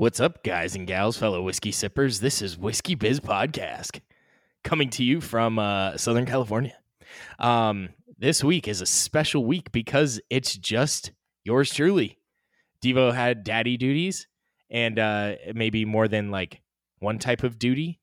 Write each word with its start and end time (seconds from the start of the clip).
What's 0.00 0.18
up, 0.18 0.42
guys 0.42 0.74
and 0.76 0.86
gals, 0.86 1.18
fellow 1.18 1.42
whiskey 1.42 1.72
sippers? 1.72 2.20
This 2.20 2.40
is 2.40 2.56
Whiskey 2.56 2.94
Biz 2.94 3.20
Podcast 3.20 4.00
coming 4.64 4.88
to 4.88 5.04
you 5.04 5.20
from 5.20 5.58
uh, 5.58 5.98
Southern 5.98 6.24
California. 6.24 6.72
Um, 7.38 7.90
this 8.16 8.42
week 8.42 8.66
is 8.66 8.80
a 8.80 8.86
special 8.86 9.44
week 9.44 9.70
because 9.72 10.18
it's 10.30 10.56
just 10.56 11.12
yours 11.44 11.70
truly. 11.70 12.16
Devo 12.82 13.12
had 13.12 13.44
daddy 13.44 13.76
duties 13.76 14.26
and 14.70 14.98
uh, 14.98 15.34
maybe 15.54 15.84
more 15.84 16.08
than 16.08 16.30
like 16.30 16.62
one 17.00 17.18
type 17.18 17.42
of 17.42 17.58
duty, 17.58 18.00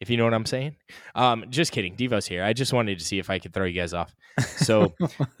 if 0.00 0.08
you 0.08 0.16
know 0.16 0.22
what 0.22 0.32
I'm 0.32 0.46
saying. 0.46 0.76
Um, 1.16 1.46
just 1.50 1.72
kidding. 1.72 1.96
Devo's 1.96 2.26
here. 2.26 2.44
I 2.44 2.52
just 2.52 2.72
wanted 2.72 3.00
to 3.00 3.04
see 3.04 3.18
if 3.18 3.30
I 3.30 3.40
could 3.40 3.52
throw 3.52 3.64
you 3.64 3.74
guys 3.74 3.94
off. 3.94 4.14
So, 4.58 4.94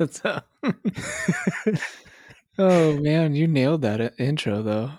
oh 2.58 2.98
man, 2.98 3.36
you 3.36 3.46
nailed 3.46 3.82
that 3.82 4.14
intro 4.18 4.62
though. 4.64 4.90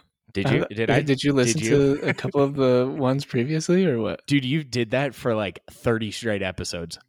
Did 0.44 0.50
you? 0.50 0.66
Did 0.76 0.90
I? 0.90 1.02
Did 1.02 1.24
you 1.24 1.34
listen 1.34 1.62
you? 1.62 1.98
to 1.98 2.10
a 2.10 2.14
couple 2.14 2.42
of 2.42 2.56
the 2.56 2.94
ones 2.98 3.26
previously, 3.26 3.86
or 3.86 4.00
what? 4.00 4.26
Dude, 4.28 4.46
you 4.46 4.64
did 4.64 4.92
that 4.92 5.14
for 5.16 5.36
like 5.36 5.60
30 5.72 6.12
straight 6.12 6.42
episodes. 6.42 7.00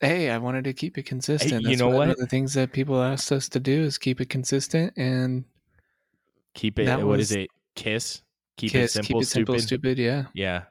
Hey, 0.00 0.30
I 0.30 0.38
wanted 0.38 0.64
to 0.64 0.72
keep 0.72 0.98
it 0.98 1.04
consistent. 1.04 1.62
you 1.62 1.68
That's 1.68 1.78
know 1.78 1.88
one 1.88 2.08
what? 2.08 2.10
of 2.10 2.16
the 2.16 2.26
things 2.26 2.54
that 2.54 2.72
people 2.72 3.00
asked 3.00 3.30
us 3.30 3.48
to 3.50 3.60
do 3.60 3.82
is 3.82 3.98
keep 3.98 4.20
it 4.20 4.28
consistent 4.28 4.92
and 4.96 5.44
Keep 6.54 6.78
it. 6.78 7.04
What 7.04 7.20
is 7.20 7.32
it? 7.32 7.48
Kiss. 7.74 8.22
Keep 8.56 8.72
kiss, 8.72 8.90
it 8.90 8.92
simple. 8.92 9.20
keep 9.20 9.22
it 9.22 9.26
simple, 9.26 9.54
stupid. 9.58 9.66
stupid. 9.66 9.98
Yeah. 9.98 10.24
Yeah. 10.34 10.62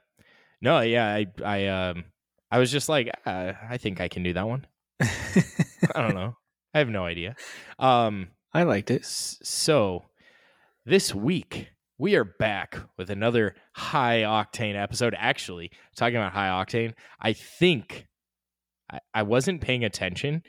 No. 0.60 0.80
Yeah. 0.80 1.06
I. 1.06 1.26
I. 1.44 1.66
Um. 1.66 2.04
I 2.50 2.58
was 2.58 2.70
just 2.70 2.88
like, 2.88 3.10
uh, 3.24 3.54
I 3.68 3.78
think 3.78 4.00
I 4.00 4.08
can 4.08 4.22
do 4.22 4.34
that 4.34 4.46
one. 4.46 4.66
I 5.00 6.02
don't 6.02 6.14
know. 6.14 6.36
I 6.74 6.78
have 6.78 6.88
no 6.88 7.04
idea. 7.04 7.36
Um. 7.78 8.28
I 8.54 8.64
liked 8.64 8.90
it. 8.90 9.04
So, 9.06 10.04
this 10.84 11.14
week 11.14 11.68
we 12.02 12.16
are 12.16 12.24
back 12.24 12.76
with 12.98 13.10
another 13.10 13.54
high 13.74 14.22
octane 14.22 14.74
episode. 14.74 15.14
Actually, 15.16 15.70
talking 15.94 16.16
about 16.16 16.32
high 16.32 16.48
octane, 16.48 16.94
I 17.20 17.32
think 17.32 18.08
I, 18.90 18.98
I 19.14 19.22
wasn't 19.22 19.60
paying 19.60 19.84
attention, 19.84 20.42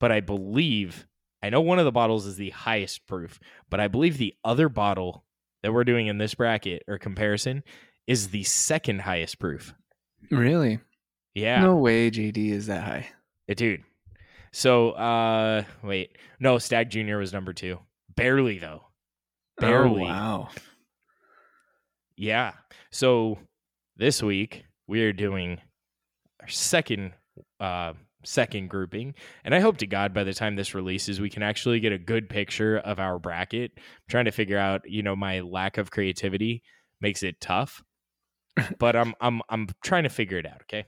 but 0.00 0.10
I 0.10 0.18
believe 0.18 1.06
I 1.44 1.50
know 1.50 1.60
one 1.60 1.78
of 1.78 1.84
the 1.84 1.92
bottles 1.92 2.26
is 2.26 2.34
the 2.34 2.50
highest 2.50 3.06
proof, 3.06 3.38
but 3.70 3.78
I 3.78 3.86
believe 3.86 4.18
the 4.18 4.34
other 4.44 4.68
bottle 4.68 5.24
that 5.62 5.72
we're 5.72 5.84
doing 5.84 6.08
in 6.08 6.18
this 6.18 6.34
bracket 6.34 6.82
or 6.88 6.98
comparison 6.98 7.62
is 8.08 8.30
the 8.30 8.42
second 8.42 9.02
highest 9.02 9.38
proof. 9.38 9.74
Really? 10.28 10.80
Yeah. 11.34 11.60
No 11.60 11.76
way, 11.76 12.10
JD 12.10 12.50
is 12.50 12.66
that 12.66 12.82
high. 12.82 13.08
Uh, 13.48 13.54
dude. 13.54 13.84
So, 14.52 14.90
uh, 14.90 15.62
wait, 15.84 16.18
no, 16.40 16.58
Stagg 16.58 16.90
Junior 16.90 17.18
was 17.18 17.32
number 17.32 17.52
two, 17.52 17.78
barely 18.16 18.58
though, 18.58 18.82
barely. 19.58 20.02
Oh, 20.02 20.06
wow. 20.06 20.48
Yeah. 22.16 22.52
So 22.90 23.38
this 23.96 24.22
week 24.22 24.64
we 24.86 25.02
are 25.02 25.12
doing 25.12 25.60
our 26.40 26.48
second, 26.48 27.12
uh, 27.60 27.94
second 28.24 28.68
grouping, 28.68 29.14
and 29.44 29.54
I 29.54 29.60
hope 29.60 29.78
to 29.78 29.86
God 29.86 30.14
by 30.14 30.24
the 30.24 30.34
time 30.34 30.56
this 30.56 30.74
releases, 30.74 31.20
we 31.20 31.30
can 31.30 31.42
actually 31.42 31.80
get 31.80 31.92
a 31.92 31.98
good 31.98 32.28
picture 32.28 32.78
of 32.78 32.98
our 32.98 33.18
bracket. 33.18 33.72
I'm 33.76 33.82
trying 34.08 34.24
to 34.26 34.30
figure 34.30 34.58
out, 34.58 34.82
you 34.88 35.02
know, 35.02 35.16
my 35.16 35.40
lack 35.40 35.78
of 35.78 35.90
creativity 35.90 36.62
makes 37.00 37.22
it 37.22 37.40
tough, 37.40 37.82
but 38.78 38.96
I'm 38.96 39.14
I'm 39.20 39.42
I'm 39.48 39.68
trying 39.82 40.04
to 40.04 40.08
figure 40.08 40.38
it 40.38 40.46
out. 40.46 40.62
Okay, 40.62 40.84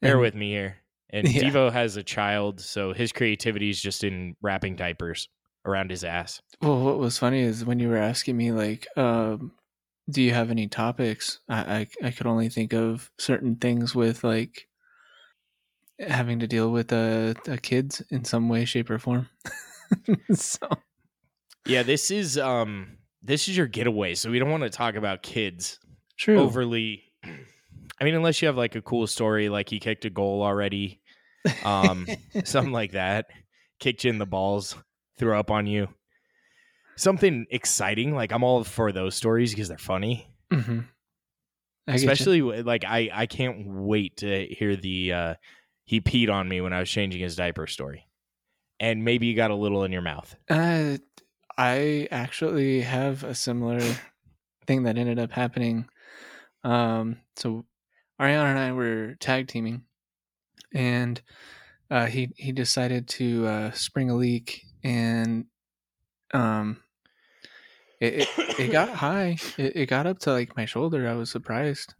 bear 0.00 0.18
with 0.18 0.34
me 0.34 0.50
here. 0.50 0.78
And 1.10 1.26
Yeah. 1.32 1.44
Devo 1.44 1.72
has 1.72 1.96
a 1.96 2.02
child, 2.02 2.60
so 2.60 2.92
his 2.92 3.12
creativity 3.12 3.70
is 3.70 3.80
just 3.80 4.04
in 4.04 4.36
wrapping 4.42 4.76
diapers 4.76 5.28
around 5.68 5.90
his 5.90 6.04
ass. 6.04 6.40
Well, 6.60 6.80
what 6.80 6.98
was 6.98 7.18
funny 7.18 7.42
is 7.42 7.64
when 7.64 7.78
you 7.78 7.88
were 7.88 7.96
asking 7.96 8.36
me, 8.36 8.52
like, 8.52 8.86
um, 8.96 9.52
do 10.10 10.22
you 10.22 10.32
have 10.32 10.50
any 10.50 10.66
topics? 10.68 11.40
I, 11.48 11.86
I, 12.02 12.06
I 12.08 12.10
could 12.10 12.26
only 12.26 12.48
think 12.48 12.72
of 12.72 13.10
certain 13.18 13.56
things 13.56 13.94
with 13.94 14.24
like 14.24 14.66
having 15.98 16.38
to 16.40 16.46
deal 16.46 16.70
with 16.70 16.92
a, 16.92 17.36
uh 17.48 17.56
kids 17.60 18.02
in 18.10 18.24
some 18.24 18.48
way, 18.48 18.64
shape, 18.64 18.90
or 18.90 18.98
form. 18.98 19.28
so 20.32 20.66
Yeah, 21.66 21.82
this 21.82 22.10
is 22.10 22.38
um 22.38 22.98
this 23.22 23.48
is 23.48 23.56
your 23.56 23.66
getaway, 23.66 24.14
so 24.14 24.30
we 24.30 24.38
don't 24.38 24.50
want 24.50 24.62
to 24.62 24.70
talk 24.70 24.94
about 24.94 25.22
kids 25.22 25.78
true. 26.16 26.38
overly. 26.38 27.02
I 28.00 28.04
mean, 28.04 28.14
unless 28.14 28.40
you 28.40 28.46
have 28.46 28.56
like 28.56 28.76
a 28.76 28.82
cool 28.82 29.06
story, 29.06 29.48
like 29.48 29.68
he 29.68 29.80
kicked 29.80 30.04
a 30.04 30.10
goal 30.10 30.42
already, 30.42 31.00
um, 31.64 32.06
something 32.44 32.72
like 32.72 32.92
that, 32.92 33.26
kicked 33.80 34.04
you 34.04 34.10
in 34.10 34.18
the 34.18 34.26
balls, 34.26 34.76
threw 35.18 35.36
up 35.36 35.50
on 35.50 35.66
you, 35.66 35.88
something 36.96 37.46
exciting. 37.50 38.14
Like 38.14 38.32
I'm 38.32 38.44
all 38.44 38.64
for 38.64 38.92
those 38.92 39.14
stories 39.14 39.52
because 39.52 39.68
they're 39.68 39.78
funny, 39.78 40.30
hmm 40.52 40.80
you. 41.86 41.94
especially 41.94 42.42
like 42.42 42.84
I 42.84 43.10
I 43.12 43.26
can't 43.26 43.66
wait 43.66 44.18
to 44.18 44.46
hear 44.46 44.76
the 44.76 45.12
uh, 45.12 45.34
he 45.84 46.00
peed 46.00 46.30
on 46.30 46.48
me 46.48 46.60
when 46.60 46.72
I 46.72 46.80
was 46.80 46.90
changing 46.90 47.20
his 47.20 47.36
diaper 47.36 47.66
story, 47.66 48.06
and 48.78 49.04
maybe 49.04 49.26
you 49.26 49.34
got 49.34 49.50
a 49.50 49.56
little 49.56 49.84
in 49.84 49.92
your 49.92 50.02
mouth. 50.02 50.34
Uh, 50.48 50.98
I 51.56 52.08
actually 52.10 52.82
have 52.82 53.24
a 53.24 53.34
similar 53.34 53.80
thing 54.66 54.84
that 54.84 54.98
ended 54.98 55.18
up 55.18 55.32
happening. 55.32 55.88
Um, 56.62 57.18
so 57.36 57.64
Ariana 58.20 58.50
and 58.50 58.58
I 58.58 58.72
were 58.72 59.14
tag 59.14 59.48
teaming, 59.48 59.82
and 60.74 61.20
uh, 61.90 62.06
he 62.06 62.30
he 62.36 62.52
decided 62.52 63.08
to 63.08 63.46
uh, 63.46 63.70
spring 63.72 64.10
a 64.10 64.14
leak, 64.14 64.62
and 64.82 65.46
um, 66.32 66.78
it 68.00 68.28
it, 68.36 68.60
it 68.60 68.72
got 68.72 68.88
high. 68.94 69.38
It, 69.56 69.76
it 69.76 69.86
got 69.86 70.06
up 70.06 70.18
to 70.20 70.32
like 70.32 70.56
my 70.56 70.64
shoulder. 70.64 71.08
I 71.08 71.14
was 71.14 71.30
surprised, 71.30 71.94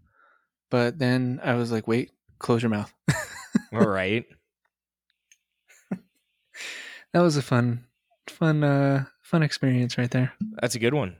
but 0.70 0.98
then 0.98 1.40
I 1.42 1.54
was 1.54 1.72
like, 1.72 1.88
"Wait, 1.88 2.10
close 2.38 2.62
your 2.62 2.70
mouth." 2.70 2.92
All 3.72 3.80
right. 3.86 4.24
That 7.12 7.20
was 7.20 7.36
a 7.36 7.42
fun, 7.42 7.84
fun, 8.28 8.62
uh, 8.62 9.06
fun 9.22 9.42
experience 9.42 9.96
right 9.96 10.10
there. 10.10 10.32
That's 10.60 10.74
a 10.74 10.78
good 10.78 10.94
one. 10.94 11.16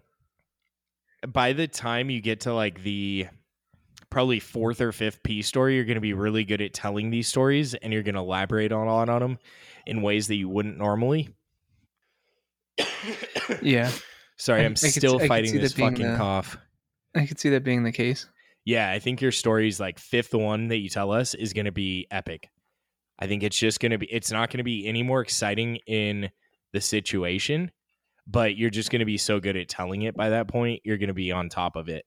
By 1.27 1.55
the 1.55 1.67
time 1.67 2.11
you 2.11 2.21
get 2.21 2.41
to 2.41 2.53
like 2.53 2.83
the 2.83 3.27
probably 4.11 4.41
fourth 4.41 4.81
or 4.81 4.93
fifth 4.93 5.23
P 5.23 5.43
story, 5.43 5.77
you're 5.77 5.85
going 5.85 5.97
to 5.97 6.01
be 6.01 6.13
really 6.13 6.45
good 6.45 6.61
at 6.61 6.75
telling 6.75 7.11
these 7.11 7.29
stories 7.29 7.75
and 7.75 7.93
you're 7.93 8.03
going 8.03 8.15
to 8.15 8.21
elaborate 8.21 8.71
on, 8.71 8.87
on 8.87 9.09
on 9.09 9.21
them 9.21 9.39
in 9.87 10.03
ways 10.03 10.29
that 10.29 10.37
you 10.37 10.49
wouldn't 10.49 10.79
normally. 10.79 11.31
Yeah. 13.63 13.91
Sorry, 14.37 14.63
I- 14.63 14.65
I'm 14.65 14.73
I 14.73 14.75
still 14.75 15.19
could 15.19 15.29
fighting 15.29 15.57
this 15.57 15.73
fucking 15.73 16.13
the- 16.13 16.17
cough. 16.17 16.57
I 17.15 17.27
could 17.27 17.39
see 17.41 17.49
that 17.51 17.65
being 17.65 17.83
the 17.83 17.93
case. 17.93 18.27
Yeah, 18.65 18.91
I 18.91 18.99
think 18.99 19.21
your 19.23 19.33
story's 19.33 19.81
like 19.81 19.99
fifth 19.99 20.35
one 20.35 20.69
that 20.69 20.77
you 20.77 20.89
tell 20.91 21.11
us 21.11 21.35
is 21.35 21.53
going 21.53 21.65
to 21.65 21.73
be 21.73 22.07
epic. 22.11 22.51
I 23.19 23.27
think 23.27 23.43
it's 23.43 23.59
just 23.59 23.81
going 23.81 23.93
to 23.93 23.99
be, 23.99 24.07
it's 24.13 24.31
not 24.31 24.51
going 24.51 24.59
to 24.59 24.65
be 24.65 24.87
any 24.87 25.03
more 25.03 25.23
exciting 25.23 25.77
in 25.87 26.31
the 26.73 26.81
situation, 26.81 27.71
but 28.27 28.57
you're 28.57 28.71
just 28.71 28.91
going 28.91 29.01
to 29.01 29.07
be 29.07 29.17
so 29.17 29.41
good 29.41 29.57
at 29.57 29.69
telling 29.69 30.03
it 30.03 30.15
by 30.15 30.29
that 30.29 30.49
point. 30.49 30.83
You're 30.85 30.99
going 30.99 31.09
to 31.09 31.15
be 31.15 31.33
on 31.33 31.49
top 31.49 31.77
of 31.77 31.89
it. 31.89 32.05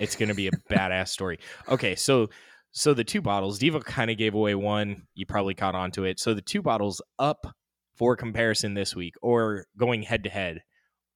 It's 0.00 0.16
going 0.16 0.30
to 0.30 0.34
be 0.34 0.48
a 0.48 0.50
badass 0.70 1.08
story. 1.08 1.38
Okay, 1.68 1.94
so 1.94 2.30
so 2.72 2.94
the 2.94 3.04
two 3.04 3.20
bottles, 3.20 3.58
Devo 3.60 3.84
kind 3.84 4.10
of 4.10 4.16
gave 4.16 4.34
away 4.34 4.54
one. 4.54 5.02
You 5.14 5.26
probably 5.26 5.54
caught 5.54 5.74
on 5.74 5.90
to 5.92 6.04
it. 6.04 6.18
So 6.18 6.32
the 6.34 6.40
two 6.40 6.62
bottles 6.62 7.02
up 7.18 7.46
for 7.96 8.16
comparison 8.16 8.72
this 8.74 8.96
week 8.96 9.14
or 9.20 9.66
going 9.76 10.02
head 10.02 10.24
to 10.24 10.30
head 10.30 10.62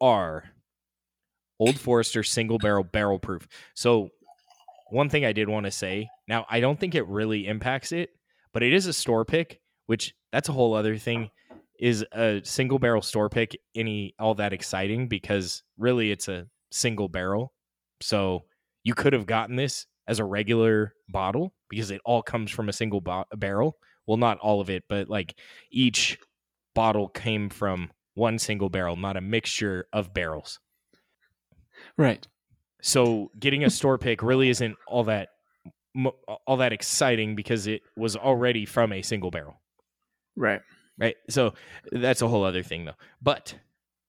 are 0.04 0.44
Old 1.58 1.80
Forester 1.80 2.22
single 2.22 2.58
barrel 2.58 2.84
barrel 2.84 3.18
proof. 3.18 3.48
So 3.74 4.10
one 4.90 5.08
thing 5.08 5.24
I 5.24 5.32
did 5.32 5.48
want 5.48 5.64
to 5.64 5.72
say, 5.72 6.08
now 6.28 6.44
I 6.50 6.60
don't 6.60 6.78
think 6.78 6.94
it 6.94 7.06
really 7.08 7.46
impacts 7.46 7.90
it, 7.90 8.10
but 8.52 8.62
it 8.62 8.74
is 8.74 8.86
a 8.86 8.92
store 8.92 9.24
pick, 9.24 9.60
which 9.86 10.14
that's 10.30 10.50
a 10.50 10.52
whole 10.52 10.74
other 10.74 10.98
thing. 10.98 11.30
Is 11.80 12.04
a 12.12 12.40
single 12.44 12.78
barrel 12.78 13.02
store 13.02 13.28
pick 13.28 13.56
any 13.74 14.14
all 14.18 14.36
that 14.36 14.52
exciting 14.52 15.08
because 15.08 15.64
really 15.76 16.12
it's 16.12 16.28
a 16.28 16.46
single 16.70 17.08
barrel. 17.08 17.52
So 18.00 18.44
you 18.84 18.94
could 18.94 19.12
have 19.12 19.26
gotten 19.26 19.56
this 19.56 19.86
as 20.06 20.20
a 20.20 20.24
regular 20.24 20.94
bottle 21.08 21.52
because 21.68 21.90
it 21.90 22.00
all 22.04 22.22
comes 22.22 22.52
from 22.52 22.68
a 22.68 22.72
single 22.72 23.00
bo- 23.00 23.24
barrel. 23.34 23.76
Well, 24.06 24.18
not 24.18 24.38
all 24.38 24.60
of 24.60 24.70
it, 24.70 24.84
but 24.88 25.08
like 25.08 25.34
each 25.72 26.18
bottle 26.74 27.08
came 27.08 27.48
from 27.48 27.90
one 28.14 28.38
single 28.38 28.68
barrel, 28.68 28.96
not 28.96 29.16
a 29.16 29.20
mixture 29.20 29.86
of 29.92 30.14
barrels. 30.14 30.60
Right. 31.96 32.26
So 32.82 33.30
getting 33.38 33.64
a 33.64 33.70
store 33.70 33.98
pick 33.98 34.22
really 34.22 34.48
isn't 34.48 34.76
all 34.86 35.04
that 35.04 35.28
all 36.46 36.56
that 36.56 36.72
exciting 36.72 37.36
because 37.36 37.68
it 37.68 37.82
was 37.96 38.16
already 38.16 38.66
from 38.66 38.92
a 38.92 39.00
single 39.00 39.30
barrel, 39.30 39.60
Right. 40.34 40.60
right? 40.98 41.14
So 41.30 41.54
that's 41.92 42.20
a 42.20 42.26
whole 42.26 42.42
other 42.44 42.64
thing 42.64 42.84
though. 42.84 42.96
But 43.22 43.54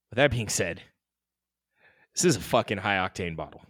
with 0.10 0.18
that 0.18 0.32
being 0.32 0.50
said, 0.50 0.82
this 2.16 2.26
is 2.26 2.38
a 2.38 2.42
fucking 2.42 2.80
high 2.80 2.96
octane 2.98 3.36
bottle. 3.36 3.62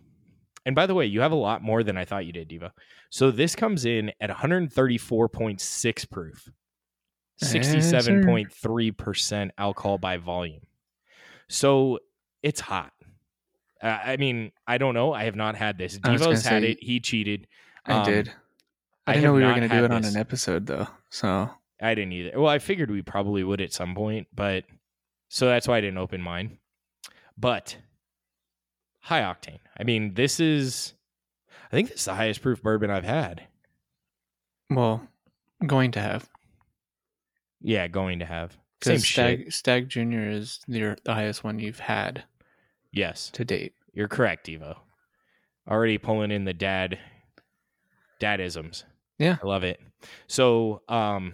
And 0.66 0.76
by 0.76 0.86
the 0.86 0.96
way, 0.96 1.06
you 1.06 1.20
have 1.22 1.34
a 1.34 1.36
lot 1.36 1.62
more 1.62 1.84
than 1.84 1.98
I 1.98 2.06
thought 2.06 2.26
you 2.26 2.32
did, 2.32 2.50
Devo. 2.50 2.72
So 3.10 3.32
this 3.32 3.54
comes 3.56 3.86
in 3.86 4.12
at 4.22 4.30
134.6 4.30 6.10
proof. 6.10 6.50
67.3% 7.42 9.50
alcohol 9.58 9.98
by 9.98 10.18
volume. 10.18 10.62
So 11.48 12.00
it's 12.42 12.60
hot. 12.60 12.92
Uh, 13.82 14.00
I 14.04 14.18
mean, 14.18 14.52
I 14.68 14.78
don't 14.78 14.94
know. 14.94 15.14
I 15.14 15.26
have 15.26 15.36
not 15.36 15.56
had 15.56 15.78
this. 15.78 16.00
I 16.04 16.14
Devo's 16.14 16.44
had 16.46 16.64
say- 16.64 16.72
it. 16.72 16.84
He 16.84 17.00
cheated. 17.00 17.48
I 17.86 17.94
Um, 17.94 18.06
did. 18.06 18.32
I 19.08 19.12
I 19.12 19.14
didn't 19.16 19.24
know 19.26 19.34
we 19.34 19.44
were 19.44 19.50
going 19.50 19.62
to 19.62 19.68
do 19.68 19.86
it 19.86 19.92
on 19.92 20.02
this. 20.02 20.16
an 20.16 20.20
episode 20.20 20.66
though. 20.66 20.88
So 21.12 21.50
I 21.80 21.94
didn't 21.94 22.14
either. 22.14 22.40
Well, 22.40 22.50
I 22.50 22.58
figured 22.58 22.90
we 22.90 23.04
probably 23.04 23.44
would 23.44 23.62
at 23.62 23.72
some 23.74 23.94
point, 23.94 24.28
but 24.34 24.64
so 25.28 25.46
that's 25.46 25.68
why 25.68 25.78
I 25.78 25.82
didn't 25.82 26.00
open 26.00 26.22
mine. 26.22 26.58
But 27.38 27.78
high 29.02 29.22
octane. 29.22 29.60
I 29.78 29.84
mean, 29.84 30.16
this 30.16 30.40
is 30.40 30.94
I 31.68 31.76
think 31.76 31.90
this 31.90 32.00
is 32.00 32.06
the 32.06 32.16
highest 32.16 32.42
proof 32.42 32.64
bourbon 32.64 32.90
I've 32.90 33.04
had. 33.06 33.44
well, 34.72 35.08
going 35.68 35.92
to 35.92 36.02
have 36.02 36.28
Yeah, 37.62 37.88
going 37.88 38.20
to 38.20 38.26
have. 38.26 38.52
Same 38.84 38.96
because 38.96 39.06
shit. 39.06 39.40
Stagg 39.40 39.54
Stagg 39.54 39.90
Junior 39.90 40.30
is 40.30 40.60
your 40.68 40.98
the 41.06 41.14
highest 41.14 41.44
one 41.44 41.60
you've 41.60 41.80
had 41.80 42.24
Yes. 42.92 43.30
to 43.32 43.44
date. 43.46 43.74
You're 43.94 44.08
correct, 44.08 44.48
Evo. 44.48 44.76
Already 45.68 45.98
pulling 45.98 46.32
in 46.32 46.46
the 46.46 46.54
dad 46.54 47.00
dadisms. 48.22 48.84
Yeah. 49.18 49.38
I 49.42 49.48
love 49.48 49.64
it. 49.64 49.80
So, 50.28 50.82
um 50.90 51.34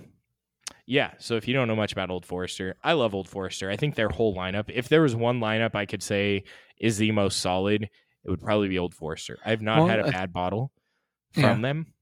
yeah, 0.88 1.12
so 1.20 1.36
if 1.36 1.48
you 1.48 1.54
don't 1.54 1.68
know 1.70 1.76
much 1.76 1.94
about 1.94 2.10
Old 2.10 2.26
Forester, 2.26 2.76
I 2.84 2.94
love 2.94 3.14
Old 3.16 3.30
Forester. 3.30 3.70
I 3.70 3.78
think 3.78 3.96
their 3.96 4.10
whole 4.10 4.36
lineup, 4.36 4.70
if 4.74 4.90
there 4.90 5.02
was 5.02 5.16
one 5.16 5.40
lineup 5.40 5.74
I 5.76 5.86
could 5.86 6.04
say 6.04 6.44
is 6.80 6.98
the 6.98 7.12
most 7.12 7.40
solid, 7.40 7.84
it 7.84 8.30
would 8.30 8.42
probably 8.42 8.68
be 8.68 8.78
Old 8.80 8.94
Forester. 8.94 9.38
I've 9.46 9.62
not 9.62 9.80
Well, 9.80 9.88
had 9.88 10.00
a 10.00 10.12
bad 10.12 10.34
bottle 10.34 10.72
Yeah. 11.36 11.50
from 11.54 11.62
them. 11.62 11.94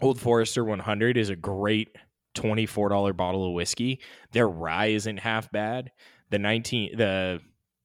Old 0.00 0.20
Forester 0.20 0.64
100 0.64 1.16
is 1.16 1.28
a 1.30 1.36
great 1.36 1.94
$24 2.34 3.16
bottle 3.16 3.46
of 3.46 3.52
whiskey. 3.54 4.00
Their 4.32 4.48
rye 4.48 4.86
isn't 4.86 5.18
half 5.18 5.50
bad. 5.52 5.90
The 6.30 6.38
19 6.38 6.96
the 6.96 7.40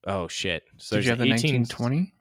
oh 0.06 0.28
shit. 0.28 0.64
So 0.78 0.96
Did 0.98 1.06
you 1.06 1.10
have 1.12 1.20
the 1.20 1.26
18 1.26 1.30
nineteen 1.30 1.66
twenty? 1.66 2.14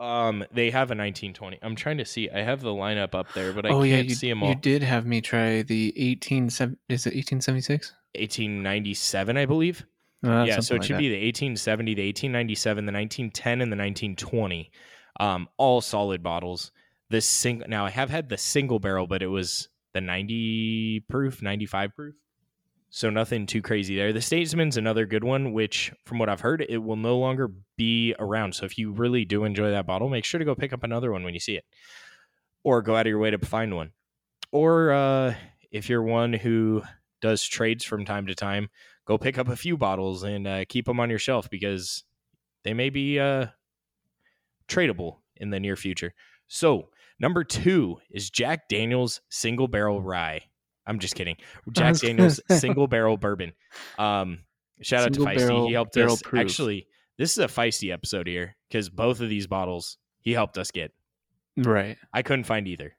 um, 0.00 0.44
they 0.52 0.70
have 0.70 0.88
a 0.90 0.96
1920. 0.96 1.58
I'm 1.62 1.76
trying 1.76 1.98
to 1.98 2.04
see. 2.04 2.28
I 2.28 2.40
have 2.40 2.60
the 2.60 2.70
lineup 2.70 3.14
up 3.14 3.32
there, 3.32 3.52
but 3.52 3.64
I 3.64 3.68
Oh 3.68 3.74
can't 3.84 3.86
yeah, 3.88 3.96
you, 3.98 4.14
see 4.14 4.28
them 4.28 4.42
all. 4.42 4.48
you 4.48 4.56
did 4.56 4.82
have 4.82 5.06
me 5.06 5.20
try 5.20 5.62
the 5.62 5.92
eighteen 5.96 6.50
seven. 6.50 6.76
Is 6.88 7.06
it 7.06 7.14
eighteen 7.14 7.40
seventy 7.40 7.62
six? 7.62 7.92
1897, 8.16 9.36
I 9.36 9.46
believe. 9.46 9.84
yeah, 10.22 10.60
so 10.60 10.76
it 10.76 10.84
should 10.84 10.98
be 10.98 11.08
the 11.08 11.16
1870, 11.26 11.94
the 11.94 12.06
1897, 12.06 12.86
the 12.86 12.92
1910, 12.92 13.52
and 13.60 13.72
the 13.72 13.76
1920. 13.76 14.70
Um, 15.20 15.48
all 15.58 15.80
solid 15.80 16.22
bottles. 16.22 16.70
This 17.10 17.28
single 17.28 17.68
now 17.68 17.84
I 17.86 17.90
have 17.90 18.10
had 18.10 18.28
the 18.28 18.38
single 18.38 18.78
barrel, 18.78 19.06
but 19.06 19.22
it 19.22 19.26
was 19.26 19.68
the 19.94 20.00
90 20.00 21.00
proof, 21.08 21.40
95 21.40 21.94
proof. 21.94 22.14
So 22.90 23.10
nothing 23.10 23.46
too 23.46 23.62
crazy 23.62 23.96
there. 23.96 24.12
The 24.12 24.20
Statesman's 24.20 24.76
another 24.76 25.04
good 25.06 25.24
one, 25.24 25.52
which 25.52 25.92
from 26.04 26.18
what 26.18 26.28
I've 26.28 26.42
heard, 26.42 26.64
it 26.68 26.78
will 26.78 26.96
no 26.96 27.18
longer 27.18 27.50
be 27.76 28.14
around. 28.18 28.54
So 28.54 28.66
if 28.66 28.78
you 28.78 28.92
really 28.92 29.24
do 29.24 29.44
enjoy 29.44 29.70
that 29.70 29.86
bottle, 29.86 30.08
make 30.08 30.24
sure 30.24 30.38
to 30.38 30.44
go 30.44 30.54
pick 30.54 30.72
up 30.72 30.84
another 30.84 31.10
one 31.10 31.24
when 31.24 31.34
you 31.34 31.40
see 31.40 31.56
it. 31.56 31.64
Or 32.62 32.82
go 32.82 32.94
out 32.94 33.06
of 33.06 33.10
your 33.10 33.18
way 33.18 33.30
to 33.30 33.38
find 33.38 33.74
one. 33.74 33.90
Or 34.52 34.92
uh, 34.92 35.34
if 35.72 35.88
you're 35.88 36.04
one 36.04 36.32
who 36.32 36.82
does 37.20 37.42
trades 37.42 37.84
from 37.84 38.04
time 38.04 38.28
to 38.28 38.34
time, 38.34 38.68
go 39.06 39.18
pick 39.18 39.38
up 39.38 39.48
a 39.48 39.56
few 39.56 39.76
bottles 39.76 40.22
and 40.22 40.46
uh, 40.46 40.64
keep 40.68 40.86
them 40.86 41.00
on 41.00 41.10
your 41.10 41.18
shelf 41.18 41.50
because 41.50 42.04
they 42.62 42.74
may 42.74 42.90
be 42.90 43.18
uh, 43.18 43.46
tradable 44.68 45.16
in 45.36 45.50
the 45.50 45.58
near 45.58 45.74
future. 45.74 46.14
So, 46.46 46.90
number 47.18 47.44
two 47.44 47.98
is 48.10 48.30
Jack 48.30 48.68
Daniels 48.68 49.20
Single 49.30 49.68
Barrel 49.68 50.00
Rye. 50.02 50.42
I'm 50.86 50.98
just 50.98 51.14
kidding. 51.14 51.36
Jack 51.72 51.96
Daniels. 51.96 52.40
Single 52.50 52.86
Barrel 52.86 53.16
Bourbon. 53.16 53.52
Um, 53.98 54.40
shout 54.82 55.04
out 55.04 55.14
to 55.14 55.20
Feisty. 55.20 55.36
barrel- 55.36 55.66
he 55.68 55.72
helped 55.72 55.96
us. 55.96 56.22
proof. 56.22 56.40
Actually, 56.40 56.86
this 57.16 57.32
is 57.32 57.38
a 57.38 57.46
Feisty 57.48 57.92
episode 57.92 58.26
here 58.26 58.56
because 58.68 58.90
both 58.90 59.20
of 59.20 59.28
these 59.28 59.46
bottles 59.46 59.96
he 60.20 60.32
helped 60.32 60.58
us 60.58 60.70
get. 60.70 60.92
right. 61.56 61.96
I 62.12 62.22
couldn't 62.22 62.44
find 62.44 62.66
either. 62.68 62.96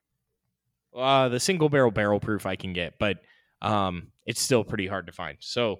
Uh, 0.96 1.28
the 1.30 1.40
single 1.40 1.68
barrel 1.70 1.92
barrel 1.92 2.20
proof 2.20 2.46
I 2.46 2.56
can 2.56 2.72
get, 2.74 2.94
but 3.00 3.18
um, 3.62 4.08
it's 4.26 4.40
still 4.42 4.64
pretty 4.64 4.88
hard 4.88 5.08
to 5.08 5.12
find. 5.14 5.38
So 5.42 5.78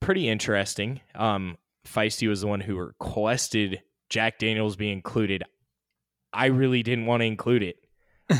pretty 0.00 0.28
interesting. 0.28 1.00
Um, 1.14 1.58
Feisty 1.86 2.28
was 2.28 2.40
the 2.40 2.46
one 2.46 2.60
who 2.60 2.76
requested 2.76 3.82
Jack 4.08 4.38
Daniels 4.38 4.76
be 4.76 4.90
included. 4.90 5.44
I 6.32 6.46
really 6.46 6.82
didn't 6.82 7.06
want 7.06 7.20
to 7.22 7.24
include 7.26 7.62
it. 7.62 7.76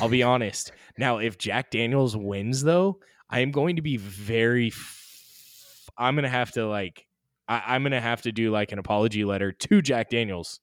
I'll 0.01 0.09
be 0.09 0.23
honest. 0.25 0.73
Now, 0.99 1.19
if 1.19 1.39
Jack 1.39 1.71
Daniels 1.71 2.17
wins, 2.17 2.63
though, 2.63 2.99
I 3.31 3.41
am 3.41 3.51
going 3.51 3.77
to 3.77 3.83
be 3.83 3.97
very. 3.97 4.69
F- 4.69 5.89
I'm 5.99 6.15
gonna 6.15 6.29
have 6.29 6.53
to 6.53 6.67
like. 6.67 7.07
I- 7.49 7.63
I'm 7.75 7.83
gonna 7.83 8.01
have 8.01 8.23
to 8.23 8.33
do 8.33 8.51
like 8.51 8.73
an 8.73 8.79
apology 8.79 9.25
letter 9.25 9.53
to 9.53 9.81
Jack 9.83 10.11
Daniels 10.11 10.61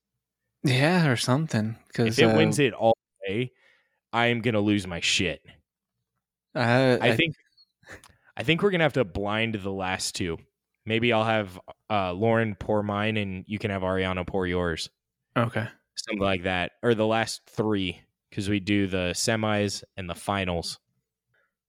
Yeah, 0.63 1.07
or 1.07 1.15
something. 1.15 1.75
Because 1.87 2.19
if 2.19 2.23
it 2.29 2.35
wins 2.37 2.59
it 2.59 2.73
all 2.73 2.95
the 3.25 3.33
way, 3.33 3.51
I 4.11 4.27
am 4.27 4.41
gonna 4.41 4.59
lose 4.59 4.85
my 4.85 4.99
shit. 4.99 5.41
I, 6.55 6.97
I 6.99 7.15
think 7.15 7.35
I 8.37 8.43
think 8.43 8.61
we're 8.61 8.71
gonna 8.71 8.83
have 8.83 8.93
to 8.93 9.03
blind 9.05 9.55
the 9.55 9.71
last 9.71 10.15
two. 10.15 10.37
Maybe 10.85 11.13
I'll 11.13 11.23
have 11.23 11.59
uh, 11.89 12.11
Lauren 12.13 12.55
pour 12.55 12.83
mine 12.83 13.15
and 13.17 13.45
you 13.47 13.57
can 13.57 13.71
have 13.71 13.81
Ariana 13.83 14.27
pour 14.27 14.45
yours. 14.45 14.89
okay. 15.37 15.67
Something 15.95 16.22
like 16.24 16.44
that. 16.44 16.72
Or 16.81 16.95
the 16.95 17.06
last 17.07 17.42
three, 17.50 18.01
because 18.30 18.50
we 18.50 18.60
do 18.60 18.88
the 18.88 19.12
semis 19.16 19.84
and 19.98 20.10
the 20.10 20.16
finals. 20.16 20.80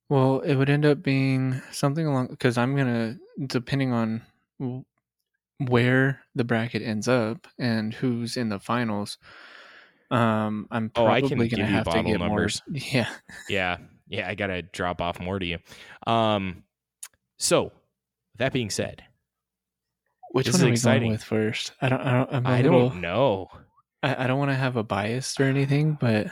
Well, 0.09 0.41
it 0.41 0.55
would 0.55 0.71
end 0.71 0.85
up 0.87 1.03
being 1.03 1.61
something 1.73 2.07
along 2.07 2.29
because 2.29 2.59
I'm 2.59 2.77
gonna 2.77 3.17
depending 3.47 3.93
on 3.93 4.23
where 5.59 6.21
the 6.35 6.45
bracket 6.45 6.83
ends 6.83 7.09
up 7.09 7.47
and 7.59 7.95
who's 7.95 8.37
in 8.37 8.49
the 8.49 8.59
finals. 8.59 9.19
Um, 10.11 10.69
I'm 10.71 10.91
Oh, 10.95 11.07
I 11.07 11.21
probably 11.21 11.29
can 11.29 11.39
gonna 11.39 11.49
give 11.49 11.59
you 11.61 11.65
have 11.65 11.85
to 11.89 12.03
get 12.03 12.19
numbers. 12.21 12.63
more. 12.69 12.79
Yeah, 12.93 13.09
Yeah. 13.49 13.77
Yeah, 14.07 14.29
I 14.29 14.35
gotta 14.35 14.61
drop 14.63 15.01
off 15.01 15.19
more 15.19 15.39
to 15.39 15.47
you. 15.47 15.59
Um 16.07 16.65
so 17.39 17.73
that 18.37 18.53
being 18.53 18.71
said, 18.71 19.03
which 20.33 20.47
This 20.47 20.55
one 20.55 20.61
is 20.61 20.63
are 20.65 20.67
we 20.67 20.73
exciting. 20.73 21.03
going 21.03 21.13
with 21.13 21.25
first? 21.25 21.73
I 21.81 21.89
don't. 21.89 22.01
I 22.03 22.13
don't. 22.13 22.33
I'm 22.33 22.47
I 22.47 22.61
little, 22.63 22.89
don't 22.91 23.01
know. 23.01 23.49
I, 24.05 24.25
I 24.25 24.27
don't 24.27 24.39
want 24.39 24.51
to 24.51 24.57
have 24.57 24.77
a 24.77 24.85
bias 24.85 25.39
or 25.41 25.45
anything, 25.45 25.97
but 25.99 26.29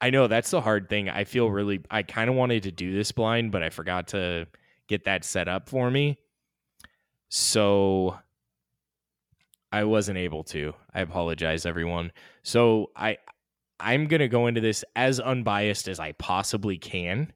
I 0.00 0.10
know 0.10 0.26
that's 0.26 0.50
the 0.50 0.60
hard 0.60 0.88
thing. 0.88 1.08
I 1.08 1.24
feel 1.24 1.50
really 1.50 1.80
I 1.90 2.02
kind 2.02 2.28
of 2.28 2.36
wanted 2.36 2.64
to 2.64 2.72
do 2.72 2.92
this 2.92 3.12
blind, 3.12 3.52
but 3.52 3.62
I 3.62 3.70
forgot 3.70 4.08
to 4.08 4.46
get 4.88 5.04
that 5.04 5.24
set 5.24 5.48
up 5.48 5.68
for 5.68 5.90
me. 5.90 6.18
So 7.28 8.18
I 9.72 9.84
wasn't 9.84 10.18
able 10.18 10.44
to. 10.44 10.74
I 10.92 11.00
apologize 11.00 11.66
everyone. 11.66 12.12
So 12.42 12.90
I 12.96 13.18
I'm 13.80 14.06
going 14.06 14.20
to 14.20 14.28
go 14.28 14.46
into 14.46 14.60
this 14.60 14.84
as 14.94 15.20
unbiased 15.20 15.88
as 15.88 15.98
I 15.98 16.12
possibly 16.12 16.78
can. 16.78 17.32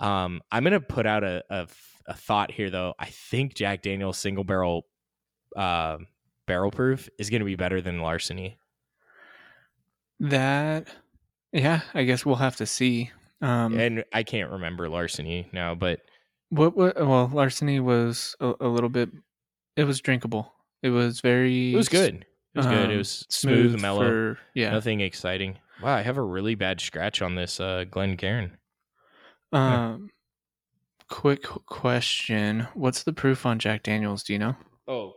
Um 0.00 0.42
I'm 0.50 0.62
going 0.62 0.72
to 0.72 0.80
put 0.80 1.06
out 1.06 1.24
a, 1.24 1.44
a 1.50 1.68
a 2.06 2.14
thought 2.14 2.50
here 2.50 2.70
though. 2.70 2.94
I 2.98 3.06
think 3.06 3.54
Jack 3.54 3.82
Daniel's 3.82 4.18
single 4.18 4.44
barrel 4.44 4.86
uh, 5.56 5.98
barrel 6.46 6.70
proof 6.70 7.08
is 7.18 7.30
going 7.30 7.40
to 7.40 7.46
be 7.46 7.56
better 7.56 7.80
than 7.80 8.00
larceny. 8.00 8.58
that, 10.20 10.88
yeah, 11.52 11.80
I 11.94 12.04
guess 12.04 12.24
we'll 12.24 12.36
have 12.36 12.56
to 12.56 12.66
see. 12.66 13.10
Um, 13.42 13.78
and 13.78 14.04
I 14.12 14.22
can't 14.22 14.50
remember 14.50 14.88
larceny 14.88 15.48
now, 15.52 15.74
but 15.74 16.00
what, 16.50 16.76
what? 16.76 16.96
Well, 16.96 17.28
larceny 17.32 17.80
was 17.80 18.34
a, 18.40 18.54
a 18.60 18.68
little 18.68 18.88
bit. 18.88 19.10
It 19.76 19.84
was 19.84 20.00
drinkable. 20.00 20.52
It 20.82 20.90
was 20.90 21.20
very. 21.20 21.74
it 21.74 21.76
was 21.76 21.88
good. 21.88 22.24
It 22.54 22.58
was 22.58 22.66
good. 22.66 22.90
It 22.90 22.92
um, 22.92 22.98
was 22.98 23.26
smooth, 23.28 23.80
mellow, 23.80 24.08
for- 24.08 24.38
yeah. 24.54 24.70
nothing 24.70 25.00
exciting. 25.00 25.58
Wow, 25.82 25.96
I 25.96 26.02
have 26.02 26.16
a 26.16 26.22
really 26.22 26.54
bad 26.54 26.80
scratch 26.80 27.20
on 27.20 27.34
this 27.34 27.60
uh, 27.60 27.84
Glen 27.90 28.16
Cairn. 28.16 28.56
Um, 29.52 30.08
quick 31.10 31.42
question: 31.42 32.66
What's 32.72 33.02
the 33.02 33.12
proof 33.12 33.44
on 33.44 33.58
Jack 33.58 33.82
Daniels? 33.82 34.22
Do 34.22 34.32
you 34.32 34.38
know? 34.38 34.56
Oh, 34.88 35.12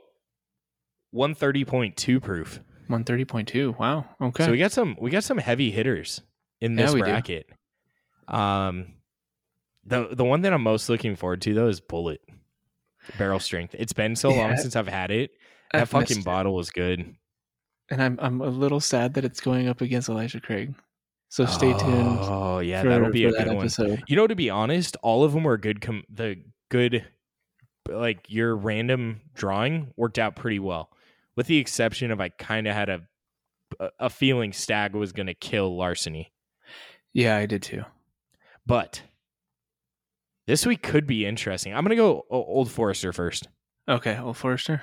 one 1.11 1.33
thirty 1.35 1.65
point 1.65 1.97
two 1.97 2.19
proof. 2.19 2.59
One 2.87 3.03
thirty 3.03 3.25
point 3.25 3.47
two. 3.47 3.75
Wow. 3.79 4.05
Okay. 4.21 4.45
So 4.45 4.51
we 4.51 4.57
got 4.57 4.71
some 4.71 4.95
we 4.99 5.09
got 5.11 5.23
some 5.23 5.37
heavy 5.37 5.71
hitters 5.71 6.21
in 6.61 6.75
this 6.75 6.93
Yeah, 6.93 7.01
we 7.15 7.21
do. 7.21 7.43
Um, 8.27 8.93
the 9.85 10.09
the 10.11 10.25
one 10.25 10.41
that 10.41 10.53
I'm 10.53 10.63
most 10.63 10.89
looking 10.89 11.15
forward 11.15 11.41
to 11.43 11.53
though 11.53 11.67
is 11.67 11.81
Bulleit 11.81 12.19
barrel 13.17 13.39
strength. 13.39 13.75
It's 13.77 13.93
been 13.93 14.15
so 14.15 14.29
long 14.29 14.55
since 14.57 14.75
I've 14.75 14.87
had 14.87 15.11
it. 15.11 15.31
That 15.71 15.83
I've 15.83 15.89
fucking 15.89 16.17
missed 16.17 16.19
it. 16.19 16.25
bottle 16.25 16.55
was 16.55 16.69
good. 16.69 17.15
and 17.89 18.03
I'm 18.03 18.17
I'm 18.21 18.41
a 18.41 18.49
little 18.49 18.79
sad 18.79 19.13
that 19.15 19.25
it's 19.25 19.39
going 19.39 19.67
up 19.67 19.81
against 19.81 20.09
Elijah 20.09 20.39
Craig. 20.39 20.73
So 21.29 21.45
stay 21.45 21.73
tuned. 21.73 22.17
Oh 22.21 22.57
yeah, 22.59 22.81
for, 22.81 22.89
that'll 22.89 23.11
be 23.11 23.25
a 23.25 23.31
that 23.31 23.43
good 23.45 23.47
one. 23.47 23.57
episode. 23.57 24.03
You 24.07 24.15
know, 24.15 24.25
to 24.25 24.35
be 24.35 24.49
honest, 24.49 24.97
all 25.03 25.23
of 25.23 25.33
them 25.33 25.43
were 25.43 25.57
good. 25.57 25.79
Com- 25.79 26.03
the 26.11 26.37
good, 26.69 27.05
like 27.87 28.25
your 28.29 28.55
random 28.55 29.21
drawing 29.35 29.93
worked 29.95 30.17
out 30.17 30.35
pretty 30.35 30.57
well, 30.57 30.89
with 31.39 31.47
the 31.47 31.55
exception 31.57 32.11
of 32.11 32.19
I 32.19 32.27
kind 32.27 32.67
of 32.67 32.75
had 32.75 32.89
a 32.89 33.01
a 33.97 34.09
feeling 34.09 34.51
Stagg 34.51 34.93
was 34.93 35.13
going 35.13 35.27
to 35.27 35.33
kill 35.33 35.77
Larceny, 35.77 36.33
Yeah, 37.13 37.37
I 37.37 37.45
did 37.45 37.61
too. 37.63 37.85
but 38.65 39.03
this 40.47 40.65
week 40.65 40.81
could 40.83 41.07
be 41.07 41.25
interesting. 41.25 41.73
I'm 41.73 41.85
going 41.85 41.95
to 41.95 42.03
go 42.03 42.25
Old 42.29 42.69
Forester 42.69 43.13
first. 43.13 43.47
Okay, 43.87 44.17
Old 44.17 44.35
Forester. 44.35 44.81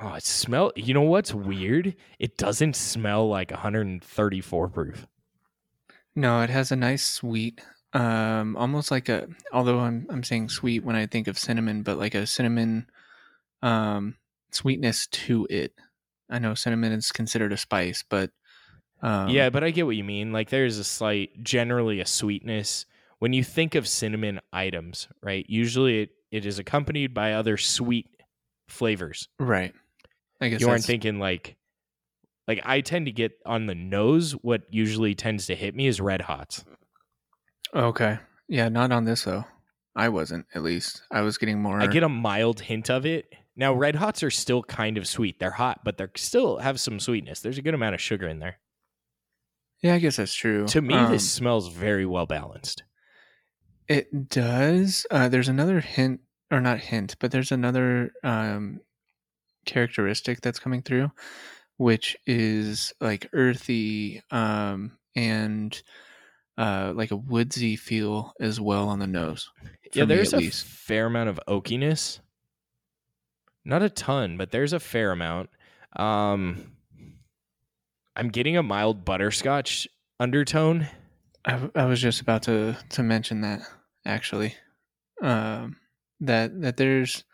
Oh, 0.00 0.14
it 0.14 0.22
smell. 0.22 0.70
You 0.76 0.94
know 0.94 1.00
what's 1.02 1.34
weird? 1.34 1.96
It 2.20 2.36
doesn't 2.36 2.76
smell 2.76 3.26
like 3.28 3.50
134 3.50 4.68
proof. 4.68 5.06
No, 6.14 6.42
it 6.42 6.50
has 6.50 6.70
a 6.70 6.76
nice 6.76 7.02
sweet, 7.08 7.60
um, 7.92 8.56
almost 8.56 8.90
like 8.92 9.08
a. 9.08 9.26
Although 9.52 9.80
I'm 9.80 10.06
I'm 10.10 10.22
saying 10.22 10.50
sweet 10.50 10.84
when 10.84 10.94
I 10.94 11.06
think 11.06 11.26
of 11.26 11.38
cinnamon, 11.38 11.82
but 11.82 11.98
like 11.98 12.14
a 12.14 12.26
cinnamon, 12.26 12.88
um, 13.62 14.14
sweetness 14.50 15.06
to 15.08 15.46
it. 15.50 15.72
I 16.30 16.38
know 16.38 16.54
cinnamon 16.54 16.92
is 16.92 17.12
considered 17.12 17.52
a 17.52 17.56
spice, 17.56 18.04
but 18.08 18.30
um, 19.02 19.28
yeah, 19.28 19.50
but 19.50 19.62
I 19.64 19.70
get 19.70 19.86
what 19.86 19.96
you 19.96 20.04
mean. 20.04 20.32
Like 20.32 20.50
there's 20.50 20.78
a 20.78 20.84
slight, 20.84 21.42
generally 21.42 22.00
a 22.00 22.06
sweetness 22.06 22.86
when 23.18 23.32
you 23.32 23.44
think 23.44 23.74
of 23.74 23.86
cinnamon 23.86 24.40
items, 24.52 25.08
right? 25.22 25.44
Usually 25.48 26.02
it, 26.02 26.10
it 26.30 26.46
is 26.46 26.58
accompanied 26.58 27.14
by 27.14 27.32
other 27.32 27.56
sweet 27.56 28.08
flavors. 28.68 29.28
right. 29.38 29.72
I 30.40 30.48
guess 30.48 30.60
You 30.60 30.68
aren't 30.68 30.84
thinking 30.84 31.18
like 31.18 31.56
like 32.46 32.60
I 32.64 32.80
tend 32.80 33.06
to 33.06 33.12
get 33.12 33.32
on 33.44 33.66
the 33.66 33.74
nose. 33.74 34.32
What 34.32 34.62
usually 34.70 35.14
tends 35.14 35.46
to 35.46 35.56
hit 35.56 35.74
me 35.74 35.88
is 35.88 36.00
red 36.00 36.22
hots. 36.22 36.64
Okay, 37.74 38.18
yeah, 38.48 38.68
not 38.68 38.92
on 38.92 39.04
this 39.04 39.24
though. 39.24 39.44
I 39.96 40.10
wasn't 40.10 40.46
at 40.54 40.62
least. 40.62 41.02
I 41.10 41.22
was 41.22 41.38
getting 41.38 41.60
more. 41.60 41.80
I 41.80 41.88
get 41.88 42.04
a 42.04 42.08
mild 42.08 42.60
hint 42.60 42.88
of 42.88 43.04
it. 43.04 43.34
Now 43.58 43.74
red 43.74 43.96
hots 43.96 44.22
are 44.22 44.30
still 44.30 44.62
kind 44.62 44.96
of 44.96 45.06
sweet. 45.06 45.38
They're 45.40 45.50
hot, 45.50 45.80
but 45.84 45.98
they're 45.98 46.12
still 46.16 46.58
have 46.58 46.80
some 46.80 46.98
sweetness. 47.00 47.40
There's 47.40 47.58
a 47.58 47.62
good 47.62 47.74
amount 47.74 47.94
of 47.96 48.00
sugar 48.00 48.26
in 48.28 48.38
there. 48.38 48.58
yeah, 49.82 49.94
I 49.94 49.98
guess 49.98 50.16
that's 50.16 50.32
true. 50.34 50.66
To 50.68 50.80
me, 50.80 50.94
Um, 50.94 51.10
this 51.12 51.30
smells 51.30 51.68
very 51.68 52.06
well 52.06 52.24
balanced. 52.26 52.84
It 53.88 54.28
does. 54.28 55.06
Uh, 55.10 55.28
there's 55.28 55.48
another 55.48 55.80
hint, 55.80 56.20
or 56.50 56.60
not 56.60 56.78
hint, 56.78 57.16
but 57.20 57.30
there's 57.30 57.52
another 57.52 58.12
um, 58.22 58.80
characteristic 59.66 60.40
that's 60.40 60.58
coming 60.58 60.82
through, 60.82 61.10
which 61.78 62.16
is 62.26 62.92
like 63.00 63.28
earthy 63.32 64.22
um, 64.30 64.98
and 65.16 65.80
uh, 66.56 66.92
like 66.94 67.10
a 67.10 67.16
woodsy 67.16 67.76
feel 67.76 68.32
as 68.40 68.60
well 68.60 68.88
on 68.88 68.98
the 68.98 69.06
nose. 69.06 69.48
Yeah, 69.94 70.04
there's 70.04 70.32
a 70.32 70.38
least. 70.38 70.64
fair 70.66 71.06
amount 71.06 71.28
of 71.30 71.40
oakiness. 71.48 72.20
Not 73.68 73.82
a 73.82 73.90
ton, 73.90 74.38
but 74.38 74.50
there's 74.50 74.72
a 74.72 74.80
fair 74.80 75.12
amount. 75.12 75.50
Um, 75.94 76.72
I'm 78.16 78.30
getting 78.30 78.56
a 78.56 78.62
mild 78.62 79.04
butterscotch 79.04 79.86
undertone. 80.18 80.88
I 81.44 81.84
was 81.84 82.00
just 82.00 82.22
about 82.22 82.44
to 82.44 82.78
to 82.90 83.02
mention 83.02 83.42
that 83.42 83.60
actually, 84.06 84.54
um, 85.22 85.76
that 86.20 86.58
that 86.62 86.78
there's 86.78 87.24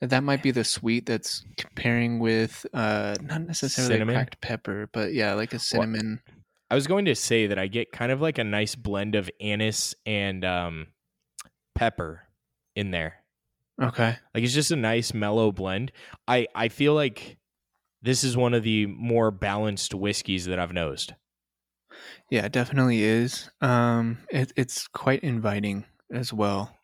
that 0.00 0.22
might 0.22 0.44
be 0.44 0.52
the 0.52 0.62
sweet 0.62 1.06
that's 1.06 1.44
comparing 1.56 2.20
with 2.20 2.64
uh 2.72 3.16
not 3.20 3.42
necessarily 3.42 3.94
Cinnamon? 3.94 4.14
cracked 4.14 4.40
pepper, 4.40 4.88
but 4.92 5.12
yeah, 5.12 5.34
like 5.34 5.54
a 5.54 5.58
cinnamon. 5.58 6.20
I 6.70 6.76
was 6.76 6.86
going 6.86 7.06
to 7.06 7.16
say 7.16 7.48
that 7.48 7.58
I 7.58 7.66
get 7.66 7.90
kind 7.90 8.12
of 8.12 8.20
like 8.20 8.38
a 8.38 8.44
nice 8.44 8.76
blend 8.76 9.16
of 9.16 9.28
anise 9.40 9.94
and 10.06 10.44
um, 10.44 10.86
pepper 11.74 12.22
in 12.76 12.92
there. 12.92 13.21
Okay, 13.80 14.18
Like 14.34 14.44
it's 14.44 14.54
just 14.54 14.70
a 14.70 14.76
nice 14.76 15.12
mellow 15.14 15.52
blend. 15.52 15.92
I 16.26 16.46
I 16.54 16.68
feel 16.68 16.94
like 16.94 17.38
this 18.02 18.24
is 18.24 18.36
one 18.36 18.54
of 18.54 18.62
the 18.64 18.86
more 18.86 19.30
balanced 19.30 19.94
whiskeys 19.94 20.46
that 20.46 20.58
I've 20.58 20.72
nosed. 20.72 21.14
yeah, 22.30 22.44
it 22.46 22.52
definitely 22.52 23.02
is. 23.02 23.50
Um, 23.60 24.18
it, 24.30 24.52
it's 24.56 24.88
quite 24.88 25.22
inviting 25.22 25.84
as 26.12 26.32
well. 26.32 26.76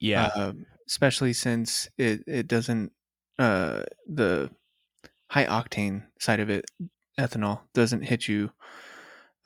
Yeah, 0.00 0.30
um, 0.34 0.66
especially 0.88 1.32
since 1.32 1.88
it 1.98 2.22
it 2.26 2.48
doesn't 2.48 2.92
uh 3.38 3.82
the 4.08 4.50
high 5.30 5.46
octane 5.46 6.06
side 6.20 6.40
of 6.40 6.50
it 6.50 6.66
ethanol 7.20 7.62
doesn't 7.74 8.02
hit 8.02 8.28
you 8.28 8.50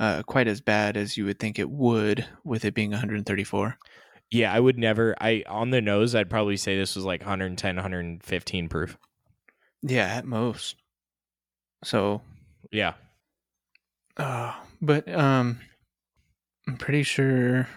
uh 0.01 0.23
quite 0.25 0.49
as 0.49 0.61
bad 0.61 0.97
as 0.97 1.17
you 1.17 1.25
would 1.27 1.39
think 1.39 1.59
it 1.59 1.71
would 1.71 2.27
with 2.45 2.65
it 2.65 2.75
being 2.75 2.91
134 2.93 3.79
yeah. 4.31 4.53
I 4.53 4.61
would 4.61 4.79
never. 4.79 5.15
I 5.21 5.43
on 5.49 5.71
the 5.71 5.81
nose, 5.81 6.15
I'd 6.15 6.31
probably 6.31 6.57
say 6.57 6.77
this 6.77 6.97
was 6.97 7.05
like 7.05 7.21
110, 7.21 7.77
115 7.77 8.69
proof. 8.69 8.97
yeah 9.83 10.07
at 10.17 10.25
most 10.25 10.75
so 11.85 12.21
Yeah. 12.73 12.95
uh 14.17 14.53
but 14.83 15.09
um 15.15 15.61
i'm 16.67 16.77
pretty 16.77 17.05
sure 17.05 17.69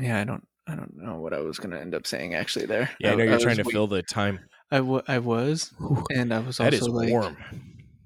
yeah 0.00 0.18
i 0.20 0.24
don't 0.24 0.46
i 0.66 0.74
don't 0.74 0.96
know 0.96 1.16
what 1.20 1.34
i 1.34 1.40
was 1.40 1.58
gonna 1.58 1.78
end 1.78 1.94
up 1.94 2.06
saying 2.06 2.34
actually 2.34 2.64
there 2.64 2.88
Yeah, 2.98 3.12
I 3.12 3.14
know 3.16 3.24
you're 3.24 3.34
was 3.34 3.42
trying 3.42 3.56
to 3.58 3.62
wait- 3.64 3.72
fill 3.72 3.86
the 3.86 4.02
time. 4.02 4.40
I, 4.70 4.78
w- 4.78 5.02
I 5.06 5.18
was 5.18 5.74
and 6.10 6.32
i 6.32 6.38
was 6.38 6.58
also 6.58 6.64
That 6.64 6.72
is 6.74 6.88
like 6.88 7.10
warm. 7.10 7.36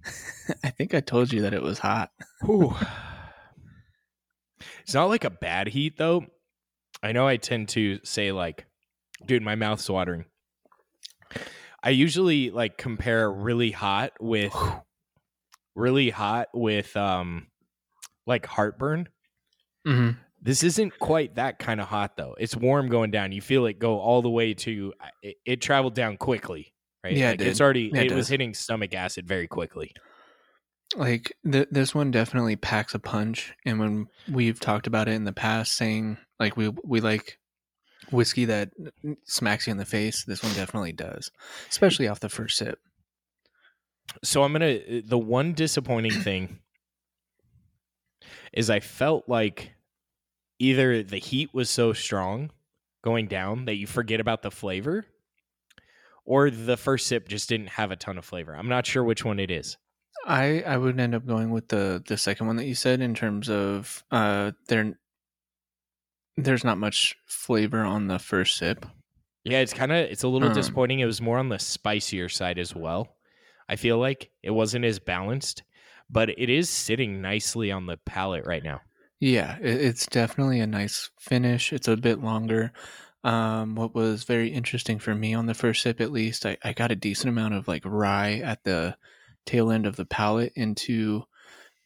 i 0.65 0.71
think 0.71 0.93
i 0.95 1.01
told 1.01 1.33
you 1.33 1.43
that 1.43 1.55
it 1.55 1.63
was 1.63 1.79
hot 1.79 2.11
Whew. 2.43 2.75
It's 4.83 4.95
not 4.95 5.07
like 5.09 5.25
a 5.25 5.31
bad 5.31 5.69
heat 5.69 5.97
though. 5.97 6.25
I 7.03 7.13
know 7.13 7.27
I 7.27 7.37
tend 7.37 7.69
to 7.71 7.99
say 8.05 8.33
like, 8.33 8.67
dude, 9.25 9.43
my 9.43 9.55
mouth's 9.55 9.89
watering. 9.89 10.27
I 11.83 11.91
usually 11.91 12.51
like 12.51 12.77
compare 12.77 13.31
really 13.31 13.71
hot 13.71 14.13
with 14.21 14.55
really 15.75 16.11
hot 16.11 16.49
with 16.53 16.95
um 16.97 17.47
like 18.27 18.47
heartburn. 18.47 19.09
mm-hmm. 19.87 20.11
This 20.43 20.63
isn't 20.63 20.99
quite 20.99 21.35
that 21.35 21.59
kind 21.59 21.81
of 21.81 21.89
hot 21.89 22.17
though. 22.17 22.35
It's 22.39 22.57
warm 22.57 22.89
going 22.89 23.11
down. 23.11 23.33
You 23.33 23.41
feel 23.41 23.67
it 23.67 23.79
go 23.79 23.99
all 23.99 24.23
the 24.23 24.31
way 24.31 24.55
to 24.55 24.93
it, 25.23 25.37
it 25.45 25.61
traveled 25.61 25.95
down 25.95 26.17
quickly, 26.17 26.73
right? 27.05 27.17
Yeah, 27.17 27.31
it 27.31 27.41
like, 27.41 27.49
it's 27.49 27.61
already 27.61 27.91
Yeah, 27.93 28.03
it 28.03 28.13
it 28.13 28.15
was 28.15 28.29
hitting 28.29 28.55
stomach 28.55 28.95
acid 28.95 29.27
very 29.27 29.47
quickly. 29.47 29.93
Like 30.97 31.33
th- 31.51 31.69
this 31.71 31.95
one 31.95 32.11
definitely 32.11 32.57
packs 32.57 32.95
a 32.95 32.99
punch 32.99 33.55
and 33.65 33.79
when 33.79 34.07
we've 34.31 34.59
talked 34.59 34.87
about 34.87 35.09
it 35.09 35.13
in 35.13 35.25
the 35.25 35.33
past 35.33 35.77
saying 35.77 36.19
like 36.39 36.57
we 36.57 36.69
we 36.85 37.01
like 37.01 37.39
whiskey 38.11 38.45
that 38.47 38.71
smacks 39.25 39.67
you 39.67 39.71
in 39.71 39.77
the 39.77 39.85
face 39.85 40.25
this 40.25 40.43
one 40.43 40.53
definitely 40.55 40.93
does 40.93 41.31
especially 41.69 42.09
off 42.09 42.19
the 42.21 42.29
first 42.29 42.57
sip 42.57 42.81
so 44.23 44.43
I'm 44.43 44.53
gonna 44.53 44.77
uh, 44.77 45.01
the 45.05 45.19
one 45.19 45.53
disappointing 45.53 46.13
thing 46.23 46.59
is 48.53 48.71
I 48.71 48.81
felt 48.81 49.29
like 49.29 49.73
either 50.59 51.03
the 51.03 51.19
heat 51.19 51.51
was 51.53 51.71
so 51.71 51.93
strong 51.93 52.51
going 53.03 53.29
down 53.29 53.65
that 53.67 53.77
you 53.77 53.87
forget 53.87 54.21
about 54.21 54.43
the 54.43 54.51
flavor, 54.51 55.07
or 56.25 56.51
the 56.51 56.77
first 56.77 57.07
sip 57.07 57.29
just 57.29 57.49
didn't 57.49 57.69
have 57.69 57.91
a 57.91 57.97
ton 57.97 58.19
of 58.19 58.25
flavor. 58.25 58.55
I'm 58.55 58.69
not 58.69 58.87
sure 58.87 59.03
which 59.03 59.25
one 59.25 59.41
it 59.41 59.51
is. 59.51 59.77
I 60.27 60.61
i 60.63 60.77
would 60.77 60.99
end 61.01 61.15
up 61.15 61.27
going 61.27 61.51
with 61.51 61.69
the 61.69 62.03
the 62.07 62.17
second 62.17 62.47
one 62.47 62.57
that 62.57 62.67
you 62.67 62.75
said 62.75 63.01
in 63.01 63.15
terms 63.15 63.49
of 63.49 64.05
uh 64.11 64.53
there 64.69 64.95
there's 66.37 66.65
not 66.65 66.79
much 66.79 67.17
flavor 67.27 67.81
on 67.81 68.07
the 68.07 68.19
first 68.19 68.57
sip 68.57 68.87
Yeah, 69.45 69.61
it's 69.61 69.73
kind 69.73 69.93
of 69.93 69.99
it's 69.99 70.23
a 70.23 70.29
little 70.29 70.49
Um. 70.49 70.55
disappointing. 70.55 71.01
It 71.01 71.07
was 71.07 71.21
more 71.21 71.39
on 71.39 71.49
the 71.49 71.59
spicier 71.59 72.29
side 72.29 72.59
as 72.59 72.75
well. 72.75 73.17
I 73.69 73.77
feel 73.77 73.99
like 73.99 74.31
it 74.43 74.51
wasn't 74.51 74.85
as 74.85 74.99
balanced, 74.99 75.63
but 76.11 76.29
it 76.31 76.51
is 76.51 76.69
sitting 76.69 77.21
nicely 77.23 77.71
on 77.71 77.87
the 77.87 77.97
palate 77.99 78.45
right 78.47 78.63
now. 78.63 78.81
Yeah, 79.19 79.57
it, 79.61 79.81
it's 79.83 80.07
definitely 80.07 80.61
a 80.61 80.67
nice 80.67 81.11
finish. 81.19 81.73
It's 81.73 81.89
a 81.89 81.97
bit 81.97 82.21
longer. 82.21 82.73
Um, 83.23 83.75
what 83.75 83.95
was 83.95 84.25
very 84.25 84.49
interesting 84.49 84.99
for 84.99 85.15
me 85.15 85.35
on 85.35 85.47
the 85.47 85.55
first 85.55 85.83
sip, 85.83 86.01
at 86.01 86.11
least, 86.13 86.47
I, 86.47 86.57
I 86.65 86.73
got 86.73 86.91
a 86.91 86.97
decent 86.97 87.29
amount 87.29 87.55
of 87.55 87.69
like 87.69 87.83
rye 87.85 88.39
at 88.39 88.65
the 88.65 88.97
tail 89.51 89.71
end 89.71 89.87
of 89.87 89.97
the 89.97 90.05
palate 90.05 90.53
into 90.55 91.25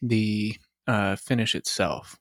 the 0.03 0.57
uh, 0.87 1.17
finish 1.17 1.55
itself, 1.55 2.17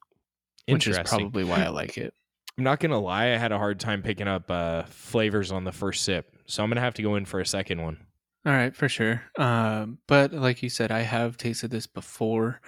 which 0.68 0.88
is 0.88 0.98
probably 1.00 1.44
why 1.44 1.64
I 1.64 1.70
like 1.70 1.98
it. 1.98 2.14
I'm 2.58 2.64
not 2.64 2.80
gonna 2.80 3.00
lie, 3.00 3.34
I 3.34 3.38
had 3.38 3.52
a 3.52 3.58
hard 3.58 3.80
time 3.80 4.04
picking 4.04 4.28
up 4.28 4.50
uh, 4.50 4.84
flavors 4.84 5.52
on 5.52 5.64
the 5.64 5.72
first 5.72 6.04
sip, 6.04 6.36
so 6.46 6.64
I'm 6.64 6.70
gonna 6.70 6.82
have 6.82 6.94
to 6.96 7.02
go 7.02 7.16
in 7.16 7.26
for 7.26 7.40
a 7.40 7.46
second 7.46 7.82
one. 7.82 7.98
All 8.46 8.54
right, 8.54 8.76
for 8.76 8.88
sure. 8.88 9.24
Um, 9.38 10.00
but 10.08 10.34
like 10.34 10.62
you 10.62 10.70
said, 10.70 10.92
I 10.92 11.02
have 11.02 11.38
tasted 11.38 11.72
this 11.72 11.88
before, 11.88 12.62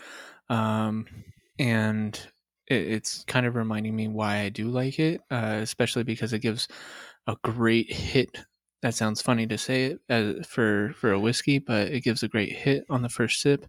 um, 0.50 1.05
and 1.60 2.15
it, 2.67 2.82
it's 2.88 3.24
kind 3.25 3.46
of 3.46 3.55
reminding 3.55 3.96
me 3.96 4.08
why 4.08 4.39
I 4.39 4.50
do 4.50 4.70
like 4.70 5.00
it, 5.00 5.22
uh, 5.29 5.60
especially 5.62 6.03
because 6.03 6.34
it 6.34 6.39
gives 6.39 6.67
a 7.27 7.36
great 7.44 7.91
hit. 7.91 8.39
That 8.85 8.93
sounds 8.93 9.19
funny 9.19 9.47
to 9.47 9.57
say 9.57 9.85
it 9.85 9.99
as, 10.09 10.45
for 10.45 10.93
for 10.95 11.11
a 11.11 11.19
whiskey, 11.19 11.57
but 11.57 11.87
it 11.87 12.01
gives 12.01 12.21
a 12.21 12.27
great 12.27 12.51
hit 12.51 12.85
on 12.87 13.01
the 13.01 13.09
first 13.09 13.41
sip, 13.41 13.65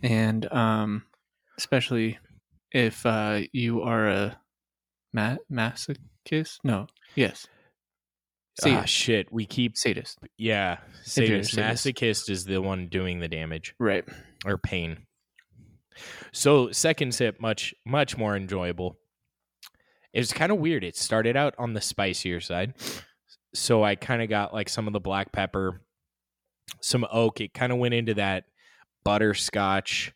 and 0.00 0.46
um, 0.52 1.02
especially 1.58 2.18
if 2.70 3.04
uh, 3.04 3.40
you 3.50 3.82
are 3.82 4.06
a 4.06 4.38
ma- 5.12 5.38
masochist. 5.50 6.58
No, 6.62 6.86
yes, 7.16 7.48
Ah, 8.64 8.84
shit, 8.84 9.32
we 9.32 9.44
keep 9.44 9.76
sadist. 9.76 10.20
yeah. 10.38 10.76
Sadist. 11.02 11.54
sadist. 11.54 11.84
Masochist 11.84 12.30
is 12.30 12.44
the 12.44 12.62
one 12.62 12.86
doing 12.86 13.18
the 13.18 13.26
damage 13.26 13.74
Right. 13.80 14.04
or 14.46 14.56
pain. 14.56 14.98
So 16.32 16.70
second 16.70 17.12
sip, 17.12 17.40
much 17.40 17.74
much 17.84 18.16
more 18.16 18.36
enjoyable. 18.36 18.98
It 20.12 20.20
was 20.20 20.32
kind 20.32 20.52
of 20.52 20.58
weird. 20.58 20.84
It 20.84 20.96
started 20.96 21.36
out 21.36 21.56
on 21.58 21.72
the 21.72 21.80
spicier 21.80 22.40
side, 22.40 22.74
so 23.54 23.82
I 23.84 23.94
kind 23.94 24.22
of 24.22 24.28
got 24.28 24.52
like 24.52 24.68
some 24.68 24.86
of 24.86 24.92
the 24.92 25.00
black 25.00 25.32
pepper, 25.32 25.80
some 26.80 27.06
oak. 27.10 27.40
It 27.40 27.54
kind 27.54 27.72
of 27.72 27.78
went 27.78 27.94
into 27.94 28.14
that 28.14 28.44
butterscotch 29.04 30.12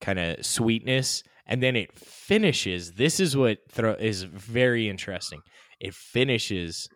kind 0.00 0.18
of 0.18 0.44
sweetness, 0.44 1.22
and 1.46 1.62
then 1.62 1.76
it 1.76 1.92
finishes. 1.98 2.92
This 2.92 3.20
is 3.20 3.36
what 3.36 3.58
thro- 3.70 3.94
is 3.94 4.22
very 4.22 4.88
interesting. 4.88 5.40
It 5.80 5.94
finishes 5.94 6.88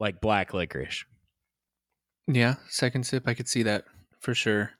like 0.00 0.20
black 0.20 0.54
licorice. 0.54 1.04
Yeah, 2.26 2.56
second 2.68 3.06
sip, 3.06 3.24
I 3.26 3.34
could 3.34 3.48
see 3.48 3.62
that 3.64 3.84
for 4.20 4.34
sure. 4.34 4.72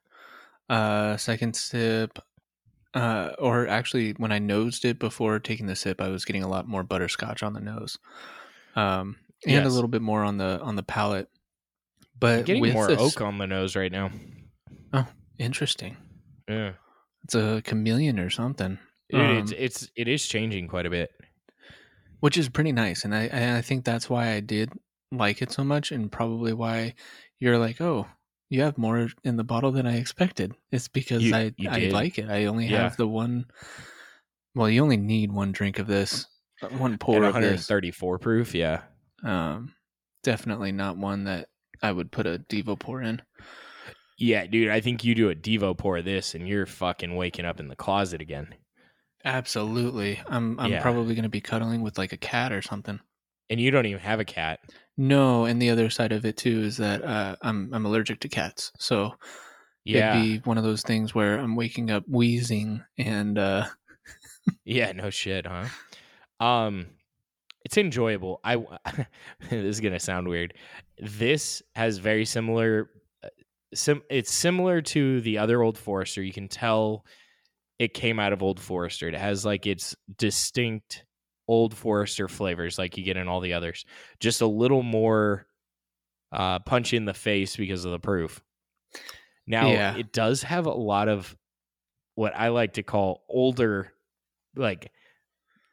Uh, 0.68 1.16
second 1.16 1.56
sip, 1.56 2.18
uh, 2.94 3.30
or 3.38 3.66
actually, 3.66 4.12
when 4.12 4.32
I 4.32 4.38
nosed 4.38 4.84
it 4.84 4.98
before 4.98 5.38
taking 5.38 5.66
the 5.66 5.76
sip, 5.76 6.00
I 6.00 6.08
was 6.08 6.24
getting 6.24 6.42
a 6.42 6.48
lot 6.48 6.68
more 6.68 6.82
butterscotch 6.82 7.42
on 7.42 7.54
the 7.54 7.60
nose, 7.60 7.96
um, 8.76 9.16
and 9.46 9.64
a 9.64 9.68
little 9.68 9.88
bit 9.88 10.02
more 10.02 10.24
on 10.24 10.36
the 10.38 10.60
on 10.60 10.76
the 10.76 10.82
palate. 10.82 11.28
I'm 12.00 12.08
But 12.20 12.44
getting 12.46 12.62
with 12.62 12.72
more 12.74 12.88
this, 12.88 12.98
oak 13.00 13.20
on 13.20 13.38
the 13.38 13.46
nose 13.46 13.76
right 13.76 13.92
now. 13.92 14.10
Oh, 14.92 15.06
interesting. 15.38 15.96
Yeah. 16.48 16.72
It's 17.24 17.34
a 17.34 17.62
chameleon 17.64 18.18
or 18.18 18.30
something, 18.30 18.78
Dude, 19.10 19.20
it's 19.20 19.52
Um, 19.52 19.56
it's 19.58 19.90
it 19.96 20.08
is 20.08 20.26
changing 20.26 20.66
quite 20.68 20.86
a 20.86 20.90
bit. 20.90 21.10
which 22.20 22.36
is 22.36 22.48
pretty 22.48 22.72
nice, 22.72 23.04
and 23.04 23.14
I 23.14 23.24
and 23.24 23.56
I 23.56 23.60
think 23.62 23.84
that's 23.84 24.08
why 24.10 24.30
I 24.32 24.40
did 24.40 24.72
like 25.12 25.40
it 25.42 25.52
so 25.52 25.62
much, 25.64 25.92
and 25.92 26.10
probably 26.10 26.52
why 26.52 26.94
you're 27.38 27.58
like, 27.58 27.80
oh, 27.80 28.06
you 28.50 28.62
have 28.62 28.76
more 28.78 29.08
in 29.24 29.36
the 29.36 29.44
bottle 29.44 29.70
than 29.72 29.86
I 29.86 29.96
expected. 29.98 30.54
It's 30.72 30.88
because 30.88 31.22
You- 31.22 31.34
I 31.34 31.52
you 31.56 31.70
I 31.70 31.80
did. 31.80 31.92
like 31.92 32.18
it. 32.18 32.28
I 32.30 32.46
only 32.46 32.66
Yeah. 32.66 32.82
have 32.82 32.96
the 32.96 33.06
one. 33.06 33.46
Well, 34.54 34.68
you 34.68 34.82
only 34.82 34.96
need 34.96 35.30
one 35.32 35.52
drink 35.52 35.78
of 35.78 35.86
this, 35.86 36.26
uh, 36.62 36.68
one 36.68 36.98
pour 36.98 37.22
of 37.24 37.34
this. 37.34 37.68
134 37.68 38.18
proof, 38.18 38.54
yeah. 38.54 38.82
Um, 39.22 39.74
definitely 40.22 40.72
not 40.72 40.96
one 40.96 41.24
that 41.24 41.48
I 41.82 41.92
would 41.92 42.10
put 42.10 42.26
a 42.26 42.38
Devo 42.38 42.78
pour 42.78 43.02
in. 43.02 43.22
Yeah, 44.18 44.46
dude, 44.46 44.68
I 44.70 44.80
think 44.80 45.04
you 45.04 45.14
do 45.14 45.30
a 45.30 45.34
Devo 45.34 45.76
pour 45.76 45.98
of 45.98 46.04
this 46.04 46.34
and 46.34 46.48
you're 46.48 46.66
fucking 46.66 47.14
waking 47.14 47.44
up 47.44 47.60
in 47.60 47.68
the 47.68 47.76
closet 47.76 48.20
again. 48.20 48.54
Absolutely, 49.24 50.20
I'm 50.28 50.58
I'm 50.58 50.70
Yeah. 50.70 50.80
probably 50.80 51.14
gonna 51.14 51.28
be 51.28 51.40
cuddling 51.40 51.82
with 51.82 51.98
like 51.98 52.12
a 52.12 52.16
cat 52.16 52.52
or 52.52 52.62
something. 52.62 53.00
And 53.50 53.60
you 53.60 53.70
don't 53.70 53.86
even 53.86 54.00
have 54.00 54.20
a 54.20 54.24
cat. 54.24 54.60
No, 54.96 55.44
and 55.44 55.60
the 55.62 55.70
other 55.70 55.88
side 55.90 56.12
of 56.12 56.24
it 56.24 56.36
too 56.36 56.60
is 56.62 56.76
that 56.78 57.04
uh, 57.04 57.36
I'm 57.42 57.72
I'm 57.72 57.86
allergic 57.86 58.20
to 58.20 58.28
cats, 58.28 58.72
so 58.78 59.14
Yeah. 59.84 60.12
it'd 60.12 60.40
be 60.42 60.48
one 60.48 60.58
of 60.58 60.64
those 60.64 60.82
things 60.82 61.14
where 61.14 61.38
I'm 61.38 61.56
waking 61.56 61.90
up 61.90 62.04
wheezing 62.08 62.82
and 62.96 63.38
uh, 63.38 63.66
Yeah, 64.64 64.92
no 64.92 65.10
shit, 65.10 65.46
huh? 65.46 65.68
Um 66.40 66.86
it's 67.68 67.76
enjoyable. 67.76 68.40
I 68.42 68.56
this 69.50 69.52
is 69.52 69.80
going 69.80 69.92
to 69.92 70.00
sound 70.00 70.26
weird. 70.26 70.54
This 70.98 71.62
has 71.74 71.98
very 71.98 72.24
similar 72.24 72.88
uh, 73.22 73.28
sim 73.74 74.00
it's 74.08 74.32
similar 74.32 74.80
to 74.80 75.20
the 75.20 75.36
other 75.36 75.62
Old 75.62 75.76
Forester. 75.76 76.22
You 76.22 76.32
can 76.32 76.48
tell 76.48 77.04
it 77.78 77.92
came 77.92 78.18
out 78.18 78.32
of 78.32 78.42
Old 78.42 78.58
Forester. 78.58 79.06
It 79.08 79.14
has 79.14 79.44
like 79.44 79.66
its 79.66 79.94
distinct 80.16 81.04
Old 81.46 81.76
Forester 81.76 82.26
flavors 82.26 82.78
like 82.78 82.96
you 82.96 83.04
get 83.04 83.18
in 83.18 83.28
all 83.28 83.40
the 83.40 83.52
others. 83.52 83.84
Just 84.18 84.40
a 84.40 84.46
little 84.46 84.82
more 84.82 85.46
uh 86.32 86.60
punch 86.60 86.94
in 86.94 87.04
the 87.04 87.12
face 87.12 87.54
because 87.54 87.84
of 87.84 87.92
the 87.92 87.98
proof. 87.98 88.40
Now, 89.46 89.68
Yeah. 89.70 89.94
it 89.94 90.10
does 90.14 90.42
have 90.42 90.64
a 90.64 90.72
lot 90.72 91.08
of 91.08 91.36
what 92.14 92.32
I 92.34 92.48
like 92.48 92.72
to 92.74 92.82
call 92.82 93.24
older 93.28 93.92
like 94.56 94.90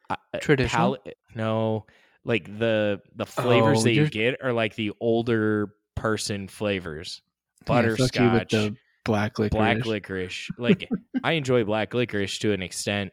Uh, 0.08 0.16
Traditional? 0.40 0.96
pal- 0.98 1.12
no, 1.34 1.86
like 2.24 2.44
the 2.58 3.00
the 3.14 3.26
flavors 3.26 3.80
Oh, 3.80 3.82
that 3.84 3.92
you 3.92 4.08
get 4.08 4.36
are 4.42 4.52
like 4.52 4.74
the 4.76 4.92
older 5.00 5.70
person 5.94 6.48
flavors. 6.48 7.22
yeah, 7.68 7.82
with 7.82 7.96
Butterscotch, 7.98 8.50
the 8.50 8.76
black 9.04 9.38
licorice. 9.38 9.58
black 9.58 9.86
licorice. 9.86 10.48
Like 10.58 10.88
I 11.24 11.32
enjoy 11.32 11.64
black 11.64 11.94
licorice 11.94 12.38
to 12.40 12.52
an 12.52 12.62
extent, 12.62 13.12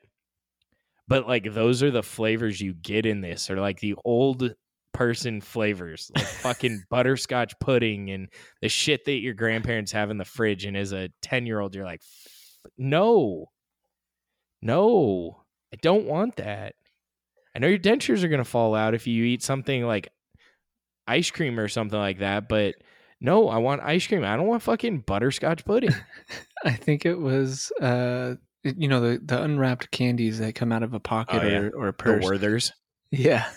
but 1.08 1.28
like 1.28 1.52
those 1.54 1.82
are 1.84 1.92
the 1.92 2.04
flavors 2.04 2.62
you 2.62 2.74
get 2.74 3.06
in 3.06 3.22
this, 3.22 3.50
or 3.50 3.56
like 3.60 3.80
the 3.80 3.96
old 4.06 4.54
person 4.94 5.42
flavors, 5.42 6.12
like 6.16 6.26
fucking 6.26 6.84
butterscotch 6.92 7.54
pudding 7.60 8.12
and 8.12 8.30
the 8.62 8.70
shit 8.70 9.06
that 9.06 9.14
your 9.22 9.34
grandparents 9.34 9.92
have 9.92 10.12
in 10.12 10.18
the 10.18 10.26
fridge. 10.26 10.66
And 10.66 10.78
as 10.78 10.92
a 10.92 11.10
ten 11.24 11.48
year 11.48 11.60
old, 11.60 11.74
you're 11.74 11.86
like, 11.86 12.02
no, 12.78 13.48
no, 14.62 15.44
I 15.74 15.78
don't 15.82 16.06
want 16.06 16.36
that. 16.38 16.76
I 17.56 17.60
know 17.60 17.68
your 17.68 17.80
dentures 17.80 18.24
are 18.24 18.28
gonna 18.30 18.44
fall 18.44 18.76
out 18.76 18.94
if 18.94 19.08
you 19.08 19.24
eat 19.26 19.44
something 19.44 19.86
like 19.86 20.10
ice 21.08 21.32
cream 21.32 21.60
or 21.60 21.68
something 21.68 22.00
like 22.00 22.20
that, 22.20 22.48
but. 22.50 22.76
No, 23.26 23.48
I 23.48 23.58
want 23.60 23.82
ice 23.84 24.06
cream. 24.06 24.26
I 24.26 24.36
don't 24.36 24.48
want 24.48 24.64
fucking 24.64 25.00
butterscotch 25.08 25.64
pudding. 25.64 25.96
I 26.66 26.74
think 26.74 27.06
it 27.06 27.18
was 27.18 27.72
uh, 27.80 28.36
you 28.64 28.90
know 28.90 29.00
the 29.00 29.18
the 29.24 29.42
unwrapped 29.42 29.92
candies 29.92 30.40
that 30.40 30.56
come 30.56 30.74
out 30.74 30.84
of 30.84 30.94
a 30.94 31.00
pocket 31.00 31.42
Oh, 31.42 31.48
yeah. 31.48 31.58
or 31.60 31.70
or 31.70 31.88
a 31.88 31.92
the 31.92 31.94
purse. 31.94 32.26
Werthers. 32.26 32.72
Yeah. 33.12 33.50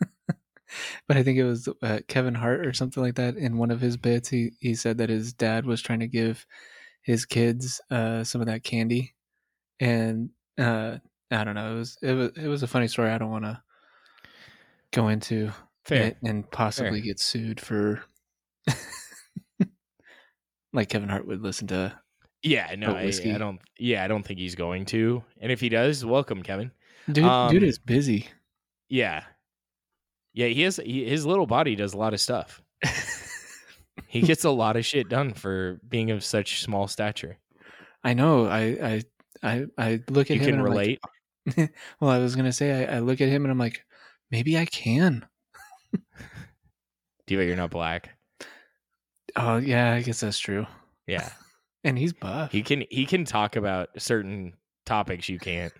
but 1.08 1.16
I 1.16 1.24
think 1.24 1.38
it 1.38 1.44
was 1.44 1.68
uh, 1.82 2.00
Kevin 2.06 2.36
Hart 2.36 2.64
or 2.64 2.72
something 2.72 3.02
like 3.02 3.16
that. 3.16 3.36
In 3.36 3.58
one 3.58 3.72
of 3.72 3.80
his 3.80 3.96
bits, 3.96 4.28
he, 4.28 4.52
he 4.60 4.76
said 4.76 4.98
that 4.98 5.08
his 5.08 5.32
dad 5.32 5.66
was 5.66 5.82
trying 5.82 6.00
to 6.00 6.06
give 6.06 6.46
his 7.02 7.24
kids 7.24 7.80
uh, 7.90 8.22
some 8.22 8.40
of 8.40 8.46
that 8.46 8.62
candy, 8.62 9.14
and 9.80 10.30
uh, 10.58 10.98
I 11.30 11.44
don't 11.44 11.54
know. 11.54 11.72
It 11.74 11.78
was 11.78 11.98
it 12.02 12.12
was 12.12 12.30
it 12.36 12.46
was 12.48 12.62
a 12.62 12.66
funny 12.66 12.88
story. 12.88 13.10
I 13.10 13.18
don't 13.18 13.30
want 13.30 13.44
to 13.44 13.60
go 14.92 15.08
into 15.08 15.50
Fair. 15.84 16.02
it 16.08 16.16
and 16.24 16.48
possibly 16.50 17.00
Fair. 17.00 17.06
get 17.06 17.20
sued 17.20 17.60
for. 17.60 18.02
like 20.72 20.88
Kevin 20.88 21.08
Hart 21.08 21.26
would 21.26 21.42
listen 21.42 21.66
to. 21.68 21.92
Yeah, 22.42 22.74
no, 22.76 22.94
I. 22.94 23.12
I 23.24 23.38
don't. 23.38 23.60
Yeah, 23.78 24.04
I 24.04 24.08
don't 24.08 24.24
think 24.24 24.38
he's 24.38 24.54
going 24.54 24.86
to. 24.86 25.22
And 25.40 25.52
if 25.52 25.60
he 25.60 25.68
does, 25.68 26.04
welcome, 26.04 26.42
Kevin. 26.42 26.70
Dude, 27.10 27.24
Um, 27.24 27.50
dude 27.52 27.62
is 27.62 27.78
busy. 27.78 28.28
Yeah, 28.88 29.24
yeah. 30.32 30.46
He 30.46 30.62
has 30.62 30.76
he, 30.76 31.04
his 31.04 31.26
little 31.26 31.46
body 31.46 31.76
does 31.76 31.94
a 31.94 31.98
lot 31.98 32.14
of 32.14 32.20
stuff. 32.20 32.62
He 34.06 34.22
gets 34.22 34.42
a 34.44 34.50
lot 34.50 34.76
of 34.76 34.84
shit 34.84 35.08
done 35.08 35.34
for 35.34 35.78
being 35.88 36.10
of 36.10 36.24
such 36.24 36.62
small 36.64 36.88
stature. 36.88 37.38
I 38.02 38.14
know. 38.14 38.46
I 38.48 38.60
I 38.82 39.02
I, 39.42 39.64
I 39.78 40.00
look 40.10 40.32
at 40.32 40.36
You 40.38 40.42
him. 40.42 40.46
can 40.46 40.54
and 40.54 40.60
I'm 40.62 40.66
like, 40.66 40.70
relate. 40.70 41.00
well, 42.00 42.10
I 42.10 42.18
was 42.18 42.36
gonna 42.36 42.52
say 42.52 42.86
I, 42.86 42.96
I 42.96 42.98
look 43.00 43.20
at 43.20 43.28
him 43.28 43.44
and 43.44 43.52
I'm 43.52 43.58
like, 43.58 43.84
maybe 44.30 44.58
I 44.58 44.66
can. 44.66 45.26
Devo, 47.28 47.46
you're 47.46 47.56
not 47.56 47.70
black. 47.70 48.10
Oh 49.36 49.56
yeah, 49.58 49.92
I 49.92 50.02
guess 50.02 50.20
that's 50.20 50.38
true. 50.38 50.66
Yeah, 51.06 51.28
And 51.84 51.98
he's 51.98 52.12
buff. 52.12 52.52
he 52.52 52.62
can 52.62 52.84
he 52.90 53.06
can 53.06 53.24
talk 53.24 53.56
about 53.56 53.88
certain 53.98 54.54
topics 54.84 55.28
you 55.28 55.38
can't. 55.38 55.72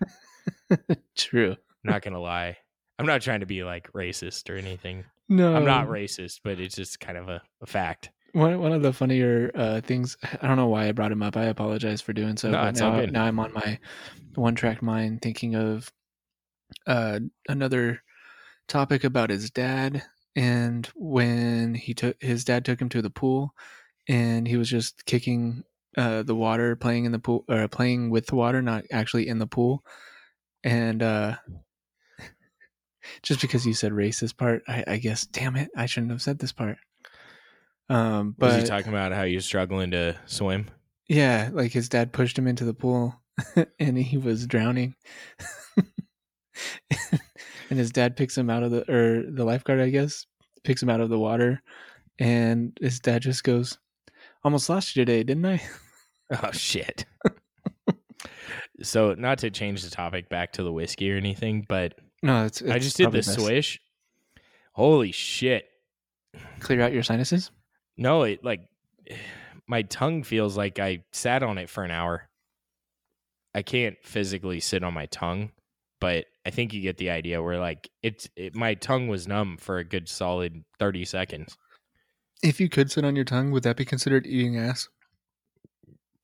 true. 1.16 1.57
Not 1.85 2.03
gonna 2.03 2.20
lie. 2.20 2.57
I'm 2.99 3.07
not 3.07 3.23
trying 3.23 3.40
to 3.40 3.46
be 3.46 3.64
like 3.64 3.92
racist 3.92 4.51
or 4.51 4.57
anything. 4.57 5.05
No, 5.29 5.55
I'm 5.55 5.64
not 5.64 5.88
racist, 5.88 6.40
but 6.42 6.59
it's 6.61 6.75
just 6.75 7.01
kind 7.01 7.16
of 7.16 7.29
a, 7.29 7.42
a 7.62 7.66
fact. 7.66 8.11
One 8.33 8.61
one 8.61 8.73
of 8.73 8.83
the 8.83 8.93
funnier 8.93 9.51
uh, 9.55 9.81
things. 9.81 10.16
I 10.40 10.47
don't 10.47 10.57
know 10.57 10.69
why 10.69 10.88
I 10.88 10.93
brought 10.93 11.12
him 11.12 11.23
up. 11.23 11.37
I 11.37 11.45
apologize 11.45 12.01
for 12.01 12.12
doing 12.12 12.37
so. 12.37 12.51
No, 12.51 12.62
but 12.62 12.77
now, 12.77 13.05
now 13.07 13.25
I'm 13.25 13.40
on 13.40 13.53
my 13.53 13.79
one 14.35 14.55
track 14.55 14.83
mind, 14.83 15.23
thinking 15.23 15.57
of 15.57 15.90
uh, 16.87 17.21
another 17.49 18.03
topic 18.69 19.05
about 19.05 19.31
his 19.31 19.51
dad, 19.51 20.03
and 20.37 20.88
when 20.95 21.75
he 21.75 21.95
took 21.95 22.16
his 22.21 22.45
dad 22.45 22.64
took 22.64 22.81
him 22.81 22.88
to 22.90 23.03
the 23.03 23.11
pool, 23.11 23.55
and 24.09 24.47
he 24.47 24.57
was 24.57 24.69
just 24.69 25.05
kicking 25.07 25.64
uh, 25.97 26.23
the 26.23 26.35
water, 26.35 26.77
playing 26.77 27.05
in 27.05 27.12
the 27.12 27.19
pool, 27.19 27.45
or 27.49 27.66
playing 27.69 28.11
with 28.11 28.27
the 28.27 28.37
water, 28.37 28.62
not 28.62 28.85
actually 28.93 29.27
in 29.29 29.38
the 29.38 29.47
pool, 29.47 29.85
and 30.62 31.03
uh, 31.03 31.37
just 33.23 33.40
because 33.40 33.66
you 33.66 33.75
said 33.75 33.93
racist 33.93 34.37
part, 34.37 34.62
I, 34.69 34.85
I 34.87 34.97
guess, 34.99 35.27
damn 35.27 35.57
it, 35.57 35.71
I 35.77 35.87
shouldn't 35.87 36.12
have 36.12 36.23
said 36.23 36.38
this 36.38 36.53
part. 36.53 36.79
Um, 37.90 38.35
Was 38.38 38.55
he 38.57 38.62
talking 38.62 38.88
about 38.90 39.12
how 39.12 39.22
you're 39.24 39.40
struggling 39.40 39.90
to 39.90 40.16
swim? 40.26 40.68
yeah, 41.09 41.50
like 41.53 41.72
his 41.72 41.88
dad 41.88 42.12
pushed 42.12 42.38
him 42.38 42.46
into 42.46 42.64
the 42.64 42.72
pool 42.72 43.20
and 43.81 43.98
he 43.98 44.16
was 44.16 44.46
drowning. 44.46 44.94
and 47.70 47.79
his 47.79 47.90
dad 47.90 48.16
picks 48.16 48.38
him 48.38 48.48
out 48.48 48.62
of 48.62 48.70
the 48.70 48.90
or 48.90 49.24
the 49.31 49.44
lifeguard, 49.44 49.81
I 49.81 49.90
guess, 49.90 50.26
picks 50.64 50.83
him 50.83 50.88
out 50.90 51.00
of 51.00 51.09
the 51.11 51.18
water 51.18 51.62
and 52.20 52.76
his 52.81 53.00
dad 53.00 53.22
just 53.22 53.42
goes, 53.44 53.79
"Almost 54.44 54.68
lost 54.68 54.94
you 54.94 55.05
today, 55.05 55.22
didn't 55.22 55.46
I?" 55.46 55.61
Oh 56.44 56.53
shit. 56.53 57.07
so 58.83 59.14
not 59.14 59.38
to 59.38 59.50
change 59.50 59.83
the 59.83 59.90
topic 59.90 60.29
back 60.29 60.53
to 60.53 60.62
the 60.62 60.72
whiskey 60.72 61.12
or 61.12 61.16
anything, 61.16 61.66
but 61.68 61.94
No, 62.22 62.44
it's, 62.44 62.62
I 62.62 62.79
just 62.79 62.96
did 62.96 63.11
the 63.11 63.24
swish. 63.24 63.81
Holy 64.74 65.11
shit. 65.11 65.64
Clear 66.61 66.83
out 66.83 66.92
your 66.92 67.03
sinuses. 67.03 67.50
No, 68.00 68.22
it 68.24 68.42
like 68.42 68.62
my 69.68 69.82
tongue 69.82 70.24
feels 70.24 70.56
like 70.56 70.80
I 70.80 71.04
sat 71.12 71.44
on 71.44 71.58
it 71.58 71.70
for 71.70 71.84
an 71.84 71.92
hour. 71.92 72.28
I 73.54 73.62
can't 73.62 73.96
physically 74.02 74.58
sit 74.60 74.82
on 74.82 74.94
my 74.94 75.06
tongue, 75.06 75.50
but 76.00 76.26
I 76.46 76.50
think 76.50 76.72
you 76.72 76.80
get 76.80 76.96
the 76.96 77.10
idea 77.10 77.42
where 77.42 77.58
like 77.58 77.90
it's 78.02 78.28
it, 78.36 78.54
my 78.56 78.74
tongue 78.74 79.06
was 79.08 79.28
numb 79.28 79.56
for 79.58 79.78
a 79.78 79.84
good 79.84 80.08
solid 80.08 80.64
30 80.78 81.04
seconds. 81.04 81.56
If 82.42 82.58
you 82.58 82.68
could 82.68 82.90
sit 82.90 83.04
on 83.04 83.16
your 83.16 83.24
tongue, 83.26 83.50
would 83.50 83.64
that 83.64 83.76
be 83.76 83.84
considered 83.84 84.26
eating 84.26 84.56
ass? 84.56 84.88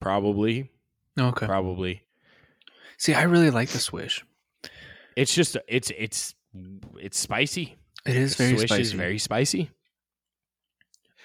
Probably, 0.00 0.70
Okay. 1.18 1.46
probably. 1.46 2.02
See, 2.98 3.12
I 3.12 3.22
really 3.24 3.50
like 3.50 3.68
the 3.70 3.78
swish. 3.78 4.24
It's 5.16 5.34
just 5.34 5.56
it's 5.68 5.90
it's 5.96 6.34
it's 6.98 7.18
spicy. 7.18 7.76
It 8.06 8.16
is 8.16 8.34
very 8.36 8.56
Swish 8.56 8.68
spicy. 8.70 8.82
is 8.82 8.92
very 8.92 9.18
spicy. 9.18 9.70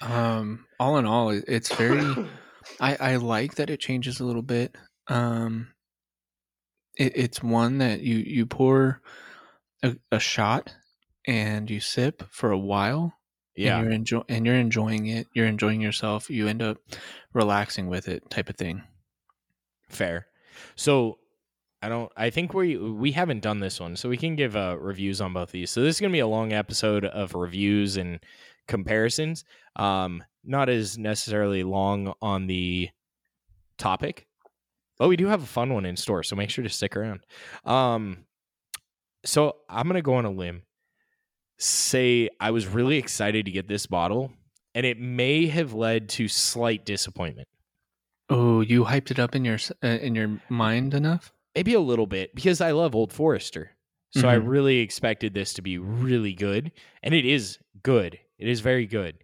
Um, 0.02 0.66
all 0.80 0.98
in 0.98 1.06
all, 1.06 1.30
it's 1.30 1.74
very. 1.74 2.28
I 2.80 2.96
I 2.96 3.16
like 3.18 3.56
that 3.56 3.70
it 3.70 3.80
changes 3.80 4.20
a 4.20 4.26
little 4.26 4.42
bit. 4.42 4.76
Um, 5.08 5.70
it, 6.98 7.14
it's 7.16 7.44
one 7.44 7.80
that 7.80 8.02
you 8.02 8.18
you 8.18 8.46
pour 8.46 9.02
a, 9.84 9.96
a 10.12 10.20
shot 10.20 10.76
and 11.28 11.70
you 11.70 11.80
sip 11.80 12.24
for 12.32 12.52
a 12.52 12.58
while. 12.58 13.14
yeah. 13.56 13.78
and 13.78 13.86
you're 13.86 13.94
enjoy 13.94 14.22
and 14.30 14.46
you're 14.46 14.56
enjoying 14.56 15.08
it. 15.08 15.28
You're 15.34 15.48
enjoying 15.48 15.82
yourself. 15.82 16.30
You 16.30 16.48
end 16.48 16.62
up 16.62 16.78
relaxing 17.34 17.88
with 17.88 18.08
it, 18.08 18.30
type 18.30 18.50
of 18.50 18.56
thing. 18.56 18.84
Fair. 19.90 20.28
So 20.76 21.18
I 21.82 21.90
don't. 21.90 22.12
I 22.16 22.30
think 22.30 22.54
we 22.54 22.78
we 22.78 23.12
haven't 23.12 23.42
done 23.42 23.60
this 23.60 23.80
one, 23.80 23.96
so 23.96 24.08
we 24.08 24.18
can 24.18 24.36
give 24.36 24.56
uh, 24.56 24.78
reviews 24.80 25.20
on 25.20 25.34
both 25.34 25.52
these. 25.52 25.72
So 25.72 25.82
this 25.82 25.96
is 25.96 26.02
gonna 26.02 26.14
be 26.14 26.20
a 26.20 26.28
long 26.28 26.54
episode 26.54 27.06
of 27.06 27.34
reviews 27.34 27.98
and 27.98 28.20
comparisons. 28.68 29.44
Um, 29.76 30.24
not 30.44 30.70
as 30.70 30.98
necessarily 30.98 31.64
long 31.64 32.14
on 32.22 32.48
the 32.48 32.90
topic, 33.78 34.28
but 35.00 35.08
we 35.08 35.16
do 35.16 35.28
have 35.28 35.42
a 35.42 35.48
fun 35.48 35.74
one 35.74 35.86
in 35.86 35.98
store. 35.98 36.22
So 36.22 36.36
make 36.36 36.52
sure 36.52 36.64
to 36.64 36.70
stick 36.70 36.96
around. 36.96 37.22
Um, 37.66 38.26
so 39.26 39.58
I'm 39.68 39.88
gonna 39.88 40.04
go 40.04 40.16
on 40.16 40.26
a 40.26 40.32
limb. 40.32 40.64
Say 41.58 42.30
I 42.40 42.52
was 42.52 42.68
really 42.68 42.98
excited 42.98 43.46
to 43.46 43.52
get 43.52 43.68
this 43.68 43.88
bottle, 43.88 44.32
and 44.76 44.86
it 44.86 45.00
may 45.00 45.48
have 45.48 45.74
led 45.74 46.10
to 46.10 46.28
slight 46.28 46.86
disappointment. 46.86 47.48
Oh, 48.30 48.62
you 48.62 48.86
hyped 48.86 49.10
it 49.10 49.20
up 49.20 49.36
in 49.36 49.44
your 49.44 49.58
uh, 49.84 49.88
in 49.88 50.14
your 50.14 50.40
mind 50.48 50.94
enough? 50.94 51.34
Maybe 51.56 51.74
a 51.74 51.80
little 51.80 52.08
bit 52.08 52.34
because 52.36 52.62
I 52.62 52.72
love 52.72 52.96
Old 52.96 53.12
Forester. 53.14 53.72
So 54.14 54.28
I 54.28 54.36
Mhm. 54.36 54.48
really 54.48 54.80
expected 54.80 55.34
this 55.34 55.54
to 55.54 55.62
be 55.62 55.78
really 55.78 56.34
good, 56.34 56.72
and 57.02 57.14
it 57.14 57.26
is 57.26 57.58
good. 57.82 58.20
It 58.38 58.48
is 58.50 58.60
very 58.60 58.86
good. 58.86 59.18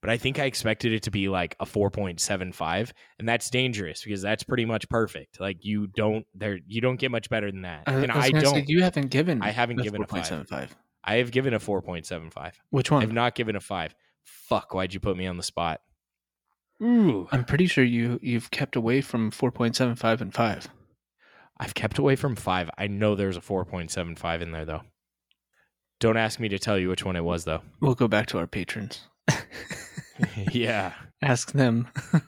But 0.00 0.10
I 0.10 0.16
think 0.16 0.38
I 0.40 0.44
expected 0.44 0.92
it 0.92 1.02
to 1.04 1.10
be 1.12 1.28
like 1.28 1.54
a 1.60 1.66
4.75, 1.66 2.92
and 3.18 3.28
that's 3.28 3.48
dangerous 3.50 4.02
because 4.02 4.20
that's 4.22 4.42
pretty 4.42 4.64
much 4.64 4.88
perfect. 4.88 5.40
Like 5.40 5.64
you 5.64 5.86
don't 5.88 6.26
there 6.34 6.58
you 6.66 6.80
don't 6.80 6.96
get 6.98 7.10
much 7.12 7.28
better 7.30 7.50
than 7.50 7.62
that. 7.62 7.84
I, 7.86 7.92
and 7.94 8.10
I 8.12 8.18
I 8.22 8.30
gonna 8.30 8.44
say, 8.46 8.52
don't 8.52 8.68
you 8.68 8.82
haven't 8.82 9.08
given. 9.08 9.40
I 9.42 9.50
haven't 9.50 9.82
given 9.82 10.02
a 10.02 10.06
five. 10.06 10.24
4.75. 10.28 10.76
I 11.04 11.16
have 11.16 11.30
given 11.30 11.54
a 11.54 11.58
4.75. 11.60 12.54
Which 12.70 12.90
one? 12.90 12.96
I 12.96 12.98
one? 12.98 13.08
have 13.08 13.14
not 13.14 13.34
given 13.36 13.54
a 13.56 13.60
5. 13.60 13.94
Fuck, 14.24 14.74
why'd 14.74 14.92
you 14.94 15.00
put 15.00 15.16
me 15.16 15.26
on 15.26 15.36
the 15.36 15.42
spot? 15.42 15.80
Ooh. 16.82 17.28
I'm 17.32 17.44
pretty 17.44 17.66
sure 17.66 17.84
you 17.84 18.18
you've 18.22 18.50
kept 18.50 18.76
away 18.76 19.00
from 19.00 19.30
4.75 19.30 20.20
and 20.20 20.32
five. 20.34 20.68
I've 21.60 21.74
kept 21.74 21.98
away 21.98 22.16
from 22.16 22.36
5. 22.36 22.70
I 22.78 22.86
know 22.86 23.14
there's 23.14 23.36
a 23.36 23.40
4.75 23.40 24.40
in 24.42 24.52
there 24.52 24.64
though. 24.64 24.82
Don't 26.00 26.16
ask 26.16 26.38
me 26.38 26.48
to 26.48 26.58
tell 26.58 26.78
you 26.78 26.88
which 26.88 27.04
one 27.04 27.16
it 27.16 27.24
was 27.24 27.44
though. 27.44 27.62
We'll 27.80 27.94
go 27.94 28.08
back 28.08 28.26
to 28.28 28.38
our 28.38 28.46
patrons. 28.46 29.00
yeah. 30.52 30.92
Ask 31.22 31.52
them. 31.52 31.88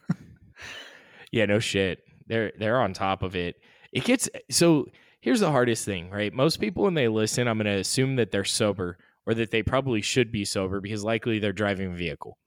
Yeah, 1.31 1.45
no 1.45 1.59
shit. 1.59 2.03
They're 2.27 2.51
they're 2.57 2.81
on 2.81 2.93
top 2.93 3.23
of 3.23 3.35
it. 3.35 3.55
It 3.91 4.03
gets 4.03 4.29
so 4.49 4.87
here's 5.21 5.39
the 5.39 5.51
hardest 5.51 5.85
thing, 5.85 6.09
right? 6.09 6.33
Most 6.33 6.57
people 6.57 6.83
when 6.83 6.93
they 6.93 7.07
listen, 7.07 7.47
I'm 7.47 7.57
gonna 7.57 7.77
assume 7.77 8.17
that 8.17 8.31
they're 8.31 8.43
sober 8.43 8.97
or 9.25 9.33
that 9.35 9.51
they 9.51 9.63
probably 9.63 10.01
should 10.01 10.31
be 10.31 10.45
sober 10.45 10.81
because 10.81 11.03
likely 11.03 11.39
they're 11.39 11.53
driving 11.53 11.93
a 11.93 11.95
vehicle. 11.95 12.37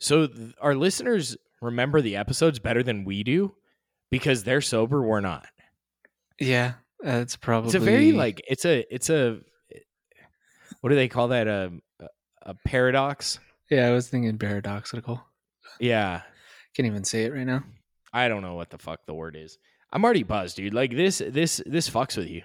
So 0.00 0.26
th- 0.26 0.54
our 0.60 0.74
listeners 0.74 1.36
remember 1.60 2.00
the 2.00 2.16
episodes 2.16 2.58
better 2.58 2.82
than 2.82 3.04
we 3.04 3.22
do 3.22 3.54
because 4.10 4.44
they're 4.44 4.60
sober, 4.60 5.02
we're 5.02 5.20
not. 5.20 5.46
yeah, 6.40 6.74
that's 7.00 7.36
probably. 7.36 7.68
It's 7.68 7.74
a 7.74 7.80
very 7.80 8.12
like 8.12 8.42
it's 8.48 8.64
a 8.64 8.84
it's 8.94 9.10
a 9.10 9.40
what 10.80 10.90
do 10.90 10.96
they 10.96 11.08
call 11.08 11.28
that? 11.28 11.48
A 11.48 11.72
a 12.42 12.54
paradox? 12.66 13.38
Yeah, 13.70 13.88
I 13.88 13.92
was 13.92 14.08
thinking 14.08 14.38
paradoxical. 14.38 15.22
Yeah. 15.80 16.22
Can't 16.74 16.86
even 16.86 17.04
say 17.04 17.24
it 17.24 17.32
right 17.34 17.46
now. 17.46 17.62
I 18.12 18.28
don't 18.28 18.40
know 18.42 18.54
what 18.54 18.70
the 18.70 18.78
fuck 18.78 19.00
the 19.06 19.14
word 19.14 19.36
is. 19.38 19.58
I'm 19.92 20.02
already 20.04 20.22
buzzed, 20.22 20.56
dude. 20.56 20.72
Like 20.72 20.90
this, 20.90 21.18
this, 21.26 21.60
this 21.66 21.90
fucks 21.90 22.16
with 22.16 22.28
you. 22.28 22.42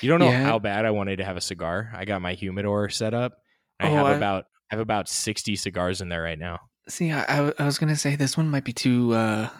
You 0.00 0.08
don't 0.10 0.20
know 0.20 0.30
Yeah. 0.30 0.44
how 0.44 0.58
bad 0.58 0.84
I 0.86 0.90
wanted 0.90 1.16
to 1.16 1.24
have 1.24 1.36
a 1.36 1.40
cigar. 1.42 1.92
I 1.94 2.04
got 2.06 2.22
my 2.22 2.32
humidor 2.34 2.88
set 2.88 3.12
up. 3.12 3.34
I 3.80 3.88
Oh, 3.88 3.94
have 3.96 4.06
I- 4.06 4.14
about, 4.14 4.44
I 4.70 4.74
have 4.76 4.80
about 4.80 5.08
sixty 5.08 5.54
cigars 5.56 6.00
in 6.00 6.08
there 6.08 6.22
right 6.22 6.38
now. 6.38 6.60
See, 6.88 7.10
I 7.12 7.50
was 7.62 7.78
gonna 7.78 7.96
say 7.96 8.16
this 8.16 8.36
one 8.36 8.48
might 8.48 8.64
be 8.64 8.72
too 8.72 9.12
uh 9.12 9.50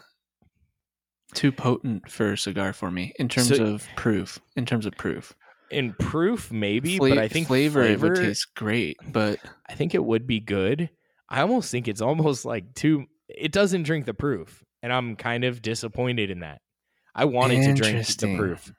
too 1.34 1.52
potent 1.52 2.10
for 2.10 2.32
a 2.32 2.38
cigar 2.38 2.72
for 2.72 2.90
me 2.90 3.12
in 3.18 3.28
terms 3.28 3.48
So- 3.56 3.64
of 3.64 3.88
proof. 3.96 4.38
In 4.56 4.66
terms 4.66 4.86
of 4.86 4.94
proof, 4.96 5.34
In 5.70 5.94
proof, 5.94 6.52
maybe, 6.52 6.98
Fla- 6.98 7.08
but 7.10 7.18
I 7.18 7.28
think 7.28 7.46
flavor, 7.46 7.82
flavor, 7.82 8.06
it 8.06 8.10
would 8.18 8.24
taste 8.26 8.54
great. 8.54 8.96
But 9.10 9.38
I 9.68 9.74
think 9.74 9.94
it 9.94 10.04
would 10.04 10.26
be 10.26 10.38
good. 10.40 10.90
I 11.30 11.40
almost 11.40 11.70
think 11.70 11.88
it's 11.88 12.02
almost 12.02 12.44
like 12.44 12.74
too. 12.74 13.06
It 13.28 13.52
doesn't 13.52 13.84
drink 13.84 14.04
the 14.04 14.12
proof, 14.14 14.62
and 14.82 14.92
I'm 14.92 15.16
kind 15.16 15.44
of 15.44 15.62
disappointed 15.62 16.30
in 16.30 16.40
that. 16.40 16.60
I 17.14 17.24
wanted 17.24 17.62
to 17.64 17.72
drink 17.74 18.06
the 18.06 18.36
proof. 18.36 18.70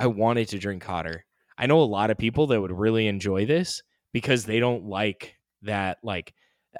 I 0.00 0.06
wanted 0.06 0.48
to 0.48 0.58
drink 0.58 0.82
hotter. 0.82 1.24
I 1.58 1.66
know 1.66 1.80
a 1.80 1.84
lot 1.84 2.10
of 2.10 2.16
people 2.18 2.46
that 2.48 2.60
would 2.60 2.72
really 2.72 3.06
enjoy 3.08 3.44
this 3.44 3.82
because 4.14 4.46
they 4.46 4.58
don't 4.58 4.86
like 4.86 5.36
that. 5.62 5.98
Like, 6.02 6.32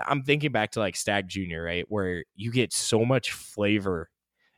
I'm 0.07 0.23
thinking 0.23 0.51
back 0.53 0.73
to 0.73 0.81
like 0.81 0.97
Stagg 0.97 1.29
Junior, 1.29 1.63
right, 1.63 1.85
where 1.89 2.25
you 2.35 2.51
get 2.51 2.73
so 2.73 3.05
much 3.05 3.33
flavor, 3.33 4.09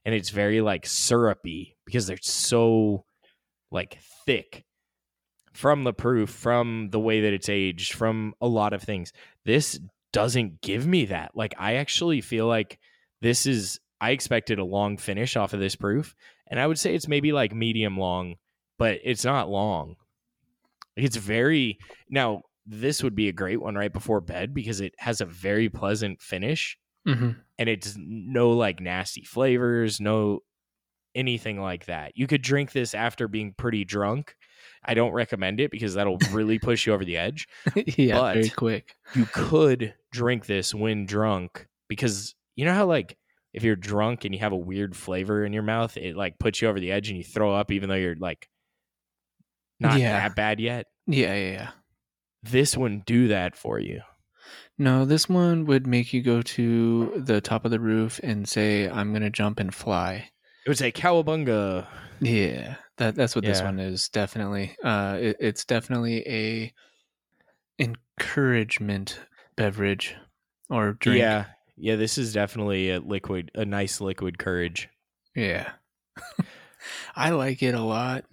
and 0.05 0.15
it's 0.15 0.31
very 0.31 0.61
like 0.61 0.87
syrupy 0.87 1.77
because 1.87 2.07
they're 2.07 2.19
so 2.21 3.05
like 3.71 3.99
thick 4.27 4.65
from 5.53 5.85
the 5.85 5.93
proof, 5.93 6.31
from 6.31 6.89
the 6.91 7.01
way 7.01 7.23
that 7.23 7.33
it's 7.33 7.49
aged, 7.49 7.93
from 7.93 8.35
a 8.41 8.47
lot 8.47 8.73
of 8.73 8.83
things. 8.83 9.13
This 9.45 9.79
doesn't 10.13 10.61
give 10.61 10.87
me 10.87 11.07
that. 11.07 11.33
Like 11.35 11.55
I 11.59 11.77
actually 11.77 12.21
feel 12.21 12.47
like 12.47 12.79
this 13.23 13.47
is 13.47 13.81
I 14.01 14.11
expected 14.11 14.59
a 14.59 14.65
long 14.65 14.97
finish 14.97 15.37
off 15.37 15.55
of 15.55 15.61
this 15.61 15.77
proof, 15.77 16.15
and 16.49 16.61
I 16.61 16.67
would 16.67 16.79
say 16.79 16.95
it's 16.95 17.09
maybe 17.09 17.33
like 17.33 17.55
medium 17.55 17.97
long, 17.97 18.35
but 18.79 18.99
it's 19.03 19.25
not 19.25 19.49
long. 19.49 19.97
It's 20.97 21.17
very 21.17 21.79
now 22.11 22.43
this 22.67 23.03
would 23.03 23.15
be 23.15 23.29
a 23.29 23.33
great 23.33 23.61
one 23.61 23.75
right 23.75 23.93
before 23.93 24.21
bed 24.21 24.55
because 24.55 24.81
it 24.81 24.95
has 24.99 25.21
a 25.21 25.27
very 25.27 25.69
pleasant 25.69 26.21
finish 26.21 26.79
Mhm. 27.07 27.37
and 27.59 27.69
it's 27.69 27.97
no 27.99 28.51
like 28.51 28.81
nasty 28.81 29.25
flavors, 29.25 30.01
no 30.01 30.41
anything 31.15 31.61
like 31.61 31.87
that. 31.87 32.13
You 32.17 32.27
could 32.27 32.43
drink 32.43 32.73
this 32.73 32.95
after 32.95 33.29
being 33.29 33.55
pretty 33.57 33.85
drunk. 33.85 34.35
I 34.85 34.95
don't 34.95 35.13
recommend 35.13 35.61
it 35.61 35.71
because 35.71 35.95
that'll 35.95 36.19
really 36.33 36.59
push 36.59 36.87
you 36.87 36.93
over 36.93 37.05
the 37.05 37.17
edge. 37.17 37.47
yeah, 37.99 38.33
very 38.33 38.49
quick. 38.51 38.97
You 39.15 39.27
could 39.27 39.95
drink 40.13 40.47
this 40.47 40.75
when 40.75 41.07
drunk 41.07 41.67
because 41.89 42.35
you 42.57 42.65
know 42.65 42.75
how 42.75 42.87
like 42.87 43.17
if 43.53 43.63
you're 43.63 43.77
drunk 43.77 44.25
and 44.25 44.35
you 44.35 44.41
have 44.41 44.53
a 44.53 44.57
weird 44.57 44.97
flavor 44.97 45.45
in 45.45 45.53
your 45.53 45.63
mouth, 45.63 45.97
it 45.97 46.17
like 46.17 46.39
puts 46.39 46.61
you 46.61 46.69
over 46.69 46.81
the 46.81 46.91
edge 46.91 47.09
and 47.09 47.17
you 47.19 47.23
throw 47.25 47.55
up 47.55 47.71
even 47.71 47.89
though 47.89 47.95
you're 47.95 48.17
like 48.17 48.49
not 49.79 49.99
Yeah. 50.01 50.19
that 50.19 50.35
bad 50.37 50.59
yet. 50.61 50.87
Yeah, 51.07 51.35
yeah, 51.35 51.51
yeah. 51.53 51.71
This 52.43 52.77
wouldn't 52.77 53.07
do 53.07 53.29
that 53.29 53.55
for 53.57 53.79
you. 53.79 54.01
No, 54.77 55.05
this 55.05 55.29
one 55.29 55.67
would 55.67 55.87
make 55.87 56.13
you 56.13 56.23
go 56.23 56.43
to 56.43 57.13
the 57.17 57.41
top 57.41 57.65
of 57.65 57.71
the 57.71 57.79
roof 57.81 58.19
and 58.23 58.49
say, 58.49 58.89
"I'm 58.89 59.13
gonna 59.13 59.31
jump 59.31 59.61
and 59.61 59.73
fly." 59.75 60.31
It 60.67 60.69
would 60.69 60.79
say 60.79 60.91
cowabunga. 60.91 61.87
Yeah, 62.21 62.77
that 62.97 63.15
that's 63.15 63.37
what 63.37 63.45
this 63.45 63.61
one 63.63 63.79
is. 63.79 64.09
Definitely, 64.09 64.77
uh, 64.83 65.19
it, 65.21 65.37
it's 65.41 65.65
definitely 65.65 66.27
a 66.27 66.73
encouragement 67.79 69.21
beverage 69.57 70.17
or 70.71 70.93
drink. 70.95 71.21
Yeah. 71.21 71.47
Yeah, 71.77 71.97
this 71.97 72.19
is 72.19 72.33
definitely 72.33 72.91
a 72.91 73.01
liquid, 73.01 73.51
a 73.55 73.65
nice 73.65 74.01
liquid 74.01 74.39
courage. 74.39 74.89
yeah. 75.35 75.73
I 77.17 77.31
like 77.31 77.63
it 77.63 77.75
a 77.75 77.81
lot. 77.81 78.25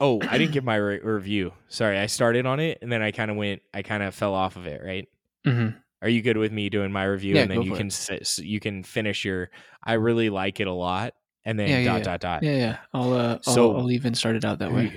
Oh, 0.00 0.20
I 0.22 0.38
didn't 0.38 0.52
give 0.54 0.64
my 0.64 0.76
re- 0.76 1.00
review. 1.00 1.52
Sorry, 1.68 1.98
I 1.98 2.06
started 2.06 2.46
on 2.46 2.58
it 2.60 2.78
and 2.80 2.90
then 2.90 3.02
I 3.02 3.10
kind 3.10 3.30
of 3.30 3.36
went, 3.36 3.60
I 3.74 3.82
kind 3.82 4.02
of 4.02 4.14
fell 4.14 4.32
off 4.32 4.56
of 4.56 4.66
it. 4.66 4.80
Right? 4.82 5.08
Hmm 5.44 5.68
Are 6.02 6.08
you 6.08 6.22
good 6.22 6.36
with 6.36 6.52
me 6.52 6.68
doing 6.68 6.92
my 6.92 7.04
review 7.04 7.34
Yeah, 7.36 7.42
and 7.42 7.50
then 7.50 7.62
you 7.62 7.74
can 7.74 7.90
you 8.38 8.60
can 8.60 8.82
finish 8.82 9.24
your? 9.24 9.50
I 9.84 9.94
really 9.94 10.30
like 10.30 10.60
it 10.60 10.66
a 10.66 10.72
lot, 10.72 11.14
and 11.44 11.58
then 11.58 11.68
Yeah, 11.68 11.84
dot 11.84 11.98
yeah. 11.98 12.04
dot 12.04 12.20
dot. 12.20 12.42
Yeah, 12.42 12.56
yeah. 12.56 12.78
I'll 12.92 13.12
uh, 13.12 13.38
I'll, 13.46 13.54
So- 13.54 13.76
I'll 13.76 13.90
even 13.90 14.14
start 14.14 14.36
it 14.36 14.44
out 14.44 14.58
that 14.60 14.72
way. 14.72 14.92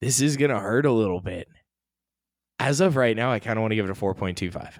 This 0.00 0.20
is 0.20 0.36
gonna 0.36 0.58
hurt 0.60 0.86
a 0.86 0.92
little 0.92 1.20
bit. 1.20 1.48
As 2.58 2.80
of 2.80 2.96
right 2.96 3.16
now, 3.16 3.32
I 3.32 3.38
kind 3.40 3.58
of 3.58 3.62
want 3.62 3.72
to 3.72 3.76
give 3.76 3.84
it 3.86 3.90
a 3.90 3.94
four 3.94 4.14
point 4.14 4.36
two 4.38 4.50
five. 4.50 4.78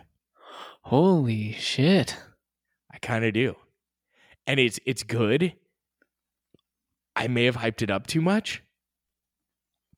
Holy 0.82 1.52
shit! 1.54 2.16
I 2.92 2.98
kind 2.98 3.24
of 3.24 3.32
do, 3.32 3.56
and 4.46 4.60
it's 4.60 4.78
it's 4.86 5.02
good. 5.02 5.54
I 7.16 7.28
may 7.28 7.44
have 7.44 7.56
hyped 7.56 7.80
it 7.82 7.90
up 7.90 8.06
too 8.06 8.20
much, 8.20 8.62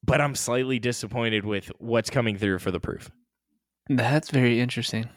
but 0.04 0.20
I'm 0.20 0.34
slightly 0.34 0.78
disappointed 0.78 1.44
with 1.44 1.72
what's 1.78 2.10
coming 2.10 2.36
through 2.36 2.58
for 2.60 2.70
the 2.70 2.80
proof. 2.80 3.10
That's 3.88 4.30
very 4.30 4.60
interesting. 4.60 5.08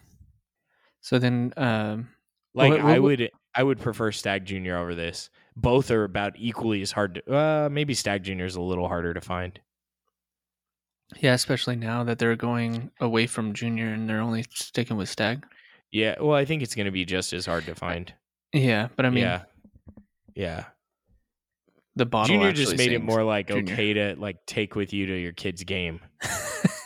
So 1.01 1.17
then, 1.19 1.53
um, 1.57 2.09
Like 2.53 2.71
What- 2.71 2.81
I 2.81 2.99
would 2.99 3.29
I 3.55 3.63
would 3.63 3.79
prefer 3.79 4.11
Stagg 4.11 4.45
Junior 4.45 4.77
over 4.77 4.95
this. 4.95 5.29
Both 5.55 5.91
are 5.91 6.03
about 6.03 6.33
equally 6.37 6.81
as 6.81 6.91
hard 6.91 7.15
to 7.15 7.35
uh 7.35 7.69
maybe 7.71 7.93
Stagg 7.93 8.23
Junior 8.23 8.45
is 8.45 8.55
a 8.55 8.61
little 8.61 8.87
harder 8.87 9.13
to 9.13 9.21
find. 9.21 9.59
yeah, 11.19 11.33
especially 11.33 11.75
now 11.75 12.03
that 12.03 12.19
they're 12.19 12.35
going 12.35 12.91
away 12.99 13.25
from 13.27 13.53
junior 13.53 13.87
and 13.93 14.07
they're 14.07 14.21
only 14.21 14.45
sticking 14.53 14.95
with 14.97 15.09
Stagg. 15.09 15.45
Yeah, 15.91 16.15
well 16.19 16.35
I 16.35 16.45
think 16.45 16.61
it's 16.63 16.75
gonna 16.75 16.91
be 16.91 17.05
just 17.05 17.33
as 17.33 17.45
hard 17.45 17.65
to 17.65 17.75
find. 17.75 18.13
Yeah, 18.53 18.89
but 18.95 19.05
I 19.05 19.09
mean, 19.09 19.23
yeah. 19.23 19.43
Yeah. 20.35 20.65
the 21.95 22.05
bottle 22.05 22.35
Junior 22.35 22.51
just 22.53 22.77
made 22.77 22.91
it 22.93 23.03
more 23.03 23.23
like 23.23 23.47
Junior. 23.47 23.73
okay 23.73 23.93
to 23.93 24.15
like 24.17 24.37
take 24.45 24.75
with 24.75 24.93
you 24.93 25.05
to 25.07 25.13
your 25.17 25.33
kid's 25.33 25.63
game. 25.63 25.99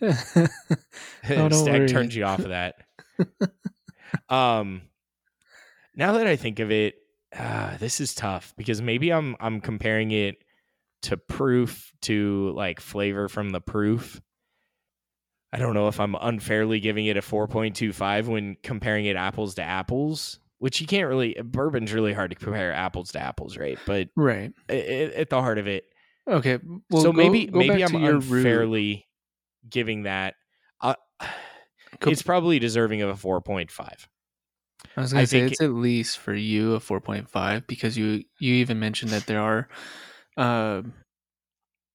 Oh, 1.28 1.48
don't 1.48 1.52
Stagg 1.52 1.88
turns 1.88 2.16
you 2.16 2.24
off 2.24 2.38
of 2.40 2.48
that. 2.48 2.74
um, 4.28 4.82
now 5.94 6.12
that 6.12 6.26
I 6.26 6.36
think 6.36 6.58
of 6.58 6.70
it, 6.70 6.94
uh, 7.36 7.76
this 7.78 8.00
is 8.00 8.14
tough 8.14 8.54
because 8.56 8.80
maybe 8.82 9.12
I'm 9.12 9.36
I'm 9.40 9.60
comparing 9.60 10.10
it 10.10 10.36
to 11.02 11.16
proof 11.16 11.92
to 12.02 12.52
like 12.56 12.80
flavor 12.80 13.28
from 13.28 13.50
the 13.50 13.60
proof. 13.60 14.20
I 15.52 15.58
don't 15.58 15.74
know 15.74 15.88
if 15.88 15.98
I'm 16.00 16.14
unfairly 16.20 16.78
giving 16.80 17.06
it 17.06 17.16
a 17.16 17.20
4.25 17.20 18.26
when 18.26 18.56
comparing 18.62 19.06
it 19.06 19.16
apples 19.16 19.56
to 19.56 19.62
apples, 19.62 20.38
which 20.58 20.80
you 20.80 20.86
can't 20.86 21.08
really. 21.08 21.36
Bourbon's 21.42 21.92
really 21.92 22.12
hard 22.12 22.30
to 22.30 22.36
compare 22.36 22.72
apples 22.72 23.12
to 23.12 23.20
apples, 23.20 23.56
right? 23.56 23.78
But 23.84 24.08
right. 24.16 24.52
i- 24.68 24.72
i- 24.74 25.12
at 25.16 25.30
the 25.30 25.40
heart 25.40 25.58
of 25.58 25.66
it, 25.66 25.84
Okay. 26.28 26.58
Well, 26.90 27.02
so 27.02 27.12
go- 27.12 27.16
maybe 27.16 27.46
go 27.46 27.58
maybe 27.58 27.82
I'm 27.82 27.94
unfairly 27.96 29.06
giving 29.68 30.04
that. 30.04 30.34
Uh, 30.80 30.94
it's 32.06 32.22
probably 32.22 32.58
deserving 32.58 33.02
of 33.02 33.10
a 33.10 33.14
4.5. 33.14 34.06
I 34.96 35.00
was 35.00 35.12
gonna 35.12 35.26
say 35.26 35.40
think- 35.40 35.52
it's 35.52 35.60
at 35.60 35.72
least 35.72 36.18
for 36.18 36.34
you 36.34 36.72
a 36.74 36.80
four 36.80 37.00
point 37.02 37.28
five 37.28 37.66
because 37.66 37.98
you 37.98 38.24
you 38.38 38.54
even 38.54 38.78
mentioned 38.80 39.10
that 39.12 39.26
there 39.26 39.40
are 39.40 39.68
uh, 40.38 40.80
a 40.82 40.84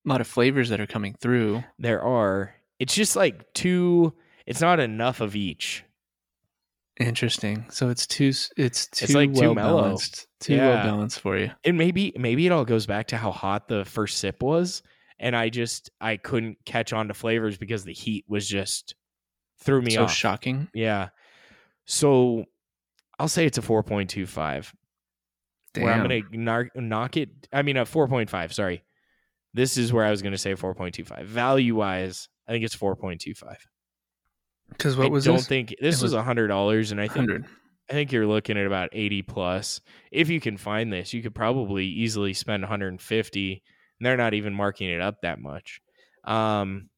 lot 0.06 0.22
of 0.22 0.28
flavors 0.28 0.70
that 0.70 0.80
are 0.80 0.86
coming 0.86 1.16
through. 1.20 1.64
There 1.80 2.04
are. 2.04 2.54
It's 2.80 2.94
just 2.94 3.16
like 3.16 3.52
two. 3.54 4.14
It's 4.46 4.62
not 4.62 4.80
enough 4.80 5.20
of 5.20 5.36
each. 5.36 5.84
Interesting. 7.00 7.66
So 7.70 7.90
it's 7.90 8.06
too 8.08 8.32
it's 8.56 8.88
too 8.88 9.04
It's 9.06 9.14
like 9.16 9.34
too 9.34 9.42
well 9.42 9.56
mellow. 9.56 9.82
balanced. 9.82 10.28
Too 10.40 10.56
Yeah. 10.56 10.68
well 10.76 10.84
balanced 10.86 11.20
for 11.20 11.38
you. 11.38 11.52
And 11.66 11.78
maybe 11.78 12.14
maybe 12.18 12.46
it 12.46 12.52
all 12.52 12.66
goes 12.66 12.86
back 12.86 13.08
to 13.08 13.18
how 13.18 13.32
hot 13.32 13.68
the 13.68 13.84
first 13.84 14.18
sip 14.20 14.42
was, 14.44 14.82
and 15.20 15.36
I 15.36 15.50
just 15.50 15.90
I 16.02 16.18
couldn't 16.18 16.58
catch 16.66 16.94
on 16.94 17.08
to 17.08 17.14
flavors 17.14 17.58
because 17.58 17.84
the 17.86 17.94
heat 17.94 18.26
was 18.28 18.48
just 18.48 18.96
threw 19.60 19.82
me 19.82 19.92
so 19.92 20.04
off. 20.04 20.14
shocking. 20.14 20.68
Yeah. 20.74 21.10
So 21.86 22.46
I'll 23.20 23.28
say 23.28 23.46
it's 23.46 23.58
a 23.58 23.62
4.25. 23.62 24.74
Damn. 25.74 25.84
Where 25.84 25.94
I'm 25.94 26.02
gonna 26.02 26.22
nar- 26.32 26.72
knock 26.76 27.18
it. 27.18 27.30
I 27.54 27.62
mean, 27.62 27.78
a 27.78 27.86
4.5. 27.86 28.54
Sorry. 28.54 28.84
This 29.54 29.78
is 29.78 29.94
where 29.94 30.04
I 30.06 30.12
was 30.12 30.22
gonna 30.22 30.38
say 30.38 30.54
4.25. 30.56 31.26
Value 31.26 31.76
wise, 31.76 32.28
I 32.48 32.52
think 32.52 32.66
it's 32.66 32.76
4.25. 32.76 33.56
Because 34.70 34.98
what 34.98 35.06
I 35.06 35.10
was 35.10 35.26
don't 35.26 35.38
this? 35.38 35.48
think 35.48 35.70
this 35.70 35.78
It 35.80 36.04
was 36.04 36.04
was 36.04 36.14
a 36.14 36.24
hundred 36.24 36.48
dollars, 36.48 36.92
and 36.92 37.00
I 37.00 37.04
think 37.08 37.30
Hundred. 37.30 37.46
I 37.90 37.94
think 37.94 38.12
you're 38.12 38.26
looking 38.26 38.58
at 38.58 38.66
about 38.66 38.90
80 38.94 39.22
plus. 39.22 39.80
If 40.12 40.28
you 40.30 40.42
can 40.42 40.58
find 40.58 40.92
this, 40.92 41.14
you 41.14 41.22
could 41.22 41.36
probably 41.36 41.86
easily 41.86 42.34
spend 42.34 42.64
150. 42.64 43.64
And 44.00 44.06
they're 44.06 44.18
not 44.18 44.34
even 44.34 44.54
marking 44.54 44.90
it 44.90 45.02
up 45.02 45.22
that 45.22 45.40
much. 45.40 45.82
Um, 46.24 46.90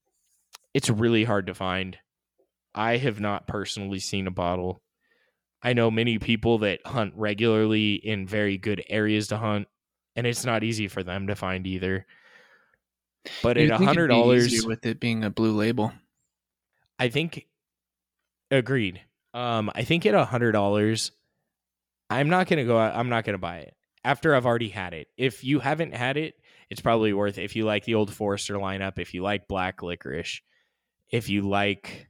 it's 0.73 0.89
really 0.89 1.23
hard 1.23 1.47
to 1.47 1.53
find. 1.53 1.97
I 2.73 2.97
have 2.97 3.19
not 3.19 3.47
personally 3.47 3.99
seen 3.99 4.27
a 4.27 4.31
bottle. 4.31 4.81
I 5.61 5.73
know 5.73 5.89
many 5.89 6.19
people 6.19 6.59
that 6.59 6.85
hunt 6.85 7.13
regularly 7.15 7.95
in 7.95 8.27
very 8.27 8.57
good 8.57 8.83
areas 8.87 9.29
to 9.29 9.37
hunt, 9.37 9.67
and 10.15 10.27
it's 10.27 10.45
not 10.45 10.63
easy 10.63 10.87
for 10.87 11.03
them 11.03 11.27
to 11.27 11.35
find 11.35 11.65
either. 11.65 12.05
But 13.41 13.57
You'd 13.57 13.71
at 13.71 13.81
hundred 13.81 14.07
dollars, 14.07 14.65
with 14.65 14.85
it 14.85 14.99
being 14.99 15.23
a 15.23 15.29
blue 15.29 15.55
label. 15.55 15.91
I 16.99 17.09
think 17.09 17.47
agreed. 18.51 19.01
Um, 19.33 19.71
I 19.73 19.83
think 19.83 20.05
at 20.05 20.13
a 20.13 20.25
hundred 20.25 20.53
dollars, 20.53 21.11
I'm 22.09 22.29
not 22.29 22.47
gonna 22.47 22.65
go. 22.65 22.77
out 22.77 22.95
I'm 22.95 23.09
not 23.09 23.25
gonna 23.25 23.37
buy 23.37 23.57
it 23.57 23.75
after 24.03 24.35
I've 24.35 24.45
already 24.45 24.69
had 24.69 24.93
it. 24.93 25.07
If 25.17 25.43
you 25.43 25.59
haven't 25.59 25.93
had 25.93 26.17
it, 26.17 26.35
it's 26.69 26.81
probably 26.81 27.13
worth. 27.13 27.37
If 27.37 27.55
you 27.55 27.65
like 27.65 27.85
the 27.85 27.95
old 27.95 28.13
Forester 28.13 28.55
lineup, 28.55 28.99
if 28.99 29.13
you 29.13 29.21
like 29.21 29.47
black 29.47 29.81
licorice, 29.81 30.41
if 31.09 31.29
you 31.29 31.41
like 31.43 32.09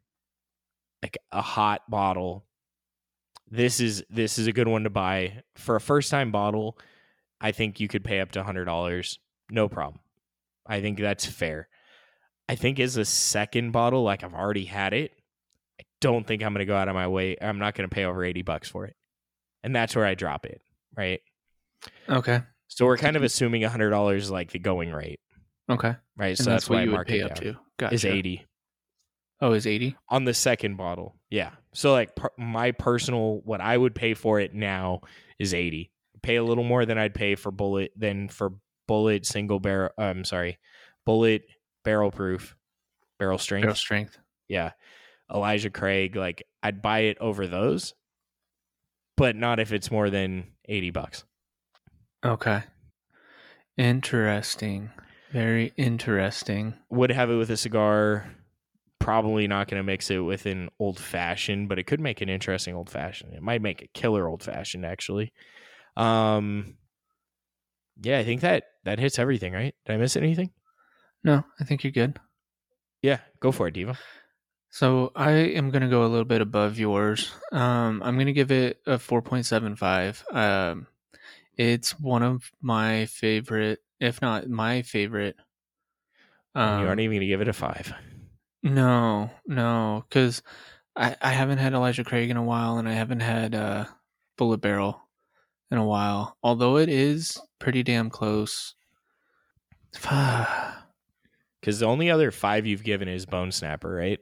like 1.03 1.17
a 1.31 1.41
hot 1.41 1.81
bottle, 1.89 2.45
this 3.49 3.79
is 3.79 4.03
this 4.09 4.39
is 4.39 4.47
a 4.47 4.53
good 4.53 4.67
one 4.67 4.83
to 4.83 4.89
buy 4.89 5.43
for 5.55 5.75
a 5.75 5.81
first 5.81 6.09
time 6.09 6.31
bottle. 6.31 6.77
I 7.39 7.51
think 7.51 7.79
you 7.79 7.87
could 7.87 8.03
pay 8.03 8.19
up 8.19 8.31
to 8.31 8.43
hundred 8.43 8.65
dollars, 8.65 9.19
no 9.49 9.69
problem. 9.69 10.01
I 10.65 10.81
think 10.81 10.99
that's 10.99 11.25
fair. 11.25 11.69
I 12.49 12.55
think 12.55 12.79
as 12.79 12.97
a 12.97 13.05
second 13.05 13.71
bottle, 13.71 14.03
like 14.03 14.23
I've 14.23 14.33
already 14.33 14.65
had 14.65 14.93
it, 14.93 15.11
I 15.79 15.83
don't 16.01 16.25
think 16.25 16.41
I'm 16.41 16.53
going 16.53 16.59
to 16.59 16.65
go 16.65 16.75
out 16.75 16.87
of 16.87 16.95
my 16.95 17.07
way. 17.07 17.37
I'm 17.41 17.59
not 17.59 17.75
going 17.75 17.87
to 17.87 17.93
pay 17.93 18.05
over 18.05 18.23
80 18.23 18.41
bucks 18.41 18.69
for 18.69 18.85
it. 18.85 18.95
And 19.63 19.75
that's 19.75 19.95
where 19.95 20.05
I 20.05 20.15
drop 20.15 20.45
it, 20.45 20.61
right? 20.95 21.19
Okay. 22.09 22.41
So 22.67 22.85
we're 22.85 22.97
kind 22.97 23.15
of 23.15 23.21
mm-hmm. 23.21 23.25
assuming 23.25 23.61
$100 23.63 24.15
is 24.17 24.29
like 24.31 24.51
the 24.51 24.59
going 24.59 24.91
rate, 24.91 25.19
Okay. 25.69 25.95
right? 26.17 26.27
And 26.27 26.37
so 26.37 26.43
that's, 26.45 26.63
that's, 26.65 26.69
what 26.69 26.83
you 26.83 26.89
would 26.89 26.95
mark 26.95 27.07
pay 27.07 27.19
it 27.19 27.31
up 27.31 27.35
to. 27.35 27.55
Gotcha. 27.77 27.95
Is 27.95 28.05
80 28.05 28.45
Oh, 29.39 29.53
is 29.53 29.67
eighty? 29.67 29.95
on 30.09 30.25
the 30.25 30.33
second 30.33 30.77
bottle. 30.77 31.15
Yeah. 31.29 31.51
So 31.73 31.91
like 31.91 32.15
per- 32.15 32.31
my 32.37 32.71
personal 32.71 33.41
what 33.43 33.61
I 33.61 33.77
would 33.77 33.93
pay 33.93 34.15
for 34.15 34.39
it 34.39 34.53
now 34.55 35.01
is 35.37 35.53
80. 35.53 35.91
Pay 36.23 36.37
a 36.37 36.43
little 36.43 36.63
more 36.63 36.85
than 36.85 36.97
I'd 36.97 37.13
pay 37.13 37.35
for 37.35 37.51
Bulleit 37.51 37.89
than 37.95 38.29
for 38.29 38.53
Bulleit 38.89 39.25
single 39.25 39.59
barrel 39.59 39.91
I'm 39.97 40.23
sorry. 40.23 40.57
Bulleit 41.07 41.41
barrel 41.83 42.09
proof 42.09 42.55
barrel 43.19 43.37
strength. 43.37 43.63
Barrel 43.65 43.75
strength. 43.75 44.17
yeah, 44.47 44.71
Elijah 45.31 45.69
Craig, 45.69 46.15
like 46.15 46.43
I'd 46.63 46.81
buy 46.81 46.99
it 47.01 47.19
over 47.19 47.45
those, 47.45 47.93
but 49.17 49.35
not 49.35 49.59
if 49.59 49.71
it's 49.71 49.91
more 49.91 50.09
than 50.09 50.45
80 50.67 50.89
bucks. 50.91 51.23
Okay. 52.25 52.63
Interesting. 53.77 54.89
Very 55.31 55.73
interesting. 55.77 56.73
Would 56.89 57.11
have 57.11 57.29
it 57.29 57.35
with 57.35 57.49
a 57.49 57.57
cigar. 57.57 58.31
Probably 58.99 59.47
not 59.47 59.67
going 59.67 59.79
to 59.79 59.83
mix 59.83 60.09
it 60.09 60.19
with 60.19 60.45
an 60.45 60.69
old 60.79 60.99
fashioned, 60.99 61.69
but 61.69 61.79
it 61.79 61.83
could 61.83 61.99
make 61.99 62.21
an 62.21 62.29
interesting 62.29 62.75
old 62.75 62.89
fashioned. 62.89 63.33
It 63.33 63.41
might 63.41 63.61
make 63.61 63.81
a 63.81 63.87
killer 63.87 64.27
old 64.27 64.43
fashioned, 64.43 64.85
actually. 64.85 65.31
Um, 65.95 66.77
yeah, 68.01 68.19
I 68.19 68.23
think 68.23 68.41
that 68.41 68.63
that 68.83 68.99
hits 68.99 69.19
everything, 69.19 69.53
right? 69.53 69.75
Did 69.85 69.93
I 69.93 69.97
miss 69.97 70.15
anything? 70.15 70.51
No, 71.23 71.43
I 71.59 71.63
think 71.63 71.83
you're 71.83 71.91
good. 71.91 72.19
Yeah, 73.01 73.19
go 73.39 73.51
for 73.51 73.67
it, 73.67 73.75
Devo. 73.75 73.97
So 74.69 75.11
I 75.15 75.31
am 75.31 75.71
gonna 75.71 75.89
go 75.89 76.05
a 76.05 76.07
little 76.07 76.25
bit 76.25 76.41
above 76.41 76.77
yours. 76.77 77.31
Um, 77.51 78.01
I'm 78.03 78.17
gonna 78.17 78.33
give 78.33 78.51
it 78.51 78.79
a 78.85 78.97
4.75. 78.97 80.23
Um, 80.35 80.87
it's 81.57 81.99
one 81.99 82.23
of 82.23 82.51
my 82.61 83.05
favorite, 83.07 83.79
if 83.99 84.21
not 84.21 84.47
my 84.47 84.83
favorite. 84.83 85.35
Um, 86.55 86.81
you 86.81 86.87
aren't 86.87 87.01
even 87.01 87.15
going 87.15 87.21
to 87.21 87.27
give 87.27 87.41
it 87.41 87.47
a 87.47 87.53
five. 87.53 87.93
No, 88.63 89.29
no, 89.45 90.03
because 90.07 90.41
I, 90.95 91.15
I 91.21 91.31
haven't 91.31 91.59
had 91.59 91.73
Elijah 91.73 92.03
Craig 92.03 92.29
in 92.29 92.37
a 92.37 92.43
while, 92.43 92.77
and 92.77 92.87
I 92.87 92.93
haven't 92.93 93.19
had 93.19 93.53
uh, 93.55 93.85
Bulleit 94.39 94.61
Barrel 94.61 95.01
in 95.71 95.77
a 95.77 95.85
while. 95.85 96.37
Although 96.43 96.77
it 96.77 96.89
is 96.89 97.39
pretty 97.59 97.83
damn 97.83 98.09
close. 98.09 98.75
Because 101.59 101.79
the 101.79 101.87
only 101.87 102.09
other 102.09 102.31
five 102.31 102.65
you've 102.65 102.83
given 102.83 103.07
is 103.09 103.25
Bone 103.25 103.51
Snapper, 103.51 103.91
right? 103.93 104.19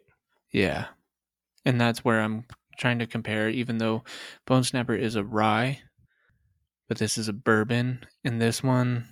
yeah, 0.52 0.86
and 1.66 1.80
that's 1.80 2.04
where 2.04 2.22
I'm 2.22 2.46
trying 2.80 3.00
to 3.00 3.08
compare. 3.08 3.50
Even 3.50 3.78
though 3.78 4.04
Bone 4.48 4.64
Snapper 4.64 4.96
is 4.96 5.16
a 5.16 5.24
rye, 5.24 5.82
but 6.88 6.98
this 6.98 7.18
is 7.18 7.28
a 7.28 7.34
bourbon, 7.34 8.06
and 8.24 8.42
this 8.42 8.64
one. 8.64 9.10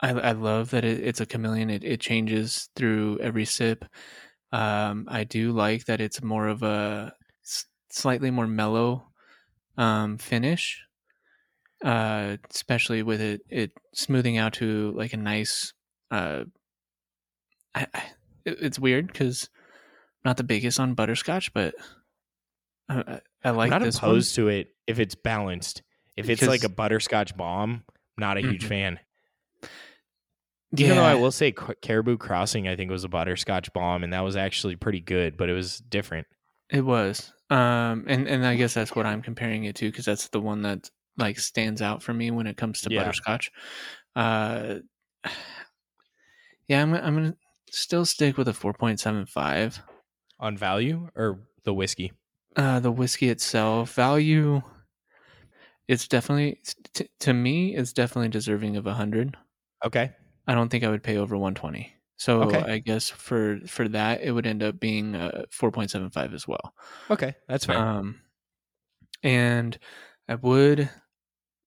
I, 0.00 0.10
I 0.10 0.32
love 0.32 0.70
that 0.70 0.84
it, 0.84 1.00
it's 1.00 1.20
a 1.20 1.26
chameleon. 1.26 1.70
It, 1.70 1.84
it 1.84 2.00
changes 2.00 2.68
through 2.76 3.18
every 3.20 3.44
sip. 3.44 3.84
Um, 4.52 5.06
I 5.08 5.24
do 5.24 5.52
like 5.52 5.86
that 5.86 6.00
it's 6.00 6.22
more 6.22 6.48
of 6.48 6.62
a 6.62 7.12
s- 7.44 7.66
slightly 7.90 8.30
more 8.30 8.46
mellow 8.46 9.06
um, 9.78 10.18
finish, 10.18 10.80
uh, 11.84 12.36
especially 12.50 13.02
with 13.02 13.20
it 13.20 13.40
it 13.48 13.72
smoothing 13.94 14.36
out 14.36 14.54
to 14.54 14.92
like 14.96 15.12
a 15.12 15.16
nice. 15.16 15.72
Uh, 16.10 16.44
I, 17.74 17.86
I, 17.94 18.02
it- 18.44 18.58
it's 18.60 18.78
weird 18.78 19.06
because 19.06 19.48
I'm 20.24 20.30
not 20.30 20.36
the 20.36 20.44
biggest 20.44 20.78
on 20.80 20.94
butterscotch, 20.94 21.52
but 21.54 21.74
I, 22.88 22.98
I- 22.98 23.20
I 23.46 23.50
like 23.50 23.66
I'm 23.66 23.70
not 23.70 23.82
opposed 23.98 24.34
to 24.36 24.48
it 24.48 24.68
if 24.86 24.98
it's 24.98 25.14
balanced. 25.14 25.82
If 26.16 26.28
it's 26.30 26.40
Because- 26.40 26.48
like 26.48 26.64
a 26.64 26.68
butterscotch 26.74 27.36
bomb, 27.36 27.84
not 28.16 28.36
a 28.36 28.40
huge 28.40 28.64
Mhm. 28.64 28.68
fan. 28.68 28.94
one. 28.94 29.70
Even 30.76 30.96
though 30.96 31.04
I 31.04 31.14
will 31.14 31.30
say 31.30 31.52
Caribou 31.52 32.16
Crossing, 32.16 32.66
I 32.66 32.74
think 32.74 32.90
was 32.90 33.04
a 33.04 33.08
butterscotch 33.08 33.72
bomb, 33.72 34.02
and 34.02 34.12
that 34.12 34.20
was 34.22 34.34
actually 34.36 34.74
pretty 34.74 34.98
good, 35.00 35.36
but 35.36 35.48
it 35.48 35.52
was 35.52 35.78
different. 35.78 36.26
It 36.70 36.80
was. 36.80 37.32
Um, 37.50 38.04
and 38.08 38.26
and 38.26 38.44
I 38.44 38.56
guess 38.56 38.74
that's 38.74 38.94
what 38.96 39.06
I'm 39.06 39.22
comparing 39.22 39.64
it 39.64 39.76
to 39.76 39.88
because 39.90 40.04
that's 40.04 40.28
the 40.28 40.40
one 40.40 40.62
that 40.62 40.90
like 41.16 41.38
stands 41.38 41.80
out 41.80 42.02
for 42.02 42.12
me 42.12 42.32
when 42.32 42.48
it 42.48 42.56
comes 42.56 42.80
to 42.82 42.90
Yeah. 42.90 43.00
butterscotch. 43.04 43.52
Uh, 44.16 44.76
yeah, 46.68 46.82
I'm 46.82 46.92
I'm 46.94 47.14
gonna 47.14 47.36
still 47.70 48.04
stick 48.04 48.36
with 48.36 48.48
a 48.48 48.52
4.75. 48.52 49.80
On 50.40 50.56
value 50.56 51.08
or 51.14 51.40
the 51.62 51.74
whiskey? 51.74 52.12
Uh, 52.56 52.80
the 52.80 52.90
whiskey 52.90 53.28
itself 53.28 53.94
value, 53.94 54.60
it's 55.88 56.08
definitely 56.08 56.60
t- 56.94 57.08
to 57.20 57.32
me, 57.34 57.74
it's 57.76 57.92
definitely 57.92 58.28
deserving 58.30 58.76
of 58.76 58.86
a 58.86 58.94
hundred. 58.94 59.36
Okay. 59.84 60.12
I 60.46 60.54
don't 60.54 60.68
think 60.68 60.84
I 60.84 60.90
would 60.90 61.02
pay 61.02 61.16
over 61.16 61.36
120. 61.36 61.92
So 62.16 62.42
Okay. 62.42 62.58
I 62.60 62.78
guess 62.78 63.10
for 63.10 63.58
for 63.66 63.88
that, 63.88 64.22
it 64.22 64.32
would 64.32 64.46
end 64.46 64.62
up 64.62 64.78
being 64.80 65.14
uh, 65.16 65.44
4.75 65.50 66.32
as 66.34 66.46
well. 66.46 66.74
Okay. 67.10 67.34
That's 67.48 67.64
fair. 67.66 67.78
Um, 67.78 68.20
and 69.22 69.78
I 70.28 70.34
would 70.36 70.90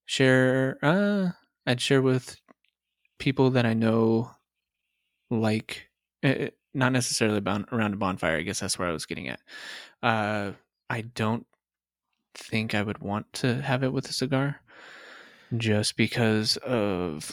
share. 0.06 0.78
Uh, 0.84 1.32
I'd 1.66 1.82
share 1.82 2.02
with 2.02 2.38
people 3.20 3.52
that 3.52 3.66
I 3.66 3.74
know, 3.74 4.32
like 5.30 5.90
eh, 6.24 6.50
not 6.74 6.92
necessarily 6.92 7.42
bon- 7.42 7.66
around 7.72 7.94
a 7.94 7.98
bonfire. 7.98 8.38
I 8.38 8.42
guess 8.42 8.60
that's 8.60 8.80
where 8.80 8.88
I 8.88 8.94
was 8.94 9.06
getting 9.06 9.28
at. 9.30 9.42
Uh, 10.02 10.54
I 10.90 11.02
don't 11.02 11.46
think 12.38 12.76
I 12.76 12.82
would 12.82 13.00
want 13.00 13.32
to 13.34 13.62
have 13.62 13.84
it 13.84 13.92
with 13.92 14.10
a 14.10 14.14
cigar, 14.14 14.62
just 15.56 15.98
because 15.98 16.58
of. 16.58 17.32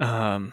Um, 0.00 0.52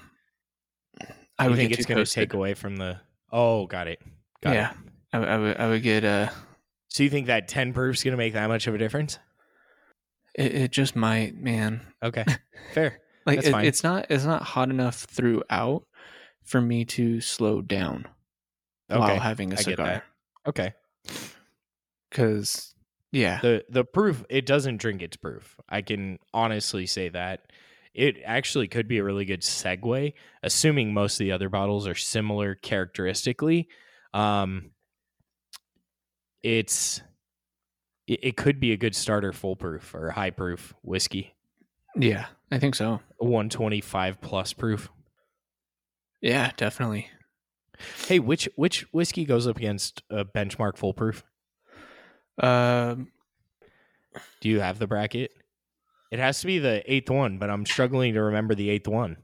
I 0.99 1.45
I 1.45 1.47
would 1.47 1.57
think 1.57 1.71
it's 1.71 1.85
going 1.85 2.03
to 2.03 2.11
take 2.11 2.33
away 2.33 2.53
from 2.53 2.75
the. 2.77 2.99
Oh, 3.31 3.65
got 3.67 3.87
it. 3.87 3.99
Got 4.41 4.53
yeah, 4.53 4.71
it. 4.71 4.77
I, 5.13 5.17
I 5.17 5.37
would. 5.37 5.57
I 5.57 5.67
would 5.69 5.83
get 5.83 6.03
uh 6.03 6.29
So 6.89 7.03
you 7.03 7.09
think 7.09 7.27
that 7.27 7.47
10 7.47 7.73
proof's 7.73 8.03
going 8.03 8.11
to 8.11 8.17
make 8.17 8.33
that 8.33 8.47
much 8.47 8.67
of 8.67 8.75
a 8.75 8.77
difference? 8.77 9.19
It, 10.35 10.53
it 10.53 10.71
just 10.71 10.95
might, 10.95 11.35
man. 11.35 11.81
Okay. 12.03 12.25
Fair. 12.73 12.99
Like 13.25 13.39
it, 13.39 13.51
fine. 13.51 13.65
it's 13.65 13.83
not 13.83 14.07
it's 14.09 14.25
not 14.25 14.41
hot 14.41 14.69
enough 14.69 14.95
throughout 15.03 15.83
for 16.43 16.59
me 16.61 16.85
to 16.85 17.21
slow 17.21 17.61
down 17.61 18.07
Okay. 18.89 18.99
while 18.99 19.19
having 19.19 19.51
a 19.51 19.55
I 19.55 19.57
get 19.57 19.63
cigar. 19.65 19.85
that. 19.85 20.03
Okay. 20.47 20.73
Because 22.09 22.73
yeah, 23.11 23.39
The 23.41 23.65
the 23.69 23.83
proof 23.83 24.23
it 24.29 24.45
doesn't 24.45 24.77
drink 24.77 25.01
its 25.01 25.17
proof. 25.17 25.57
I 25.67 25.81
can 25.81 26.19
honestly 26.33 26.85
say 26.85 27.09
that. 27.09 27.51
It 27.93 28.17
actually 28.23 28.69
could 28.69 28.87
be 28.87 28.99
a 28.99 29.03
really 29.03 29.25
good 29.25 29.41
segue, 29.41 30.13
assuming 30.43 30.93
most 30.93 31.15
of 31.15 31.25
the 31.25 31.33
other 31.33 31.49
bottles 31.49 31.87
are 31.87 31.95
similar 31.95 32.55
characteristically. 32.55 33.67
Um, 34.13 34.71
it's 36.41 37.01
it, 38.07 38.19
it 38.23 38.37
could 38.37 38.59
be 38.59 38.71
a 38.71 38.77
good 38.77 38.95
starter 38.95 39.33
full 39.33 39.55
proof 39.55 39.93
or 39.93 40.09
high 40.11 40.29
proof 40.29 40.73
whiskey, 40.83 41.35
yeah, 41.97 42.27
I 42.49 42.59
think 42.59 42.75
so. 42.75 43.01
one 43.17 43.49
twenty 43.49 43.81
five 43.81 44.21
plus 44.21 44.53
proof. 44.53 44.89
Yeah, 46.21 46.51
definitely. 46.55 47.09
Hey, 48.07 48.19
which 48.19 48.47
which 48.55 48.85
whiskey 48.93 49.25
goes 49.25 49.47
up 49.47 49.57
against 49.57 50.03
a 50.09 50.23
benchmark 50.23 50.77
full 50.77 50.93
proof? 50.93 51.23
Um, 52.41 53.07
Do 54.41 54.49
you 54.49 54.59
have 54.59 54.79
the 54.79 54.87
bracket? 54.87 55.31
It 56.11 56.19
has 56.19 56.41
to 56.41 56.47
be 56.47 56.59
the 56.59 56.83
eighth 56.91 57.09
one, 57.09 57.37
but 57.37 57.49
I'm 57.49 57.65
struggling 57.65 58.13
to 58.15 58.21
remember 58.23 58.53
the 58.55 58.69
eighth 58.69 58.87
one. 58.87 59.17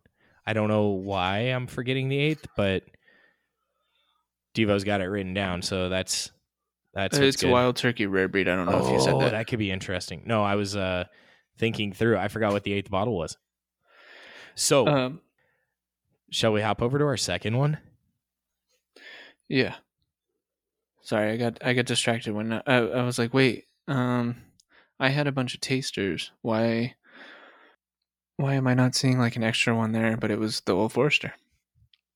I 0.46 0.54
don't 0.54 0.70
know 0.70 0.88
why 0.90 1.40
I'm 1.40 1.68
forgetting 1.68 2.08
the 2.08 2.18
eighth, 2.18 2.48
but 2.56 2.84
Devo's 4.54 4.86
got 4.86 5.02
it 5.02 5.06
written 5.06 5.34
down, 5.34 5.62
so 5.62 5.90
that's 5.90 6.32
that's 6.94 7.18
it's 7.18 7.38
good. 7.44 7.52
wild 7.52 7.76
turkey 7.76 8.06
rare 8.06 8.28
breed. 8.30 8.48
I 8.48 8.56
don't 8.56 8.66
know 8.66 8.86
if 8.86 8.92
you 8.94 9.00
said 9.02 9.16
Oh, 9.16 9.20
that. 9.20 9.48
could 9.48 9.60
be 9.60 9.70
interesting. 9.72 10.24
No, 10.26 10.44
I 10.44 10.56
was 10.56 10.76
uh 10.78 11.06
thinking 11.58 11.92
through. 11.92 12.18
I 12.18 12.30
forgot 12.30 12.54
what 12.54 12.64
the 12.64 12.72
eighth 12.74 12.90
bottle 12.90 13.18
was. 13.18 13.36
So, 14.56 14.88
Um, 14.88 15.22
shall 16.32 16.54
we 16.54 16.62
hop 16.62 16.82
over 16.82 16.98
to 16.98 17.06
our 17.06 17.18
second 17.18 17.58
one? 17.58 17.78
yeah. 19.50 19.76
Sorry, 21.08 21.32
I 21.32 21.38
got 21.38 21.60
I 21.64 21.72
got 21.72 21.86
distracted 21.86 22.34
when 22.34 22.52
I, 22.52 22.62
I 22.68 23.04
was 23.04 23.18
like, 23.18 23.34
wait, 23.34 23.64
um, 23.88 24.36
I 25.00 25.08
had 25.08 25.26
a 25.26 25.32
bunch 25.32 25.56
of 25.56 25.62
tasters. 25.62 26.32
Why? 26.42 26.96
Why 28.36 28.56
am 28.56 28.68
I 28.68 28.74
not 28.74 28.94
seeing 28.94 29.18
like 29.18 29.38
an 29.38 29.44
extra 29.44 29.74
one 29.74 29.94
there? 29.94 30.18
But 30.18 30.32
it 30.32 30.38
was 30.38 30.60
the 30.66 30.76
Old 30.76 30.92
Forester. 30.92 31.32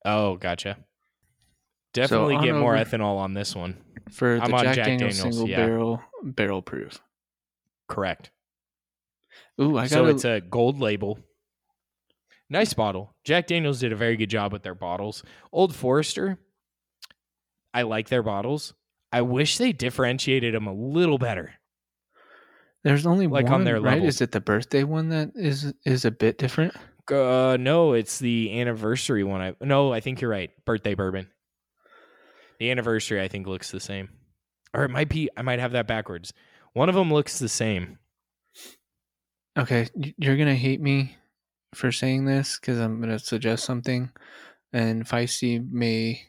Oh, 0.04 0.36
gotcha. 0.36 0.78
Definitely 1.94 2.36
on 2.36 2.44
get 2.44 2.56
more 2.56 2.76
ethanol 2.76 3.16
on 3.18 3.34
this 3.34 3.56
one. 3.56 3.78
for 4.10 4.36
the 4.36 4.44
I'm 4.44 4.54
on 4.54 4.64
Jack, 4.66 4.76
Jack 4.76 4.86
Daniel's, 4.88 5.16
Daniel's, 5.16 5.38
single 5.38 5.50
yeah. 5.50 5.66
barrel 5.66 6.02
barrel 6.22 6.62
proof. 6.62 7.00
Correct. 7.88 8.30
Ooh, 9.62 9.78
I 9.78 9.84
got 9.84 9.90
so 9.92 10.06
it's 10.08 10.26
a 10.26 10.42
gold 10.42 10.82
label. 10.82 11.18
Nice 12.50 12.74
bottle. 12.74 13.16
Jack 13.24 13.48
Daniels 13.48 13.80
did 13.80 13.94
a 13.94 13.96
very 13.96 14.18
good 14.18 14.30
job 14.30 14.52
with 14.52 14.64
their 14.64 14.76
bottles. 14.76 15.24
Old 15.54 15.74
Forester, 15.74 16.40
I 17.74 17.84
like 17.84 18.10
their 18.10 18.24
bottles. 18.24 18.74
I 19.12 19.22
wish 19.22 19.58
they 19.58 19.74
differentiated 19.74 20.54
them 20.54 20.68
a 20.68 20.74
little 20.74 21.18
better. 21.18 21.54
There's 22.84 23.06
only 23.06 23.28
like 23.28 23.46
one, 23.46 23.54
on 23.54 23.64
their 23.64 23.76
right? 23.76 23.96
level. 23.96 24.08
Is 24.08 24.22
it 24.22 24.32
the 24.32 24.42
birthday 24.42 24.84
one 24.84 25.10
that 25.10 25.32
is 25.36 25.74
is 25.86 26.06
a 26.06 26.12
bit 26.12 26.38
different? 26.38 26.76
Uh, 27.12 27.58
no, 27.60 27.94
it's 27.94 28.20
the 28.20 28.60
anniversary 28.60 29.24
one. 29.24 29.42
I 29.42 29.56
no, 29.62 29.94
I 29.94 30.00
think 30.00 30.22
you're 30.22 30.32
right. 30.32 30.50
Birthday 30.66 30.96
bourbon. 30.96 31.28
The 32.60 32.72
anniversary, 32.72 33.22
I 33.22 33.28
think, 33.28 33.48
looks 33.48 33.72
the 33.72 33.80
same, 33.80 34.10
or 34.74 34.84
it 34.84 34.90
might 34.90 35.10
be. 35.10 35.30
I 35.36 35.42
might 35.42 35.60
have 35.60 35.74
that 35.74 35.88
backwards. 35.88 36.34
One 36.74 36.90
of 36.90 36.96
them 36.96 37.12
looks 37.12 37.38
the 37.38 37.50
same. 37.50 38.00
Okay, 39.58 39.88
you're 40.18 40.38
gonna 40.38 40.56
hate 40.56 40.82
me 40.82 41.18
for 41.76 41.92
saying 41.92 42.26
this 42.26 42.60
because 42.60 42.80
I'm 42.80 43.00
gonna 43.00 43.20
suggest 43.20 43.64
something, 43.64 44.10
and 44.74 45.06
Feisty 45.06 45.64
may 45.70 46.22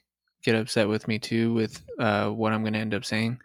get 0.42 0.54
upset 0.54 0.88
with 0.88 1.08
me 1.08 1.18
too 1.18 1.52
with 1.54 1.82
uh, 1.98 2.28
what 2.30 2.52
I'm 2.52 2.64
gonna 2.64 2.78
end 2.78 2.94
up 2.94 3.04
saying. 3.04 3.38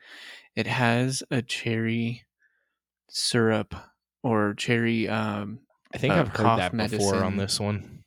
It 0.56 0.68
has 0.68 1.22
a 1.32 1.42
cherry 1.42 2.24
syrup 3.10 3.76
or 4.24 4.54
cherry, 4.56 5.08
um, 5.08 5.60
I 5.94 5.98
think 5.98 6.14
Uh, 6.14 6.18
I've 6.22 6.28
heard 6.30 6.60
that 6.60 6.90
before 6.92 7.24
on 7.24 7.38
this 7.38 7.60
one. 7.60 8.04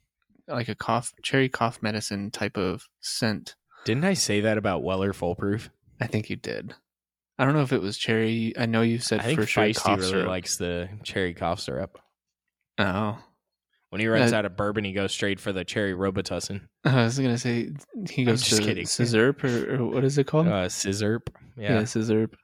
like 0.48 0.68
a 0.68 0.74
cough 0.74 1.12
cherry 1.22 1.48
cough 1.48 1.81
medicine 1.83 2.31
type 2.31 2.57
of 2.57 2.88
scent. 3.00 3.55
Didn't 3.85 4.05
I 4.05 4.14
say 4.14 4.40
that 4.40 4.59
about 4.59 4.83
Weller 4.83 5.12
Full 5.12 5.35
Proof? 5.37 5.70
I 6.00 6.07
think 6.07 6.29
you 6.29 6.37
did. 6.37 6.74
I 7.38 7.44
don't 7.44 7.55
know 7.55 7.62
if 7.62 7.72
it 7.72 7.81
was 7.81 7.96
cherry. 7.96 8.53
I 8.59 8.66
know 8.66 8.83
you 8.83 8.98
said 8.98 9.20
I 9.20 9.22
think 9.24 9.40
for 9.40 9.46
sure 9.46 9.64
Feisty 9.64 9.76
cough 9.76 9.98
really 10.00 10.11
syrup. 10.11 10.29
likes 10.29 10.57
the 10.59 10.88
cherry 11.05 11.33
cough 11.33 11.61
syrup. 11.61 11.98
Oh, 12.79 13.18
When 13.90 14.00
he 14.00 14.07
runs 14.07 14.33
Uh, 14.33 14.37
out 14.37 14.44
of 14.44 14.57
bourbon, 14.57 14.85
he 14.85 14.92
goes 14.92 15.12
straight 15.12 15.38
for 15.40 15.53
the 15.53 15.64
cherry 15.64 15.92
Robitussin. 15.94 16.61
I 16.85 17.05
was 17.05 17.18
gonna 17.18 17.38
say 17.38 17.70
he 18.09 18.24
goes 18.24 18.42
just 18.42 18.62
to 18.62 18.66
kidding. 18.68 18.87
Sizzurp 18.87 19.42
or, 19.44 19.74
or 19.83 19.87
what 19.87 20.05
is 20.05 20.16
it 20.16 20.26
called? 20.29 20.46
Uh, 20.48 20.66
Sizzurp. 20.68 21.29
yeah, 21.57 21.74
Yeah. 21.74 21.83
Sizzurp. 21.83 22.35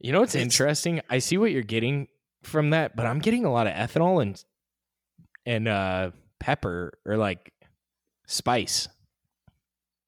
You 0.00 0.12
know 0.12 0.20
what's 0.20 0.34
It's- 0.34 0.44
interesting? 0.44 1.00
I 1.10 1.18
see 1.18 1.36
what 1.38 1.52
you're 1.52 1.62
getting 1.62 2.08
from 2.42 2.70
that, 2.70 2.96
but 2.96 3.06
I'm 3.06 3.18
getting 3.18 3.44
a 3.44 3.52
lot 3.52 3.66
of 3.66 3.74
ethanol 3.74 4.20
and 4.22 4.42
and 5.44 5.68
uh, 5.68 6.10
pepper 6.40 6.98
or 7.04 7.16
like 7.16 7.52
spice. 8.26 8.88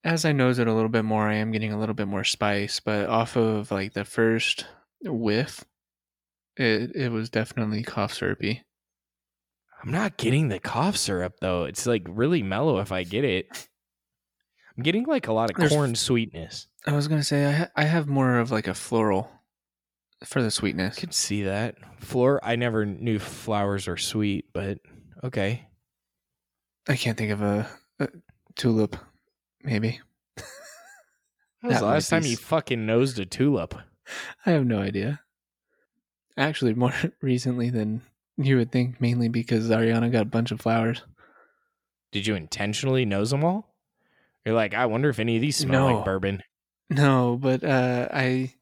As 0.03 0.25
I 0.25 0.31
nose 0.31 0.59
it 0.59 0.67
a 0.67 0.73
little 0.73 0.89
bit 0.89 1.03
more, 1.05 1.27
I 1.27 1.35
am 1.35 1.51
getting 1.51 1.73
a 1.73 1.79
little 1.79 1.95
bit 1.95 2.07
more 2.07 2.23
spice, 2.23 2.79
but 2.79 3.07
off 3.07 3.35
of 3.35 3.69
like 3.71 3.93
the 3.93 4.05
first 4.05 4.65
whiff, 5.03 5.63
it 6.57 6.95
it 6.95 7.11
was 7.11 7.29
definitely 7.29 7.83
cough 7.83 8.13
syrupy. 8.13 8.63
I'm 9.81 9.91
not 9.91 10.17
getting 10.17 10.49
the 10.49 10.59
cough 10.59 10.97
syrup 10.97 11.35
though. 11.41 11.63
It's 11.63 11.85
like 11.85 12.03
really 12.09 12.43
mellow 12.43 12.79
if 12.79 12.91
I 12.91 13.03
get 13.03 13.23
it. 13.23 13.47
I'm 14.77 14.83
getting 14.83 15.05
like 15.05 15.27
a 15.27 15.33
lot 15.33 15.49
of 15.49 15.55
There's- 15.55 15.71
corn 15.71 15.95
sweetness. 15.95 16.67
I 16.85 16.93
was 16.93 17.07
gonna 17.07 17.23
say 17.23 17.45
I 17.45 17.51
ha- 17.51 17.69
I 17.75 17.83
have 17.85 18.07
more 18.07 18.39
of 18.39 18.51
like 18.51 18.67
a 18.67 18.73
floral 18.73 19.29
for 20.25 20.41
the 20.41 20.51
sweetness. 20.51 20.97
I 20.97 20.99
could 21.01 21.13
see 21.13 21.43
that. 21.43 21.75
Floor. 22.01 22.39
I 22.43 22.55
never 22.55 22.85
knew 22.85 23.19
flowers 23.19 23.87
are 23.87 23.97
sweet, 23.97 24.45
but 24.53 24.79
okay. 25.23 25.67
I 26.87 26.95
can't 26.95 27.17
think 27.17 27.31
of 27.31 27.41
a, 27.41 27.69
a 27.99 28.07
tulip, 28.55 28.95
maybe. 29.63 29.99
When 31.61 31.71
was 31.73 31.79
the 31.79 31.85
last 31.85 32.09
time 32.09 32.23
you 32.23 32.37
fucking 32.37 32.85
nosed 32.85 33.19
a 33.19 33.25
tulip? 33.25 33.75
I 34.45 34.51
have 34.51 34.65
no 34.65 34.79
idea. 34.79 35.19
Actually, 36.37 36.73
more 36.73 36.93
recently 37.21 37.69
than 37.69 38.01
you 38.41 38.57
would 38.57 38.71
think, 38.71 38.99
mainly 39.01 39.27
because 39.29 39.69
Ariana 39.69 40.11
got 40.11 40.21
a 40.23 40.25
bunch 40.25 40.51
of 40.51 40.61
flowers. 40.61 41.03
Did 42.11 42.25
you 42.25 42.33
intentionally 42.35 43.05
nose 43.05 43.29
them 43.31 43.43
all? 43.43 43.75
You're 44.45 44.55
like, 44.55 44.73
I 44.73 44.85
wonder 44.87 45.09
if 45.09 45.19
any 45.19 45.35
of 45.35 45.41
these 45.41 45.57
smell 45.57 45.87
No. 45.89 45.95
like 45.97 46.05
bourbon. 46.05 46.41
No, 46.89 47.37
but 47.39 47.63
uh, 47.63 48.07
I 48.11 48.53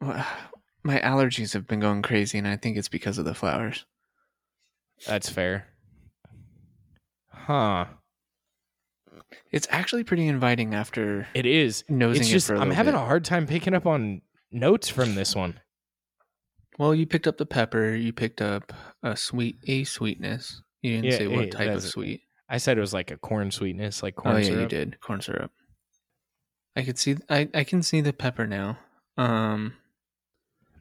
my 0.00 0.98
allergies 1.00 1.52
have 1.54 1.66
been 1.66 1.80
going 1.80 2.02
crazy, 2.02 2.38
and 2.38 2.46
I 2.46 2.56
think 2.56 2.76
it's 2.76 2.88
because 2.88 3.18
of 3.18 3.24
the 3.24 3.34
flowers. 3.34 3.84
That's 5.06 5.28
fair. 5.28 5.66
Huh. 7.28 7.86
It's 9.50 9.66
actually 9.70 10.04
pretty 10.04 10.26
inviting 10.28 10.74
after 10.74 11.26
It 11.34 11.46
is. 11.46 11.84
nosing 11.88 12.20
It's 12.22 12.30
it 12.30 12.32
just 12.32 12.50
a 12.50 12.56
I'm 12.56 12.70
having 12.70 12.92
bit. 12.94 13.00
a 13.00 13.04
hard 13.04 13.24
time 13.24 13.46
picking 13.46 13.74
up 13.74 13.86
on 13.86 14.22
notes 14.50 14.88
from 14.88 15.14
this 15.14 15.34
one. 15.34 15.58
Well, 16.78 16.94
you 16.94 17.06
picked 17.06 17.26
up 17.26 17.36
the 17.38 17.46
pepper. 17.46 17.94
You 17.94 18.12
picked 18.12 18.40
up 18.40 18.72
a 19.02 19.16
sweet, 19.16 19.56
a 19.66 19.84
sweetness. 19.84 20.62
You 20.82 20.92
didn't 20.92 21.04
Yeah, 21.12 21.18
say 21.18 21.26
what 21.28 21.50
type 21.50 21.68
of 21.68 21.74
that's- 21.74 21.84
sweet. 21.90 22.22
I 22.48 22.58
said 22.58 22.76
it 22.76 22.80
was 22.82 22.92
like 22.92 23.10
a 23.10 23.16
corn 23.16 23.50
sweetness, 23.50 24.02
like 24.02 24.14
corn 24.16 24.34
oh 24.34 24.38
yeah, 24.38 24.44
syrup. 24.44 24.60
you 24.60 24.68
did 24.68 25.00
corn 25.00 25.20
syrup. 25.22 25.50
I 26.76 26.82
could 26.82 26.98
see. 26.98 27.16
I 27.30 27.48
I 27.54 27.64
can 27.64 27.82
see 27.82 28.00
the 28.00 28.12
pepper 28.12 28.46
now. 28.46 28.78
Um, 29.16 29.74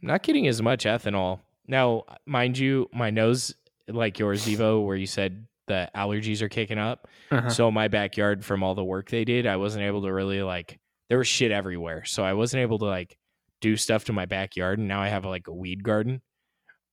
I'm 0.01 0.07
not 0.07 0.23
getting 0.23 0.47
as 0.47 0.61
much 0.61 0.85
ethanol. 0.85 1.39
Now, 1.67 2.03
mind 2.25 2.57
you, 2.57 2.89
my 2.93 3.09
nose, 3.09 3.53
like 3.87 4.19
yours, 4.19 4.45
Devo, 4.45 4.85
where 4.85 4.95
you 4.97 5.05
said 5.05 5.47
the 5.67 5.89
allergies 5.95 6.41
are 6.41 6.49
kicking 6.49 6.77
up. 6.79 7.07
uh-huh. 7.29 7.49
So 7.49 7.71
my 7.71 7.87
backyard 7.87 8.43
from 8.43 8.63
all 8.63 8.75
the 8.75 8.83
work 8.83 9.09
they 9.09 9.23
did, 9.23 9.45
I 9.47 9.55
wasn't 9.57 9.83
able 9.85 10.01
to 10.01 10.11
really 10.11 10.41
like 10.41 10.79
there 11.09 11.17
was 11.19 11.27
shit 11.27 11.51
everywhere. 11.51 12.03
So 12.05 12.23
I 12.23 12.33
wasn't 12.33 12.61
able 12.61 12.79
to 12.79 12.85
like 12.85 13.17
do 13.61 13.77
stuff 13.77 14.03
to 14.05 14.13
my 14.13 14.25
backyard 14.25 14.79
and 14.79 14.87
now 14.87 15.01
I 15.01 15.07
have 15.07 15.23
like 15.25 15.47
a 15.47 15.53
weed 15.53 15.83
garden. 15.83 16.21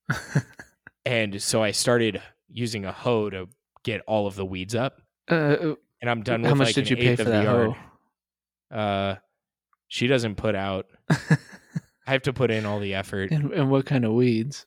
and 1.05 1.41
so 1.43 1.63
I 1.63 1.71
started 1.73 2.23
using 2.49 2.85
a 2.85 2.93
hoe 2.93 3.31
to 3.31 3.49
get 3.85 4.03
all 4.07 4.27
of 4.27 4.35
the 4.37 4.45
weeds 4.45 4.75
up. 4.75 5.01
uh, 5.31 5.75
And 6.01 6.11
I'm 6.11 6.23
done 6.23 6.45
how 6.45 6.55
much 6.55 6.69
like 6.69 6.75
did 6.75 6.91
you 6.91 6.97
pay 6.97 7.17
for 7.17 7.25
the 7.25 7.31
that 7.31 7.45
yard. 7.45 7.71
hoe? 8.71 8.77
Uh 8.77 9.15
she 9.89 10.07
doesn't 10.07 10.35
put 10.37 10.55
out 10.55 10.87
I 11.11 12.13
have 12.13 12.23
to 12.23 12.33
put 12.33 12.51
in 12.51 12.65
all 12.67 12.81
the 12.81 12.95
effort. 12.95 13.31
and, 13.33 13.53
and 13.53 13.71
what 13.71 13.87
kind 13.87 14.05
of 14.05 14.13
weeds? 14.13 14.67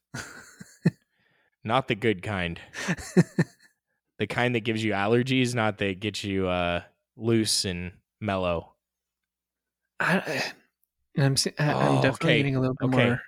Not 1.64 1.88
the 1.88 1.96
good 1.96 2.22
kind. 2.24 2.60
The 4.20 4.28
kind 4.28 4.54
that 4.54 4.60
gives 4.60 4.84
you 4.84 4.92
allergies, 4.92 5.56
not 5.56 5.80
that 5.80 6.00
gets 6.00 6.24
you 6.24 6.48
uh 6.48 6.82
loose 7.18 7.66
and 7.66 7.92
mellow. 8.20 8.74
I, 10.00 10.44
I- 11.18 11.24
I'm 11.24 11.38
se- 11.38 11.54
I, 11.60 11.74
Oh, 11.74 11.78
I'm 11.78 11.96
definitely 12.02 12.30
okay, 12.32 12.38
getting 12.38 12.56
a 12.56 12.60
little 12.62 12.76
bit 12.80 12.88
okay. 12.94 13.06
more. 13.08 13.22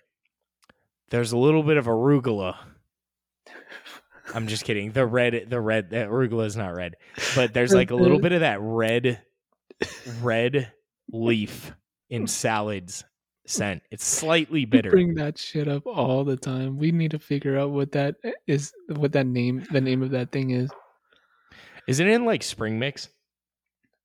There's 1.09 1.31
a 1.31 1.37
little 1.37 1.63
bit 1.63 1.77
of 1.77 1.85
arugula. 1.85 2.55
I'm 4.33 4.47
just 4.47 4.63
kidding. 4.63 4.91
The 4.91 5.05
red, 5.05 5.47
the 5.49 5.59
red, 5.61 5.89
the 5.89 5.97
arugula 5.97 6.45
is 6.45 6.55
not 6.55 6.73
red, 6.75 6.95
but 7.35 7.53
there's 7.53 7.73
like 7.73 7.91
a 7.91 7.95
little 7.95 8.19
bit 8.19 8.31
of 8.31 8.39
that 8.39 8.59
red, 8.61 9.21
red 10.21 10.71
leaf 11.11 11.73
in 12.09 12.25
salads 12.25 13.03
scent. 13.45 13.83
It's 13.91 14.05
slightly 14.05 14.61
You 14.61 14.67
bitter. 14.67 14.89
bring 14.89 15.13
that 15.15 15.37
shit 15.37 15.67
up 15.67 15.85
all 15.85 16.23
the 16.23 16.37
time. 16.37 16.77
We 16.77 16.91
need 16.91 17.11
to 17.11 17.19
figure 17.19 17.59
out 17.59 17.71
what 17.71 17.91
that 17.91 18.15
is. 18.47 18.71
What 18.87 19.11
that 19.11 19.27
name, 19.27 19.65
the 19.71 19.81
name 19.81 20.01
of 20.01 20.11
that 20.11 20.31
thing 20.31 20.51
is. 20.51 20.71
Is 21.87 21.99
it 21.99 22.07
in 22.07 22.25
like 22.25 22.41
spring 22.43 22.79
mix? 22.79 23.09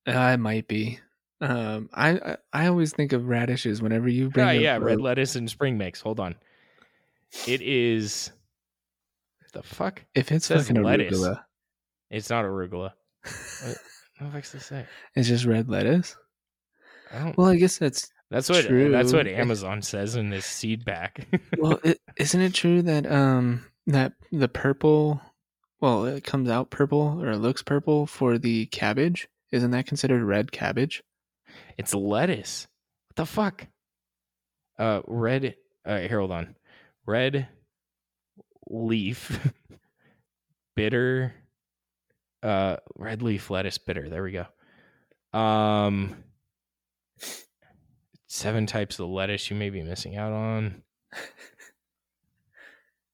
Uh, 0.05 0.31
it 0.33 0.37
might 0.37 0.67
be. 0.67 0.99
Um, 1.41 1.89
I, 1.93 2.37
I 2.51 2.67
always 2.67 2.91
think 2.93 3.13
of 3.13 3.27
radishes 3.27 3.81
whenever 3.81 4.09
you 4.09 4.29
bring. 4.29 4.61
Yeah, 4.61 4.75
up 4.77 4.83
red 4.83 4.99
lettuce 5.01 5.35
and 5.35 5.49
spring 5.49 5.77
mix. 5.77 6.01
Hold 6.01 6.19
on. 6.19 6.35
It 7.47 7.61
is 7.61 8.31
the 9.53 9.63
fuck? 9.63 10.03
If 10.15 10.31
it's 10.31 10.45
says 10.45 10.67
fucking 10.67 10.83
lettuce. 10.83 11.17
arugula, 11.17 11.43
It's 12.09 12.29
not 12.29 12.45
arugula. 12.45 12.91
What 13.23 13.77
the 14.19 14.25
fuck's 14.31 14.51
to 14.51 14.59
say? 14.59 14.85
it's 15.15 15.27
just 15.27 15.45
red 15.45 15.69
lettuce. 15.69 16.15
I 17.13 17.19
don't. 17.19 17.37
Well, 17.37 17.47
I 17.47 17.55
guess 17.55 17.77
that's 17.77 18.11
that's 18.29 18.49
what 18.49 18.67
that's 18.69 19.13
what. 19.13 19.27
Amazon 19.27 19.81
says 19.81 20.15
in 20.15 20.29
this 20.29 20.45
seed 20.45 20.85
pack. 20.85 21.27
well. 21.57 21.79
It, 21.83 21.99
isn't 22.17 22.41
it 22.41 22.53
true 22.53 22.81
that 22.83 23.09
um 23.09 23.65
that 23.87 24.13
the 24.31 24.47
purple, 24.49 25.21
well, 25.79 26.05
it 26.05 26.23
comes 26.23 26.49
out 26.49 26.69
purple 26.69 27.19
or 27.21 27.31
it 27.31 27.37
looks 27.37 27.63
purple 27.63 28.05
for 28.05 28.37
the 28.37 28.65
cabbage? 28.67 29.27
Isn't 29.51 29.71
that 29.71 29.87
considered 29.87 30.23
red 30.23 30.51
cabbage? 30.51 31.01
It's 31.79 31.95
lettuce. 31.95 32.67
What 33.07 33.15
the 33.15 33.25
fuck? 33.25 33.67
Uh, 34.77 35.01
red. 35.07 35.55
Uh, 35.85 35.99
here, 35.99 36.19
hold 36.19 36.31
on. 36.31 36.57
Red 37.05 37.47
leaf, 38.69 39.49
bitter. 40.75 41.33
Uh, 42.43 42.75
red 42.97 43.21
leaf 43.21 43.49
lettuce 43.49 43.77
bitter. 43.77 44.09
There 44.09 44.21
we 44.21 44.33
go. 44.33 45.39
Um, 45.39 46.17
seven 48.27 48.65
types 48.65 48.99
of 48.99 49.07
lettuce 49.07 49.49
you 49.49 49.55
may 49.55 49.69
be 49.69 49.81
missing 49.81 50.17
out 50.17 50.33
on. 50.33 50.83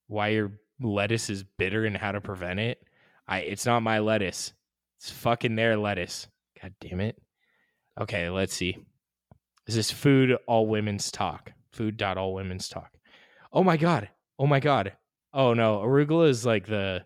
Why 0.08 0.30
your 0.30 0.54
lettuce 0.82 1.30
is 1.30 1.44
bitter 1.44 1.86
and 1.86 1.96
how 1.96 2.14
to 2.14 2.20
prevent 2.20 2.60
it. 2.60 2.82
I. 3.28 3.42
It's 3.42 3.68
not 3.68 3.82
my 3.82 4.00
lettuce. 4.00 4.54
It's 4.98 5.12
fucking 5.12 5.56
their 5.56 5.78
lettuce. 5.78 6.28
God 6.60 6.74
damn 6.82 7.00
it. 7.00 7.22
Okay, 8.00 8.30
let's 8.30 8.54
see. 8.54 8.78
Is 9.68 9.76
this 9.76 9.92
food 9.92 10.38
all 10.48 10.68
women's 10.68 11.12
talk? 11.12 11.52
Food 11.72 11.98
dot 11.98 12.18
all 12.18 12.34
women's 12.34 12.70
talk. 12.70 12.92
Oh 13.52 13.64
my 13.64 13.78
god. 13.78 14.10
Oh 14.38 14.48
my 14.48 14.60
god. 14.60 14.94
Oh 15.34 15.54
no, 15.54 15.80
arugula 15.80 16.30
is 16.30 16.46
like 16.46 16.68
the 16.68 17.04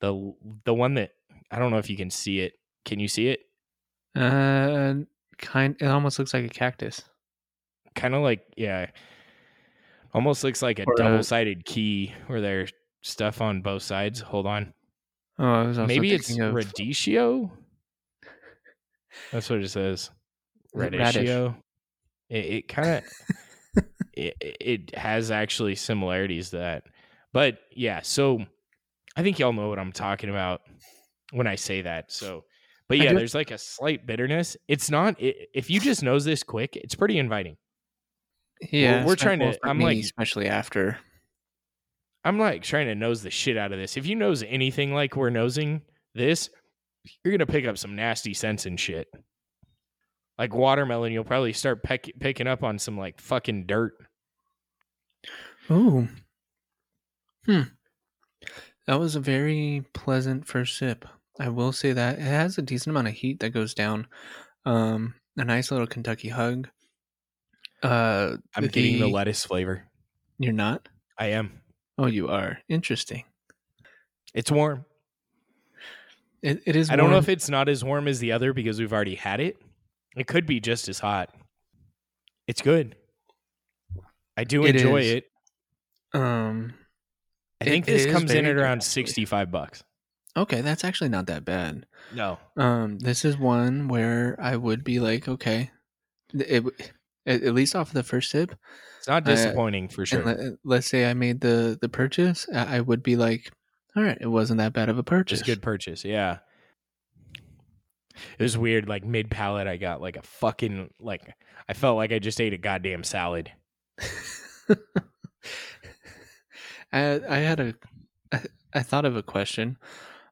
the 0.00 0.34
the 0.64 0.74
one 0.74 0.94
that 0.94 1.10
I 1.50 1.58
don't 1.58 1.70
know 1.70 1.78
if 1.78 1.90
you 1.90 1.96
can 1.96 2.10
see 2.10 2.40
it. 2.40 2.54
Can 2.84 3.00
you 3.00 3.08
see 3.08 3.28
it? 3.28 3.40
Uh, 4.16 4.94
kind. 5.38 5.76
It 5.80 5.86
almost 5.86 6.18
looks 6.18 6.34
like 6.34 6.44
a 6.44 6.48
cactus. 6.48 7.02
Kind 7.94 8.14
of 8.14 8.22
like 8.22 8.42
yeah. 8.56 8.86
Almost 10.14 10.42
looks 10.42 10.62
like 10.62 10.78
a 10.78 10.84
Or 10.86 10.94
double-sided 10.96 11.66
key 11.66 12.14
where 12.28 12.40
there's 12.40 12.72
stuff 13.02 13.40
on 13.42 13.60
both 13.60 13.82
sides. 13.82 14.20
Hold 14.20 14.46
on. 14.46 14.72
Oh, 15.38 15.44
I 15.44 15.62
was 15.64 15.78
also 15.78 15.86
Maybe 15.86 16.12
it's 16.12 16.30
of 16.30 16.54
radicchio. 16.54 17.50
That's 19.30 19.50
what 19.50 19.60
it 19.60 19.68
says. 19.68 20.10
It? 20.74 20.92
Radicchio. 20.92 21.54
It, 22.28 22.44
it 22.44 22.68
kind 22.68 22.88
of 23.76 23.84
it, 24.12 24.36
it 24.40 24.94
has 24.96 25.30
actually 25.30 25.74
similarities 25.74 26.50
to 26.50 26.58
that, 26.58 26.84
but 27.32 27.58
yeah. 27.74 28.00
So 28.02 28.44
I 29.16 29.22
think 29.22 29.38
y'all 29.38 29.52
know 29.52 29.68
what 29.68 29.78
I'm 29.78 29.92
talking 29.92 30.30
about 30.30 30.60
when 31.32 31.46
I 31.46 31.54
say 31.56 31.82
that. 31.82 32.12
So, 32.12 32.44
but 32.88 32.98
yeah, 32.98 33.12
there's 33.12 33.34
like 33.34 33.50
a 33.50 33.58
slight 33.58 34.06
bitterness. 34.06 34.56
It's 34.68 34.90
not 34.90 35.16
i 35.20 35.34
if 35.54 35.70
you 35.70 35.80
just 35.80 36.02
nose 36.02 36.24
this 36.24 36.42
quick, 36.42 36.76
it's 36.76 36.94
pretty 36.94 37.18
inviting. 37.18 37.56
Yeah, 38.70 39.04
we're 39.04 39.14
espe- 39.14 39.18
trying 39.18 39.38
to- 39.40 39.58
I'm 39.64 39.78
me, 39.78 39.84
like- 39.84 39.98
especially 39.98 40.48
after. 40.48 40.98
I'm 42.24 42.38
like 42.38 42.62
trying 42.62 42.88
to 42.88 42.94
nose 42.94 43.22
the 43.22 43.30
shit 43.30 43.56
out 43.56 43.72
of 43.72 43.78
this. 43.78 43.96
If 43.96 44.04
you 44.04 44.14
nose 44.16 44.42
anything 44.42 44.92
like 44.92 45.16
we're 45.16 45.30
nosing 45.30 45.82
this, 46.14 46.50
you're 47.24 47.32
gonna 47.32 47.46
pick 47.46 47.64
up 47.66 47.78
some 47.78 47.94
nasty 47.94 48.34
scents 48.34 48.66
and 48.66 48.78
shit. 48.78 49.08
Like 50.38 50.54
watermelon, 50.54 51.12
you'll 51.12 51.24
probably 51.24 51.52
start 51.52 51.82
peck- 51.82 52.12
picking 52.20 52.46
up 52.46 52.62
on 52.62 52.78
some 52.78 52.96
like 52.96 53.20
fucking 53.20 53.66
dirt. 53.66 53.94
Ooh. 55.70 56.08
Hmm. 57.44 57.62
That 58.86 58.98
was 58.98 59.16
a 59.16 59.20
very 59.20 59.84
pleasant 59.92 60.46
first 60.46 60.78
sip. 60.78 61.04
I 61.40 61.48
will 61.48 61.72
say 61.72 61.92
that 61.92 62.18
it 62.18 62.22
has 62.22 62.56
a 62.58 62.62
decent 62.62 62.92
amount 62.92 63.08
of 63.08 63.14
heat 63.14 63.40
that 63.40 63.50
goes 63.50 63.74
down. 63.74 64.06
Um, 64.64 65.14
a 65.36 65.44
nice 65.44 65.70
little 65.70 65.86
Kentucky 65.86 66.28
hug. 66.28 66.68
Uh, 67.82 68.36
I'm 68.54 68.66
getting 68.68 68.94
the 68.94 69.00
the- 69.02 69.08
lettuce 69.08 69.44
flavor. 69.44 69.84
You're 70.38 70.52
not. 70.52 70.88
I 71.18 71.28
am. 71.28 71.60
Oh, 71.98 72.06
you 72.06 72.28
are. 72.28 72.58
Interesting. 72.68 73.24
It's 74.34 74.50
warm. 74.52 74.84
It, 76.42 76.62
it 76.64 76.76
is. 76.76 76.90
I 76.90 76.96
don't 76.96 77.10
know 77.10 77.18
if 77.18 77.28
it's 77.28 77.48
not 77.48 77.68
as 77.68 77.82
warm 77.82 78.06
as 78.06 78.20
the 78.20 78.30
other 78.32 78.52
because 78.52 78.78
we've 78.78 78.92
already 78.92 79.16
had 79.16 79.40
it. 79.40 79.56
It 80.18 80.26
could 80.26 80.46
be 80.46 80.60
just 80.60 80.88
as 80.88 80.98
hot. 80.98 81.30
It's 82.46 82.60
good. 82.62 82.96
I 84.36 84.44
do 84.44 84.64
It 84.64 84.76
enjoy 84.76 85.00
is. 85.02 85.12
it. 85.14 85.24
Um. 86.14 86.74
I 87.60 87.64
think 87.64 87.86
this 87.86 88.06
comes 88.06 88.30
in 88.32 88.46
at 88.46 88.56
around 88.56 88.78
actually. 88.78 89.02
65 89.04 89.50
bucks. 89.50 89.82
Okay, 90.36 90.60
that's 90.60 90.84
actually 90.84 91.08
not 91.10 91.26
that 91.26 91.44
bad. 91.44 91.86
No. 92.14 92.38
Um, 92.56 93.00
this 93.00 93.24
is 93.24 93.36
one 93.36 93.88
where 93.88 94.36
I 94.40 94.54
would 94.56 94.84
be 94.84 95.00
like, 95.00 95.26
okay, 95.26 95.70
it, 96.32 96.64
at, 97.26 97.42
at 97.42 97.54
least 97.54 97.74
off 97.74 97.88
of 97.88 97.94
the 97.94 98.04
first 98.04 98.30
sip. 98.30 98.54
It's 98.98 99.08
not 99.08 99.26
Uh, 99.26 99.30
disappointing 99.32 99.88
for 99.88 100.06
sure. 100.06 100.20
And 100.20 100.26
let, 100.26 100.52
let's 100.64 100.86
say 100.86 101.10
I 101.10 101.14
made 101.14 101.40
the 101.40 101.76
the 101.82 101.88
purchase, 101.88 102.46
I, 102.54 102.76
I 102.76 102.80
would 102.80 103.02
be 103.02 103.16
like, 103.16 103.50
all 103.96 104.04
right, 104.04 104.18
it 104.20 104.28
wasn't 104.28 104.58
that 104.58 104.72
bad 104.72 104.88
of 104.88 104.96
a 104.98 105.02
purchase. 105.02 105.40
Just 105.40 105.46
good 105.46 105.62
purchase. 105.62 106.04
Yeah. 106.04 106.38
It 108.38 108.42
was 108.42 108.58
weird. 108.58 108.88
Like 108.88 109.04
mid 109.04 109.30
palate, 109.30 109.66
I 109.66 109.76
got 109.76 110.00
like 110.00 110.16
a 110.16 110.22
fucking 110.22 110.90
like 111.00 111.34
I 111.68 111.74
felt 111.74 111.96
like 111.96 112.12
I 112.12 112.18
just 112.18 112.40
ate 112.40 112.52
a 112.52 112.58
goddamn 112.58 113.04
salad. 113.04 113.52
I 116.92 117.20
I 117.28 117.38
had 117.38 117.60
a 117.60 117.74
I, 118.32 118.40
I 118.74 118.82
thought 118.82 119.04
of 119.04 119.16
a 119.16 119.22
question, 119.22 119.78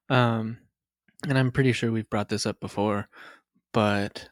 um, 0.08 0.58
and 1.28 1.38
I'm 1.38 1.52
pretty 1.52 1.72
sure 1.72 1.90
we've 1.92 2.10
brought 2.10 2.28
this 2.28 2.46
up 2.46 2.60
before, 2.60 3.08
but 3.72 4.28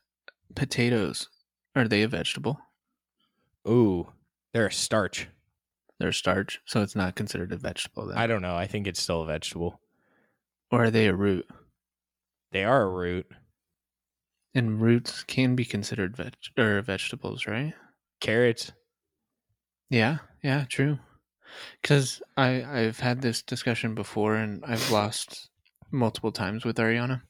potatoes 0.54 1.28
are 1.76 1.88
they 1.88 2.02
a 2.02 2.08
vegetable? 2.08 2.60
Ooh, 3.68 4.08
they're 4.52 4.66
a 4.66 4.72
starch. 4.72 5.28
They're 5.98 6.12
starch, 6.12 6.60
so 6.64 6.82
it's 6.82 6.96
not 6.96 7.14
considered 7.14 7.52
a 7.52 7.56
vegetable 7.56 8.06
then. 8.06 8.18
I 8.18 8.26
don't 8.26 8.42
know. 8.42 8.56
I 8.56 8.66
think 8.66 8.86
it's 8.86 9.00
still 9.00 9.22
a 9.22 9.26
vegetable. 9.26 9.80
or 10.70 10.84
are 10.84 10.90
they 10.90 11.06
a 11.06 11.14
root? 11.14 11.46
They 12.52 12.64
are 12.64 12.82
a 12.82 12.88
root. 12.88 13.26
And 14.54 14.80
roots 14.80 15.24
can 15.24 15.54
be 15.54 15.64
considered 15.64 16.16
veg 16.16 16.34
or 16.58 16.80
vegetables, 16.82 17.46
right? 17.46 17.74
Carrots. 18.20 18.72
Yeah, 19.90 20.18
yeah, 20.42 20.64
true. 20.68 20.98
Because 21.80 22.22
I 22.36 22.64
I've 22.64 23.00
had 23.00 23.20
this 23.22 23.42
discussion 23.42 23.94
before, 23.94 24.34
and 24.36 24.64
I've 24.64 24.90
lost 24.90 25.50
multiple 25.90 26.32
times 26.32 26.64
with 26.64 26.76
Ariana. 26.76 27.22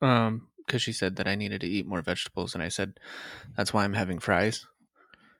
Um, 0.00 0.48
because 0.66 0.82
she 0.82 0.92
said 0.92 1.16
that 1.16 1.28
I 1.28 1.34
needed 1.34 1.60
to 1.62 1.66
eat 1.66 1.86
more 1.86 2.02
vegetables, 2.02 2.54
and 2.54 2.62
I 2.62 2.68
said 2.68 2.98
that's 3.56 3.72
why 3.72 3.84
I'm 3.84 3.94
having 3.94 4.18
fries. 4.18 4.66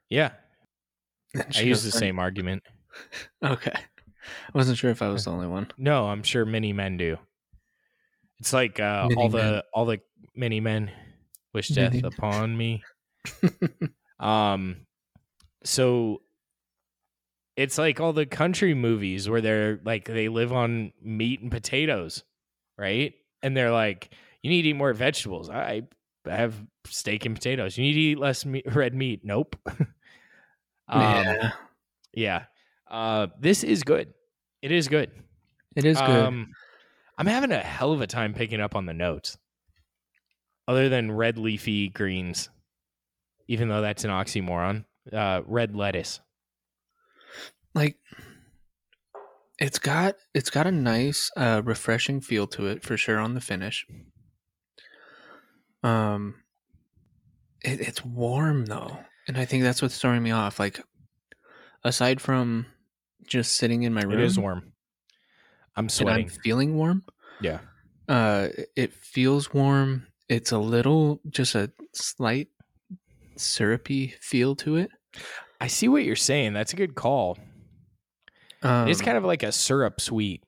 Yeah. 0.09 0.33
I 1.57 1.61
use 1.63 1.83
the 1.83 1.93
same 1.93 2.19
argument. 2.19 2.63
Okay, 3.43 3.73
I 3.75 4.53
wasn't 4.53 4.77
sure 4.77 4.91
if 4.91 5.01
I 5.01 5.09
was 5.09 5.25
the 5.25 5.31
only 5.31 5.47
one. 5.47 5.69
No, 5.79 6.09
I'm 6.09 6.23
sure 6.23 6.45
many 6.45 6.75
men 6.75 6.99
do. 6.99 7.17
It's 8.39 8.53
like 8.53 8.79
uh, 8.79 9.09
all 9.17 9.31
the 9.31 9.39
men. 9.39 9.63
all 9.73 9.87
the 9.87 10.01
many 10.35 10.61
men 10.61 10.91
wish 11.53 11.69
death 11.69 12.03
upon 12.05 12.57
me. 12.57 12.83
Um, 14.23 14.87
so 15.65 16.23
it's 17.57 17.77
like 17.77 18.01
all 18.01 18.13
the 18.13 18.25
country 18.25 18.73
movies 18.73 19.29
where 19.29 19.41
they're 19.41 19.81
like 19.85 20.07
they 20.07 20.29
live 20.29 20.53
on 20.53 20.93
meat 21.03 21.43
and 21.43 21.51
potatoes, 21.51 22.23
right? 22.79 23.15
And 23.43 23.57
they're 23.57 23.73
like, 23.73 24.15
you 24.43 24.51
need 24.51 24.63
to 24.63 24.69
eat 24.69 24.77
more 24.77 24.95
vegetables. 24.95 25.51
I 25.51 25.83
I 26.27 26.37
have 26.37 26.55
steak 26.87 27.27
and 27.27 27.35
potatoes. 27.35 27.77
You 27.77 27.85
need 27.85 27.95
to 27.95 28.01
eat 28.01 28.19
less 28.19 28.47
meat, 28.47 28.65
red 28.75 28.95
meat. 28.95 29.23
Nope. 29.25 29.57
um, 29.67 29.87
yeah, 30.89 31.53
yeah. 32.15 32.45
Uh, 32.89 33.27
this 33.41 33.65
is 33.65 33.83
good. 33.83 34.15
It 34.63 34.71
is 34.71 34.87
good. 34.87 35.11
it 35.75 35.85
is 35.85 35.99
good. 35.99 36.25
Um, 36.25 36.53
I'm 37.19 37.27
having 37.27 37.51
a 37.51 37.59
hell 37.59 37.93
of 37.93 38.01
a 38.01 38.07
time 38.07 38.35
picking 38.35 38.61
up 38.61 38.77
on 38.77 38.87
the 38.87 38.95
notes. 38.95 39.37
Other 40.73 40.89
than 40.89 41.13
red 41.13 41.37
leafy 41.37 41.89
greens, 41.91 42.49
even 43.47 43.69
though 43.69 43.83
that's 43.83 44.05
an 44.05 44.11
oxymoron. 44.11 44.87
Uh, 45.13 45.43
red 45.47 45.77
lettuce. 45.77 46.21
like 47.75 47.99
it's 49.59 49.79
got 49.79 50.15
it's 50.33 50.49
got 50.49 50.67
a 50.67 50.71
nice 50.73 51.31
uh 51.37 51.61
refreshing 51.65 52.21
feel 52.23 52.47
to 52.47 52.67
it 52.69 52.83
for 52.83 52.97
sure 52.97 53.19
on 53.19 53.35
the 53.35 53.41
finish 53.41 53.85
um 55.83 56.37
it, 57.63 57.81
it's 57.81 58.05
warm 58.05 58.67
though 58.67 58.97
and 59.29 59.37
i 59.37 59.45
think 59.45 59.63
that's 59.63 59.83
what's 59.83 59.99
throwing 59.99 60.23
me 60.23 60.31
off 60.31 60.59
like 60.59 60.81
aside 61.85 62.21
from 62.21 62.67
just 63.27 63.57
sitting 63.57 63.83
in 63.83 63.93
my 63.93 64.03
room 64.03 64.13
It 64.21 64.21
is 64.21 64.39
warm. 64.39 64.73
I'm 65.77 65.85
and 65.85 65.91
sweating. 65.93 66.27
i'm 66.27 66.31
feeling 66.43 66.77
warm 66.77 67.05
Yeah. 67.41 67.59
uh 68.09 68.49
it 68.77 68.93
feels 68.93 69.53
warm 69.53 70.07
it's 70.33 70.51
a 70.53 70.59
little 70.59 71.21
just 71.31 71.55
a 71.55 71.71
slight 71.93 72.49
syrupy 73.37 74.15
feel 74.21 74.55
to 74.57 74.77
it 74.77 74.91
I 75.61 75.69
see 75.69 75.87
what 75.89 76.03
you're 76.05 76.17
saying. 76.17 76.55
That's 76.55 76.73
a 76.73 76.77
good 76.77 76.97
call. 76.97 77.39
um, 78.63 78.89
it's 78.89 79.01
kind 79.01 79.17
of 79.17 79.25
like 79.25 79.45
a 79.45 79.53
syrup 79.53 80.01
sweet. 80.01 80.43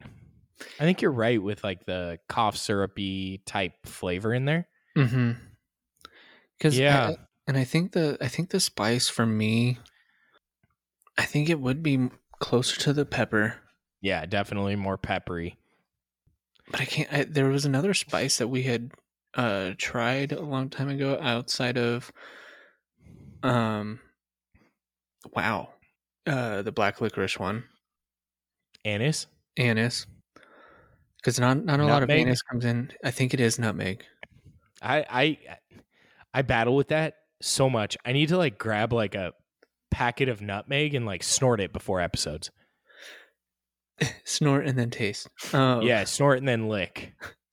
I 0.80 0.82
think 0.84 1.02
you're 1.02 1.12
right 1.12 1.40
with 1.40 1.62
like 1.62 1.84
the 1.86 2.18
cough 2.28 2.56
syrupy 2.56 3.40
type 3.46 3.74
flavor 3.84 4.34
in 4.34 4.44
there. 4.44 4.66
Mm-hmm. 4.96 5.32
Because 6.58 6.76
Yeah. 6.76 7.12
and 7.46 7.56
I 7.56 7.62
think 7.62 7.92
the 7.92 8.16
I 8.20 8.26
think 8.26 8.50
the 8.50 8.58
spice 8.58 9.08
for 9.08 9.24
me, 9.24 9.78
I 11.16 11.24
think 11.26 11.48
it 11.48 11.60
would 11.60 11.80
be 11.82 12.08
closer 12.40 12.80
to 12.80 12.92
the 12.92 13.04
pepper, 13.06 13.54
Yeah, 14.00 14.26
definitely 14.26 14.74
more 14.74 14.98
peppery. 14.98 15.58
but 16.72 16.80
I 16.80 16.84
can't. 16.86 17.12
I, 17.12 17.22
there 17.24 17.46
was 17.50 17.64
another 17.66 17.94
spice 17.94 18.38
that 18.38 18.48
we 18.48 18.62
had 18.64 18.90
uh 19.36 19.72
tried 19.78 20.32
a 20.32 20.40
long 20.42 20.70
time 20.70 20.88
ago 20.88 21.18
outside 21.20 21.76
of, 21.78 22.12
um, 23.42 24.00
wow, 25.34 25.68
uh, 26.26 26.62
the 26.62 26.72
black 26.72 27.00
licorice 27.00 27.38
one, 27.38 27.64
Anise. 28.84 29.26
anise. 29.56 30.06
Because 31.16 31.40
not 31.40 31.64
not 31.64 31.80
a 31.80 31.86
lot 31.86 32.02
of 32.02 32.10
Nutmeg? 32.10 32.26
anise 32.26 32.42
comes 32.42 32.64
in. 32.64 32.92
I 33.02 33.10
think 33.10 33.32
it 33.34 33.40
is 33.40 33.58
nutmeg. 33.58 34.04
I 34.82 35.04
I 35.08 35.38
I 36.34 36.42
battle 36.42 36.76
with 36.76 36.88
that 36.88 37.14
so 37.40 37.70
much. 37.70 37.96
I 38.04 38.12
need 38.12 38.28
to 38.28 38.36
like 38.36 38.58
grab 38.58 38.92
like 38.92 39.14
a 39.14 39.32
packet 39.90 40.28
of 40.28 40.42
nutmeg 40.42 40.94
and 40.94 41.06
like 41.06 41.22
snort 41.22 41.60
it 41.60 41.72
before 41.72 42.00
episodes. 42.00 42.50
Snort 44.24 44.66
and 44.66 44.78
then 44.78 44.90
taste. 44.90 45.28
Oh, 45.52 45.80
Yeah, 45.80 46.04
snort 46.04 46.38
and 46.38 46.48
then 46.48 46.68
lick. 46.68 47.14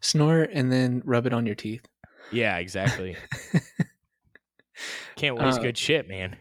Snort 0.00 0.50
and 0.52 0.70
then 0.70 1.02
rub 1.04 1.26
it 1.26 1.32
on 1.32 1.46
your 1.46 1.54
teeth. 1.54 1.86
Yeah, 2.32 2.56
exactly. 2.58 3.16
Can't 5.16 5.36
waste 5.40 5.58
Uh, 5.58 5.62
good 5.62 5.78
shit, 5.78 6.08
man. 6.08 6.36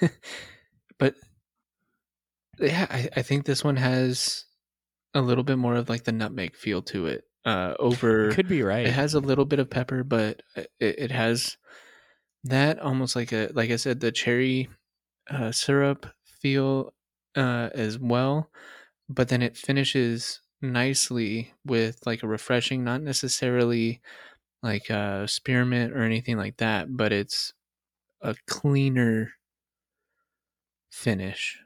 but 0.98 1.14
yeah, 2.58 2.86
I, 2.90 3.08
I 3.16 3.22
think 3.22 3.44
this 3.44 3.64
one 3.64 3.76
has 3.76 4.44
a 5.14 5.20
little 5.20 5.44
bit 5.44 5.58
more 5.58 5.74
of 5.74 5.88
like 5.88 6.04
the 6.04 6.12
nutmeg 6.12 6.56
feel 6.56 6.82
to 6.82 7.06
it. 7.06 7.24
Uh, 7.44 7.74
over 7.78 8.30
Could 8.32 8.48
be 8.48 8.62
right. 8.62 8.86
it 8.86 8.92
has 8.92 9.14
a 9.14 9.20
little 9.20 9.44
bit 9.44 9.58
of 9.58 9.70
pepper, 9.70 10.04
but 10.04 10.42
it, 10.56 10.68
it 10.80 11.10
has 11.10 11.56
that 12.44 12.78
almost 12.78 13.16
like 13.16 13.32
a 13.32 13.50
like 13.54 13.70
I 13.70 13.76
said 13.76 14.00
the 14.00 14.12
cherry 14.12 14.68
uh, 15.30 15.52
syrup 15.52 16.06
feel 16.40 16.92
uh, 17.36 17.70
as 17.74 17.98
well. 17.98 18.50
But 19.08 19.28
then 19.28 19.40
it 19.40 19.56
finishes 19.56 20.40
nicely 20.60 21.54
with 21.64 22.06
like 22.06 22.22
a 22.22 22.28
refreshing, 22.28 22.84
not 22.84 23.02
necessarily 23.02 24.00
like 24.62 24.90
a 24.90 25.28
spearmint 25.28 25.94
or 25.94 26.02
anything 26.02 26.36
like 26.38 26.58
that, 26.58 26.96
but 26.96 27.12
it's 27.12 27.54
a 28.22 28.36
cleaner 28.48 29.32
finish. 30.90 31.58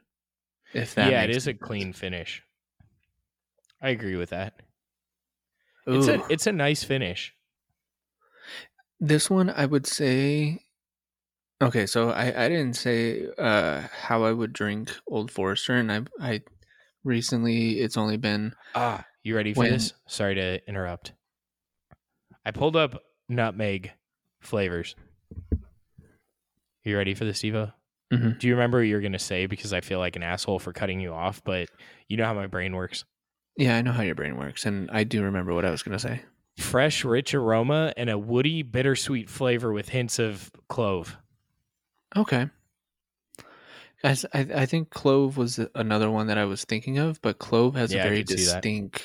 If 0.73 0.95
that 0.95 1.13
yeah, 1.13 1.23
it 1.23 1.29
is 1.29 1.45
is 1.45 1.47
a 1.47 1.53
clean 1.53 1.93
finish. 1.93 2.43
I 3.79 3.89
agree 3.89 4.15
with 4.15 4.31
that. 4.31 4.61
It's 5.87 6.07
a 6.09 6.21
it's 6.29 6.45
a 6.47 6.51
nice 6.51 6.83
finish. 6.83 7.33
This 8.99 9.29
one, 9.29 9.49
I 9.49 9.65
would 9.65 9.85
say. 9.85 10.65
Okay, 11.61 11.85
so 11.85 12.09
I, 12.09 12.45
I 12.45 12.49
didn't 12.49 12.73
say 12.75 13.27
uh, 13.37 13.81
how 13.91 14.23
I 14.23 14.31
would 14.33 14.53
drink 14.53 14.91
Old 15.07 15.31
Forester, 15.31 15.75
and 15.75 15.91
I 15.91 16.01
I 16.19 16.43
recently 17.03 17.79
it's 17.79 17.97
only 17.97 18.17
been 18.17 18.53
Ah, 18.75 19.05
you 19.23 19.35
ready 19.35 19.53
for 19.53 19.59
When- 19.61 19.71
this? 19.73 19.93
Sorry 20.07 20.35
to 20.35 20.59
interrupt. 20.67 21.13
I 22.45 22.51
pulled 22.51 22.75
up 22.75 23.01
nutmeg 23.29 23.91
flavors. 24.41 24.95
You 26.83 26.97
ready 26.97 27.13
for 27.13 27.23
this, 27.25 27.41
Devo? 27.41 27.73
Mhm. 28.11 28.37
Do 28.39 28.47
you 28.47 28.53
remember 28.53 28.79
what 28.79 28.87
you're 28.87 29.01
gonna 29.01 29.17
say? 29.19 29.45
Because 29.45 29.71
I 29.73 29.81
feel 29.81 29.99
like 29.99 30.15
an 30.15 30.23
asshole 30.23 30.59
for 30.59 30.73
cutting 30.73 30.99
you 30.99 31.13
off, 31.13 31.43
but 31.43 31.69
you 32.07 32.17
know 32.17 32.25
how 32.25 32.33
my 32.33 32.47
brain 32.47 32.75
works. 32.75 33.05
yeah 33.55 33.77
I 33.77 33.81
know 33.83 33.91
how 33.91 34.01
your 34.03 34.15
brain 34.15 34.35
works, 34.37 34.65
and 34.65 34.89
I 34.91 35.03
do 35.03 35.23
remember 35.23 35.53
what 35.53 35.63
I 35.65 35.69
was 35.69 35.83
gonna 35.83 35.99
say. 35.99 36.21
Fresh, 36.57 37.05
rich 37.05 37.33
aroma 37.33 37.93
and 37.97 38.09
a 38.09 38.17
woody, 38.17 38.61
bittersweet 38.63 39.29
flavor 39.29 39.71
with 39.71 39.89
hints 39.89 40.19
of 40.19 40.51
clove. 40.69 41.17
Okay, 42.15 42.49
I 44.03 44.15
I 44.33 44.65
think 44.65 44.89
clove 44.89 45.37
was 45.37 45.59
another 45.75 46.11
one 46.11 46.27
that 46.27 46.37
I 46.37 46.45
was 46.45 46.65
thinking 46.65 46.97
of, 46.97 47.21
but 47.21 47.39
clove 47.39 47.75
has 47.75 47.91
Yeah, 47.93 48.01
a 48.05 48.09
very 48.09 48.23
could 48.23 48.29
see 48.37 48.45
that. 48.45 48.61
distinct 48.61 49.01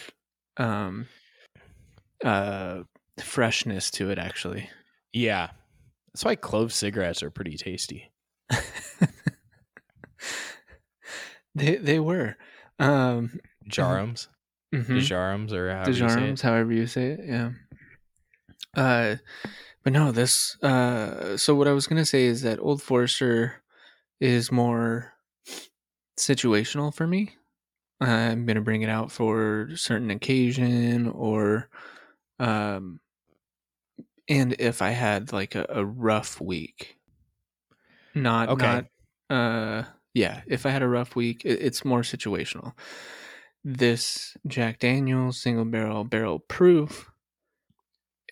um 0.56 1.06
uh 2.24 2.82
freshness 3.20 3.90
to 3.92 4.10
it 4.10 4.18
actually. 4.18 4.68
Yeah. 5.12 5.50
That's 6.12 6.24
why 6.24 6.34
clove 6.36 6.72
cigarettes 6.72 7.22
are 7.22 7.30
pretty 7.30 7.56
tasty. 7.56 8.10
they 11.54 11.76
they 11.76 12.00
were 12.00 12.36
um 12.78 13.38
Djarums. 13.68 14.28
mhm. 14.74 14.96
Dejarums 14.96 15.52
or 15.52 15.70
however 15.70 15.90
you 15.92 16.08
say 16.08 16.28
it. 16.30 16.40
however 16.40 16.72
you 16.72 16.86
say 16.86 17.06
it, 17.12 17.20
yeah. 17.24 17.50
Uh, 18.76 19.16
but 19.82 19.92
no, 19.92 20.12
this. 20.12 20.56
Uh, 20.62 21.36
so 21.36 21.54
what 21.54 21.68
I 21.68 21.72
was 21.72 21.86
gonna 21.86 22.04
say 22.04 22.24
is 22.24 22.42
that 22.42 22.58
Old 22.60 22.82
Forester 22.82 23.62
is 24.20 24.52
more 24.52 25.12
situational 26.18 26.94
for 26.94 27.06
me. 27.06 27.34
I'm 28.00 28.46
gonna 28.46 28.62
bring 28.62 28.82
it 28.82 28.90
out 28.90 29.12
for 29.12 29.70
certain 29.76 30.10
occasion 30.10 31.08
or, 31.08 31.70
um, 32.38 33.00
and 34.28 34.54
if 34.58 34.82
I 34.82 34.90
had 34.90 35.32
like 35.32 35.54
a, 35.54 35.66
a 35.68 35.84
rough 35.84 36.40
week, 36.40 36.98
not 38.14 38.54
Okay. 38.54 38.56
not 38.56 38.86
uh 39.30 39.84
yeah 40.14 40.42
if 40.46 40.64
i 40.64 40.70
had 40.70 40.82
a 40.82 40.88
rough 40.88 41.14
week 41.14 41.44
it, 41.44 41.60
it's 41.60 41.84
more 41.84 42.00
situational 42.00 42.72
this 43.64 44.36
jack 44.46 44.78
daniels 44.78 45.40
single 45.40 45.64
barrel 45.64 46.04
barrel 46.04 46.38
proof 46.38 47.10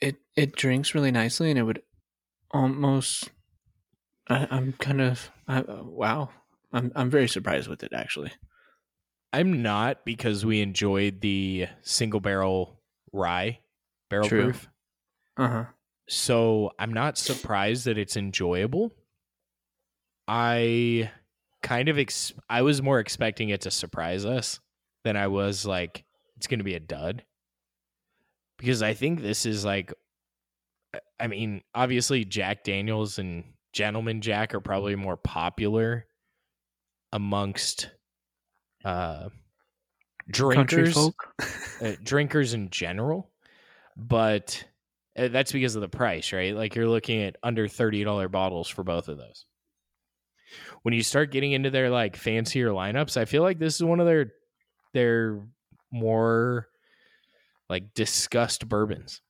it 0.01 0.16
it 0.37 0.55
drinks 0.57 0.95
really 0.95 1.11
nicely 1.11 1.51
and 1.51 1.59
it 1.59 1.62
would 1.62 1.82
almost 2.53 3.30
I, 4.28 4.49
i'm 4.51 4.74
kind 4.74 5.01
of 5.01 5.30
I, 5.49 5.62
wow 5.62 6.30
i'm 6.72 6.92
i'm 6.94 7.11
very 7.11 7.28
surprised 7.28 7.68
with 7.68 7.82
it 7.82 7.92
actually 7.92 8.32
I'm 9.36 9.61
not 9.61 10.07
because 10.07 10.47
we 10.47 10.62
enjoyed 10.62 11.20
the 11.20 11.66
single 11.82 12.20
barrel 12.20 12.80
rye 13.12 13.59
barrel 14.09 14.28
True. 14.28 14.44
proof. 14.44 14.68
Uh 15.36 15.49
huh. 15.49 15.64
So 16.09 16.70
I'm 16.78 16.94
not 16.94 17.18
surprised 17.18 17.84
that 17.84 17.99
it's 17.99 18.16
enjoyable. 18.16 18.92
I 20.26 21.11
kind 21.62 21.90
of 21.90 21.99
ex- 21.99 22.32
I 22.49 22.62
was 22.62 22.80
more 22.80 22.99
expecting 22.99 23.51
it 23.51 23.61
to 23.62 23.70
surprise 23.70 24.24
us 24.24 24.61
than 25.05 25.18
I 25.18 25.26
was 25.26 25.66
like 25.66 26.05
it's 26.38 26.47
going 26.47 26.61
to 26.61 26.64
be 26.64 26.74
a 26.74 26.80
dud. 26.80 27.22
Because 28.57 28.82
I 28.82 28.94
think 28.94 29.20
this 29.20 29.44
is 29.44 29.66
like 29.66 29.92
I 31.20 31.26
mean, 31.26 31.61
obviously 31.74 32.24
Jack 32.24 32.64
Daniels 32.64 33.18
and 33.18 33.44
Gentleman 33.77 34.22
Jack 34.22 34.55
are 34.55 34.61
probably 34.61 34.97
more 34.97 35.18
popular 35.18 36.07
amongst 37.12 37.91
uh 38.87 39.29
drinkers 40.31 40.95
folk. 40.95 41.35
uh, 41.83 41.93
drinkers 42.03 42.55
in 42.55 42.70
general, 42.70 43.31
but 43.95 44.64
uh, 45.18 45.29
that's 45.29 45.53
because 45.53 45.74
of 45.74 45.83
the 45.83 45.91
price, 45.91 46.33
right? 46.33 46.57
Like 46.57 46.74
you're 46.74 46.89
looking 46.89 47.20
at 47.22 47.37
under 47.43 47.68
thirty 47.68 48.03
dollar 48.03 48.31
bottles 48.31 48.66
for 48.66 48.83
both 48.83 49.09
of 49.09 49.18
those. 49.18 49.45
When 50.83 50.95
you 50.95 51.03
start 51.03 51.31
getting 51.31 51.53
into 51.53 51.68
their 51.68 51.91
like 51.91 52.16
fancier 52.16 52.70
lineups, 52.70 53.18
I 53.18 53.27
feel 53.27 53.43
like 53.43 53.59
this 53.59 53.74
is 53.74 53.85
one 53.85 54.01
of 54.01 54.07
their 54.07 54.33
their 54.95 55.43
more 55.93 56.68
like 57.68 57.93
discussed 57.93 58.70
bourbons 58.70 59.20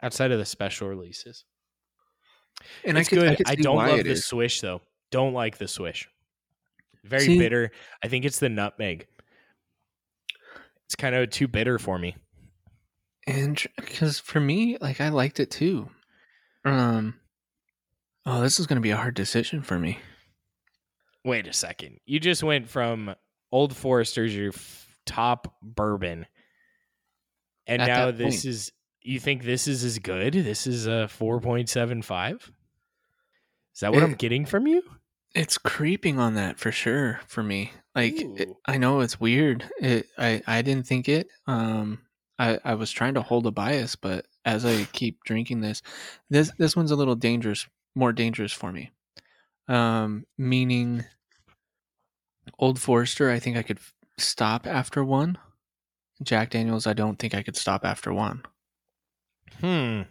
outside 0.00 0.30
of 0.30 0.38
the 0.38 0.44
special 0.44 0.88
releases. 0.88 1.44
And 2.84 2.98
it's 2.98 3.08
I 3.08 3.10
could, 3.10 3.18
good. 3.18 3.28
I, 3.30 3.34
could 3.36 3.48
I, 3.48 3.54
don't 3.56 3.76
love 3.76 4.04
the 4.04 4.10
is. 4.10 4.24
swish 4.24 4.60
though. 4.60 4.80
Don't 5.10 5.32
like 5.34 5.58
the 5.58 5.68
swish. 5.68 6.08
Very 7.04 7.24
See- 7.24 7.38
bitter. 7.38 7.70
I 8.02 8.08
think 8.08 8.24
it's 8.24 8.38
the 8.38 8.48
nutmeg. 8.48 9.06
It's 10.86 10.94
kind 10.96 11.14
of 11.14 11.30
too 11.30 11.48
bitter 11.48 11.78
for 11.78 11.98
me. 11.98 12.16
And 13.26 13.60
because 13.76 14.20
for 14.20 14.38
me, 14.38 14.78
like 14.80 15.00
I 15.00 15.08
liked 15.08 15.40
it 15.40 15.50
too. 15.50 15.88
Um. 16.64 17.14
Oh, 18.24 18.40
this 18.40 18.58
is 18.58 18.66
going 18.66 18.76
to 18.76 18.82
be 18.82 18.90
a 18.90 18.96
hard 18.96 19.14
decision 19.14 19.62
for 19.62 19.78
me. 19.78 19.98
Wait 21.24 21.46
a 21.46 21.52
second. 21.52 21.98
You 22.06 22.18
just 22.20 22.42
went 22.42 22.68
from 22.68 23.14
Old 23.52 23.74
Forester's 23.76 24.34
your 24.34 24.48
f- 24.48 24.96
top 25.06 25.56
bourbon, 25.62 26.26
and 27.66 27.82
At 27.82 27.86
now 27.88 28.10
this 28.12 28.36
point. 28.36 28.44
is. 28.44 28.72
You 29.06 29.20
think 29.20 29.44
this 29.44 29.68
is 29.68 29.84
as 29.84 30.00
good? 30.00 30.34
This 30.34 30.66
is 30.66 30.88
a 30.88 31.06
four 31.06 31.40
point 31.40 31.68
seven 31.68 32.02
five. 32.02 32.50
Is 33.72 33.80
that 33.80 33.92
what 33.92 34.02
I'm 34.02 34.14
getting 34.14 34.44
from 34.44 34.66
you? 34.66 34.82
It's 35.32 35.58
creeping 35.58 36.18
on 36.18 36.34
that 36.34 36.58
for 36.58 36.72
sure 36.72 37.20
for 37.28 37.44
me. 37.44 37.70
Like 37.94 38.14
it, 38.16 38.48
I 38.66 38.78
know 38.78 39.00
it's 39.00 39.20
weird. 39.20 39.70
It 39.78 40.08
I 40.18 40.42
I 40.48 40.62
didn't 40.62 40.88
think 40.88 41.08
it. 41.08 41.28
Um 41.46 42.00
I 42.36 42.58
I 42.64 42.74
was 42.74 42.90
trying 42.90 43.14
to 43.14 43.22
hold 43.22 43.46
a 43.46 43.52
bias, 43.52 43.94
but 43.94 44.26
as 44.44 44.64
I 44.64 44.84
keep 44.92 45.22
drinking 45.22 45.60
this, 45.60 45.82
this 46.28 46.50
this 46.58 46.74
one's 46.74 46.90
a 46.90 46.96
little 46.96 47.14
dangerous, 47.14 47.64
more 47.94 48.12
dangerous 48.12 48.52
for 48.52 48.72
me. 48.72 48.90
Um 49.68 50.26
meaning 50.36 51.04
Old 52.58 52.80
Forester, 52.80 53.30
I 53.30 53.38
think 53.38 53.56
I 53.56 53.62
could 53.62 53.78
stop 54.18 54.66
after 54.66 55.04
one. 55.04 55.38
Jack 56.24 56.50
Daniels, 56.50 56.88
I 56.88 56.92
don't 56.92 57.20
think 57.20 57.36
I 57.36 57.44
could 57.44 57.56
stop 57.56 57.84
after 57.84 58.12
one. 58.12 58.42
Hmm. 59.60 60.02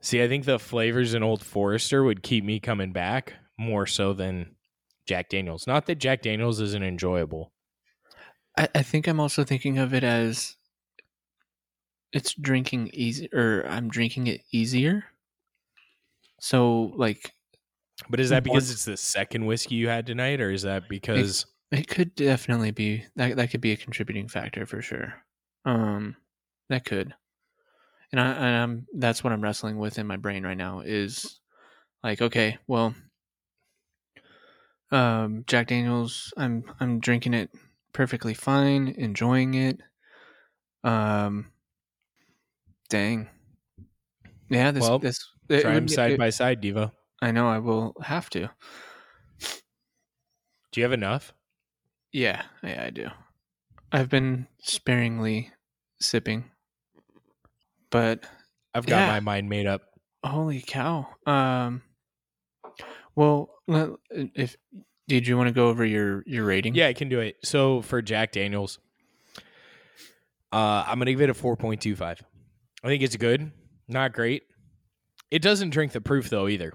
See, 0.00 0.22
I 0.22 0.28
think 0.28 0.44
the 0.44 0.58
flavors 0.58 1.14
in 1.14 1.22
Old 1.22 1.44
Forester 1.44 2.04
would 2.04 2.22
keep 2.22 2.44
me 2.44 2.60
coming 2.60 2.92
back 2.92 3.34
more 3.58 3.86
so 3.86 4.12
than 4.12 4.54
Jack 5.06 5.28
Daniels. 5.28 5.66
Not 5.66 5.86
that 5.86 5.96
Jack 5.96 6.22
Daniels 6.22 6.60
isn't 6.60 6.82
enjoyable. 6.82 7.52
I, 8.56 8.68
I 8.74 8.82
think 8.82 9.06
I'm 9.06 9.20
also 9.20 9.44
thinking 9.44 9.78
of 9.78 9.92
it 9.92 10.04
as 10.04 10.56
it's 12.12 12.34
drinking 12.34 12.90
easy 12.94 13.28
or 13.32 13.66
I'm 13.68 13.88
drinking 13.88 14.28
it 14.28 14.42
easier. 14.52 15.04
So 16.40 16.92
like 16.96 17.32
But 18.08 18.20
is 18.20 18.30
that 18.30 18.44
because 18.44 18.70
it's 18.70 18.84
the 18.84 18.96
second 18.96 19.46
whiskey 19.46 19.74
you 19.74 19.88
had 19.88 20.06
tonight, 20.06 20.40
or 20.40 20.50
is 20.50 20.62
that 20.62 20.88
because 20.88 21.46
it 21.70 21.88
could 21.88 22.14
definitely 22.14 22.70
be 22.70 23.04
that 23.16 23.36
that 23.36 23.50
could 23.50 23.60
be 23.60 23.72
a 23.72 23.76
contributing 23.76 24.28
factor 24.28 24.64
for 24.64 24.80
sure. 24.80 25.14
Um 25.64 26.16
that 26.68 26.84
could. 26.84 27.14
And 28.12 28.20
I 28.20 28.32
and 28.32 28.56
I'm 28.56 28.86
that's 28.96 29.22
what 29.22 29.32
I'm 29.32 29.42
wrestling 29.42 29.78
with 29.78 29.98
in 29.98 30.06
my 30.06 30.16
brain 30.16 30.44
right 30.44 30.56
now 30.56 30.80
is 30.80 31.40
like 32.02 32.22
okay, 32.22 32.58
well 32.66 32.94
um 34.90 35.44
Jack 35.46 35.66
Daniels 35.68 36.32
I'm 36.36 36.64
I'm 36.80 37.00
drinking 37.00 37.34
it 37.34 37.50
perfectly 37.92 38.34
fine, 38.34 38.88
enjoying 38.96 39.54
it. 39.54 39.80
Um 40.84 41.52
dang. 42.88 43.28
Yeah, 44.48 44.70
this 44.70 44.82
Well, 44.82 44.98
this 44.98 45.18
it 45.50 45.62
try 45.62 45.74
would 45.74 45.80
them 45.82 45.86
be- 45.86 45.94
side 45.94 46.12
it- 46.12 46.18
by 46.18 46.30
side, 46.30 46.62
Devo? 46.62 46.92
I 47.20 47.32
know 47.32 47.48
I 47.48 47.58
will 47.58 47.94
have 48.02 48.30
to. 48.30 48.48
Do 50.72 50.80
you 50.80 50.84
have 50.84 50.92
enough? 50.92 51.32
Yeah, 52.12 52.44
yeah, 52.62 52.84
I 52.84 52.90
do. 52.90 53.08
I've 53.92 54.08
been 54.08 54.46
sparingly 54.60 55.50
sipping, 56.00 56.50
but 57.90 58.24
I've 58.74 58.86
got 58.86 58.98
Yeah. 59.00 59.06
my 59.08 59.20
mind 59.20 59.48
made 59.48 59.66
up. 59.66 59.82
holy 60.24 60.60
cow! 60.60 61.06
Um, 61.26 61.82
well, 63.14 63.50
if 64.08 64.56
did 65.06 65.26
you 65.26 65.36
want 65.36 65.48
to 65.48 65.54
go 65.54 65.68
over 65.68 65.84
your 65.84 66.22
your 66.26 66.44
rating? 66.44 66.74
Yeah, 66.74 66.88
I 66.88 66.92
can 66.92 67.08
do 67.08 67.20
it. 67.20 67.36
So 67.44 67.82
for 67.82 68.02
Jack 68.02 68.32
Daniels, 68.32 68.78
uh, 70.52 70.84
I'm 70.86 70.98
gonna 70.98 71.12
give 71.12 71.20
it 71.20 71.30
a 71.30 71.34
4.25. 71.34 72.20
I 72.82 72.86
think 72.86 73.02
it's 73.02 73.16
good, 73.16 73.50
not 73.88 74.12
great. 74.12 74.44
It 75.30 75.42
doesn't 75.42 75.70
drink 75.70 75.92
the 75.92 76.00
proof 76.00 76.30
though 76.30 76.48
either. 76.48 76.72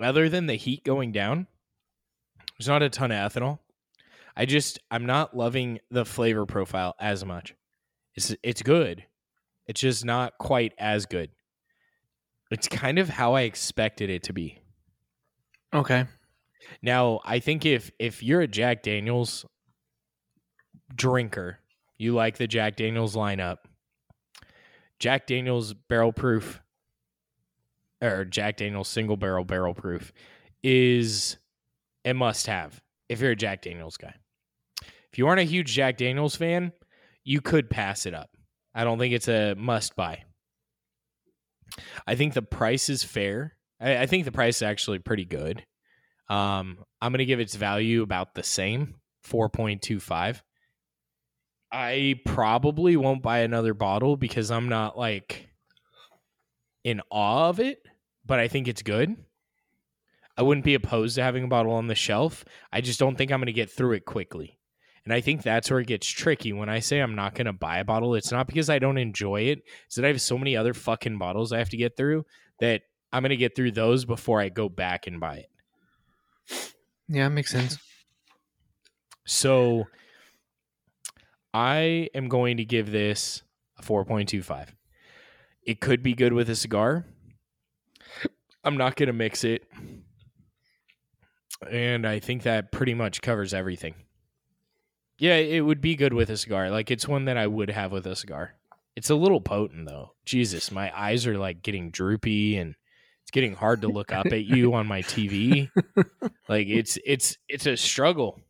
Other 0.00 0.28
than 0.28 0.46
the 0.46 0.54
heat 0.54 0.84
going 0.84 1.12
down, 1.12 1.46
there's 2.58 2.68
not 2.68 2.82
a 2.82 2.88
ton 2.90 3.12
of 3.12 3.32
ethanol. 3.32 3.58
I 4.36 4.46
just 4.46 4.78
I'm 4.90 5.06
not 5.06 5.36
loving 5.36 5.78
the 5.90 6.04
flavor 6.04 6.46
profile 6.46 6.94
as 6.98 7.24
much. 7.24 7.54
It's 8.14 8.34
it's 8.42 8.62
good. 8.62 9.04
It's 9.72 9.80
just 9.80 10.04
not 10.04 10.36
quite 10.36 10.74
as 10.76 11.06
good. 11.06 11.30
It's 12.50 12.68
kind 12.68 12.98
of 12.98 13.08
how 13.08 13.32
I 13.32 13.42
expected 13.42 14.10
it 14.10 14.24
to 14.24 14.34
be. 14.34 14.58
Okay. 15.72 16.04
Now, 16.82 17.20
I 17.24 17.38
think 17.38 17.64
if 17.64 17.90
if 17.98 18.22
you're 18.22 18.42
a 18.42 18.46
Jack 18.46 18.82
Daniels 18.82 19.46
drinker, 20.94 21.58
you 21.96 22.14
like 22.14 22.36
the 22.36 22.46
Jack 22.46 22.76
Daniels 22.76 23.16
lineup. 23.16 23.60
Jack 24.98 25.26
Daniels 25.26 25.72
barrel 25.72 26.12
proof 26.12 26.60
or 28.02 28.26
Jack 28.26 28.58
Daniels 28.58 28.88
single 28.88 29.16
barrel 29.16 29.46
barrel 29.46 29.72
proof 29.72 30.12
is 30.62 31.38
a 32.04 32.12
must 32.12 32.46
have 32.46 32.82
if 33.08 33.22
you're 33.22 33.30
a 33.30 33.36
Jack 33.36 33.62
Daniels 33.62 33.96
guy. 33.96 34.16
If 35.10 35.16
you 35.16 35.26
aren't 35.28 35.40
a 35.40 35.44
huge 35.44 35.72
Jack 35.72 35.96
Daniels 35.96 36.36
fan, 36.36 36.72
you 37.24 37.40
could 37.40 37.70
pass 37.70 38.04
it 38.04 38.12
up. 38.12 38.31
I 38.74 38.84
don't 38.84 38.98
think 38.98 39.14
it's 39.14 39.28
a 39.28 39.54
must 39.54 39.96
buy. 39.96 40.24
I 42.06 42.14
think 42.14 42.34
the 42.34 42.42
price 42.42 42.88
is 42.88 43.02
fair. 43.02 43.56
I, 43.80 43.98
I 43.98 44.06
think 44.06 44.24
the 44.24 44.32
price 44.32 44.56
is 44.56 44.62
actually 44.62 44.98
pretty 44.98 45.24
good. 45.24 45.64
Um, 46.28 46.78
I'm 47.00 47.12
gonna 47.12 47.24
give 47.24 47.40
its 47.40 47.54
value 47.54 48.02
about 48.02 48.34
the 48.34 48.42
same, 48.42 48.94
four 49.22 49.48
point 49.48 49.82
two 49.82 50.00
five. 50.00 50.42
I 51.70 52.20
probably 52.26 52.96
won't 52.96 53.22
buy 53.22 53.40
another 53.40 53.74
bottle 53.74 54.16
because 54.16 54.50
I'm 54.50 54.68
not 54.68 54.98
like 54.98 55.48
in 56.84 57.00
awe 57.10 57.48
of 57.48 57.60
it, 57.60 57.78
but 58.26 58.38
I 58.38 58.48
think 58.48 58.68
it's 58.68 58.82
good. 58.82 59.16
I 60.36 60.42
wouldn't 60.42 60.64
be 60.64 60.74
opposed 60.74 61.16
to 61.16 61.22
having 61.22 61.44
a 61.44 61.48
bottle 61.48 61.72
on 61.72 61.86
the 61.86 61.94
shelf. 61.94 62.44
I 62.72 62.80
just 62.80 62.98
don't 62.98 63.16
think 63.16 63.30
I'm 63.30 63.40
gonna 63.40 63.52
get 63.52 63.70
through 63.70 63.92
it 63.92 64.04
quickly. 64.04 64.58
And 65.04 65.12
I 65.12 65.20
think 65.20 65.42
that's 65.42 65.70
where 65.70 65.80
it 65.80 65.88
gets 65.88 66.06
tricky. 66.06 66.52
When 66.52 66.68
I 66.68 66.78
say 66.78 67.00
I'm 67.00 67.14
not 67.14 67.34
gonna 67.34 67.52
buy 67.52 67.78
a 67.78 67.84
bottle, 67.84 68.14
it's 68.14 68.30
not 68.30 68.46
because 68.46 68.70
I 68.70 68.78
don't 68.78 68.98
enjoy 68.98 69.42
it. 69.42 69.62
It's 69.86 69.96
that 69.96 70.04
I 70.04 70.08
have 70.08 70.20
so 70.20 70.38
many 70.38 70.56
other 70.56 70.74
fucking 70.74 71.18
bottles 71.18 71.52
I 71.52 71.58
have 71.58 71.70
to 71.70 71.76
get 71.76 71.96
through 71.96 72.24
that 72.60 72.82
I'm 73.12 73.22
gonna 73.22 73.36
get 73.36 73.56
through 73.56 73.72
those 73.72 74.04
before 74.04 74.40
I 74.40 74.48
go 74.48 74.68
back 74.68 75.06
and 75.06 75.18
buy 75.18 75.44
it. 75.44 76.74
Yeah, 77.08 77.28
makes 77.28 77.50
sense. 77.50 77.78
So 79.26 79.86
I 81.54 82.08
am 82.14 82.28
going 82.28 82.56
to 82.56 82.64
give 82.64 82.90
this 82.90 83.42
a 83.78 83.82
4.25. 83.82 84.68
It 85.64 85.80
could 85.80 86.02
be 86.02 86.14
good 86.14 86.32
with 86.32 86.48
a 86.48 86.56
cigar. 86.56 87.04
I'm 88.64 88.76
not 88.76 88.96
going 88.96 89.08
to 89.08 89.12
mix 89.12 89.44
it. 89.44 89.66
And 91.70 92.06
I 92.06 92.18
think 92.18 92.42
that 92.42 92.72
pretty 92.72 92.94
much 92.94 93.22
covers 93.22 93.54
everything. 93.54 93.94
Yeah, 95.22 95.36
it 95.36 95.60
would 95.60 95.80
be 95.80 95.94
good 95.94 96.12
with 96.12 96.30
a 96.30 96.36
cigar. 96.36 96.68
Like 96.68 96.90
it's 96.90 97.06
one 97.06 97.26
that 97.26 97.36
I 97.36 97.46
would 97.46 97.70
have 97.70 97.92
with 97.92 98.08
a 98.08 98.16
cigar. 98.16 98.54
It's 98.96 99.08
a 99.08 99.14
little 99.14 99.40
potent 99.40 99.86
though. 99.86 100.14
Jesus, 100.24 100.72
my 100.72 100.90
eyes 101.00 101.28
are 101.28 101.38
like 101.38 101.62
getting 101.62 101.92
droopy 101.92 102.56
and 102.56 102.74
it's 103.22 103.30
getting 103.30 103.54
hard 103.54 103.82
to 103.82 103.88
look 103.88 104.10
up 104.10 104.26
at 104.26 104.44
you 104.46 104.74
on 104.74 104.88
my 104.88 105.02
TV. 105.02 105.70
Like 106.48 106.66
it's 106.66 106.98
it's 107.06 107.38
it's 107.48 107.66
a 107.66 107.76
struggle. 107.76 108.40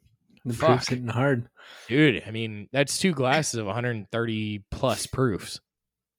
The 0.47 0.55
Fuck. 0.55 0.69
proof's 0.69 0.89
hitting 0.89 1.09
hard. 1.09 1.47
Dude, 1.89 2.23
I 2.27 2.31
mean, 2.31 2.69
that's 2.73 2.97
two 2.99 3.13
glasses 3.13 3.61
of 3.61 3.67
130 3.67 4.65
plus 4.71 5.07
proofs. 5.07 5.61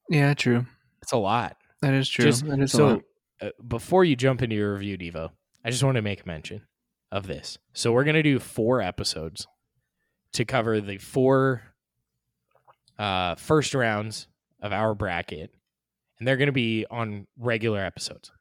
Yeah, 0.08 0.36
true. 0.36 0.68
It's 1.02 1.14
a 1.14 1.18
lot. 1.18 1.58
That 1.82 1.96
is 1.96 2.08
true. 2.08 2.26
Just- 2.26 2.46
that 2.46 2.60
is 2.60 2.72
so 2.72 3.02
uh, 3.42 3.50
before 3.68 4.06
you 4.06 4.16
jump 4.16 4.44
into 4.44 4.56
your 4.56 4.74
review, 4.76 5.00
Devo, 5.00 5.32
I 5.66 5.72
just 5.72 5.84
want 5.84 5.96
to 5.96 6.04
make 6.04 6.28
mention 6.28 6.62
of 7.12 7.26
this. 7.26 7.58
So 7.74 7.92
we're 7.92 8.04
gonna 8.06 8.22
do 8.24 8.38
four 8.38 8.82
episodes 8.82 9.48
to 10.34 10.46
cover 10.46 10.82
the 10.82 10.98
four 10.98 11.62
uh, 12.98 13.36
first 13.36 13.74
rounds 13.74 14.28
of 14.62 14.72
our 14.72 14.94
bracket, 14.94 15.54
and 16.20 16.28
they're 16.28 16.38
gonna 16.38 16.52
be 16.52 16.86
on 16.90 17.28
regular 17.38 17.84
episodes. 17.84 18.32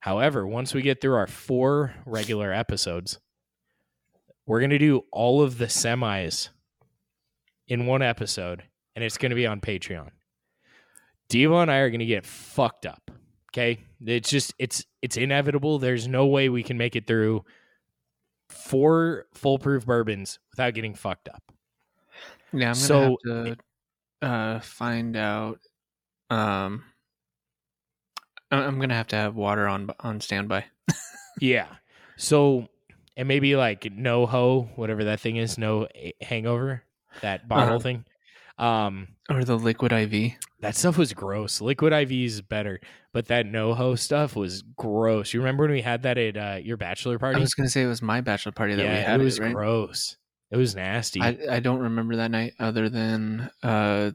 However, 0.00 0.46
once 0.46 0.74
we 0.74 0.82
get 0.82 1.00
through 1.00 1.14
our 1.14 1.26
four 1.26 1.94
regular 2.06 2.52
episodes, 2.52 3.18
we're 4.46 4.60
gonna 4.60 4.78
do 4.78 5.04
all 5.10 5.42
of 5.42 5.58
the 5.58 5.66
semis 5.66 6.48
in 7.66 7.86
one 7.86 8.02
episode, 8.02 8.62
and 8.94 9.04
it's 9.04 9.18
gonna 9.18 9.34
be 9.34 9.46
on 9.46 9.60
Patreon. 9.60 10.10
Devo 11.30 11.62
and 11.62 11.70
I 11.70 11.78
are 11.78 11.90
gonna 11.90 12.06
get 12.06 12.26
fucked 12.26 12.86
up. 12.86 13.10
Okay, 13.52 13.80
it's 14.04 14.30
just 14.30 14.54
it's 14.58 14.84
it's 15.02 15.16
inevitable. 15.16 15.78
There's 15.78 16.08
no 16.08 16.26
way 16.26 16.48
we 16.48 16.62
can 16.62 16.78
make 16.78 16.96
it 16.96 17.06
through 17.06 17.44
four 18.48 19.26
foolproof 19.34 19.84
bourbons 19.86 20.38
without 20.50 20.74
getting 20.74 20.94
fucked 20.94 21.28
up. 21.28 21.42
Yeah, 22.52 22.70
I'm 22.70 22.74
gonna 22.74 22.74
so- 22.76 23.16
have 23.26 23.56
to 24.22 24.26
uh, 24.26 24.60
find 24.60 25.16
out. 25.16 25.60
Um, 26.30 26.84
I'm 28.50 28.78
gonna 28.80 28.94
have 28.94 29.08
to 29.08 29.16
have 29.16 29.36
water 29.36 29.66
on 29.68 29.90
on 30.00 30.20
standby. 30.20 30.64
Yeah. 31.40 31.68
So 32.16 32.66
and 33.16 33.28
maybe 33.28 33.54
like 33.54 33.82
NoHo, 33.82 34.76
whatever 34.76 35.04
that 35.04 35.20
thing 35.20 35.36
is, 35.36 35.56
no 35.56 35.86
hangover, 36.20 36.82
that 37.20 37.46
bottle 37.46 37.74
Uh-huh. 37.74 37.78
thing. 37.78 38.04
Um, 38.58 39.08
Or 39.30 39.44
the 39.44 39.56
liquid 39.56 39.92
IV. 39.92 40.32
that 40.60 40.74
stuff 40.74 40.98
was 40.98 41.12
gross. 41.12 41.60
Liquid 41.60 41.92
IV 41.92 42.10
is 42.12 42.42
better, 42.42 42.80
but 43.12 43.26
that 43.28 43.46
no 43.46 43.74
NoHo 43.74 43.98
stuff 43.98 44.34
was 44.34 44.62
gross. 44.76 45.32
You 45.32 45.40
remember 45.40 45.64
when 45.64 45.72
we 45.72 45.82
had 45.82 46.02
that 46.02 46.18
at 46.18 46.36
uh, 46.36 46.58
your 46.62 46.76
bachelor 46.76 47.18
party? 47.18 47.36
I 47.36 47.40
was 47.40 47.54
gonna 47.54 47.68
say 47.68 47.82
it 47.82 47.86
was 47.86 48.02
my 48.02 48.20
bachelor 48.20 48.52
party 48.52 48.74
that 48.74 48.82
we 48.82 48.88
had. 48.88 49.20
it 49.20 49.24
was 49.24 49.38
right? 49.38 49.54
gross. 49.54 50.16
It 50.50 50.56
was 50.56 50.74
nasty. 50.74 51.20
I 51.20 51.38
I 51.50 51.60
don't 51.60 51.80
remember 51.80 52.16
that 52.16 52.30
night 52.30 52.54
other 52.58 52.88
than 52.88 53.50
uh 53.62 54.12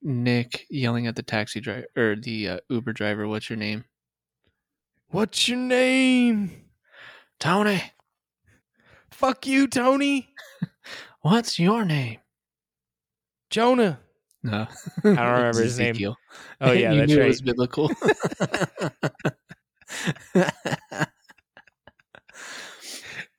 Nick 0.00 0.66
yelling 0.70 1.06
at 1.06 1.16
the 1.16 1.22
taxi 1.22 1.60
driver 1.60 1.86
or 1.96 2.16
the 2.16 2.48
uh, 2.48 2.58
Uber 2.68 2.92
driver. 2.92 3.28
What's 3.28 3.50
your 3.50 3.58
name? 3.58 3.84
What's 5.08 5.48
your 5.48 5.58
name? 5.58 6.64
Tony. 7.38 7.82
Fuck 9.10 9.46
you, 9.46 9.66
Tony. 9.66 10.34
What's 11.20 11.58
your 11.58 11.84
name? 11.84 12.18
Jonah. 13.52 14.00
No, 14.42 14.66
I 15.04 15.04
don't 15.04 15.16
remember 15.16 15.62
his 15.62 15.78
name. 15.78 15.90
Ezekiel. 15.90 16.16
Oh 16.60 16.72
yeah, 16.72 16.90
you 16.92 17.00
that's 17.00 17.12
knew 17.12 17.18
right. 17.18 17.26
It 17.26 17.28
was 17.28 17.42
biblical. 17.42 17.90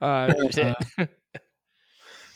Uh, 0.01 0.34
it. 0.38 0.76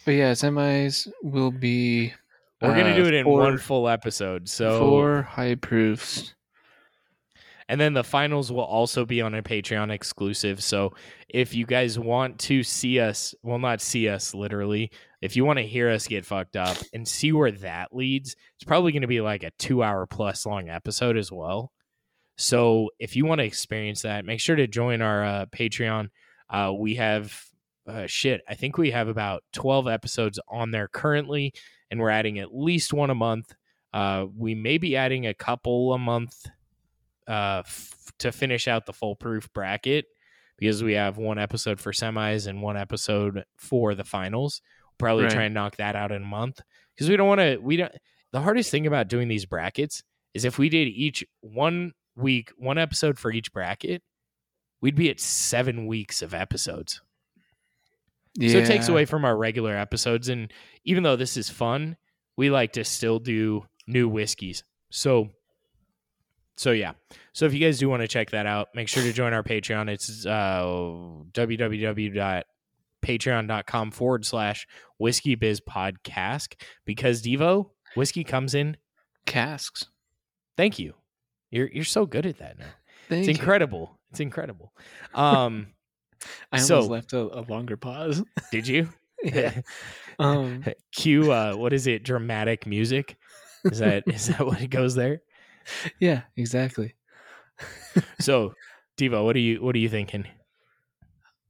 but 0.05 0.11
yeah, 0.11 0.31
semis 0.31 1.05
will 1.21 1.51
be. 1.51 2.13
We're 2.61 2.69
gonna 2.69 2.91
uh, 2.91 2.95
do 2.95 3.05
it 3.05 3.13
in 3.13 3.25
four- 3.25 3.41
one 3.41 3.57
full 3.57 3.89
episode. 3.89 4.47
So 4.47 4.79
four 4.79 5.23
high 5.23 5.55
proofs. 5.55 6.33
And 7.67 7.79
then 7.81 7.93
the 7.93 8.05
finals 8.05 8.49
will 8.51 8.63
also 8.63 9.05
be 9.05 9.21
on 9.21 9.35
a 9.35 9.43
Patreon 9.43 9.91
exclusive. 9.91 10.63
So 10.63 10.93
if 11.27 11.53
you 11.53 11.65
guys 11.65 11.99
want 11.99 12.39
to 12.39 12.63
see 12.63 13.01
us, 13.01 13.35
well, 13.43 13.59
not 13.59 13.81
see 13.81 14.07
us 14.07 14.33
literally, 14.33 14.89
if 15.21 15.35
you 15.35 15.45
want 15.45 15.57
to 15.59 15.65
hear 15.65 15.89
us 15.89 16.07
get 16.07 16.25
fucked 16.25 16.55
up 16.55 16.77
and 16.93 17.07
see 17.07 17.31
where 17.31 17.51
that 17.51 17.95
leads, 17.95 18.35
it's 18.55 18.65
probably 18.65 18.91
going 18.91 19.01
to 19.01 19.07
be 19.07 19.21
like 19.21 19.43
a 19.43 19.51
two 19.57 19.83
hour 19.83 20.05
plus 20.05 20.45
long 20.45 20.69
episode 20.69 21.17
as 21.17 21.31
well. 21.31 21.71
So 22.37 22.91
if 22.99 23.15
you 23.15 23.25
want 23.25 23.39
to 23.39 23.45
experience 23.45 24.03
that, 24.03 24.25
make 24.25 24.39
sure 24.39 24.55
to 24.55 24.67
join 24.67 25.01
our 25.01 25.25
uh, 25.25 25.45
Patreon. 25.47 26.09
Uh, 26.49 26.71
we 26.77 26.95
have 26.95 27.43
uh, 27.87 28.05
shit. 28.05 28.41
I 28.47 28.53
think 28.53 28.77
we 28.77 28.91
have 28.91 29.07
about 29.07 29.43
12 29.53 29.87
episodes 29.87 30.39
on 30.47 30.71
there 30.71 30.87
currently, 30.87 31.53
and 31.89 31.99
we're 31.99 32.11
adding 32.11 32.37
at 32.37 32.55
least 32.55 32.93
one 32.93 33.09
a 33.09 33.15
month. 33.15 33.55
Uh, 33.93 34.25
we 34.35 34.53
may 34.53 34.77
be 34.77 34.95
adding 34.95 35.25
a 35.25 35.33
couple 35.33 35.93
a 35.93 35.97
month 35.97 36.45
uh, 37.27 37.63
f- 37.65 38.11
to 38.19 38.31
finish 38.31 38.67
out 38.67 38.85
the 38.85 38.93
full 38.93 39.15
proof 39.15 39.51
bracket 39.53 40.05
because 40.57 40.83
we 40.83 40.93
have 40.93 41.17
one 41.17 41.39
episode 41.39 41.79
for 41.79 41.91
semis 41.91 42.47
and 42.47 42.61
one 42.61 42.77
episode 42.77 43.45
for 43.55 43.95
the 43.95 44.03
finals. 44.03 44.61
Probably 44.97 45.23
Right. 45.25 45.33
try 45.33 45.43
and 45.43 45.53
knock 45.53 45.77
that 45.77 45.95
out 45.95 46.11
in 46.11 46.23
a 46.23 46.25
month 46.25 46.59
because 46.95 47.09
we 47.09 47.15
don't 47.17 47.27
want 47.27 47.39
to. 47.39 47.57
We 47.57 47.77
don't. 47.77 47.91
The 48.31 48.41
hardest 48.41 48.71
thing 48.71 48.87
about 48.87 49.07
doing 49.07 49.27
these 49.27 49.45
brackets 49.45 50.03
is 50.33 50.43
if 50.45 50.57
we 50.57 50.69
did 50.69 50.87
each 50.87 51.23
one 51.41 51.93
week, 52.15 52.51
one 52.57 52.77
episode 52.77 53.17
for 53.17 53.31
each 53.31 53.51
bracket, 53.53 54.01
we'd 54.81 54.95
be 54.95 55.09
at 55.09 55.19
seven 55.19 55.87
weeks 55.87 56.21
of 56.21 56.33
episodes. 56.33 57.01
Yeah. 58.35 58.51
So 58.51 58.57
it 58.59 58.65
takes 58.67 58.87
away 58.87 59.05
from 59.05 59.25
our 59.25 59.35
regular 59.35 59.75
episodes. 59.75 60.29
And 60.29 60.51
even 60.83 61.03
though 61.03 61.15
this 61.15 61.37
is 61.37 61.49
fun, 61.49 61.97
we 62.35 62.49
like 62.49 62.73
to 62.73 62.83
still 62.83 63.19
do 63.19 63.65
new 63.87 64.07
whiskeys. 64.07 64.63
So, 64.91 65.29
so 66.55 66.71
yeah. 66.71 66.93
So 67.33 67.45
if 67.45 67.53
you 67.53 67.59
guys 67.59 67.79
do 67.79 67.89
want 67.89 68.01
to 68.01 68.07
check 68.07 68.31
that 68.31 68.45
out, 68.45 68.69
make 68.75 68.87
sure 68.89 69.03
to 69.03 69.13
join 69.13 69.33
our 69.33 69.43
Patreon. 69.43 69.89
It's 69.89 70.25
uh, 70.25 71.23
www.patreon.com 73.07 73.91
forward 73.91 74.25
slash 74.25 74.67
whiskey 74.97 75.35
biz 75.35 75.61
podcast 75.61 76.55
because 76.85 77.21
Devo, 77.21 77.69
whiskey 77.95 78.23
comes 78.23 78.53
in. 78.53 78.77
casks. 79.25 79.85
Thank 80.55 80.79
you. 80.79 80.93
You're, 81.51 81.69
you're 81.71 81.83
so 81.83 82.05
good 82.05 82.25
at 82.25 82.39
that 82.39 82.57
now. 82.57 82.65
Thank 83.09 83.27
It's 83.27 83.37
you. 83.37 83.41
incredible. 83.41 83.99
It's 84.11 84.19
incredible. 84.19 84.73
Um, 85.13 85.67
I 86.51 86.57
almost 86.57 86.67
So- 86.67 86.81
left 86.81 87.13
a, 87.13 87.19
a 87.39 87.41
longer 87.47 87.77
pause. 87.77 88.23
did 88.51 88.67
you? 88.67 88.89
yeah. 89.23 89.61
Um, 90.19 90.65
Cue 90.95 91.31
uh 91.31 91.53
what 91.53 91.73
is 91.73 91.85
it? 91.85 92.01
Dramatic 92.03 92.65
music. 92.65 93.17
Is 93.65 93.77
that 93.77 94.01
is 94.07 94.25
that 94.29 94.43
what 94.43 94.59
it 94.61 94.69
goes 94.71 94.95
there? 94.95 95.21
yeah, 95.99 96.21
exactly. 96.35 96.95
So, 98.19 98.55
Devo, 98.97 99.23
what 99.23 99.35
are 99.35 99.39
you 99.39 99.61
what 99.61 99.75
are 99.75 99.77
you 99.77 99.89
thinking? 99.89 100.25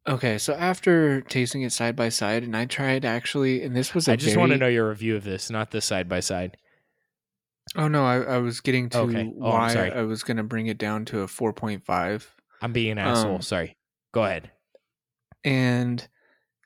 Okay, 0.08 0.38
so 0.38 0.53
after 0.53 1.22
tasting 1.22 1.64
it 1.64 1.72
side 1.74 1.95
by 1.95 2.10
side, 2.10 2.43
and 2.43 2.55
I 2.55 2.66
tried 2.66 3.03
actually, 3.03 3.62
and 3.64 3.76
this 3.76 3.93
was 3.93 4.08
a 4.08 4.14
I 4.14 4.16
just 4.16 4.38
want 4.38 4.53
to 4.53 4.58
know 4.58 4.68
your 4.68 4.88
review 4.89 5.16
of 5.18 5.26
this, 5.26 5.49
not 5.49 5.72
the 5.72 5.82
side 5.82 6.08
by 6.08 6.22
side. 6.22 6.55
Oh 7.76 7.89
no, 7.89 8.05
I, 8.05 8.22
I 8.22 8.38
was 8.38 8.62
getting 8.62 8.88
to 8.89 8.99
Okay. 8.99 9.24
Oh, 9.41 9.49
why. 9.49 9.89
I 9.89 10.03
was 10.03 10.24
going 10.24 10.38
to 10.38 10.43
bring 10.43 10.68
it 10.68 10.78
down 10.78 11.03
to 11.05 11.22
a 11.22 11.28
four 11.28 11.51
point 11.51 11.84
five, 11.86 12.34
I'm 12.62 12.72
being 12.72 12.91
an 12.93 12.99
asshole. 12.99 13.36
Um, 13.36 13.41
Sorry. 13.41 13.76
Go 14.14 14.24
ahead. 14.24 14.51
and 15.43 16.08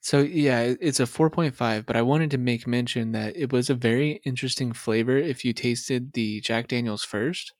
so 0.01 0.19
yeah, 0.19 0.73
it's 0.79 0.99
a 0.99 1.07
four 1.07 1.31
point 1.31 1.55
five. 1.55 1.87
But 1.87 1.95
I 1.95 2.03
wanted 2.03 2.29
to 2.31 2.37
make 2.37 2.67
mention 2.67 3.11
that 3.13 3.35
it 3.35 3.51
was 3.51 3.71
a 3.71 3.75
very 3.75 4.21
interesting 4.23 4.71
flavor 4.71 5.17
if 5.17 5.43
you 5.43 5.53
tasted 5.53 6.13
the 6.13 6.41
Jack 6.41 6.67
Daniel's 6.67 7.03
first, 7.03 7.53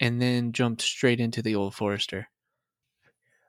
and 0.00 0.20
then 0.20 0.52
jumped 0.52 0.82
straight 0.82 1.20
into 1.20 1.42
the 1.42 1.54
Old 1.54 1.76
Forester. 1.76 2.28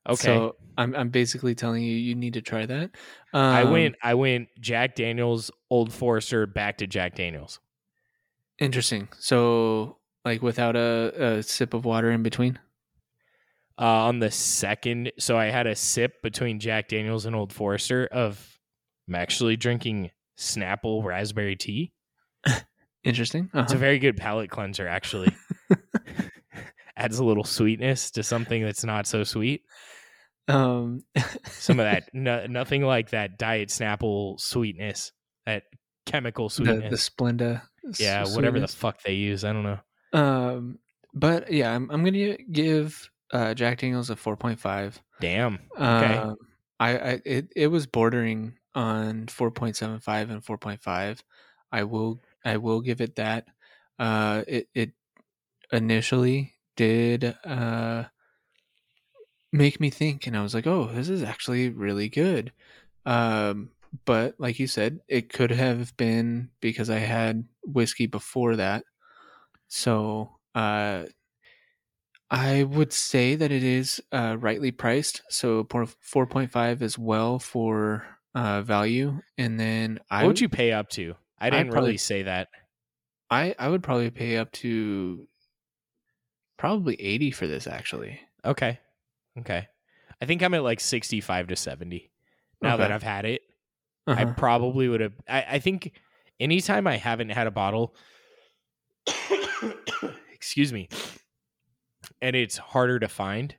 Okay. 0.09 0.15
So 0.23 0.55
I'm 0.77 0.95
I'm 0.95 1.09
basically 1.09 1.55
telling 1.55 1.83
you 1.83 1.95
you 1.95 2.15
need 2.15 2.33
to 2.33 2.41
try 2.41 2.65
that. 2.65 2.91
Um, 3.33 3.41
I 3.41 3.63
went 3.63 3.95
I 4.03 4.13
went 4.15 4.49
Jack 4.59 4.95
Daniels, 4.95 5.49
Old 5.69 5.93
Forester, 5.93 6.45
back 6.45 6.77
to 6.79 6.87
Jack 6.87 7.15
Daniels. 7.15 7.59
Interesting. 8.59 9.07
So 9.19 9.97
like 10.25 10.41
without 10.41 10.75
a, 10.75 11.35
a 11.37 11.43
sip 11.43 11.73
of 11.73 11.85
water 11.85 12.11
in 12.11 12.23
between. 12.23 12.59
Uh, 13.79 14.05
on 14.05 14.19
the 14.19 14.29
second, 14.29 15.11
so 15.17 15.35
I 15.35 15.45
had 15.45 15.65
a 15.65 15.75
sip 15.75 16.21
between 16.21 16.59
Jack 16.59 16.89
Daniels 16.89 17.25
and 17.25 17.35
Old 17.35 17.51
Forester 17.51 18.07
of 18.11 18.59
I'm 19.07 19.15
actually 19.15 19.55
drinking 19.57 20.11
Snapple 20.37 21.03
raspberry 21.03 21.55
tea. 21.55 21.91
Interesting. 23.03 23.49
It's 23.53 23.71
Uh-huh. 23.71 23.75
a 23.75 23.79
very 23.79 23.97
good 23.97 24.15
palate 24.15 24.51
cleanser, 24.51 24.87
actually. 24.87 25.35
Adds 26.95 27.19
a 27.19 27.23
little 27.25 27.43
sweetness 27.43 28.11
to 28.11 28.23
something 28.23 28.63
that's 28.63 28.83
not 28.83 29.07
so 29.07 29.23
sweet. 29.23 29.61
Um, 30.47 31.03
Some 31.47 31.79
of 31.79 31.85
that, 31.91 32.09
no, 32.13 32.45
nothing 32.45 32.83
like 32.83 33.09
that 33.11 33.37
Diet 33.37 33.69
Snapple 33.69 34.39
sweetness, 34.39 35.11
that 35.45 35.63
chemical 36.05 36.49
sweetness. 36.49 36.89
the 36.91 36.97
Splenda. 37.11 37.61
s- 37.89 37.99
yeah, 37.99 38.25
whatever 38.35 38.59
the 38.59 38.67
fuck 38.67 39.01
they 39.03 39.13
use. 39.13 39.43
I 39.43 39.53
don't 39.53 39.63
know. 39.63 39.79
Um, 40.13 40.79
but 41.13 41.51
yeah, 41.51 41.73
I'm 41.73 41.89
I'm 41.89 42.03
gonna 42.03 42.37
give 42.37 43.09
uh, 43.31 43.53
Jack 43.53 43.79
Daniels 43.79 44.09
a 44.09 44.15
four 44.15 44.35
point 44.35 44.59
five. 44.59 45.01
Damn. 45.21 45.59
Okay. 45.77 46.17
Okay. 46.19 46.33
I, 46.79 46.97
I 46.97 47.21
it 47.25 47.47
it 47.55 47.67
was 47.67 47.87
bordering 47.87 48.57
on 48.75 49.27
four 49.27 49.49
point 49.49 49.75
seven 49.75 49.99
five 49.99 50.29
and 50.29 50.43
four 50.43 50.57
point 50.57 50.81
five. 50.83 51.23
I 51.71 51.83
will 51.85 52.21
I 52.45 52.57
will 52.57 52.81
give 52.81 52.99
it 53.01 53.15
that. 53.15 53.47
Uh, 53.97 54.43
it 54.47 54.67
it 54.75 54.91
initially 55.71 56.53
did 56.75 57.35
uh 57.45 58.05
make 59.51 59.79
me 59.79 59.89
think, 59.89 60.25
and 60.27 60.35
I 60.35 60.41
was 60.41 60.53
like, 60.53 60.67
oh, 60.67 60.87
this 60.91 61.09
is 61.09 61.23
actually 61.23 61.69
really 61.69 62.09
good. 62.09 62.51
Um, 63.05 63.69
but 64.05 64.35
like 64.39 64.57
you 64.59 64.65
said, 64.67 64.99
it 65.07 65.31
could 65.31 65.51
have 65.51 65.95
been 65.97 66.49
because 66.61 66.89
I 66.89 66.99
had 66.99 67.45
whiskey 67.63 68.07
before 68.07 68.55
that. 68.55 68.83
So 69.67 70.31
uh, 70.55 71.05
I 72.29 72.63
would 72.63 72.91
say 72.91 73.35
that 73.35 73.51
it 73.51 73.63
is 73.63 74.01
uh, 74.11 74.37
rightly 74.39 74.71
priced. 74.71 75.21
So 75.29 75.67
four 75.99 76.25
point 76.25 76.51
five 76.51 76.81
as 76.81 76.97
well 76.97 77.37
for 77.37 78.05
uh, 78.33 78.63
value, 78.63 79.21
and 79.37 79.59
then 79.59 79.99
I 80.09 80.23
what 80.23 80.29
would 80.29 80.39
you 80.41 80.49
pay 80.49 80.71
up 80.71 80.89
to? 80.91 81.15
I 81.39 81.49
didn't 81.49 81.69
probably- 81.69 81.89
really 81.89 81.97
say 81.97 82.23
that. 82.23 82.47
I 83.29 83.53
I 83.59 83.69
would 83.69 83.83
probably 83.83 84.09
pay 84.09 84.37
up 84.37 84.51
to 84.53 85.27
probably 86.57 86.95
eighty 87.01 87.31
for 87.31 87.47
this 87.47 87.67
actually. 87.67 88.19
Okay. 88.45 88.79
Okay. 89.39 89.67
I 90.21 90.25
think 90.25 90.41
I'm 90.43 90.53
at 90.53 90.63
like 90.63 90.79
65 90.79 91.47
to 91.47 91.55
70 91.55 92.09
now 92.61 92.77
that 92.77 92.91
I've 92.91 93.03
had 93.03 93.25
it. 93.25 93.41
I 94.07 94.23
Uh-huh. 94.23 94.33
probably 94.37 94.87
would 94.87 95.01
have. 95.01 95.13
I, 95.27 95.45
I 95.51 95.59
think 95.59 95.91
anytime 96.39 96.87
I 96.87 96.97
haven't 96.97 97.29
had 97.29 97.47
a 97.47 97.51
bottle, 97.51 97.95
excuse 100.33 100.71
me, 100.73 100.89
and 102.21 102.35
it's 102.35 102.57
harder 102.57 102.99
to 102.99 103.07
find, 103.07 103.55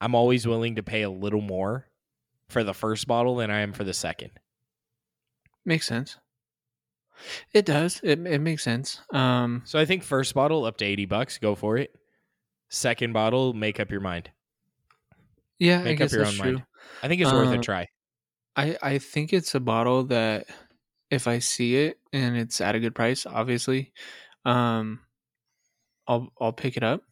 I'm 0.00 0.14
always 0.14 0.46
willing 0.46 0.76
to 0.76 0.82
pay 0.82 1.02
a 1.02 1.10
little 1.10 1.40
more 1.40 1.88
for 2.48 2.62
the 2.64 2.74
first 2.74 3.06
bottle 3.06 3.36
than 3.36 3.50
I 3.50 3.60
am 3.60 3.72
for 3.72 3.84
the 3.84 3.94
second. 3.94 4.30
Makes 5.64 5.86
sense. 5.86 6.18
It 7.52 7.64
does. 7.66 8.00
It 8.02 8.18
it 8.26 8.40
makes 8.40 8.62
sense. 8.62 9.00
Um, 9.12 9.64
So 9.64 9.78
I 9.78 9.84
think 9.84 10.02
first 10.04 10.34
bottle 10.34 10.64
up 10.64 10.76
to 10.78 10.84
80 10.84 11.04
bucks, 11.06 11.38
go 11.38 11.54
for 11.54 11.76
it. 11.76 11.94
Second 12.70 13.12
bottle, 13.14 13.54
make 13.54 13.80
up 13.80 13.90
your 13.90 14.00
mind. 14.00 14.32
yeah, 15.58 15.80
I 15.84 15.84
Make 15.84 16.00
up 16.00 16.10
your 16.12 16.24
own 16.24 16.36
true. 16.36 16.36
mind. 16.36 16.64
I 17.02 17.08
think 17.08 17.20
it's 17.20 17.32
worth 17.32 17.52
a 17.52 17.58
Uh, 17.58 17.64
try. 17.64 17.86
I 18.56 18.78
I 18.82 18.98
think 18.98 19.32
it's 19.32 19.54
a 19.54 19.60
bottle 19.60 20.04
that 20.06 20.46
if 21.10 21.28
I 21.28 21.38
see 21.40 21.76
it 21.76 22.00
and 22.12 22.36
it's 22.36 22.60
at 22.60 22.74
a 22.74 22.80
good 22.80 22.94
price, 22.94 23.26
obviously, 23.26 23.92
um, 24.44 25.00
I'll 26.06 26.32
I'll 26.40 26.52
pick 26.52 26.76
it 26.76 26.82
up. 26.82 27.02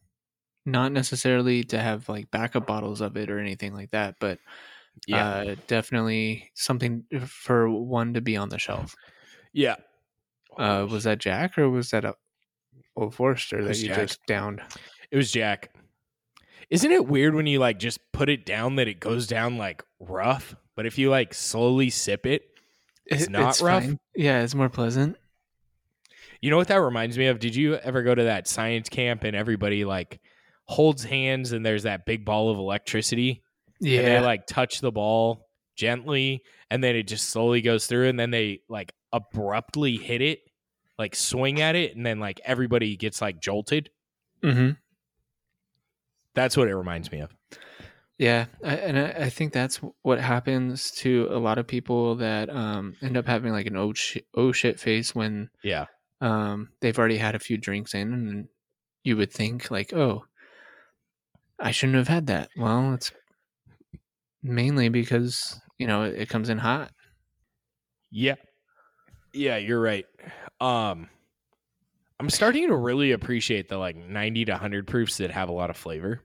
Not 0.66 0.92
necessarily 0.92 1.64
to 1.64 1.80
have 1.80 2.08
like 2.08 2.30
backup 2.30 2.66
bottles 2.66 3.00
of 3.00 3.16
it 3.16 3.30
or 3.30 3.38
anything 3.40 3.74
like 3.74 3.90
that, 3.92 4.16
but 4.20 4.40
Yeah. 5.06 5.26
uh, 5.34 5.56
definitely 5.68 6.50
something 6.54 7.06
for 7.26 7.70
one 7.70 8.14
to 8.14 8.22
be 8.22 8.36
on 8.36 8.50
the 8.50 8.58
shelf. 8.58 8.96
yeah. 9.52 9.76
Uh, 10.58 10.86
was 10.90 11.04
that 11.04 11.18
Jack 11.18 11.56
or 11.58 11.68
was 11.70 11.90
that 11.90 12.04
a 12.04 12.14
Old 12.96 13.14
Forester 13.14 13.62
that 13.64 13.78
you 13.78 13.88
Jack. 13.88 13.98
just 14.08 14.20
downed? 14.26 14.60
It 15.10 15.16
was 15.16 15.30
Jack. 15.32 15.74
Isn't 16.70 16.92
it 16.92 17.06
weird 17.06 17.34
when 17.34 17.46
you 17.46 17.58
like 17.58 17.78
just 17.78 17.98
put 18.12 18.28
it 18.28 18.44
down 18.46 18.76
that 18.76 18.86
it 18.88 19.00
goes 19.00 19.26
down 19.26 19.56
like 19.58 19.82
rough, 19.98 20.54
but 20.76 20.86
if 20.86 20.98
you 20.98 21.10
like 21.10 21.34
slowly 21.34 21.90
sip 21.90 22.26
it, 22.26 22.42
It's 23.06 23.24
It- 23.24 23.30
not 23.30 23.60
rough? 23.60 23.82
fine. 23.84 23.98
Yeah, 24.14 24.42
it's 24.42 24.54
more 24.54 24.68
pleasant. 24.68 25.16
you 26.40 26.48
know 26.50 26.56
what 26.56 26.68
that 26.68 26.76
reminds 26.76 27.18
me 27.18 27.26
of? 27.26 27.38
Did 27.38 27.54
you 27.56 27.74
ever 27.76 28.02
go 28.02 28.14
to 28.14 28.22
that 28.24 28.46
science 28.48 28.88
camp 28.88 29.24
and 29.24 29.34
everybody 29.36 29.84
like 29.84 30.20
holds 30.66 31.02
hands 31.04 31.52
and 31.52 31.66
there's 31.66 31.82
that 31.82 32.06
big 32.06 32.24
ball 32.24 32.50
of 32.50 32.56
electricity 32.58 33.42
and 33.80 33.88
they 33.90 34.12
Yeah, 34.14 34.20
like 34.20 34.46
touch 34.46 34.80
the 34.80 34.92
ball 34.92 35.49
gently 35.80 36.42
and 36.70 36.84
then 36.84 36.94
it 36.94 37.04
just 37.08 37.30
slowly 37.30 37.60
goes 37.62 37.86
through 37.86 38.08
and 38.08 38.20
then 38.20 38.30
they 38.30 38.60
like 38.68 38.92
abruptly 39.12 39.96
hit 39.96 40.20
it, 40.20 40.40
like 40.98 41.16
swing 41.16 41.60
at 41.60 41.74
it 41.74 41.96
and 41.96 42.04
then 42.04 42.20
like 42.20 42.40
everybody 42.44 42.96
gets 42.96 43.20
like 43.22 43.40
jolted? 43.40 43.88
hmm 44.42 44.70
That's 46.34 46.56
what 46.56 46.68
it 46.68 46.76
reminds 46.76 47.10
me 47.10 47.20
of. 47.20 47.34
Yeah, 48.18 48.46
I, 48.62 48.74
and 48.76 48.98
I, 48.98 49.08
I 49.26 49.30
think 49.30 49.52
that's 49.54 49.80
what 50.02 50.20
happens 50.20 50.90
to 51.02 51.26
a 51.30 51.38
lot 51.38 51.56
of 51.56 51.66
people 51.66 52.16
that 52.16 52.50
um, 52.50 52.94
end 53.00 53.16
up 53.16 53.26
having 53.26 53.50
like 53.52 53.66
an 53.66 53.76
oh 53.78 53.94
shit, 53.94 54.26
oh 54.34 54.52
shit 54.52 54.78
face 54.78 55.14
when 55.14 55.48
Yeah. 55.64 55.86
um, 56.20 56.68
they've 56.82 56.98
already 56.98 57.16
had 57.16 57.34
a 57.34 57.38
few 57.38 57.56
drinks 57.56 57.94
in, 57.94 58.12
and 58.12 58.48
you 59.04 59.16
would 59.16 59.32
think 59.32 59.70
like, 59.70 59.94
oh, 59.94 60.24
I 61.58 61.70
shouldn't 61.70 61.96
have 61.96 62.08
had 62.08 62.26
that. 62.26 62.50
Well, 62.58 62.92
it's 62.92 63.10
mainly 64.42 64.90
because 64.90 65.58
you 65.80 65.86
know 65.86 66.02
it, 66.02 66.14
it 66.14 66.28
comes 66.28 66.50
in 66.50 66.58
hot. 66.58 66.92
Yeah. 68.10 68.34
Yeah, 69.32 69.56
you're 69.56 69.80
right. 69.80 70.04
Um 70.60 71.08
I'm 72.20 72.28
starting 72.28 72.68
to 72.68 72.76
really 72.76 73.12
appreciate 73.12 73.70
the 73.70 73.78
like 73.78 73.96
90 73.96 74.44
to 74.44 74.52
100 74.52 74.86
proofs 74.86 75.16
that 75.16 75.30
have 75.30 75.48
a 75.48 75.52
lot 75.52 75.70
of 75.70 75.76
flavor 75.78 76.22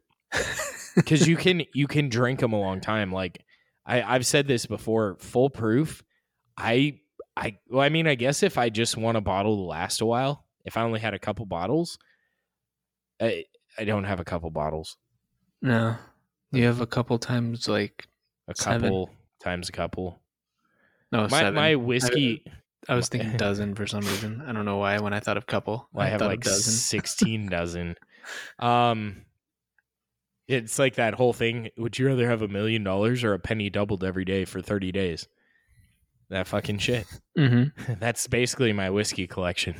cuz 1.05 1.25
you 1.25 1.37
can 1.37 1.63
you 1.73 1.87
can 1.87 2.09
drink 2.09 2.41
them 2.41 2.51
a 2.51 2.59
long 2.59 2.81
time 2.81 3.13
like 3.13 3.41
I 3.85 4.03
I've 4.03 4.25
said 4.25 4.45
this 4.45 4.65
before 4.65 5.15
full 5.19 5.49
proof 5.49 6.03
I 6.57 6.99
I 7.37 7.57
well 7.69 7.81
I 7.81 7.87
mean 7.87 8.07
I 8.07 8.15
guess 8.15 8.43
if 8.43 8.57
I 8.57 8.69
just 8.69 8.97
want 8.97 9.15
a 9.15 9.21
bottle 9.21 9.55
to 9.55 9.63
last 9.63 10.01
a 10.01 10.05
while 10.05 10.45
if 10.65 10.75
I 10.75 10.81
only 10.81 10.99
had 10.99 11.13
a 11.13 11.19
couple 11.19 11.45
bottles 11.45 11.97
I 13.21 13.45
I 13.77 13.85
don't 13.85 14.03
have 14.03 14.19
a 14.19 14.25
couple 14.25 14.51
bottles 14.51 14.97
No, 15.61 15.95
you 16.51 16.65
have 16.65 16.81
a 16.81 16.87
couple 16.87 17.17
times 17.19 17.69
like 17.69 18.05
a 18.49 18.55
Seven. 18.55 19.07
Times 19.45 19.69
a 19.69 19.71
couple 19.71 20.19
no 21.11 21.21
my 21.29 21.39
seven. 21.39 21.53
my 21.53 21.75
whiskey 21.75 22.43
I 22.89 22.95
was 22.95 23.07
thinking 23.09 23.37
dozen 23.37 23.73
for 23.75 23.87
some 23.87 24.01
reason. 24.01 24.43
I 24.45 24.51
don't 24.51 24.65
know 24.65 24.77
why. 24.77 24.99
When 24.99 25.13
I 25.13 25.19
thought 25.19 25.37
of 25.37 25.47
couple, 25.47 25.87
Well, 25.93 26.05
I, 26.05 26.09
have 26.09 26.21
like 26.21 26.41
dozen. 26.41 26.73
16 26.73 27.47
dozen. 27.49 27.95
Um, 28.59 29.23
it's 30.47 30.77
like 30.77 30.95
that 30.95 31.15
whole 31.15 31.33
thing. 31.33 31.69
Would 31.77 31.97
you 31.97 32.05
rather 32.07 32.27
have 32.29 32.43
a 32.43 32.47
million 32.47 32.83
dollars 32.83 33.23
or 33.23 33.33
a 33.33 33.39
penny 33.39 33.69
doubled 33.71 34.03
every 34.03 34.23
day 34.25 34.45
for 34.45 34.61
30 34.61 34.91
days? 34.91 35.27
That 36.29 36.45
fucking 36.47 36.77
shit. 36.77 37.07
Mm-hmm. 37.37 37.93
That's 37.99 38.27
basically 38.27 38.71
my 38.73 38.89
whiskey 38.91 39.25
collection. 39.25 39.75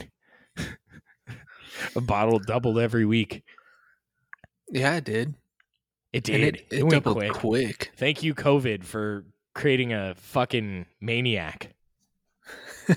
a 1.96 2.02
bottle 2.02 2.40
doubled 2.40 2.80
every 2.80 3.06
week. 3.06 3.44
Yeah, 4.72 4.96
it 4.96 5.04
did. 5.04 5.36
It 6.12 6.28
And 6.30 6.42
did. 6.42 6.56
it, 6.56 6.68
It, 6.72 6.78
it 6.80 6.84
went 6.84 7.04
doubled 7.04 7.18
quick. 7.18 7.34
quick. 7.34 7.92
Thank 7.98 8.24
you, 8.24 8.34
COVID, 8.34 8.84
for 8.84 9.26
creating 9.56 9.94
a 9.94 10.14
fucking 10.16 10.86
maniac. 11.02 11.74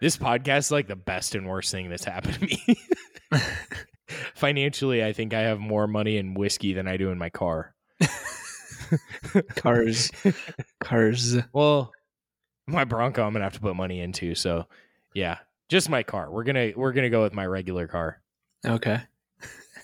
This 0.00 0.16
podcast 0.16 0.58
is 0.58 0.70
like 0.70 0.86
the 0.86 0.96
best 0.96 1.34
and 1.34 1.46
worst 1.46 1.72
thing 1.72 1.88
that's 1.88 2.04
happened 2.04 2.34
to 2.34 2.44
me. 2.44 2.76
Financially, 4.34 5.02
I 5.04 5.12
think 5.12 5.34
I 5.34 5.40
have 5.40 5.58
more 5.58 5.86
money 5.86 6.18
in 6.18 6.34
whiskey 6.34 6.72
than 6.74 6.86
I 6.86 6.96
do 6.96 7.10
in 7.10 7.18
my 7.18 7.30
car. 7.30 7.74
cars, 9.56 10.10
cars. 10.80 11.36
Well, 11.52 11.92
my 12.66 12.84
Bronco, 12.84 13.24
I'm 13.24 13.32
gonna 13.32 13.44
have 13.44 13.54
to 13.54 13.60
put 13.60 13.74
money 13.74 14.00
into. 14.00 14.34
So, 14.34 14.66
yeah, 15.14 15.38
just 15.68 15.88
my 15.88 16.02
car. 16.02 16.30
We're 16.30 16.44
gonna 16.44 16.72
we're 16.76 16.92
gonna 16.92 17.10
go 17.10 17.22
with 17.22 17.34
my 17.34 17.46
regular 17.46 17.88
car. 17.88 18.20
Okay, 18.64 19.00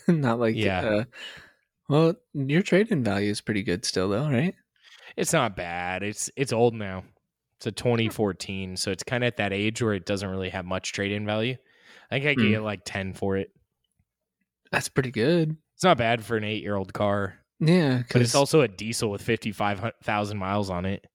not 0.06 0.38
like 0.38 0.54
Yeah. 0.54 0.80
Uh, 0.80 1.04
well, 1.88 2.14
your 2.34 2.62
trade-in 2.62 3.02
value 3.02 3.30
is 3.30 3.40
pretty 3.40 3.62
good 3.62 3.84
still, 3.84 4.08
though, 4.08 4.28
right? 4.28 4.54
It's 5.16 5.32
not 5.32 5.56
bad. 5.56 6.02
It's 6.02 6.30
it's 6.36 6.52
old 6.52 6.74
now. 6.74 7.04
It's 7.58 7.66
a 7.66 7.72
2014, 7.72 8.76
so 8.76 8.90
it's 8.90 9.02
kind 9.04 9.22
of 9.22 9.28
at 9.28 9.36
that 9.36 9.52
age 9.52 9.80
where 9.82 9.94
it 9.94 10.04
doesn't 10.06 10.28
really 10.28 10.48
have 10.48 10.64
much 10.64 10.92
trade 10.92 11.12
in 11.12 11.24
value. 11.24 11.56
I 12.10 12.14
think 12.16 12.26
I 12.26 12.34
could 12.34 12.44
Hmm. 12.44 12.50
get 12.50 12.62
like 12.62 12.80
10 12.84 13.12
for 13.14 13.36
it. 13.36 13.50
That's 14.70 14.88
pretty 14.88 15.10
good. 15.10 15.56
It's 15.74 15.84
not 15.84 15.98
bad 15.98 16.24
for 16.24 16.36
an 16.36 16.44
eight 16.44 16.62
year 16.62 16.76
old 16.76 16.92
car, 16.92 17.38
Yeah, 17.60 18.02
but 18.12 18.22
it's 18.22 18.34
also 18.34 18.62
a 18.62 18.68
diesel 18.68 19.10
with 19.10 19.22
55,000 19.22 20.38
miles 20.38 20.70
on 20.70 20.86
it. 20.86 21.06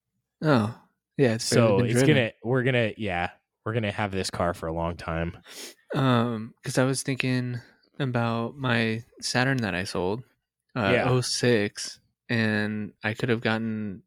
oh 0.41 0.73
yeah, 1.17 1.33
it's 1.33 1.45
so 1.45 1.79
it's 1.79 1.93
driven. 1.93 2.07
gonna 2.15 2.31
we're 2.43 2.63
gonna 2.63 2.91
yeah 2.97 3.31
we're 3.65 3.73
gonna 3.73 3.91
have 3.91 4.11
this 4.11 4.29
car 4.29 4.53
for 4.53 4.67
a 4.67 4.73
long 4.73 4.95
time 4.95 5.37
Um, 5.95 6.53
because 6.61 6.77
I 6.77 6.83
was 6.83 7.01
thinking 7.01 7.59
about 7.99 8.55
my 8.55 9.03
Saturn 9.21 9.57
that 9.57 9.73
I 9.73 9.83
sold, 9.83 10.23
uh, 10.75 10.91
Yeah. 10.93 11.21
06, 11.21 11.99
and 12.29 12.93
I 13.03 13.13
could 13.13 13.29
have 13.29 13.41
gotten 13.41 14.03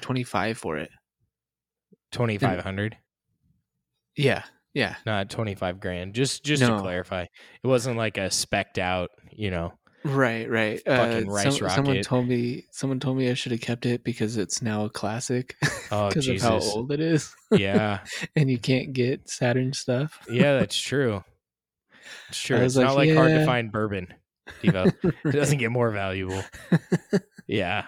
twenty 0.00 0.24
five 0.24 0.58
for 0.58 0.76
it. 0.76 0.90
2500 2.10 2.96
Yeah, 4.16 4.42
yeah, 4.72 4.96
not 5.04 5.28
25 5.28 5.78
grand 5.78 6.14
just 6.14 6.42
just 6.42 6.62
to 6.62 6.78
clarify. 6.80 7.22
It 7.22 7.66
wasn't 7.66 7.98
like 7.98 8.16
a 8.16 8.30
specked 8.30 8.78
out 8.78 9.10
you 9.30 9.50
know 9.50 9.74
right, 10.04 10.48
right. 10.48 10.80
Fucking 10.86 11.28
uh, 11.28 11.32
rice 11.32 11.58
some- 11.58 11.68
Someone 11.68 12.00
told 12.00 12.26
me, 12.28 12.64
someone 12.70 12.98
told 12.98 13.18
me 13.18 13.30
I 13.30 13.34
should 13.34 13.52
have 13.52 13.60
kept 13.60 13.84
it 13.84 14.04
because 14.04 14.38
it's 14.38 14.62
now 14.62 14.86
a 14.86 14.90
classic 14.90 15.56
oh 15.92 16.08
because 16.08 16.28
of 16.28 16.40
how 16.40 16.58
old 16.60 16.92
it 16.92 17.00
is, 17.00 17.34
yeah. 17.50 17.98
And 18.36 18.50
you 18.50 18.58
can't 18.58 18.92
get 18.94 19.28
Saturn 19.28 19.72
stuff. 19.74 20.18
yeah 20.30 20.58
that's 20.58 20.80
true. 20.80 21.22
It's 22.30 22.40
true. 22.40 22.56
It's 22.56 22.76
was 22.76 22.78
not 22.78 22.96
like, 22.96 23.08
like 23.08 23.16
hard 23.18 23.32
to 23.32 23.44
find 23.44 23.70
bourbon 23.70 24.14
Devo. 24.62 24.92
it 25.24 25.32
doesn't 25.32 25.58
get 25.58 25.70
more 25.70 25.90
valuable 25.90 26.42
yeah 27.46 27.86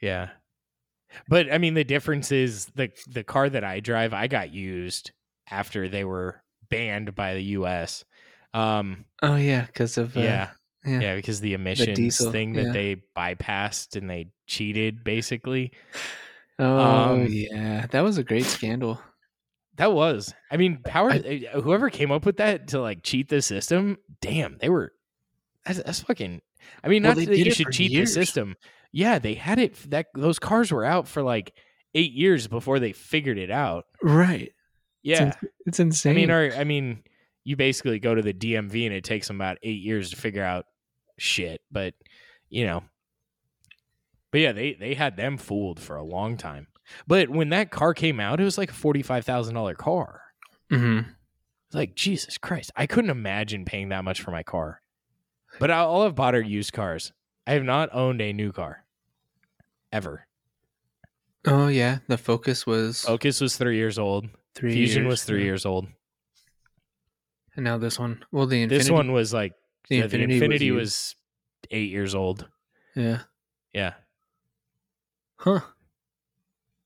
yeah 0.00 0.30
but 1.28 1.52
i 1.52 1.58
mean 1.58 1.74
the 1.74 1.84
difference 1.84 2.32
is 2.32 2.66
the 2.74 2.90
the 3.08 3.24
car 3.24 3.48
that 3.48 3.64
i 3.64 3.80
drive 3.80 4.12
i 4.12 4.26
got 4.26 4.52
used 4.52 5.12
after 5.50 5.88
they 5.88 6.04
were 6.04 6.42
banned 6.70 7.14
by 7.14 7.34
the 7.34 7.42
us 7.42 8.04
um 8.54 9.04
oh 9.22 9.36
yeah, 9.36 9.66
because 9.66 9.98
of 9.98 10.16
uh, 10.16 10.20
yeah. 10.20 10.50
yeah. 10.84 11.00
yeah 11.00 11.16
because 11.16 11.40
the 11.40 11.54
emissions 11.54 11.96
diesel, 11.96 12.32
thing 12.32 12.54
that 12.54 12.66
yeah. 12.66 12.72
they 12.72 13.02
bypassed 13.16 13.96
and 13.96 14.08
they 14.08 14.30
cheated 14.46 15.04
basically 15.04 15.72
Oh 16.58 16.78
Um, 16.78 17.26
yeah, 17.30 17.86
that 17.90 18.00
was 18.00 18.18
a 18.18 18.24
great 18.24 18.44
scandal. 18.44 19.00
That 19.76 19.92
was. 19.92 20.34
I 20.50 20.56
mean, 20.56 20.80
power. 20.84 21.10
uh, 21.10 21.60
whoever 21.60 21.88
came 21.88 22.10
up 22.10 22.26
with 22.26 22.38
that 22.38 22.68
to 22.68 22.80
like 22.80 23.02
cheat 23.02 23.28
the 23.28 23.40
system, 23.42 23.98
damn, 24.20 24.58
they 24.60 24.68
were. 24.68 24.92
That's, 25.64 25.82
that's 25.82 26.00
fucking. 26.00 26.40
I 26.82 26.88
mean, 26.88 27.02
Well, 27.02 27.14
not 27.16 27.24
that 27.26 27.36
you 27.36 27.50
should 27.50 27.70
cheat 27.72 27.90
years. 27.90 28.14
the 28.14 28.20
system. 28.24 28.56
Yeah, 28.92 29.18
they 29.18 29.34
had 29.34 29.58
it. 29.58 29.74
That 29.90 30.06
those 30.14 30.38
cars 30.38 30.72
were 30.72 30.84
out 30.84 31.06
for 31.08 31.22
like 31.22 31.52
eight 31.94 32.12
years 32.12 32.46
before 32.46 32.78
they 32.78 32.92
figured 32.92 33.38
it 33.38 33.50
out. 33.50 33.84
Right. 34.02 34.52
Yeah, 35.02 35.26
ins- 35.26 35.36
It's 35.66 35.80
insane. 35.80 36.12
I 36.12 36.14
mean, 36.16 36.30
our, 36.30 36.50
I 36.52 36.64
mean, 36.64 37.02
you 37.44 37.56
basically 37.56 37.98
go 37.98 38.14
to 38.14 38.22
the 38.22 38.34
DMV 38.34 38.86
and 38.86 38.94
it 38.94 39.04
takes 39.04 39.26
them 39.28 39.36
about 39.36 39.58
eight 39.62 39.80
years 39.82 40.10
to 40.10 40.16
figure 40.16 40.42
out 40.42 40.64
shit. 41.18 41.60
But 41.70 41.94
you 42.50 42.64
know, 42.66 42.82
but 44.30 44.40
yeah, 44.40 44.52
they 44.52 44.74
they 44.74 44.94
had 44.94 45.16
them 45.16 45.36
fooled 45.38 45.80
for 45.80 45.96
a 45.96 46.02
long 46.04 46.36
time. 46.36 46.66
But 47.06 47.28
when 47.28 47.50
that 47.50 47.70
car 47.70 47.94
came 47.94 48.18
out, 48.20 48.40
it 48.40 48.44
was 48.44 48.58
like 48.58 48.70
a 48.70 48.74
forty 48.74 49.02
five 49.02 49.24
thousand 49.24 49.54
dollar 49.54 49.74
car. 49.74 50.20
Mhm. 50.72 51.06
It's 51.68 51.74
like 51.74 51.94
Jesus 51.94 52.38
Christ, 52.38 52.70
I 52.76 52.86
couldn't 52.86 53.10
imagine 53.10 53.64
paying 53.66 53.90
that 53.90 54.04
much 54.04 54.22
for 54.22 54.30
my 54.30 54.42
car. 54.42 54.80
But 55.58 55.70
I- 55.70 55.78
all 55.78 56.02
I've 56.02 56.14
bought 56.14 56.34
are 56.34 56.40
used 56.40 56.72
cars. 56.72 57.12
I 57.46 57.52
have 57.52 57.64
not 57.64 57.88
owned 57.92 58.20
a 58.20 58.32
new 58.32 58.52
car 58.52 58.84
ever. 59.92 60.26
Oh 61.46 61.68
yeah, 61.68 61.98
the 62.08 62.18
Focus 62.18 62.66
was 62.66 63.02
Focus 63.02 63.40
was 63.40 63.56
three 63.56 63.76
years 63.76 63.98
old. 63.98 64.26
three. 64.54 64.72
Fusion 64.72 65.04
years, 65.04 65.10
was 65.10 65.24
three 65.24 65.38
yeah. 65.40 65.44
years 65.46 65.64
old. 65.64 65.86
and 67.56 67.64
now 67.64 67.78
this 67.78 67.98
one. 67.98 68.22
Well, 68.32 68.46
the 68.46 68.64
Infiniti. 68.66 68.68
This 68.68 68.90
one 68.90 69.12
was 69.12 69.32
like 69.32 69.54
the 69.88 69.96
yeah, 69.98 70.04
Infiniti, 70.04 70.40
the 70.40 70.40
Infiniti 70.48 70.74
was, 70.74 70.80
was 70.82 71.16
eight 71.70 71.90
years 71.90 72.14
old. 72.14 72.46
yeah. 72.94 73.20
Yeah. 73.72 73.94
Huh. 75.36 75.60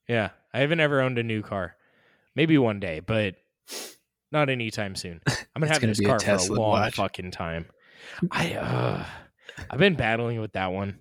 Yeah. 0.08 0.30
I 0.52 0.60
haven't 0.60 0.80
ever 0.80 1.00
owned 1.00 1.18
a 1.18 1.22
new 1.22 1.42
car. 1.42 1.74
Maybe 2.36 2.58
one 2.58 2.80
day, 2.80 3.00
but 3.00 3.36
not 4.30 4.50
anytime 4.50 4.94
soon. 4.94 5.20
I'm 5.26 5.60
gonna 5.60 5.68
have 5.72 5.80
gonna 5.80 5.92
this 5.92 5.98
be 6.00 6.04
a 6.04 6.08
car 6.08 6.20
for 6.20 6.52
a 6.52 6.56
long 6.56 6.70
watch. 6.70 6.94
fucking 6.96 7.30
time. 7.30 7.66
I 8.30 8.55
uh 8.55 9.05
I've 9.70 9.78
been 9.78 9.96
battling 9.96 10.40
with 10.40 10.53
that 10.53 10.72
one. 10.72 11.00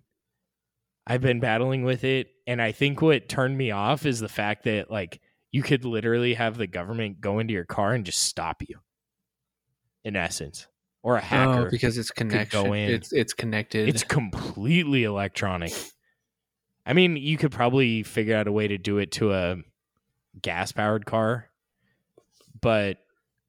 I've 1.07 1.21
been 1.21 1.39
battling 1.39 1.83
with 1.83 2.03
it, 2.03 2.27
and 2.45 2.61
I 2.61 2.71
think 2.71 3.01
what 3.01 3.27
turned 3.27 3.57
me 3.57 3.71
off 3.71 4.05
is 4.05 4.19
the 4.19 4.29
fact 4.29 4.65
that 4.65 4.91
like 4.91 5.19
you 5.51 5.63
could 5.63 5.83
literally 5.83 6.35
have 6.35 6.57
the 6.57 6.67
government 6.67 7.21
go 7.21 7.39
into 7.39 7.53
your 7.53 7.65
car 7.65 7.93
and 7.93 8.05
just 8.05 8.21
stop 8.21 8.61
you. 8.67 8.79
In 10.03 10.15
essence. 10.15 10.67
Or 11.03 11.15
a 11.15 11.21
hacker. 11.21 11.67
Oh, 11.67 11.69
because 11.69 11.97
it's 11.97 12.11
in. 12.73 12.89
It's 12.89 13.11
it's 13.11 13.33
connected. 13.33 13.89
It's 13.89 14.03
completely 14.03 15.03
electronic. 15.03 15.73
I 16.85 16.93
mean, 16.93 17.17
you 17.17 17.37
could 17.37 17.51
probably 17.51 18.03
figure 18.03 18.35
out 18.35 18.47
a 18.47 18.51
way 18.51 18.67
to 18.67 18.77
do 18.77 18.99
it 18.99 19.11
to 19.13 19.33
a 19.33 19.57
gas 20.41 20.71
powered 20.71 21.05
car, 21.05 21.49
but 22.59 22.97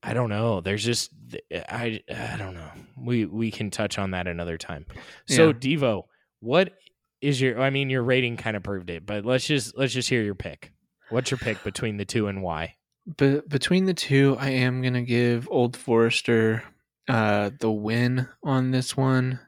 I 0.02 0.14
don't 0.14 0.30
know. 0.30 0.60
There's 0.60 0.84
just 0.84 1.10
I 1.52 2.02
I 2.10 2.36
don't 2.36 2.54
know. 2.54 2.70
We 2.96 3.24
we 3.24 3.50
can 3.50 3.70
touch 3.70 3.98
on 3.98 4.10
that 4.12 4.26
another 4.26 4.58
time. 4.58 4.86
So 5.26 5.48
Yeah. 5.48 5.52
Devo, 5.52 6.04
what 6.40 6.74
is 7.20 7.40
your 7.40 7.60
I 7.60 7.70
mean 7.70 7.88
your 7.88 8.02
rating 8.02 8.36
kind 8.36 8.56
of 8.56 8.62
proved 8.62 8.90
it, 8.90 9.06
but 9.06 9.24
let's 9.24 9.46
just 9.46 9.76
let's 9.76 9.92
just 9.92 10.08
hear 10.08 10.22
your 10.22 10.34
pick. 10.34 10.72
What's 11.10 11.30
your 11.30 11.38
pick 11.38 11.62
between 11.62 11.98
the 11.98 12.04
two 12.04 12.26
and 12.26 12.42
why? 12.42 12.76
But 13.16 13.48
between 13.48 13.84
the 13.84 13.94
two, 13.94 14.36
I 14.40 14.50
am 14.50 14.82
gonna 14.82 15.02
give 15.02 15.48
Old 15.50 15.76
Forester 15.76 16.64
uh, 17.08 17.50
the 17.58 17.70
win 17.70 18.28
on 18.42 18.70
this 18.70 18.96
one, 18.96 19.40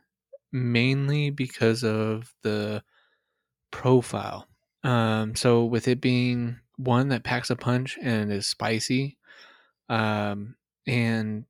mainly 0.52 1.30
because 1.30 1.84
of 1.84 2.32
the 2.42 2.82
profile. 3.70 4.46
Um, 4.82 5.34
so 5.34 5.64
with 5.64 5.88
it 5.88 6.00
being 6.00 6.58
one 6.76 7.08
that 7.08 7.24
packs 7.24 7.50
a 7.50 7.56
punch 7.56 7.98
and 8.02 8.30
is 8.32 8.46
spicy, 8.46 9.16
um, 9.88 10.56
and 10.86 11.46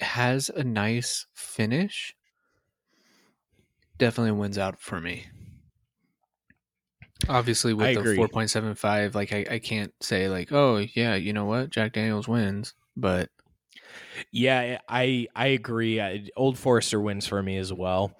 has 0.00 0.48
a 0.50 0.64
nice 0.64 1.26
finish, 1.34 2.14
definitely 3.98 4.32
wins 4.32 4.58
out 4.58 4.80
for 4.80 5.00
me. 5.00 5.26
Obviously, 7.28 7.74
I 7.78 7.88
with 7.88 7.92
the 7.92 8.00
agree. 8.00 8.16
four 8.16 8.28
point 8.28 8.50
seven 8.50 8.74
five, 8.74 9.14
like 9.14 9.32
I, 9.32 9.46
I 9.50 9.58
can't 9.58 9.92
say 10.02 10.28
like, 10.28 10.52
oh 10.52 10.78
yeah, 10.78 11.14
you 11.14 11.32
know 11.32 11.44
what, 11.44 11.70
Jack 11.70 11.92
Daniels 11.92 12.28
wins, 12.28 12.74
but 12.96 13.30
Yeah, 14.32 14.78
I 14.88 15.28
I 15.34 15.48
agree. 15.48 16.00
I, 16.00 16.26
Old 16.36 16.58
Forester 16.58 17.00
wins 17.00 17.26
for 17.26 17.42
me 17.42 17.56
as 17.56 17.72
well, 17.72 18.12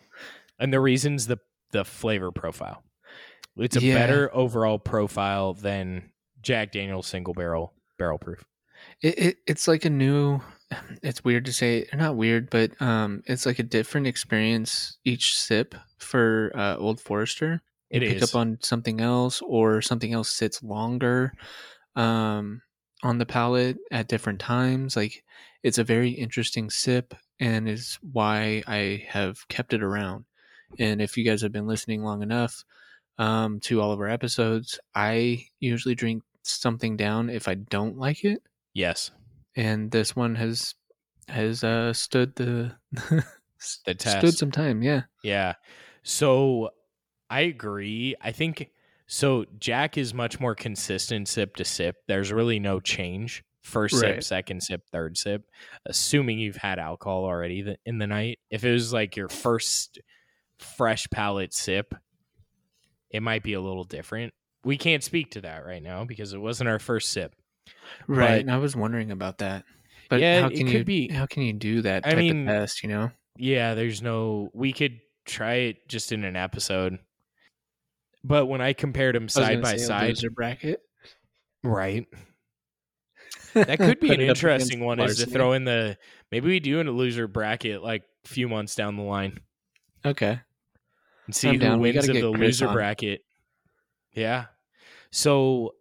and 0.58 0.72
the 0.72 0.80
reason's 0.80 1.26
the 1.26 1.38
the 1.72 1.84
flavor 1.84 2.32
profile. 2.32 2.82
It's 3.56 3.76
a 3.76 3.80
Yeah. 3.80 3.94
better 3.94 4.34
overall 4.34 4.78
profile 4.78 5.54
than 5.54 6.12
Jack 6.42 6.72
Daniel's 6.72 7.08
single 7.08 7.34
barrel 7.34 7.74
barrel 7.98 8.18
proof. 8.18 8.44
It, 9.02 9.18
it 9.18 9.36
it's 9.46 9.68
like 9.68 9.84
a 9.84 9.90
new. 9.90 10.40
It's 11.02 11.24
weird 11.24 11.46
to 11.46 11.52
say, 11.52 11.86
not 11.94 12.16
weird, 12.16 12.48
but 12.50 12.80
um, 12.80 13.22
it's 13.26 13.44
like 13.44 13.58
a 13.58 13.64
different 13.64 14.06
experience 14.06 14.98
each 15.04 15.36
sip 15.36 15.74
for 15.98 16.52
uh, 16.54 16.76
Old 16.76 17.00
Forester. 17.00 17.60
It 17.90 18.00
pick 18.00 18.16
is. 18.16 18.22
up 18.22 18.38
on 18.38 18.58
something 18.62 19.00
else, 19.00 19.42
or 19.42 19.82
something 19.82 20.12
else 20.12 20.30
sits 20.30 20.62
longer, 20.62 21.32
um, 21.96 22.62
on 23.02 23.18
the 23.18 23.26
palate 23.26 23.78
at 23.90 24.08
different 24.08 24.38
times. 24.38 24.94
Like 24.94 25.24
it's 25.64 25.78
a 25.78 25.84
very 25.84 26.10
interesting 26.10 26.70
sip, 26.70 27.14
and 27.40 27.68
is 27.68 27.98
why 28.02 28.62
I 28.68 29.04
have 29.08 29.48
kept 29.48 29.72
it 29.72 29.82
around. 29.82 30.24
And 30.78 31.02
if 31.02 31.16
you 31.16 31.24
guys 31.24 31.42
have 31.42 31.52
been 31.52 31.66
listening 31.66 32.04
long 32.04 32.22
enough 32.22 32.64
um, 33.18 33.58
to 33.60 33.80
all 33.80 33.90
of 33.90 33.98
our 33.98 34.08
episodes, 34.08 34.78
I 34.94 35.46
usually 35.58 35.96
drink 35.96 36.22
something 36.42 36.96
down 36.96 37.28
if 37.28 37.48
I 37.48 37.54
don't 37.54 37.98
like 37.98 38.24
it 38.24 38.40
Yes, 38.74 39.10
and 39.56 39.90
this 39.90 40.14
one 40.16 40.34
has 40.36 40.74
has 41.28 41.62
uh 41.64 41.92
stood 41.92 42.34
the 42.36 42.72
the 43.84 43.94
test. 43.94 44.18
stood 44.18 44.34
some 44.38 44.50
time 44.50 44.82
yeah 44.82 45.02
Yeah. 45.22 45.54
So 46.02 46.70
I 47.28 47.42
agree. 47.42 48.16
I 48.20 48.32
think 48.32 48.70
so. 49.06 49.44
Jack 49.58 49.96
is 49.98 50.12
much 50.14 50.40
more 50.40 50.54
consistent 50.54 51.28
sip 51.28 51.56
to 51.56 51.64
sip. 51.64 51.96
There's 52.08 52.32
really 52.32 52.58
no 52.58 52.80
change. 52.80 53.44
First 53.62 53.98
sip, 54.00 54.14
Right. 54.14 54.24
second 54.24 54.62
sip, 54.62 54.82
third 54.90 55.18
sip. 55.18 55.44
Assuming 55.86 56.38
you've 56.38 56.56
had 56.56 56.78
alcohol 56.78 57.24
already 57.26 57.76
in 57.84 57.98
the 57.98 58.06
night. 58.06 58.38
If 58.50 58.64
it 58.64 58.72
was 58.72 58.92
like 58.92 59.14
your 59.16 59.28
first 59.28 60.00
fresh 60.58 61.06
palate 61.10 61.52
sip, 61.52 61.94
it 63.10 63.22
might 63.22 63.42
be 63.42 63.52
a 63.52 63.60
little 63.60 63.84
different. 63.84 64.32
We 64.64 64.76
can't 64.78 65.04
speak 65.04 65.30
to 65.32 65.42
that 65.42 65.64
right 65.66 65.82
now 65.82 66.04
because 66.04 66.32
it 66.32 66.40
wasn't 66.40 66.68
our 66.70 66.78
first 66.78 67.10
sip. 67.10 67.34
Right 68.06 68.44
But- 68.46 68.52
i 68.52 68.58
was 68.58 68.74
wondering 68.76 69.10
about 69.10 69.38
that 69.38 69.64
but 70.08 70.20
Yeah, 70.20 70.40
how 70.40 70.46
it 70.48 70.54
can 70.56 70.66
could 70.66 70.74
you 70.78 70.84
be- 70.84 71.08
how 71.08 71.26
can 71.26 71.42
you 71.44 71.52
do 71.52 71.82
that 71.82 72.04
I 72.06 72.10
type 72.10 72.18
mean, 72.18 72.48
of 72.48 72.54
test 72.54 72.82
you 72.82 72.88
know 72.88 73.10
Yeah, 73.36 73.74
there's 73.74 74.02
no. 74.02 74.50
We 74.52 74.72
could 74.72 74.98
try 75.24 75.54
it 75.70 75.88
just 75.88 76.10
in 76.12 76.24
an 76.24 76.34
episode. 76.36 76.98
But 78.24 78.46
when 78.46 78.60
I 78.60 78.72
compared 78.74 79.14
them 79.14 79.28
side 79.28 79.62
by 79.62 79.76
side, 79.76 80.18
bracket 80.34 80.80
right? 81.62 82.06
That 83.54 83.78
could 83.78 83.98
be 84.00 84.12
an 84.12 84.20
interesting 84.20 84.80
one 84.84 85.00
is 85.00 85.18
to 85.18 85.26
throw 85.26 85.52
in 85.52 85.64
the 85.64 85.96
maybe 86.30 86.48
we 86.48 86.60
do 86.60 86.80
in 86.80 86.86
a 86.86 86.92
loser 86.92 87.26
bracket 87.26 87.82
like 87.82 88.02
a 88.24 88.28
few 88.28 88.48
months 88.48 88.74
down 88.74 88.96
the 88.96 89.02
line 89.02 89.40
okay 90.04 90.40
and 91.26 91.34
see 91.34 91.48
I'm 91.48 91.54
who 91.54 91.60
down. 91.60 91.80
Wins 91.80 92.08
of 92.08 92.14
the 92.14 92.30
loser 92.30 92.68
on. 92.68 92.74
bracket. 92.74 93.22
Yeah. 94.12 94.46
So 95.12 95.74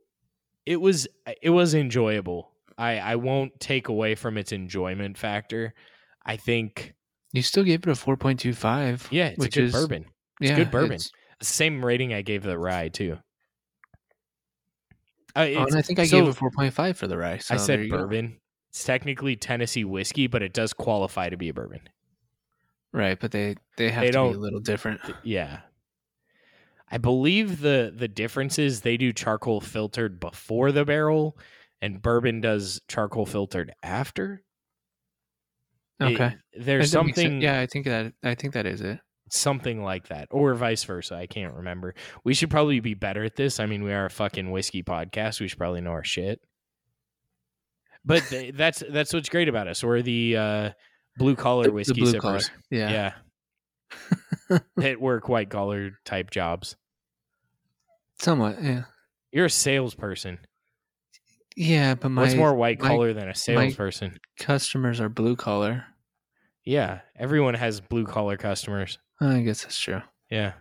it 0.69 0.79
was 0.79 1.07
it 1.41 1.49
was 1.49 1.73
enjoyable. 1.73 2.51
I 2.77 2.99
I 2.99 3.15
won't 3.15 3.59
take 3.59 3.87
away 3.89 4.13
from 4.15 4.37
its 4.37 4.51
enjoyment 4.51 5.17
factor. 5.17 5.73
I 6.25 6.37
think 6.37 6.93
you 7.33 7.41
still 7.41 7.63
gave 7.63 7.81
it 7.81 7.89
a 7.89 7.93
4.25 7.93 9.07
yeah, 9.11 9.27
it's 9.27 9.37
which 9.39 9.57
a 9.57 9.61
good 9.61 9.65
is 9.65 9.71
bourbon. 9.73 10.05
yeah 10.39 10.55
good 10.55 10.69
bourbon. 10.71 10.93
it's- 10.93 11.11
Same 11.41 11.83
rating 11.83 12.13
I 12.13 12.21
gave 12.21 12.43
the 12.43 12.57
rye 12.57 12.89
too. 12.89 13.17
Uh, 15.35 15.39
oh, 15.55 15.65
and 15.65 15.75
i 15.75 15.81
think 15.81 15.99
i 15.99 16.05
so 16.05 16.19
gave 16.25 16.27
it 16.29 16.35
4.5 16.39 16.95
for 16.95 17.07
the 17.07 17.17
rice 17.17 17.45
so 17.47 17.53
I 17.53 17.57
said 17.57 17.79
you 17.83 17.89
go. 17.89 17.97
bourbon. 17.99 18.37
It's 18.69 18.83
technically 18.83 19.35
Tennessee 19.35 19.83
whiskey, 19.83 20.27
but 20.27 20.43
it 20.43 20.53
does 20.53 20.73
qualify 20.73 21.29
to 21.29 21.37
be 21.37 21.49
a 21.49 21.53
bourbon. 21.53 21.81
right 22.93 23.19
but 23.19 23.31
they 23.31 23.55
they 23.77 23.89
have 23.89 24.01
They 24.03 24.11
to 24.11 24.29
be 24.29 24.35
a 24.35 24.39
little 24.39 24.59
different 24.59 25.01
Yeah. 25.23 25.59
I 26.91 26.97
believe 26.97 27.61
the 27.61 27.93
the 27.95 28.07
difference 28.07 28.57
is 28.59 28.81
they 28.81 28.97
do 28.97 29.13
charcoal 29.13 29.61
filtered 29.61 30.19
before 30.19 30.71
the 30.71 30.85
barrel 30.85 31.37
and 31.81 32.01
bourbon 32.01 32.41
does 32.41 32.81
charcoal 32.87 33.25
filtered 33.25 33.73
after. 33.83 34.41
It- 36.01 36.05
okay 36.15 36.35
there's 36.53 36.79
makes 36.79 36.91
sense. 36.91 36.91
something 36.91 37.41
yeah 37.41 37.59
i 37.59 37.65
think 37.65 37.83
that 37.85 38.13
i 38.23 38.33
think 38.33 38.53
that 38.53 38.65
is 38.65 38.79
it 38.79 38.99
something 39.31 39.83
like 39.83 40.07
that 40.07 40.27
or 40.31 40.55
vice 40.55 40.83
versa. 40.83 41.15
I 41.15 41.27
can't 41.27 41.53
remember. 41.53 41.93
We 42.23 42.33
should 42.33 42.49
probably 42.49 42.79
be 42.79 42.93
better 42.95 43.23
at 43.23 43.35
this. 43.35 43.59
I 43.59 43.65
mean, 43.67 43.83
we 43.83 43.93
are 43.93 44.05
a 44.05 44.09
fucking 44.09 44.49
whiskey 44.49 44.81
podcast. 44.83 45.39
We 45.39 45.47
should 45.47 45.57
probably 45.59 45.81
know 45.81 45.91
our 45.91 46.03
shit. 46.03 46.41
But 48.03 48.23
th- 48.23 48.53
that's 48.57 48.83
that's 48.89 49.13
what's 49.13 49.29
great 49.29 49.47
about 49.47 49.67
us. 49.67 49.83
We're 49.83 50.01
the 50.01 50.37
uh, 50.37 50.69
blue 51.17 51.35
collar 51.35 51.71
whiskey 51.71 52.01
blue 52.01 52.11
sippers. 52.11 52.21
collar. 52.49 52.61
yeah 52.71 52.89
Yeah. 52.91 53.13
that 54.77 54.99
work 54.99 55.29
white 55.29 55.49
collar 55.49 55.91
type 56.05 56.31
jobs. 56.31 56.75
somewhat 58.21 58.61
yeah 58.61 58.83
You're 59.31 59.45
a 59.45 59.49
salesperson. 59.49 60.39
Yeah, 61.55 61.95
but 61.95 62.09
my 62.09 62.21
What's 62.21 62.35
more 62.35 62.55
white 62.55 62.79
collar 62.79 63.11
than 63.13 63.27
a 63.27 63.35
salesperson? 63.35 64.17
customers 64.39 65.01
are 65.01 65.09
blue 65.09 65.35
collar. 65.35 65.83
yeah, 66.63 67.01
everyone 67.17 67.53
has 67.55 67.81
blue 67.81 68.05
collar 68.05 68.37
customers. 68.37 68.97
I 69.19 69.41
guess 69.41 69.63
that's 69.63 69.77
true. 69.77 70.01
Yeah. 70.29 70.53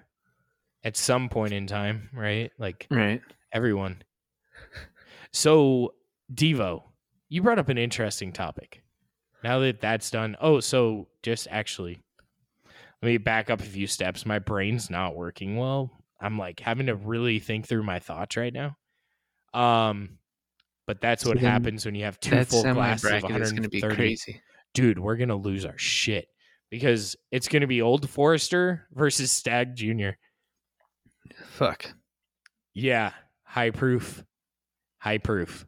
At 0.82 0.96
some 0.96 1.28
point 1.28 1.52
in 1.52 1.66
time, 1.68 2.08
right? 2.12 2.50
Like 2.58 2.86
Right. 2.90 3.20
everyone. 3.52 4.02
So, 5.32 5.94
Devo, 6.32 6.82
you 7.28 7.42
brought 7.42 7.58
up 7.58 7.68
an 7.68 7.78
interesting 7.78 8.32
topic. 8.32 8.82
Now 9.44 9.58
that 9.60 9.80
that's 9.80 10.10
done, 10.10 10.36
oh, 10.40 10.58
so 10.60 11.08
just 11.22 11.46
actually, 11.50 12.00
let 13.02 13.08
me 13.08 13.18
back 13.18 13.50
up 13.50 13.60
a 13.60 13.64
few 13.64 13.86
steps. 13.86 14.26
My 14.26 14.38
brain's 14.38 14.90
not 14.90 15.14
working 15.16 15.56
well. 15.56 15.90
I'm 16.20 16.36
like 16.38 16.60
having 16.60 16.86
to 16.86 16.94
really 16.96 17.38
think 17.38 17.66
through 17.66 17.84
my 17.84 17.98
thoughts 18.00 18.36
right 18.36 18.52
now. 18.52 18.76
Um, 19.54 20.18
but 20.86 21.00
that's 21.00 21.22
So 21.22 21.30
what 21.30 21.38
happens 21.38 21.84
when 21.86 21.94
you 21.94 22.04
have 22.04 22.18
two 22.18 22.44
full 22.44 22.62
glasses 22.62 23.04
of 23.04 23.10
bracket 23.20 23.40
is 23.42 23.52
going 23.52 23.62
to 23.62 23.68
be 23.68 23.78
130. 23.80 23.94
crazy. 23.96 24.42
Dude, 24.74 24.98
we're 24.98 25.16
gonna 25.16 25.34
lose 25.36 25.64
our 25.64 25.78
shit 25.78 26.28
because 26.70 27.16
it's 27.30 27.48
gonna 27.48 27.66
be 27.66 27.80
Old 27.82 28.08
Forester 28.08 28.86
versus 28.92 29.30
Stagg 29.30 29.74
Junior. 29.76 30.18
Fuck. 31.46 31.92
Yeah, 32.74 33.12
high 33.44 33.70
proof, 33.70 34.22
high 34.98 35.18
proof, 35.18 35.66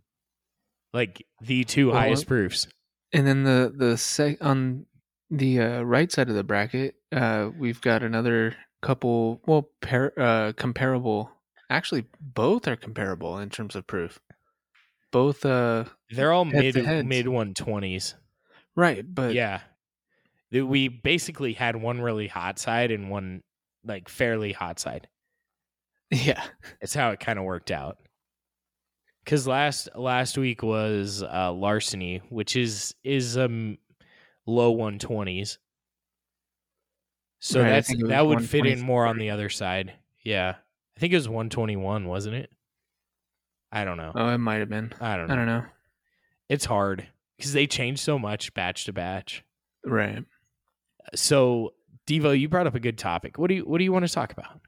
like 0.93 1.25
the 1.41 1.65
two 1.65 1.89
Well, 1.89 1.97
highest 1.97 2.27
proofs. 2.27 2.69
And 3.13 3.27
then 3.27 3.43
the 3.43 3.73
the 3.75 3.97
sec 3.97 4.37
on 4.45 4.87
the 5.31 5.61
uh, 5.61 5.83
right 5.83 6.11
side 6.13 6.29
of 6.29 6.35
the 6.37 6.45
bracket, 6.45 6.95
uh, 7.13 7.51
we've 7.59 7.81
got 7.81 8.03
another 8.03 8.57
couple. 8.83 9.41
Well, 9.47 9.71
par- 9.81 10.13
uh, 10.17 10.53
comparable. 10.57 11.31
Actually, 11.69 12.05
both 12.21 12.67
are 12.67 12.77
comparable 12.77 13.39
in 13.39 13.49
terms 13.51 13.77
of 13.77 13.87
proof. 13.87 14.19
Both, 15.13 15.45
uh, 15.45 15.85
They're 16.11 16.33
all 16.33 16.45
mid 16.45 16.75
heads. 16.77 17.07
mid 17.07 17.29
one 17.29 17.55
twenties. 17.55 18.15
right, 18.77 19.05
but 19.07 19.35
Yeah, 19.35 19.61
we 20.53 20.89
basically 20.89 21.53
had 21.53 21.77
one 21.77 22.01
really 22.01 22.27
hot 22.29 22.59
side 22.59 22.91
and 22.91 23.11
one 23.11 23.43
like 23.85 24.09
fairly 24.09 24.53
hot 24.53 24.79
side. 24.79 25.09
yeah, 26.11 26.43
It's 26.81 26.95
how 26.95 27.11
it 27.11 27.21
kind 27.21 27.39
of 27.39 27.45
worked 27.45 27.71
out. 27.71 27.99
Because 29.25 29.47
last 29.47 29.89
last 29.95 30.39
week 30.39 30.63
was 30.63 31.23
uh, 31.23 31.53
larceny, 31.53 32.23
which 32.31 32.57
is 32.57 32.95
is 33.05 33.37
um 33.37 33.79
low 34.47 34.71
one 34.73 34.99
twenties. 34.99 35.59
So 37.41 37.63
Right, 37.63 37.71
that's 37.71 37.89
think 37.89 38.01
it 38.01 38.05
was 38.05 38.11
that 38.11 38.27
would 38.27 38.49
fit 38.49 38.67
in 38.67 38.81
more 38.81 39.07
on 39.07 39.19
the 39.19 39.31
other 39.31 39.49
side. 39.49 39.95
Yeah, 40.23 40.55
I 40.97 41.01
think 41.01 41.13
it 41.13 41.17
was 41.17 41.29
one 41.29 41.49
twenty 41.49 41.77
one, 41.77 42.07
wasn't 42.07 42.37
it? 42.37 42.51
I 43.73 43.85
don't 43.85 43.97
know. 43.97 44.13
oh, 44.15 44.29
it 44.29 44.39
might 44.39 44.61
have 44.61 44.69
been. 44.69 44.93
I 45.01 45.17
don't 45.17 45.29
know. 45.29 45.33
I 45.33 45.37
don't 45.37 45.47
know. 45.47 45.65
It's 46.49 46.65
hard 46.65 47.09
because 47.37 47.53
they 47.53 47.67
change 47.67 48.01
so 48.01 48.19
much 48.19 48.53
batch 48.53 48.85
to 48.85 48.93
batch. 48.93 49.45
Right. 49.85 50.25
So 51.15 51.75
Devo, 52.07 52.39
you 52.39 52.49
brought 52.49 52.67
up 52.67 52.75
a 52.75 52.81
good 52.81 52.99
topic. 52.99 53.39
What 53.39 53.49
do 53.49 53.55
you 53.55 53.63
what 53.63 53.79
do 53.79 53.85
you 53.85 53.93
want 53.93 54.07
to 54.07 54.13
talk 54.13 54.33
about? 54.33 54.61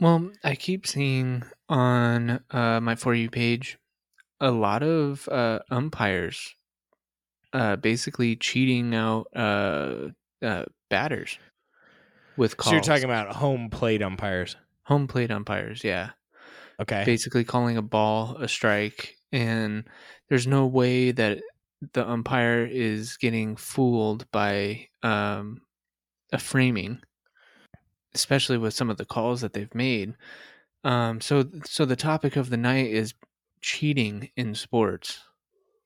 Well, 0.00 0.30
I 0.42 0.56
keep 0.56 0.86
seeing 0.86 1.44
on 1.68 2.40
uh, 2.50 2.80
my 2.80 2.96
for 2.96 3.14
you 3.14 3.30
page 3.30 3.78
a 4.40 4.50
lot 4.50 4.82
of 4.82 5.28
uh, 5.28 5.60
umpires 5.70 6.54
uh, 7.52 7.76
basically 7.76 8.34
cheating 8.34 8.94
out 8.94 9.28
uh, 9.36 10.08
uh, 10.42 10.64
batters 10.90 11.38
with 12.36 12.56
calls. 12.56 12.70
So 12.70 12.74
you're 12.74 12.80
talking 12.80 13.04
about 13.04 13.36
home 13.36 13.70
plate 13.70 14.02
umpires. 14.02 14.56
home 14.84 15.06
plate 15.06 15.30
umpires, 15.30 15.84
yeah. 15.84 16.10
Okay. 16.80 17.06
Basically 17.06 17.44
calling 17.44 17.76
a 17.76 17.82
ball 17.82 18.36
a 18.38 18.48
strike, 18.48 19.16
and 19.32 19.88
there's 20.28 20.46
no 20.46 20.66
way 20.66 21.12
that 21.12 21.40
the 21.94 22.08
umpire 22.08 22.64
is 22.66 23.16
getting 23.18 23.56
fooled 23.56 24.30
by 24.32 24.88
um, 25.02 25.62
a 26.32 26.38
framing, 26.38 27.02
especially 28.14 28.58
with 28.58 28.74
some 28.74 28.90
of 28.90 28.96
the 28.96 29.04
calls 29.04 29.40
that 29.40 29.52
they've 29.52 29.74
made. 29.74 30.14
Um, 30.84 31.20
so, 31.20 31.44
so 31.64 31.86
the 31.86 31.96
topic 31.96 32.36
of 32.36 32.50
the 32.50 32.56
night 32.56 32.88
is 32.90 33.14
cheating 33.62 34.30
in 34.36 34.54
sports. 34.54 35.22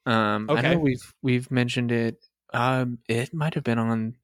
Um, 0.07 0.51
I 0.55 0.63
Okay. 0.63 0.63
know 0.63 0.79
we've 0.79 1.15
we've 1.23 1.51
mentioned 1.51 1.93
it. 1.93 2.17
Um, 2.55 3.01
it 3.09 3.35
might 3.35 3.55
have 3.55 3.65
been 3.65 3.79
on 3.79 4.17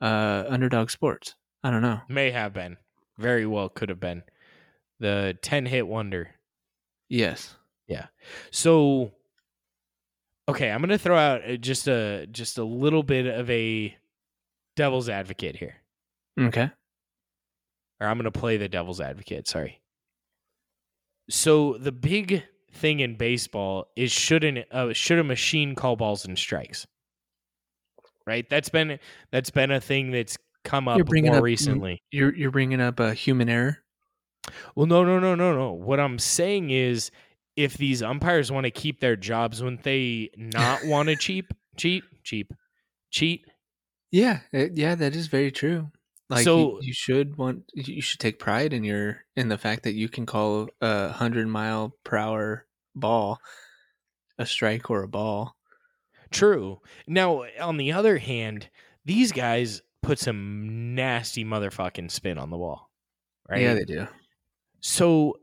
uh, 0.00 0.44
Underdog 0.48 0.90
Sports. 0.90 1.34
I 1.66 1.70
don't 1.72 1.82
know. 1.82 2.00
May 2.08 2.30
have 2.30 2.52
been. 2.52 2.76
Very 3.18 3.44
well 3.44 3.68
could 3.68 3.88
have 3.88 3.98
been. 3.98 4.22
The 5.00 5.36
10 5.42 5.66
hit 5.66 5.88
wonder. 5.88 6.30
Yes. 7.08 7.56
Yeah. 7.88 8.06
So 8.52 9.10
okay, 10.48 10.70
I'm 10.70 10.78
going 10.78 10.90
to 10.90 10.98
throw 10.98 11.18
out 11.18 11.42
uh, 11.42 11.56
just 11.56 11.88
a 11.88 12.28
just 12.30 12.58
a 12.58 12.64
little 12.64 13.02
bit 13.02 13.26
of 13.26 13.50
a 13.50 13.96
devil's 14.76 15.08
advocate 15.08 15.56
here. 15.56 15.74
Okay. 16.38 16.70
Or 18.00 18.06
I'm 18.06 18.16
going 18.16 18.30
to 18.30 18.38
play 18.38 18.58
the 18.58 18.68
devil's 18.68 19.00
advocate, 19.00 19.48
sorry. 19.48 19.80
So 21.28 21.78
the 21.80 21.90
big 21.90 22.44
thing 22.70 23.00
in 23.00 23.16
baseball 23.16 23.88
is 23.96 24.12
should 24.12 24.44
an 24.44 24.62
uh, 24.70 24.92
should 24.92 25.18
a 25.18 25.24
machine 25.24 25.74
call 25.74 25.96
balls 25.96 26.24
and 26.26 26.38
strikes? 26.38 26.86
Right? 28.24 28.48
That's 28.48 28.68
been 28.68 29.00
that's 29.32 29.50
been 29.50 29.72
a 29.72 29.80
thing 29.80 30.12
that's 30.12 30.38
come 30.66 30.88
up 30.88 30.96
You're 30.98 31.04
bringing 31.04 31.30
more 31.30 31.38
up- 31.38 31.44
recently. 31.44 32.02
You're 32.10 32.34
you're 32.34 32.50
bringing 32.50 32.80
up 32.80 33.00
a 33.00 33.14
human 33.14 33.48
error. 33.48 33.78
Well, 34.74 34.86
no, 34.86 35.04
no, 35.04 35.18
no, 35.18 35.34
no, 35.34 35.54
no. 35.54 35.72
What 35.72 35.98
I'm 35.98 36.18
saying 36.18 36.70
is, 36.70 37.10
if 37.56 37.76
these 37.76 38.02
umpires 38.02 38.52
want 38.52 38.64
to 38.64 38.70
keep 38.70 39.00
their 39.00 39.16
jobs, 39.16 39.62
wouldn't 39.62 39.82
they 39.82 40.30
not 40.36 40.84
want 40.84 41.08
to 41.08 41.16
cheap, 41.26 41.52
cheat, 41.76 42.04
cheap, 42.22 42.52
cheat? 43.10 43.44
Yeah, 44.12 44.40
it, 44.52 44.76
yeah, 44.76 44.94
that 44.94 45.16
is 45.16 45.26
very 45.26 45.50
true. 45.50 45.90
Like 46.30 46.44
So- 46.44 46.58
you, 46.58 46.78
you 46.82 46.92
should 46.92 47.36
want 47.36 47.64
you 47.74 48.00
should 48.02 48.20
take 48.20 48.38
pride 48.38 48.72
in 48.72 48.84
your 48.84 49.24
in 49.36 49.48
the 49.48 49.58
fact 49.58 49.84
that 49.84 49.94
you 49.94 50.08
can 50.08 50.26
call 50.26 50.68
a 50.80 51.08
hundred 51.10 51.46
mile 51.48 51.96
per 52.04 52.16
hour 52.16 52.66
ball 52.94 53.38
a 54.38 54.44
strike 54.46 54.90
or 54.90 55.02
a 55.02 55.08
ball. 55.08 55.56
True. 56.30 56.80
Now, 57.06 57.44
on 57.60 57.76
the 57.78 57.92
other 57.92 58.18
hand, 58.18 58.68
these 59.04 59.32
guys 59.32 59.80
put 60.06 60.18
some 60.20 60.94
nasty 60.94 61.44
motherfucking 61.44 62.10
spin 62.10 62.38
on 62.38 62.50
the 62.50 62.56
ball, 62.56 62.90
right? 63.48 63.60
Yeah, 63.60 63.74
they 63.74 63.84
do. 63.84 64.06
So, 64.80 65.40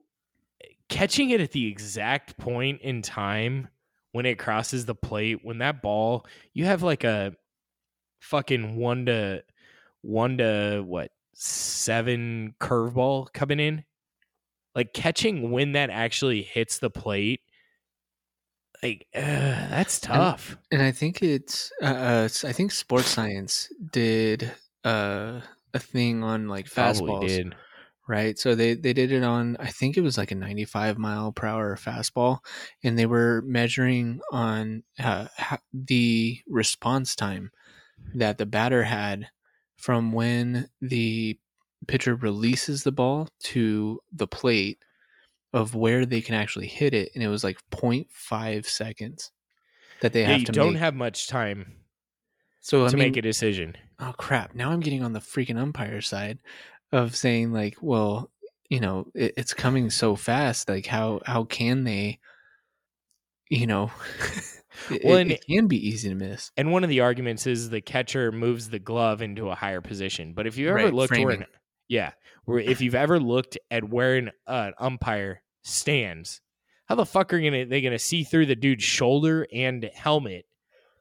catching 0.87 1.31
it 1.31 1.41
at 1.41 1.51
the 1.51 1.67
exact 1.67 2.37
point 2.37 2.81
in 2.81 3.01
time 3.01 3.67
when 4.13 4.25
it 4.25 4.39
crosses 4.39 4.85
the 4.85 4.95
plate, 4.95 5.39
when 5.43 5.57
that 5.57 5.81
ball, 5.81 6.25
you 6.53 6.63
have 6.65 6.81
like 6.81 7.03
a 7.03 7.35
fucking 8.21 8.77
one 8.77 9.05
to 9.07 9.43
one 10.01 10.37
to 10.37 10.81
what 10.85 11.11
seven 11.33 12.55
curveball 12.61 13.33
coming 13.33 13.59
in. 13.59 13.83
Like 14.75 14.93
catching 14.93 15.51
when 15.51 15.73
that 15.73 15.89
actually 15.89 16.41
hits 16.41 16.79
the 16.79 16.89
plate, 16.89 17.41
like 18.83 19.07
uh, 19.15 19.21
that's 19.21 19.99
tough. 19.99 20.57
And 20.71 20.81
I 20.81 20.91
think 20.91 21.23
it's 21.23 21.71
uh, 21.81 21.85
uh 21.85 22.29
I 22.43 22.51
think 22.51 22.71
Sports 22.71 23.07
Science 23.07 23.69
did 23.91 24.51
uh 24.83 25.41
a 25.73 25.79
thing 25.79 26.23
on 26.23 26.47
like 26.47 26.65
fastballs, 26.65 27.27
did. 27.27 27.55
right? 28.07 28.37
So 28.37 28.55
they 28.55 28.75
they 28.75 28.93
did 28.93 29.11
it 29.11 29.23
on 29.23 29.57
I 29.59 29.67
think 29.67 29.97
it 29.97 30.01
was 30.01 30.17
like 30.17 30.31
a 30.31 30.35
95 30.35 30.97
mile 30.97 31.31
per 31.31 31.47
hour 31.47 31.75
fastball, 31.77 32.39
and 32.83 32.99
they 32.99 33.05
were 33.05 33.41
measuring 33.45 34.19
on 34.31 34.83
uh, 35.01 35.27
the 35.73 36.39
response 36.47 37.15
time 37.15 37.51
that 38.15 38.37
the 38.37 38.45
batter 38.45 38.83
had 38.83 39.29
from 39.77 40.11
when 40.11 40.69
the 40.81 41.39
pitcher 41.87 42.15
releases 42.15 42.83
the 42.83 42.91
ball 42.91 43.27
to 43.39 43.99
the 44.11 44.27
plate 44.27 44.79
of 45.53 45.75
where 45.75 46.05
they 46.05 46.21
can 46.21 46.35
actually 46.35 46.67
hit 46.67 46.93
it, 46.93 47.11
and 47.15 47.23
it 47.23 47.27
was 47.29 47.43
like 47.43 47.59
0.5 47.71 48.67
seconds 48.67 49.31
that 50.01 50.13
they 50.13 50.23
Yeah, 50.25 50.33
have 50.33 50.33
you 50.33 50.45
to 50.45 50.53
don't 50.53 50.75
make. 50.75 50.75
have 50.75 50.95
much 50.95 51.27
time 51.27 51.85
so 52.61 52.85
I 52.85 52.89
to 52.89 52.97
mean, 52.97 52.97
make 52.97 53.17
a 53.17 53.21
decision. 53.21 53.75
oh 53.99 54.13
crap 54.17 54.55
now 54.55 54.71
i'm 54.71 54.79
getting 54.81 55.03
on 55.03 55.13
the 55.13 55.19
freaking 55.19 55.57
umpire 55.57 56.01
side 56.01 56.39
of 56.91 57.15
saying 57.15 57.51
like 57.53 57.77
well 57.81 58.31
you 58.69 58.79
know 58.79 59.07
it, 59.15 59.33
it's 59.37 59.53
coming 59.53 59.89
so 59.89 60.15
fast 60.15 60.69
like 60.69 60.85
how 60.87 61.21
how 61.25 61.43
can 61.45 61.83
they 61.85 62.19
you 63.49 63.67
know 63.67 63.91
it, 64.89 65.01
Well, 65.03 65.17
and- 65.17 65.31
it 65.31 65.45
can 65.45 65.67
be 65.67 65.77
easy 65.87 66.09
to 66.09 66.15
miss 66.15 66.51
And 66.57 66.71
one 66.71 66.83
of 66.83 66.89
the 66.89 66.99
arguments 67.01 67.47
is 67.47 67.69
the 67.69 67.81
catcher 67.81 68.31
moves 68.31 68.69
the 68.69 68.79
glove 68.79 69.21
into 69.21 69.49
a 69.49 69.55
higher 69.55 69.81
position. 69.81 70.33
But 70.33 70.47
if 70.47 70.57
you 70.57 70.69
ever 70.69 70.77
Right, 70.77 70.93
looked 70.93 71.17
where, 71.17 71.31
an, 71.31 71.45
yeah, 71.87 72.13
where 72.45 72.59
if 72.59 72.81
you've 72.81 72.95
ever 72.95 73.19
looked 73.19 73.57
at 73.71 73.89
where 73.89 74.15
an 74.15 74.31
uh, 74.47 74.71
umpire 74.79 75.41
stands, 75.63 76.41
how 76.85 76.95
the 76.95 77.05
fuck 77.05 77.33
are 77.33 77.39
gonna 77.39 77.65
they 77.65 77.81
gonna 77.81 77.99
see 77.99 78.23
through 78.23 78.47
the 78.47 78.55
dude's 78.55 78.83
shoulder 78.83 79.47
and 79.53 79.89
helmet 79.93 80.45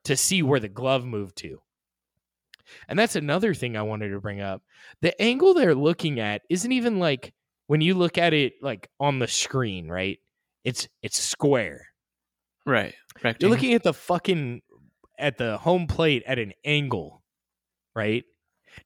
to 0.04 0.16
see 0.16 0.42
where 0.42 0.60
the 0.60 0.68
glove 0.68 1.04
moved 1.04 1.36
to? 1.38 1.60
And 2.88 2.98
that's 2.98 3.16
another 3.16 3.54
thing 3.54 3.76
I 3.76 3.82
wanted 3.82 4.10
to 4.10 4.20
bring 4.20 4.40
up. 4.40 4.62
The 5.00 5.20
angle 5.20 5.54
they're 5.54 5.74
looking 5.74 6.20
at 6.20 6.42
isn't 6.48 6.72
even 6.72 6.98
like 6.98 7.34
when 7.66 7.80
you 7.80 7.94
look 7.94 8.18
at 8.18 8.32
it 8.32 8.54
like 8.62 8.88
on 9.00 9.18
the 9.18 9.26
screen, 9.26 9.88
right? 9.88 10.18
It's 10.64 10.88
it's 11.02 11.20
square. 11.20 11.86
Right. 12.64 12.94
You're 13.40 13.50
looking 13.50 13.74
at 13.74 13.82
the 13.82 13.92
fucking 13.92 14.62
at 15.18 15.38
the 15.38 15.58
home 15.58 15.86
plate 15.86 16.22
at 16.26 16.38
an 16.38 16.52
angle, 16.64 17.22
right? 17.94 18.24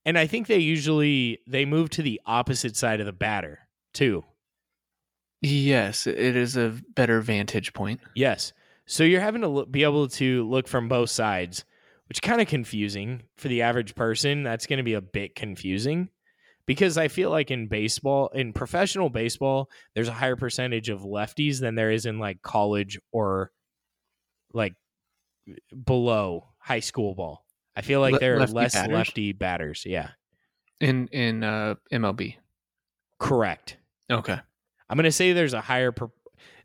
And 0.04 0.18
I 0.18 0.26
think 0.26 0.46
they 0.46 0.58
usually 0.58 1.40
they 1.46 1.64
move 1.64 1.90
to 1.90 2.02
the 2.02 2.20
opposite 2.26 2.76
side 2.76 3.00
of 3.00 3.06
the 3.06 3.12
batter 3.12 3.60
too. 3.92 4.24
Yes, 5.42 6.06
it 6.06 6.36
is 6.36 6.56
a 6.56 6.80
better 6.94 7.20
vantage 7.20 7.72
point. 7.72 8.00
Yes. 8.14 8.52
So 8.86 9.04
you're 9.04 9.20
having 9.20 9.42
to 9.42 9.48
look, 9.48 9.70
be 9.70 9.82
able 9.82 10.08
to 10.08 10.48
look 10.48 10.68
from 10.68 10.88
both 10.88 11.10
sides, 11.10 11.64
which 12.08 12.22
kind 12.22 12.40
of 12.40 12.46
confusing 12.46 13.22
for 13.36 13.48
the 13.48 13.62
average 13.62 13.94
person. 13.94 14.42
That's 14.42 14.66
going 14.66 14.78
to 14.78 14.82
be 14.82 14.94
a 14.94 15.00
bit 15.00 15.34
confusing 15.34 16.08
because 16.66 16.98
I 16.98 17.08
feel 17.08 17.30
like 17.30 17.50
in 17.50 17.68
baseball, 17.68 18.28
in 18.34 18.52
professional 18.52 19.08
baseball, 19.08 19.70
there's 19.94 20.08
a 20.08 20.12
higher 20.12 20.36
percentage 20.36 20.88
of 20.88 21.00
lefties 21.00 21.60
than 21.60 21.74
there 21.74 21.90
is 21.90 22.06
in 22.06 22.18
like 22.18 22.42
college 22.42 22.98
or 23.12 23.52
like 24.52 24.74
below 25.84 26.48
high 26.58 26.80
school 26.80 27.14
ball. 27.14 27.45
I 27.76 27.82
feel 27.82 28.00
like 28.00 28.14
Le- 28.14 28.18
there 28.18 28.36
are 28.36 28.40
lefty 28.40 28.54
less 28.54 28.74
batters? 28.74 28.94
lefty 28.94 29.32
batters. 29.32 29.82
Yeah. 29.86 30.10
In 30.80 31.08
in 31.08 31.44
uh 31.44 31.74
MLB. 31.92 32.36
Correct. 33.18 33.76
Okay. 34.10 34.38
I'm 34.88 34.96
gonna 34.96 35.12
say 35.12 35.32
there's 35.32 35.54
a 35.54 35.60
higher. 35.60 35.92
Per- 35.92 36.10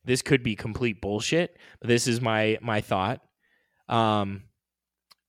this 0.05 0.21
could 0.21 0.41
be 0.43 0.55
complete 0.55 1.01
bullshit, 1.01 1.57
but 1.79 1.87
this 1.87 2.07
is 2.07 2.21
my 2.21 2.57
my 2.61 2.81
thought. 2.81 3.21
Um, 3.89 4.43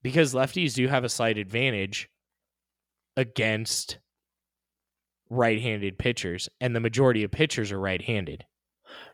because 0.03 0.35
lefties 0.35 0.75
do 0.75 0.87
have 0.89 1.05
a 1.05 1.09
slight 1.09 1.37
advantage 1.39 2.09
against 3.17 3.99
right-handed 5.31 5.99
pitchers, 5.99 6.49
and 6.61 6.75
the 6.77 6.81
majority 6.81 7.25
of 7.25 7.31
pitchers 7.31 7.73
are 7.73 7.81
right-handed. 7.81 8.45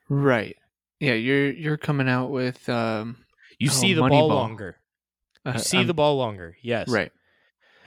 Right. 0.09 0.57
Yeah, 1.01 1.15
you're 1.15 1.51
you're 1.53 1.77
coming 1.77 2.09
out 2.09 2.31
with 2.31 2.69
um 2.69 3.19
You 3.59 3.69
Oh, 3.71 3.73
see 3.73 3.93
the 3.95 4.01
ball 4.03 4.11
Moneyball. 4.11 4.35
longer. 4.35 4.77
You 5.45 5.53
uh, 5.53 5.59
see 5.59 5.79
um, 5.79 5.87
the 5.87 5.95
ball 5.95 6.17
longer. 6.17 6.57
Yes. 6.63 6.89
right. 6.89 7.13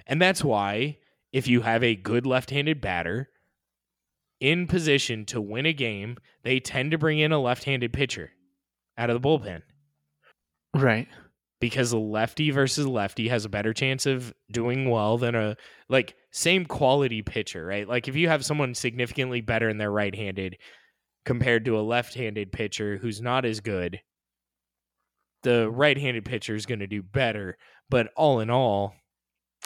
And 0.08 0.22
that's 0.22 0.44
why 0.44 0.98
if 1.32 1.48
you 1.48 1.62
have 1.62 1.84
a 1.84 1.96
good 1.96 2.26
left-handed 2.26 2.82
batter 2.82 3.30
in 4.40 4.68
position 4.68 5.26
to 5.26 5.40
win 5.40 5.66
a 5.66 5.74
game, 5.74 6.18
they 6.44 6.60
tend 6.60 6.92
to 6.92 6.98
bring 6.98 7.20
in 7.20 7.32
a 7.32 7.40
left-handed 7.40 7.94
pitcher 7.94 8.32
out 8.98 9.10
of 9.10 9.22
the 9.22 9.28
bullpen. 9.28 9.62
Right. 10.74 11.08
because 11.60 11.92
a 11.92 11.98
lefty 11.98 12.50
versus 12.50 12.88
lefty 12.88 13.28
has 13.28 13.46
a 13.46 13.50
better 13.50 13.74
chance 13.74 14.06
of 14.06 14.34
doing 14.52 14.90
well 14.90 15.18
than 15.18 15.36
a 15.36 15.56
like 15.90 16.16
same 16.32 16.66
quality 16.66 17.22
pitcher, 17.22 17.66
right? 17.66 17.88
Like 17.88 18.08
if 18.08 18.16
you 18.16 18.28
have 18.30 18.44
someone 18.44 18.74
significantly 18.74 19.42
better 19.42 19.70
and 19.70 19.80
they're 19.80 19.92
right-handed 19.92 20.58
compared 21.24 21.66
to 21.66 21.78
a 21.78 21.82
left-handed 21.82 22.52
pitcher 22.52 22.98
who's 22.98 23.22
not 23.22 23.46
as 23.46 23.60
good, 23.60 24.00
the 25.44 25.70
right-handed 25.70 26.26
pitcher 26.26 26.56
is 26.56 26.66
going 26.66 26.80
to 26.80 26.88
do 26.88 27.02
better. 27.04 27.58
But 27.90 28.10
all 28.16 28.40
in 28.40 28.50
all, 28.50 28.94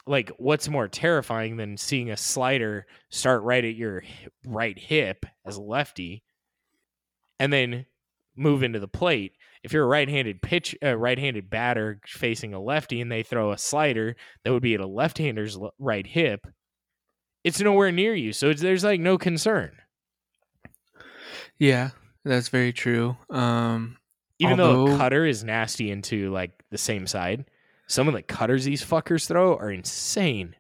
like 0.08 0.32
what's 0.38 0.68
more 0.68 0.88
terrifying 0.88 1.58
than 1.58 1.78
seeing 1.78 2.12
a 2.12 2.18
slider 2.18 2.86
start 3.10 3.44
right 3.44 3.64
at 3.64 3.76
your 3.76 4.04
right 4.46 4.78
hip 4.78 5.26
as 5.46 5.58
a 5.58 5.62
lefty 5.62 6.24
and 7.40 7.52
then 7.52 7.86
move 8.36 8.64
into 8.64 8.80
the 8.80 8.88
plate 8.88 9.32
if 9.64 9.74
you're 9.74 9.86
a 9.86 9.88
right-handed 9.88 10.42
pitch 10.42 10.76
uh, 10.84 10.96
right-handed 10.96 11.50
batter 11.50 12.00
facing 12.06 12.54
a 12.54 12.62
lefty 12.62 13.02
and 13.02 13.12
they 13.12 13.24
throw 13.24 13.52
a 13.52 13.58
slider 13.58 14.16
that 14.44 14.52
would 14.52 14.62
be 14.62 14.76
at 14.76 14.82
a 14.82 14.88
left-hander's 14.88 15.58
right 15.80 16.06
hip 16.06 16.46
it's 17.44 17.62
nowhere 17.62 17.92
near 17.92 18.14
you 18.14 18.34
so 18.34 18.54
there's 18.54 18.84
like 18.84 19.00
no 19.00 19.18
concern 19.18 19.72
Yeah, 21.58 21.92
that's 22.24 22.50
very 22.50 22.74
true. 22.74 23.18
Um 23.30 23.98
even 24.40 24.58
though 24.58 24.86
a 24.86 24.98
cutter 24.98 25.26
is 25.26 25.44
nasty 25.44 25.90
into 25.92 26.32
like 26.32 26.52
the 26.72 26.78
same 26.78 27.08
side 27.08 27.46
some 27.88 28.08
of 28.08 28.14
the 28.14 28.22
cutters 28.24 28.66
these 28.66 28.84
fuckers 28.84 29.28
throw 29.28 29.56
are 29.56 29.70
insane. 29.72 30.56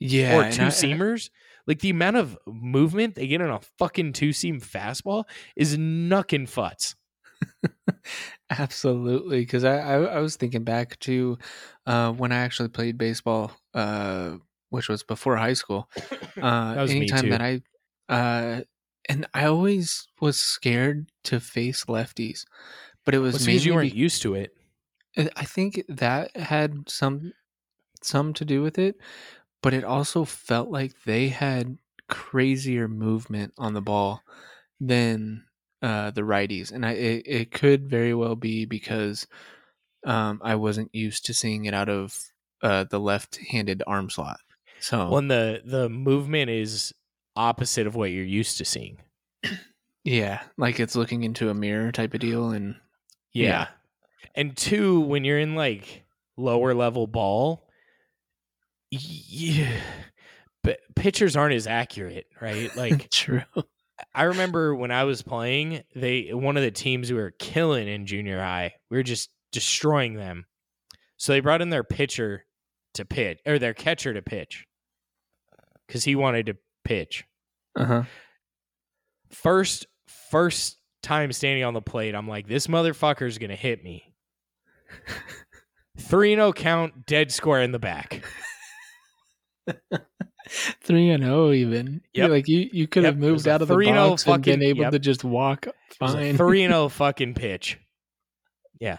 Yeah, 0.00 0.36
or 0.48 0.50
two 0.50 0.64
I- 0.64 0.66
seamers 0.68 1.30
like 1.66 1.80
the 1.80 1.90
amount 1.90 2.16
of 2.16 2.36
movement 2.46 3.14
they 3.14 3.26
get 3.26 3.40
on 3.40 3.50
a 3.50 3.60
fucking 3.78 4.12
two 4.14 4.32
seam 4.32 4.60
fastball 4.60 5.24
is 5.56 5.76
knuckin' 5.78 6.46
futz 6.48 6.94
Absolutely, 8.50 9.40
because 9.40 9.64
I, 9.64 9.78
I 9.78 9.94
I 10.02 10.18
was 10.20 10.36
thinking 10.36 10.64
back 10.64 10.98
to 11.00 11.38
uh, 11.86 12.12
when 12.12 12.32
I 12.32 12.36
actually 12.36 12.68
played 12.68 12.98
baseball, 12.98 13.52
uh, 13.74 14.36
which 14.70 14.88
was 14.88 15.02
before 15.02 15.36
high 15.36 15.54
school. 15.54 15.88
Uh, 16.40 16.74
That 16.74 16.82
was 16.82 16.90
me 16.90 16.96
anytime 16.96 17.28
that 17.30 17.40
I, 17.40 17.62
uh, 18.08 18.62
and 19.08 19.26
I 19.32 19.44
always 19.46 20.08
was 20.20 20.38
scared 20.40 21.10
to 21.24 21.38
face 21.38 21.84
lefties, 21.84 22.44
but 23.04 23.14
it 23.14 23.18
was 23.18 23.34
Well, 23.34 23.46
because 23.46 23.66
you 23.66 23.74
weren't 23.74 23.92
be- 23.92 23.98
used 23.98 24.22
to 24.22 24.34
it. 24.34 24.56
I- 25.16 25.30
I 25.36 25.44
think 25.44 25.82
that 25.88 26.36
had 26.36 26.88
some 26.88 27.32
some 28.02 28.34
to 28.34 28.44
do 28.44 28.60
with 28.62 28.78
it, 28.78 28.96
but 29.62 29.72
it 29.72 29.84
also 29.84 30.24
felt 30.24 30.68
like 30.68 30.92
they 31.04 31.28
had 31.28 31.78
crazier 32.08 32.86
movement 32.88 33.54
on 33.56 33.72
the 33.74 33.80
ball 33.80 34.22
than 34.80 35.44
uh, 35.82 36.10
the 36.10 36.22
righties, 36.22 36.72
and 36.72 36.84
I 36.84 36.92
it, 36.92 37.22
it 37.26 37.50
could 37.52 37.88
very 37.88 38.12
well 38.14 38.36
be 38.36 38.64
because 38.66 39.26
um, 40.04 40.40
I 40.44 40.54
wasn't 40.56 40.94
used 40.94 41.24
to 41.26 41.34
seeing 41.34 41.64
it 41.66 41.72
out 41.74 41.88
of 41.88 42.18
uh, 42.62 42.84
the 42.84 43.00
left-handed 43.00 43.82
arm 43.86 44.10
slot. 44.10 44.38
So 44.80 45.08
when 45.10 45.28
the 45.28 45.62
the 45.64 45.88
movement 45.88 46.50
is 46.50 46.92
opposite 47.36 47.86
of 47.86 47.94
what 47.94 48.10
you're 48.10 48.24
used 48.24 48.58
to 48.58 48.64
seeing. 48.64 48.98
Yeah, 50.04 50.42
like 50.58 50.78
it's 50.80 50.96
looking 50.96 51.22
into 51.24 51.48
a 51.48 51.54
mirror 51.54 51.90
type 51.92 52.12
of 52.12 52.20
deal, 52.20 52.50
and 52.50 52.76
Yeah. 53.34 53.46
Yeah. 53.48 53.66
And 54.34 54.56
two, 54.56 55.00
when 55.00 55.24
you're 55.24 55.38
in 55.38 55.54
like 55.54 56.04
lower 56.36 56.74
level 56.74 57.06
ball, 57.06 57.68
yeah, 58.90 59.80
but 60.62 60.78
pitchers 60.96 61.36
aren't 61.36 61.54
as 61.54 61.66
accurate, 61.66 62.26
right? 62.40 62.74
Like 62.76 63.10
true. 63.10 63.42
I 64.14 64.24
remember 64.24 64.74
when 64.74 64.90
I 64.90 65.04
was 65.04 65.22
playing, 65.22 65.82
they 65.94 66.30
one 66.32 66.56
of 66.56 66.62
the 66.62 66.70
teams 66.70 67.12
we 67.12 67.18
were 67.18 67.34
killing 67.38 67.86
in 67.88 68.06
junior 68.06 68.40
high, 68.40 68.74
we 68.90 68.96
were 68.96 69.02
just 69.02 69.30
destroying 69.52 70.14
them. 70.14 70.46
So 71.16 71.32
they 71.32 71.40
brought 71.40 71.62
in 71.62 71.70
their 71.70 71.84
pitcher 71.84 72.44
to 72.94 73.04
pitch 73.04 73.38
or 73.46 73.58
their 73.58 73.74
catcher 73.74 74.14
to 74.14 74.22
pitch 74.22 74.66
because 75.86 76.04
he 76.04 76.16
wanted 76.16 76.46
to 76.46 76.56
pitch. 76.84 77.24
Uh 77.76 77.84
huh. 77.84 78.02
First, 79.30 79.86
first 80.06 80.78
time 81.04 81.32
standing 81.32 81.62
on 81.64 81.74
the 81.74 81.82
plate, 81.82 82.14
I'm 82.14 82.26
like, 82.28 82.48
this 82.48 82.66
motherfucker's 82.66 83.38
gonna 83.38 83.54
hit 83.56 83.84
me. 83.84 84.12
Three 85.98 86.34
no 86.34 86.46
oh 86.48 86.52
count, 86.52 87.06
dead 87.06 87.30
square 87.32 87.62
in 87.62 87.70
the 87.72 87.78
back. 87.78 88.24
Three 90.82 91.08
and 91.10 91.22
zero, 91.24 91.52
even. 91.52 92.02
Yeah, 92.12 92.24
Yep. 92.24 92.30
like 92.30 92.48
you, 92.48 92.68
you 92.72 92.86
could 92.86 93.04
have 93.04 93.14
Yep, 93.16 93.22
was 93.22 93.30
moved 93.30 93.48
out 93.48 93.62
of 93.62 93.68
the 93.68 93.74
3-0 93.74 93.94
box 94.10 94.26
and 94.26 94.42
been 94.44 94.52
fucking- 94.54 94.68
able 94.68 94.80
yep. 94.82 94.92
to 94.92 94.98
just 94.98 95.24
walk 95.24 95.66
It 95.66 95.74
was 96.00 96.14
a 96.14 96.16
fine. 96.18 96.36
three 96.36 96.62
and 96.64 96.72
zero 96.72 96.88
fucking 96.90 97.34
pitch. 97.34 97.78
Yeah. 98.80 98.98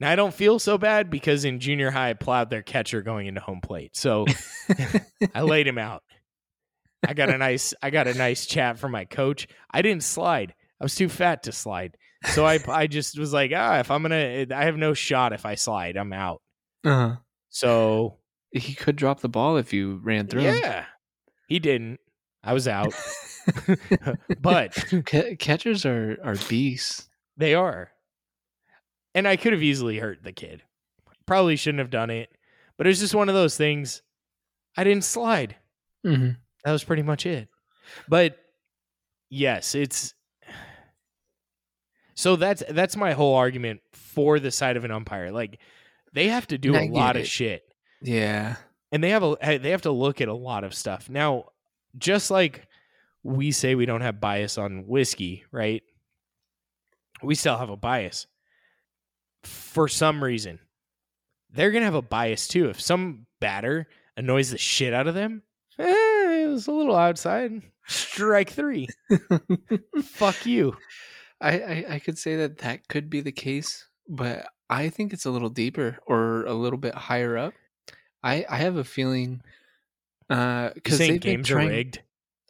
Now 0.00 0.10
I 0.10 0.16
don't 0.16 0.34
feel 0.34 0.58
so 0.58 0.76
bad 0.76 1.08
because 1.08 1.44
in 1.44 1.60
junior 1.60 1.90
high 1.90 2.10
I 2.10 2.14
plowed 2.14 2.50
their 2.50 2.62
catcher 2.62 3.00
going 3.00 3.26
into 3.28 3.40
home 3.40 3.60
plate, 3.62 3.96
so 3.96 4.26
I 5.34 5.42
laid 5.42 5.66
him 5.66 5.78
out. 5.78 6.02
I 7.06 7.14
got 7.14 7.30
a 7.30 7.38
nice, 7.38 7.72
I 7.82 7.90
got 7.90 8.06
a 8.08 8.14
nice 8.14 8.44
chat 8.44 8.78
from 8.78 8.92
my 8.92 9.04
coach. 9.04 9.46
I 9.70 9.82
didn't 9.82 10.02
slide. 10.02 10.54
I 10.80 10.84
was 10.84 10.94
too 10.94 11.08
fat 11.08 11.44
to 11.44 11.52
slide, 11.52 11.96
so 12.32 12.44
I, 12.44 12.58
I 12.68 12.86
just 12.86 13.18
was 13.18 13.32
like, 13.32 13.52
ah, 13.54 13.78
if 13.78 13.90
I'm 13.90 14.02
gonna, 14.02 14.46
I 14.54 14.64
have 14.64 14.76
no 14.76 14.94
shot 14.94 15.32
if 15.32 15.46
I 15.46 15.54
slide, 15.54 15.96
I'm 15.96 16.12
out. 16.12 16.42
uh-huh. 16.84 17.16
So 17.50 18.18
He 18.52 18.74
could 18.74 18.96
drop 18.96 19.20
the 19.20 19.28
ball 19.28 19.56
if 19.56 19.72
you 19.72 20.00
ran 20.02 20.26
through 20.26 20.42
him. 20.42 20.56
yeah, 20.56 20.84
he 21.48 21.58
didn't. 21.58 22.00
I 22.42 22.52
was 22.52 22.68
out, 22.68 22.92
but 24.40 24.74
Ca- 25.06 25.36
catchers 25.36 25.86
are 25.86 26.18
are 26.22 26.36
beasts. 26.48 27.08
They 27.36 27.54
are. 27.54 27.90
And 29.14 29.26
I 29.28 29.36
could 29.36 29.52
have 29.52 29.62
easily 29.62 29.98
hurt 29.98 30.22
the 30.22 30.32
kid. 30.32 30.62
Probably 31.26 31.56
shouldn't 31.56 31.78
have 31.78 31.90
done 31.90 32.10
it. 32.10 32.30
But 32.76 32.86
it's 32.86 33.00
just 33.00 33.14
one 33.14 33.28
of 33.28 33.34
those 33.34 33.56
things. 33.56 34.02
I 34.76 34.84
didn't 34.84 35.04
slide. 35.04 35.56
Mm-hmm. 36.04 36.30
That 36.64 36.72
was 36.72 36.84
pretty 36.84 37.02
much 37.02 37.24
it. 37.24 37.48
But 38.08 38.36
yes, 39.30 39.74
it's 39.74 40.14
so 42.14 42.36
that's 42.36 42.62
that's 42.70 42.96
my 42.96 43.12
whole 43.12 43.34
argument 43.34 43.80
for 43.92 44.38
the 44.38 44.50
side 44.50 44.76
of 44.76 44.84
an 44.84 44.90
umpire. 44.90 45.30
Like 45.32 45.60
they 46.12 46.28
have 46.28 46.46
to 46.48 46.58
do 46.58 46.74
I 46.74 46.82
a 46.82 46.88
lot 46.88 47.16
of 47.16 47.26
shit. 47.26 47.64
Yeah. 48.00 48.56
and 48.92 49.02
they 49.02 49.10
have 49.10 49.22
a 49.22 49.58
they 49.58 49.70
have 49.70 49.82
to 49.82 49.90
look 49.90 50.20
at 50.20 50.28
a 50.28 50.34
lot 50.34 50.64
of 50.64 50.74
stuff. 50.74 51.10
Now 51.10 51.46
just 51.98 52.30
like 52.30 52.66
we 53.22 53.50
say 53.50 53.74
we 53.74 53.86
don't 53.86 54.02
have 54.02 54.20
bias 54.20 54.58
on 54.58 54.86
whiskey 54.86 55.44
right? 55.50 55.82
We 57.22 57.34
still 57.34 57.56
have 57.56 57.70
a 57.70 57.76
bias. 57.76 58.26
For 59.42 59.88
some 59.88 60.22
reason 60.22 60.60
they're 61.50 61.72
gonna 61.72 61.84
have 61.84 61.94
a 61.94 62.02
bias 62.02 62.46
too. 62.46 62.68
If 62.68 62.80
some 62.80 63.26
batter 63.40 63.88
annoys 64.16 64.50
the 64.50 64.58
shit 64.58 64.94
out 64.94 65.08
of 65.08 65.14
them 65.14 65.42
eh, 65.78 66.44
it 66.44 66.48
was 66.48 66.68
a 66.68 66.72
little 66.72 66.96
outside. 66.96 67.62
Strike 67.86 68.50
three. 68.50 68.88
Fuck 70.02 70.46
you 70.46 70.76
I, 71.44 71.60
I 71.60 71.84
I 71.94 71.98
could 72.00 72.18
say 72.18 72.36
that 72.36 72.58
that 72.58 72.88
could 72.88 73.10
be 73.10 73.20
the 73.20 73.32
case. 73.32 73.88
but 74.08 74.48
I 74.70 74.88
think 74.88 75.12
it's 75.12 75.26
a 75.26 75.30
little 75.30 75.50
deeper 75.50 75.98
or 76.06 76.44
a 76.46 76.54
little 76.54 76.78
bit 76.78 76.94
higher 76.94 77.36
up. 77.36 77.54
I 78.22 78.46
I 78.48 78.58
have 78.58 78.76
a 78.76 78.84
feeling 78.84 79.42
uh 80.30 80.70
because 80.74 81.06
they've 81.06 81.20
been 81.22 81.44
games 81.44 81.50
are 81.50 81.60
rigged? 81.60 82.02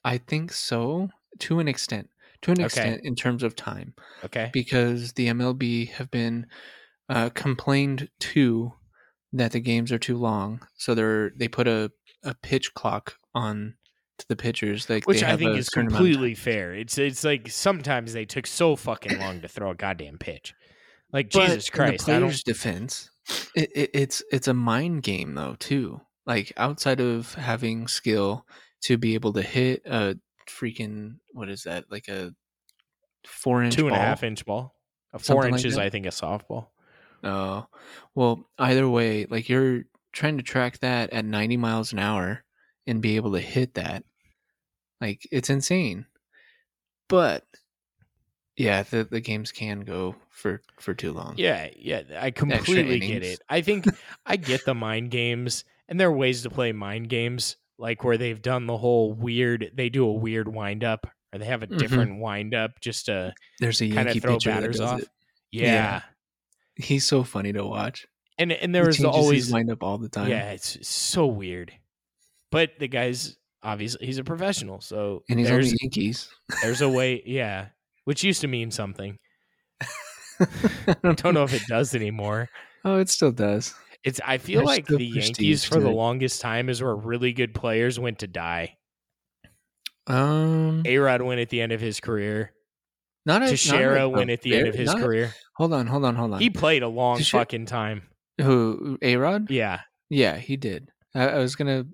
I 0.05 0.19
think 0.19 0.53
so 0.53 1.11
to 1.41 1.61
an 1.61 1.69
extent, 1.69 2.11
to 2.43 2.53
an 2.53 2.61
Okay. 2.61 2.61
extent 2.61 3.03
in 3.05 3.15
terms 3.16 3.43
of 3.43 3.57
time, 3.57 3.95
Okay. 4.25 4.55
because 4.55 5.15
the 5.15 5.29
MLB 5.29 5.87
have 5.87 6.11
been 6.11 6.47
uh, 7.11 7.31
complained 7.31 8.11
to 8.21 8.73
that 9.33 9.53
the 9.53 9.61
games 9.61 9.93
are 9.93 9.99
too 9.99 10.16
long, 10.19 10.66
so 10.77 10.95
they're 10.95 11.31
they 11.37 11.49
put 11.49 11.69
a 11.69 11.93
a 12.25 12.35
pitch 12.35 12.75
clock 12.75 13.16
on 13.35 13.77
to 14.19 14.28
the 14.28 14.36
pitchers. 14.36 14.89
Like 14.89 15.07
Which 15.07 15.23
I 15.23 15.36
think 15.36 15.57
is 15.57 15.66
certain 15.66 15.89
amount 15.89 15.95
of 15.95 15.99
time. 15.99 16.07
completely 16.07 16.35
fair. 16.35 16.74
It's 16.74 16.99
it's 16.99 17.24
like 17.24 17.49
sometimes 17.51 18.12
they 18.12 18.24
took 18.24 18.47
so 18.47 18.77
fucking 18.77 19.19
long 19.19 19.41
to 19.41 19.49
throw 19.49 19.70
a 19.70 19.74
goddamn 19.74 20.19
pitch. 20.19 20.55
Like 21.12 21.31
But 21.31 21.47
Jesus 21.47 21.69
in 21.69 21.73
the 21.73 21.77
Christ, 21.77 22.05
player's 22.05 22.43
defense, 22.43 23.11
it, 23.55 23.70
it, 23.74 23.91
it's 23.95 24.23
it's 24.32 24.49
a 24.49 24.55
mind 24.55 25.03
game 25.03 25.35
though 25.35 25.57
too. 25.59 26.01
Like 26.27 26.53
outside 26.57 27.01
of 27.01 27.35
having 27.35 27.89
skill 27.89 28.47
to 28.82 28.99
be 28.99 29.15
able 29.15 29.32
to 29.35 29.43
hit 29.43 29.82
a 29.86 30.16
freaking 30.49 31.16
what 31.32 31.49
is 31.49 31.65
that 31.65 31.85
like 31.91 32.09
a 32.09 32.32
four 33.27 33.62
inch 33.62 33.74
two 33.74 33.86
and 33.86 33.97
a 33.97 33.99
half 33.99 34.23
inch 34.23 34.45
ball. 34.45 34.74
A 35.12 35.19
four 35.19 35.45
like 35.45 35.53
inches, 35.53 35.77
that? 35.77 35.82
I 35.82 35.91
think, 35.91 36.07
a 36.07 36.11
softball. 36.11 36.69
Oh, 37.23 37.66
well, 38.15 38.49
either 38.59 38.89
way, 38.89 39.27
like 39.27 39.49
you're 39.49 39.85
trying 40.12 40.36
to 40.39 40.43
track 40.43 40.81
that 40.81 41.12
at 41.12 41.24
90 41.24 41.57
miles 41.57 41.93
an 41.93 41.99
hour 42.01 42.45
and 42.86 43.01
be 43.02 43.16
able 43.16 43.32
to 43.32 43.40
hit 43.40 43.74
that. 43.74 44.05
Like 45.01 45.27
it's 45.32 45.51
insane. 45.51 46.06
But 47.09 47.44
yeah, 48.56 48.82
the 48.85 49.05
the 49.05 49.20
games 49.20 49.52
can 49.52 49.81
go 49.81 50.15
for 50.31 50.62
for 50.81 50.94
too 50.94 51.12
long. 51.12 51.35
Yeah, 51.36 51.69
yeah, 51.77 52.02
I 52.19 52.31
completely 52.31 53.01
get 53.01 53.23
it. 53.23 53.40
I 53.48 53.61
think 53.61 53.86
I 54.27 54.36
get 54.36 54.65
the 54.65 54.74
mind 54.74 55.11
games, 55.11 55.65
and 55.89 55.98
there 56.01 56.09
are 56.09 56.12
ways 56.16 56.43
to 56.43 56.51
play 56.51 56.73
mind 56.73 57.09
games, 57.09 57.56
like 57.78 58.05
where 58.05 58.16
they've 58.16 58.40
done 58.40 58.66
the 58.66 58.77
whole 58.77 59.12
weird. 59.12 59.73
They 59.74 59.89
do 59.89 60.06
a 60.06 60.12
weird 60.12 60.48
wind 60.48 60.85
up, 60.85 61.06
or 61.32 61.39
they 61.40 61.47
have 61.47 61.62
a 61.62 61.66
Mhm. 61.66 61.78
different 61.78 62.20
wind 62.20 62.55
up 62.55 62.81
just 62.81 63.06
to 63.06 63.35
There's 63.61 63.82
a 63.82 63.90
kind 63.90 64.09
of 64.09 64.23
throw 64.23 64.39
batters 64.39 64.81
off. 64.81 65.02
Yeah. 65.51 65.62
Yeah. 65.65 66.02
He's 66.77 67.06
so 67.06 67.23
funny 67.24 67.52
to 67.52 67.65
watch. 67.65 68.06
and 68.39 68.51
and 68.52 68.74
there 68.74 68.82
he 68.85 68.86
was 68.89 69.05
always 69.05 69.52
wind 69.52 69.70
up 69.70 69.82
all 69.82 69.98
the 69.98 70.09
time. 70.09 70.28
yeah, 70.31 70.52
it's 70.52 70.89
so 70.89 71.27
weird. 71.27 71.73
But 72.55 72.71
the 72.79 72.87
guy's 72.89 73.37
obviously 73.65 74.07
he's 74.07 74.19
a 74.19 74.25
professional, 74.25 74.81
so 74.81 75.25
and 75.29 75.41
he's 75.41 75.51
on 75.51 75.61
the 75.61 75.77
Yankees. 75.83 76.29
there's 76.63 76.81
a 76.83 76.89
way. 76.89 77.21
Yeah, 77.27 77.67
which 78.05 78.23
used 78.23 78.41
to 78.43 78.47
mean 78.47 78.71
something. 78.71 79.19
I 79.81 79.87
Don't 81.03 81.35
know 81.35 81.43
if 81.43 81.53
it 81.53 81.63
does 81.69 81.95
anymore. 81.95 82.49
Oh, 82.85 82.99
it 82.99 83.09
still 83.11 83.33
does. 83.33 83.75
It's 84.05 84.21
I 84.25 84.39
feel 84.39 84.59
There's 84.61 84.67
like 84.69 84.87
the 84.87 85.05
Yankees 85.05 85.65
for 85.65 85.81
the 85.81 85.91
longest 85.91 86.41
time 86.41 86.69
is 86.69 86.81
where 86.83 86.95
really 86.95 87.33
good 87.33 87.55
players 87.55 87.99
went 87.99 88.21
to 88.21 88.27
die. 88.29 88.77
Um, 90.07 90.83
A 90.85 90.99
Rod 90.99 91.23
went 91.23 91.41
at 91.41 91.49
the 91.49 91.61
end 91.63 91.73
of 91.73 91.81
his 91.81 91.99
career. 92.01 92.53
not 93.27 93.43
a, 93.43 93.49
Teixeira 93.49 93.99
not 94.01 94.05
a- 94.05 94.09
went 94.11 94.31
at 94.31 94.43
the 94.43 94.55
end 94.57 94.69
of 94.69 94.75
his 94.75 94.89
not 94.89 94.99
a- 94.99 95.03
career. 95.03 95.35
Hold 95.57 95.73
on, 95.73 95.87
hold 95.87 96.05
on, 96.05 96.15
hold 96.15 96.35
on. 96.35 96.41
He 96.41 96.51
played 96.51 96.83
a 96.83 96.89
long 96.89 97.19
Teixeira- 97.19 97.41
fucking 97.43 97.67
time. 97.67 98.03
Who 98.41 98.99
A 99.03 99.17
Rod? 99.17 99.51
Yeah. 99.51 99.81
Yeah, 100.11 100.37
he 100.37 100.57
did. 100.57 100.91
I, 101.15 101.28
I 101.28 101.39
was 101.39 101.55
gonna. 101.55 101.86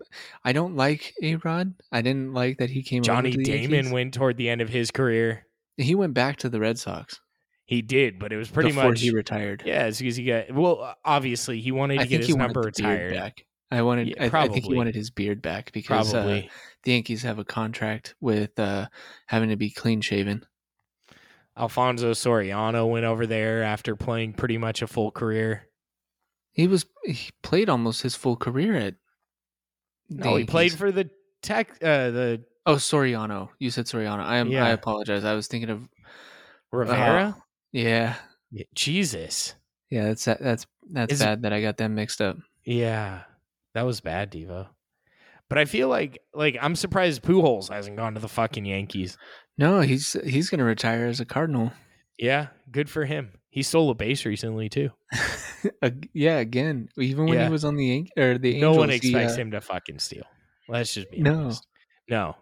I 0.44 0.52
don't 0.52 0.76
like 0.76 1.12
A 1.22 1.36
Rod. 1.36 1.74
I 1.92 2.02
didn't 2.02 2.32
like 2.32 2.58
that 2.58 2.70
he 2.70 2.82
came. 2.82 3.02
Johnny 3.02 3.28
over 3.30 3.32
to 3.32 3.38
the 3.38 3.44
Damon 3.44 3.70
Yankees. 3.72 3.92
went 3.92 4.14
toward 4.14 4.36
the 4.36 4.48
end 4.48 4.60
of 4.60 4.68
his 4.68 4.90
career. 4.90 5.46
He 5.76 5.94
went 5.94 6.14
back 6.14 6.38
to 6.38 6.48
the 6.48 6.60
Red 6.60 6.78
Sox 6.78 7.20
He 7.66 7.82
did, 7.82 8.18
but 8.18 8.32
it 8.32 8.36
was 8.36 8.50
pretty 8.50 8.70
much 8.70 8.76
before 8.76 8.90
much 8.90 9.00
he 9.00 9.10
retired. 9.10 9.62
Yeah, 9.64 9.86
it's 9.86 9.98
because 9.98 10.16
he 10.16 10.24
got 10.24 10.50
well. 10.52 10.94
Obviously, 11.04 11.60
he 11.60 11.72
wanted 11.72 11.96
to 11.96 12.02
I 12.02 12.06
get 12.06 12.24
his 12.24 12.36
number 12.36 12.62
beard 12.62 12.78
retired. 12.78 13.14
back. 13.14 13.44
I 13.70 13.82
wanted. 13.82 14.08
Yeah, 14.08 14.24
I, 14.24 14.42
I 14.42 14.48
think 14.48 14.64
he 14.64 14.74
wanted 14.74 14.94
his 14.94 15.10
beard 15.10 15.42
back 15.42 15.70
because 15.72 16.12
uh, 16.12 16.22
Probably. 16.22 16.50
the 16.82 16.92
Yankees 16.92 17.22
have 17.22 17.38
a 17.38 17.44
contract 17.44 18.14
with 18.20 18.58
uh, 18.58 18.88
having 19.26 19.50
to 19.50 19.56
be 19.56 19.70
clean 19.70 20.00
shaven. 20.00 20.44
Alfonso 21.56 22.12
Soriano 22.12 22.88
went 22.90 23.04
over 23.04 23.26
there 23.26 23.62
after 23.62 23.94
playing 23.94 24.32
pretty 24.32 24.56
much 24.56 24.82
a 24.82 24.86
full 24.86 25.10
career. 25.10 25.68
He 26.52 26.66
was 26.66 26.86
he 27.04 27.30
played 27.42 27.68
almost 27.68 28.02
his 28.02 28.16
full 28.16 28.36
career 28.36 28.74
at. 28.76 28.94
No, 30.10 30.36
he 30.36 30.44
played 30.44 30.72
for 30.72 30.90
the 30.92 31.08
Tech. 31.42 31.70
Uh, 31.82 32.10
the 32.10 32.44
Oh, 32.66 32.74
Soriano. 32.74 33.48
You 33.58 33.70
said 33.70 33.86
Soriano. 33.86 34.20
I 34.20 34.36
am. 34.36 34.48
Yeah. 34.50 34.66
I 34.66 34.70
apologize. 34.70 35.24
I 35.24 35.34
was 35.34 35.46
thinking 35.46 35.70
of 35.70 35.88
Rivera. 36.72 37.34
Oh, 37.38 37.42
yeah, 37.72 38.14
Yeah, 38.50 38.64
Jesus. 38.74 39.54
yeah. 39.90 40.04
That's 40.08 40.24
that's 40.26 40.66
that's 40.92 41.12
Is 41.14 41.20
it- 41.20 41.24
bad 41.24 41.42
that 41.42 41.52
I 41.52 41.62
got 41.62 41.76
them 41.78 41.94
mixed 41.94 42.20
up. 42.20 42.36
Yeah, 42.64 43.22
that 43.74 43.86
was 43.86 44.00
bad, 44.00 44.30
Devo. 44.32 44.66
But 45.48 45.58
I 45.58 45.64
feel 45.64 45.88
like 45.88 46.18
like 46.34 46.56
I'm 46.60 46.76
surprised 46.76 47.22
Pujols 47.22 47.70
hasn't 47.70 47.96
gone 47.96 48.14
to 48.14 48.20
the 48.20 48.28
fucking 48.28 48.66
Yankees. 48.66 49.16
No, 49.58 49.80
he's 49.80 50.12
he's 50.24 50.50
gonna 50.50 50.64
retire 50.64 51.06
as 51.06 51.20
a 51.20 51.24
Cardinal. 51.24 51.72
Yeah, 52.18 52.48
good 52.70 52.90
for 52.90 53.04
him. 53.06 53.32
He 53.48 53.62
stole 53.62 53.90
a 53.90 53.94
base 53.94 54.24
recently 54.26 54.68
too. 54.68 54.90
Yeah, 56.12 56.38
again, 56.38 56.88
even 56.98 57.26
when 57.26 57.38
Yeah. 57.38 57.46
he 57.46 57.50
was 57.52 57.64
on 57.64 57.76
the 57.76 58.08
or 58.16 58.38
the 58.38 58.60
no 58.60 58.68
Angels, 58.70 58.76
one 58.78 58.88
he, 58.90 58.96
expects 58.96 59.34
uh, 59.34 59.36
him 59.36 59.50
to 59.52 59.60
fucking 59.60 59.98
steal. 59.98 60.24
Let's 60.68 60.94
just 60.94 61.10
be 61.10 61.18
No. 61.20 61.34
honest. 61.34 61.66
No. 62.08 62.36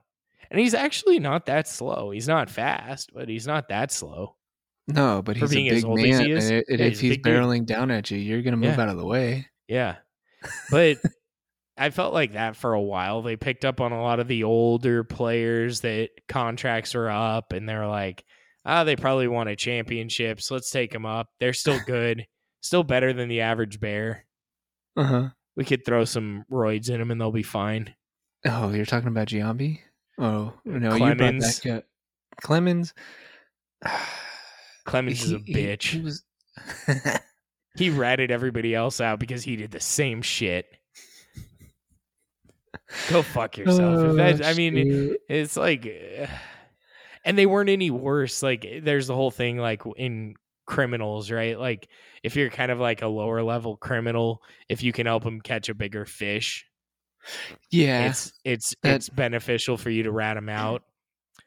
And 0.51 0.59
he's 0.61 0.75
actually 0.75 1.19
not 1.19 1.47
that 1.47 1.69
slow. 1.69 2.11
He's 2.11 2.29
not 2.29 2.49
fast, 2.51 3.11
but 3.15 3.29
he's 3.29 3.47
not 3.47 3.69
that 3.69 3.93
slow. 3.93 4.37
No, 4.87 5.21
but 5.23 5.37
he's 5.37 5.51
a 5.53 5.55
being 5.55 5.69
as 5.69 5.85
big 5.85 5.95
man. 5.95 6.25
he 6.25 6.33
and 6.33 6.43
if 6.69 6.79
he's 6.81 7.01
he's 7.01 7.11
big 7.17 7.23
dude. 7.23 7.35
barreling 7.35 7.67
down 7.67 7.91
at 7.91 8.11
you, 8.11 8.17
you're 8.19 8.41
gonna 8.43 8.57
move 8.57 8.77
Yeah. 8.77 8.83
out 8.83 8.89
of 8.89 8.97
the 8.97 9.05
way. 9.05 9.47
Yeah. 9.67 9.97
But 10.71 10.97
I 11.77 11.91
felt 11.91 12.15
like 12.15 12.33
that 12.33 12.57
for 12.57 12.73
a 12.73 12.81
while. 12.81 13.21
They 13.23 13.37
picked 13.37 13.65
up 13.67 13.81
on 13.83 13.93
a 13.93 14.01
lot 14.03 14.19
of 14.21 14.29
the 14.29 14.45
older 14.45 15.05
players 15.05 15.81
that 15.83 16.11
contracts 16.29 16.95
were 16.95 17.11
up 17.11 17.53
and 17.53 17.69
they're 17.69 17.87
like, 17.87 18.25
ah, 18.65 18.85
they 18.85 18.97
probably 18.97 19.29
won 19.29 19.49
a 19.49 19.57
championship. 19.57 20.41
So 20.41 20.55
let's 20.55 20.71
take 20.71 20.91
them 20.93 21.05
up. 21.07 21.29
They're 21.41 21.53
still 21.53 21.79
good, 21.87 22.25
still 22.61 22.83
better 22.83 23.13
than 23.13 23.29
the 23.29 23.41
average 23.43 23.81
bear. 23.81 24.25
Uh 24.97 25.05
huh. 25.05 25.29
We 25.57 25.65
could 25.65 25.85
throw 25.85 26.05
some 26.05 26.45
roids 26.51 26.89
in 26.91 26.99
them 26.99 27.11
and 27.11 27.21
they'll 27.21 27.33
be 27.33 27.43
fine. 27.43 27.95
Oh, 28.47 28.71
you're 28.73 28.87
talking 28.87 29.09
about 29.09 29.29
Giambi? 29.29 29.81
Oh 30.19 30.53
no, 30.65 30.93
you 30.95 30.99
brought 30.99 31.17
Clemens. 31.19 31.61
back 31.61 31.73
uh, 31.73 31.81
Clemens. 32.41 32.95
Clemens 34.85 35.23
is 35.25 35.33
a 35.33 35.39
He- 35.39 35.53
he- 35.53 35.67
bitch. 35.67 35.83
He, 35.91 36.01
was. 36.01 36.25
He 37.77 37.91
ratted 37.91 38.33
everybody 38.33 38.75
else 38.75 39.01
out 39.01 39.21
because 39.21 39.45
he 39.45 39.55
did 39.55 39.71
the 39.71 39.79
same 39.79 40.21
shit. 40.21 40.67
Go 43.09 43.23
fuck 43.23 43.57
yourself. 43.57 44.19
If 44.19 44.39
that, 44.39 44.45
I 44.47 44.53
Oh, 44.53 44.55
mean, 44.57 44.75
shoot. 44.75 45.21
it's 45.29 45.57
like, 45.57 45.87
and 47.25 47.39
they 47.39 47.47
weren't 47.47 47.71
any 47.71 47.91
worse. 47.93 48.43
Like, 48.43 48.67
there's 48.83 49.07
the 49.07 49.15
whole 49.15 49.31
thing, 49.31 49.59
like 49.59 49.83
in 49.97 50.35
criminals, 50.69 51.31
right? 51.33 51.59
Like, 51.59 51.89
if 52.23 52.37
you're 52.37 52.51
kind 52.51 52.71
of 52.71 52.79
like 52.79 53.03
a 53.03 53.09
lower 53.09 53.43
level 53.43 53.77
criminal, 53.77 54.43
if 54.69 54.83
you 54.85 54.93
can 54.93 55.07
help 55.07 55.25
them 55.25 55.41
catch 55.41 55.69
a 55.69 55.75
bigger 55.75 56.05
fish, 56.05 56.65
yeah, 57.71 58.09
it's 58.09 58.33
it's 58.45 58.75
that- 58.83 58.95
it's 58.97 59.09
beneficial 59.09 59.77
for 59.77 59.91
you 59.91 60.05
to 60.05 60.13
rat 60.13 60.37
him 60.37 60.49
out. 60.49 60.85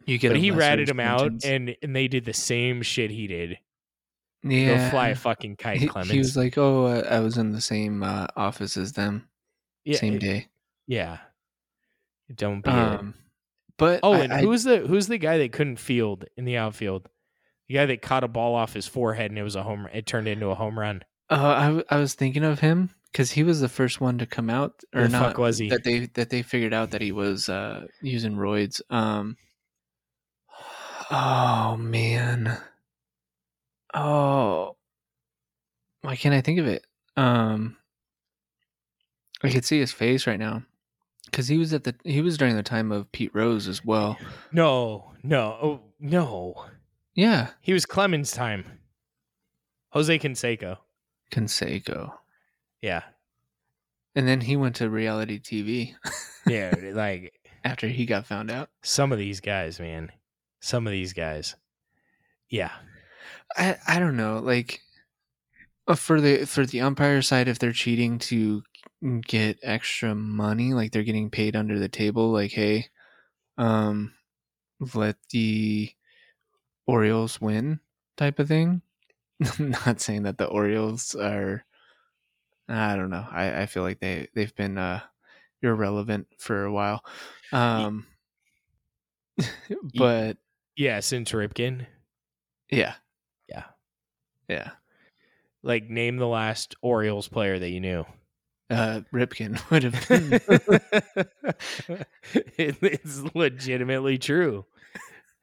you 0.06 0.18
get. 0.18 0.30
But 0.30 0.38
he 0.38 0.52
ratted 0.52 0.90
him 0.90 1.00
out, 1.00 1.46
and 1.46 1.76
and 1.82 1.96
they 1.96 2.08
did 2.10 2.26
the 2.26 2.34
same 2.34 2.82
shit 2.82 3.12
he 3.12 3.28
did. 3.28 3.58
yeah, 4.44 4.86
Go 4.86 4.90
fly 4.90 5.10
a 5.10 5.16
fucking 5.16 5.56
kite, 5.58 5.80
he, 5.80 5.88
Clemens. 5.88 6.12
he 6.12 6.18
was 6.18 6.36
like, 6.36 6.58
"Oh, 6.58 6.86
uh, 6.88 7.08
I 7.10 7.20
was 7.20 7.38
in 7.38 7.52
the 7.52 7.62
same 7.62 8.02
uh, 8.04 8.28
office 8.36 8.76
as 8.76 8.94
them, 8.94 9.28
yeah, 9.86 9.98
same 9.98 10.18
day." 10.20 10.48
Yeah. 10.88 11.20
Don't 12.34 12.62
be. 12.64 12.70
Um, 12.72 13.14
but 13.78 14.00
oh, 14.04 14.14
I- 14.14 14.20
and 14.22 14.34
I- 14.34 14.42
who's 14.42 14.64
the 14.64 14.80
who's 14.80 15.08
the 15.08 15.18
guy 15.20 15.38
that 15.38 15.52
couldn't 15.52 15.78
field 15.78 16.26
in 16.38 16.46
the 16.46 16.58
outfield? 16.58 17.08
The 17.72 17.78
guy 17.78 17.86
that 17.86 18.02
caught 18.02 18.26
a 18.26 18.28
ball 18.28 18.54
off 18.56 18.74
his 18.74 18.86
forehead 18.86 19.32
and 19.32 19.40
it 19.40 19.44
was 19.44 19.56
a 19.56 19.64
home. 19.64 19.86
Run, 19.86 19.96
it 19.96 20.06
turned 20.06 20.28
into 20.28 20.48
a 20.48 20.56
home 20.56 20.78
run. 20.78 21.04
Uh, 21.30 21.82
I, 21.90 21.96
I 21.96 22.00
was 22.00 22.16
thinking 22.16 22.44
of 22.44 22.60
him 22.60 22.90
because 23.14 23.32
he 23.32 23.44
was 23.44 23.62
the 23.62 23.70
first 23.70 24.02
one 24.02 24.18
to 24.18 24.26
come 24.26 24.50
out, 24.50 24.84
or 24.94 25.04
the 25.04 25.08
not? 25.08 25.38
was 25.38 25.58
he? 25.58 25.70
That 25.70 25.86
they 25.86 26.08
that 26.08 26.30
they 26.30 26.42
figured 26.42 26.74
out 26.74 26.92
that 26.92 27.00
he 27.00 27.14
was 27.14 27.48
uh, 27.48 27.86
using 28.02 28.36
roids. 28.36 28.82
Um, 28.90 29.38
oh 31.10 31.78
man, 31.78 32.58
oh, 33.94 34.76
why 36.02 36.18
can't 36.18 36.36
I 36.36 36.42
think 36.42 36.60
of 36.60 36.68
it? 36.68 36.86
Um, 37.16 37.78
I 39.42 39.50
could 39.50 39.64
see 39.64 39.80
his 39.80 39.94
face 39.94 40.28
right 40.28 40.40
now 40.40 40.64
because 41.24 41.48
he 41.48 41.58
was 41.58 41.72
at 41.72 41.86
the 41.86 41.96
he 42.04 42.22
was 42.22 42.38
during 42.38 42.58
the 42.58 42.64
time 42.64 42.92
of 42.92 43.10
Pete 43.14 43.34
Rose 43.34 43.70
as 43.70 43.86
well. 43.86 44.18
No, 44.52 45.14
no, 45.24 45.58
oh, 45.62 45.80
no. 46.02 46.66
Yeah, 47.22 47.50
He 47.62 47.72
was 47.72 47.86
Clemens' 47.86 48.32
time. 48.32 48.66
Jose 49.90 50.18
Canseco. 50.18 50.78
Conseco, 51.32 52.14
Yeah, 52.82 53.04
and 54.16 54.28
then 54.28 54.42
he 54.42 54.56
went 54.58 54.76
to 54.78 54.90
reality 54.90 55.40
TV 55.40 55.94
yeah. 56.48 56.74
like 56.94 57.32
after 57.64 57.88
he 57.88 58.06
got 58.08 58.26
found 58.26 58.50
out. 58.50 58.70
some 58.82 59.12
of 59.12 59.20
these 59.20 59.40
guys, 59.40 59.80
man. 59.80 60.12
Some 60.62 60.88
of 60.88 60.92
these 60.92 61.14
guys. 61.14 61.56
Yeah, 62.50 62.72
I 63.56 63.78
I 63.88 64.00
don't 64.00 64.18
know. 64.18 64.40
Like 64.40 64.82
Uh, 65.88 65.96
for 65.96 66.20
the 66.20 66.46
for 66.46 66.66
the 66.66 66.82
umpire 66.82 67.22
side, 67.22 67.48
if 67.48 67.60
they're 67.60 67.72
cheating 67.72 68.18
to 68.20 68.64
get 69.28 69.58
extra 69.64 70.16
money, 70.16 70.74
like 70.74 70.92
they're 70.92 71.04
getting 71.04 71.30
paid 71.30 71.56
under 71.56 71.78
the 71.80 71.90
table, 71.90 72.32
like 72.32 72.52
hey, 72.52 72.88
um, 73.58 74.12
let 74.96 75.16
the 75.30 75.92
Orioles 76.88 77.40
win 77.42 77.80
type 78.18 78.40
of 78.40 78.48
thing. 78.48 78.82
I'm 79.60 79.72
not 79.72 80.02
saying 80.02 80.24
that 80.24 80.38
the 80.38 80.46
Orioles 80.48 81.16
are. 81.16 81.64
I 82.68 82.96
don't 82.96 83.10
know. 83.10 83.26
I, 83.30 83.62
I 83.62 83.66
feel 83.66 83.84
like 83.84 84.00
they 84.00 84.28
they've 84.36 84.56
been 84.56 84.78
uh, 84.78 85.02
irrelevant 85.62 86.28
for 86.38 86.64
a 86.64 86.72
while, 86.72 87.04
um, 87.52 88.06
but 89.96 90.38
Yeah, 90.76 91.00
since 91.02 91.32
Ripken. 91.32 91.86
yeah, 92.72 92.94
Yeah. 93.50 93.64
yeah. 94.48 94.72
Like 95.64 95.90
name 95.90 96.18
the 96.18 96.28
last 96.28 96.76
Orioles 96.82 97.28
player 97.28 97.60
that 97.60 97.70
you 97.70 97.80
knew. 97.80 98.06
Uh, 98.70 99.02
Ripken 99.14 99.60
would 99.70 99.84
have 99.84 100.08
been. 100.08 100.40
It- 102.58 102.78
it's 102.82 103.22
legitimately 103.36 104.18
true. 104.18 104.66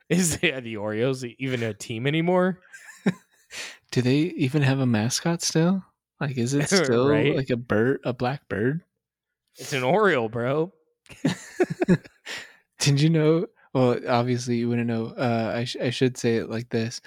Is 0.11 0.39
the, 0.39 0.61
the 0.61 0.77
Orioles 0.79 1.25
even 1.25 1.63
a 1.63 1.75
team 1.75 2.07
anymore? 2.07 2.61
Do 3.91 4.03
they 4.03 4.17
even 4.17 4.63
have 4.63 4.79
a 4.81 4.87
mascot 4.87 5.43
still? 5.43 5.85
Like, 6.21 6.37
is 6.39 6.55
it 6.55 6.69
still 6.69 7.09
Right. 7.09 7.35
like 7.37 7.51
a 7.51 7.57
bird, 7.57 8.01
a 8.05 8.13
black 8.13 8.49
bird? 8.49 8.83
It's 9.57 9.73
an 9.73 9.83
Oriole, 9.83 10.29
bro. 10.29 10.73
Did 12.79 13.01
you 13.01 13.11
know? 13.11 13.47
Well, 13.75 13.99
obviously 14.09 14.57
you 14.57 14.69
wouldn't 14.69 14.87
know. 14.87 15.07
Uh, 15.09 15.53
I 15.55 15.65
sh- 15.65 15.77
I 15.81 15.91
should 15.91 16.17
say 16.17 16.37
it 16.37 16.49
like 16.49 16.69
this. 16.71 17.01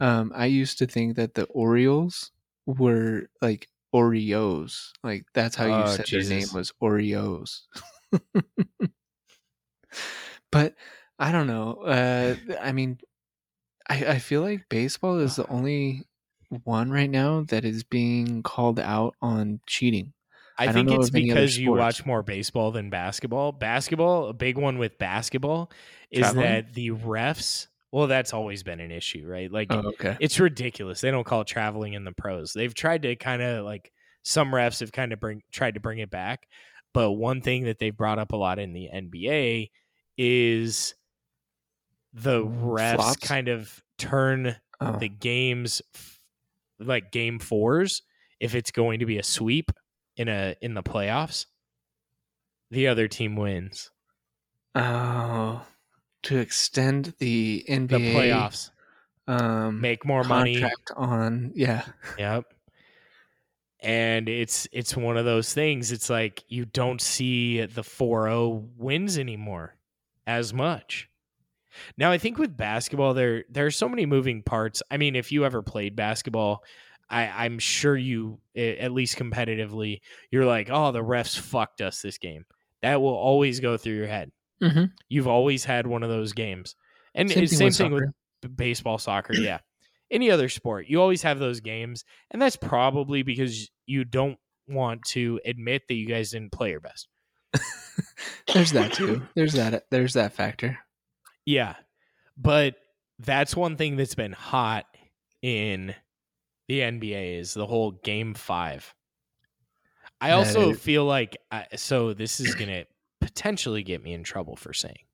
Um, 0.00 0.32
I 0.34 0.46
used 0.46 0.78
to 0.78 0.86
think 0.86 1.16
that 1.16 1.34
the 1.34 1.44
Orioles 1.46 2.32
were 2.66 3.28
like 3.42 3.68
Oreos. 3.94 4.92
Like 5.02 5.26
that's 5.34 5.56
how 5.56 5.66
you 5.66 5.72
Oh, 5.72 5.86
said 5.86 6.06
their 6.10 6.20
name 6.22 6.48
Jesus. 6.48 6.52
was 6.52 6.72
Oreos. 6.82 7.62
but 10.50 10.74
I 11.18 11.32
don't 11.32 11.46
know. 11.46 11.74
Uh, 11.74 12.36
I 12.60 12.72
mean, 12.72 12.98
I 13.88 14.06
I 14.06 14.18
feel 14.18 14.42
like 14.42 14.68
baseball 14.68 15.18
is 15.18 15.36
the 15.36 15.48
only 15.48 16.02
one 16.64 16.90
right 16.90 17.10
now 17.10 17.42
that 17.48 17.64
is 17.64 17.82
being 17.84 18.42
called 18.42 18.78
out 18.78 19.14
on 19.20 19.60
cheating. 19.66 20.12
I, 20.58 20.68
I 20.68 20.72
think 20.72 20.90
it's 20.90 21.08
of 21.08 21.14
any 21.14 21.30
other 21.30 21.40
because 21.40 21.58
you 21.58 21.72
watch 21.72 22.06
more 22.06 22.22
baseball 22.22 22.70
than 22.70 22.88
basketball. 22.88 23.52
Basketball, 23.52 24.28
a 24.28 24.32
big 24.32 24.56
one 24.56 24.78
with 24.78 24.96
basketball 24.98 25.70
is 26.10 26.20
Traveling? 26.20 26.44
that 26.44 26.72
the 26.72 26.90
refs, 26.90 27.66
well, 27.92 28.06
that's 28.06 28.32
always 28.32 28.62
been 28.62 28.80
an 28.80 28.90
issue, 28.90 29.26
right? 29.26 29.52
Like 29.52 29.68
Oh, 29.70 29.88
okay. 29.88 30.16
it's 30.18 30.40
ridiculous. 30.40 31.02
They 31.02 31.10
don't 31.10 31.24
call 31.24 31.42
it 31.42 31.46
traveling 31.46 31.92
in 31.92 32.04
the 32.04 32.12
pros. 32.12 32.54
They've 32.54 32.72
tried 32.74 33.02
to 33.02 33.16
kind 33.16 33.42
of 33.42 33.66
like 33.66 33.92
some 34.22 34.50
refs 34.50 34.80
have 34.80 34.92
kind 34.92 35.12
of 35.12 35.20
bring 35.20 35.42
tried 35.52 35.74
to 35.74 35.80
bring 35.80 35.98
it 35.98 36.10
back. 36.10 36.48
But 36.94 37.12
one 37.12 37.42
thing 37.42 37.64
that 37.64 37.78
they've 37.78 37.96
brought 37.96 38.18
up 38.18 38.32
a 38.32 38.36
lot 38.36 38.58
in 38.58 38.72
the 38.72 38.88
NBA 38.92 39.70
is 40.16 40.94
the 42.18 42.42
refs 42.44 42.96
Flops? 42.96 43.16
kind 43.16 43.48
of 43.48 43.82
turn 43.98 44.56
Oh. 44.80 44.98
the 44.98 45.08
games 45.08 45.80
like 46.78 47.10
game 47.10 47.38
fours 47.38 48.02
if 48.40 48.54
it's 48.54 48.70
going 48.70 49.00
to 49.00 49.06
be 49.06 49.16
a 49.18 49.22
sweep 49.22 49.70
in 50.18 50.28
a 50.28 50.54
in 50.60 50.74
the 50.74 50.82
playoffs 50.82 51.46
the 52.70 52.88
other 52.88 53.08
team 53.08 53.36
wins 53.36 53.90
Oh, 54.74 55.66
to 56.24 56.36
extend 56.38 57.14
the 57.18 57.64
NBA 57.68 57.88
the 57.88 57.98
playoffs 58.14 58.70
um, 59.26 59.80
make 59.80 60.04
more 60.04 60.24
money 60.24 60.62
on, 60.94 61.52
yeah, 61.54 61.84
Yep. 62.18 62.44
And 63.80 64.28
it's 64.28 64.66
it's 64.72 64.96
one 64.96 65.16
of 65.16 65.24
those 65.24 65.52
things. 65.54 65.92
It's 65.92 66.10
like 66.10 66.44
you 66.48 66.64
don't 66.64 67.00
see 67.00 67.64
the 67.64 67.82
4-0 67.82 68.68
wins 68.76 69.18
anymore 69.18 69.76
as 70.26 70.52
much. 70.54 71.08
Now 71.96 72.10
I 72.10 72.18
think 72.18 72.38
with 72.38 72.56
basketball 72.56 73.14
there 73.14 73.44
there 73.50 73.66
are 73.66 73.70
so 73.70 73.88
many 73.88 74.06
moving 74.06 74.42
parts. 74.42 74.82
I 74.90 74.96
mean, 74.96 75.16
if 75.16 75.32
you 75.32 75.44
ever 75.44 75.62
played 75.62 75.96
basketball, 75.96 76.64
I, 77.08 77.26
I'm 77.44 77.58
sure 77.58 77.96
you 77.96 78.40
at 78.56 78.92
least 78.92 79.16
competitively, 79.16 80.00
you're 80.30 80.44
like, 80.46 80.68
oh, 80.70 80.92
the 80.92 81.04
refs 81.04 81.38
fucked 81.38 81.80
us 81.80 82.02
this 82.02 82.18
game. 82.18 82.44
That 82.82 83.00
will 83.00 83.14
always 83.14 83.60
go 83.60 83.76
through 83.76 83.94
your 83.94 84.06
head. 84.08 84.32
Mhm. 84.62 84.90
You've 85.08 85.28
always 85.28 85.64
had 85.64 85.86
one 85.86 86.02
of 86.02 86.08
those 86.08 86.32
games. 86.32 86.74
And 87.14 87.30
Same 87.30 87.44
it's 87.44 87.52
thing 87.58 87.70
same 87.70 87.92
with 87.92 88.02
thing 88.02 88.12
with 88.42 88.56
baseball, 88.56 88.98
soccer, 88.98 89.34
yeah. 89.36 89.58
Any 90.10 90.30
other 90.30 90.48
sport, 90.48 90.86
you 90.88 91.00
always 91.00 91.22
have 91.22 91.38
those 91.38 91.60
games, 91.60 92.04
and 92.30 92.40
that's 92.40 92.56
probably 92.56 93.22
because 93.22 93.70
you 93.86 94.04
don't 94.04 94.38
want 94.68 95.02
to 95.08 95.40
admit 95.44 95.82
that 95.88 95.94
you 95.94 96.06
guys 96.06 96.30
didn't 96.30 96.52
play 96.52 96.70
your 96.70 96.80
best. 96.80 97.08
There's 98.52 98.72
that 98.72 98.92
too. 98.92 99.22
There's 99.34 99.54
that. 99.54 99.84
There's 99.90 100.14
that 100.14 100.32
factor. 100.32 100.78
Yeah, 101.46 101.76
but 102.36 102.74
that's 103.18 103.56
one 103.56 103.76
thing 103.76 103.96
that's 103.96 104.14
been 104.14 104.32
hot 104.32 104.84
in 105.40 105.94
the 106.68 106.80
NBA 106.80 107.38
is 107.38 107.54
the 107.54 107.66
whole 107.66 107.92
Game 107.92 108.34
Five. 108.34 108.92
I 110.20 110.32
also 110.32 110.70
is- 110.70 110.80
feel 110.80 111.04
like 111.04 111.36
I, 111.50 111.66
so. 111.76 112.12
This 112.12 112.40
is 112.40 112.54
gonna 112.54 112.84
potentially 113.20 113.82
get 113.82 114.02
me 114.02 114.12
in 114.12 114.24
trouble 114.24 114.56
for 114.56 114.72
saying, 114.72 115.04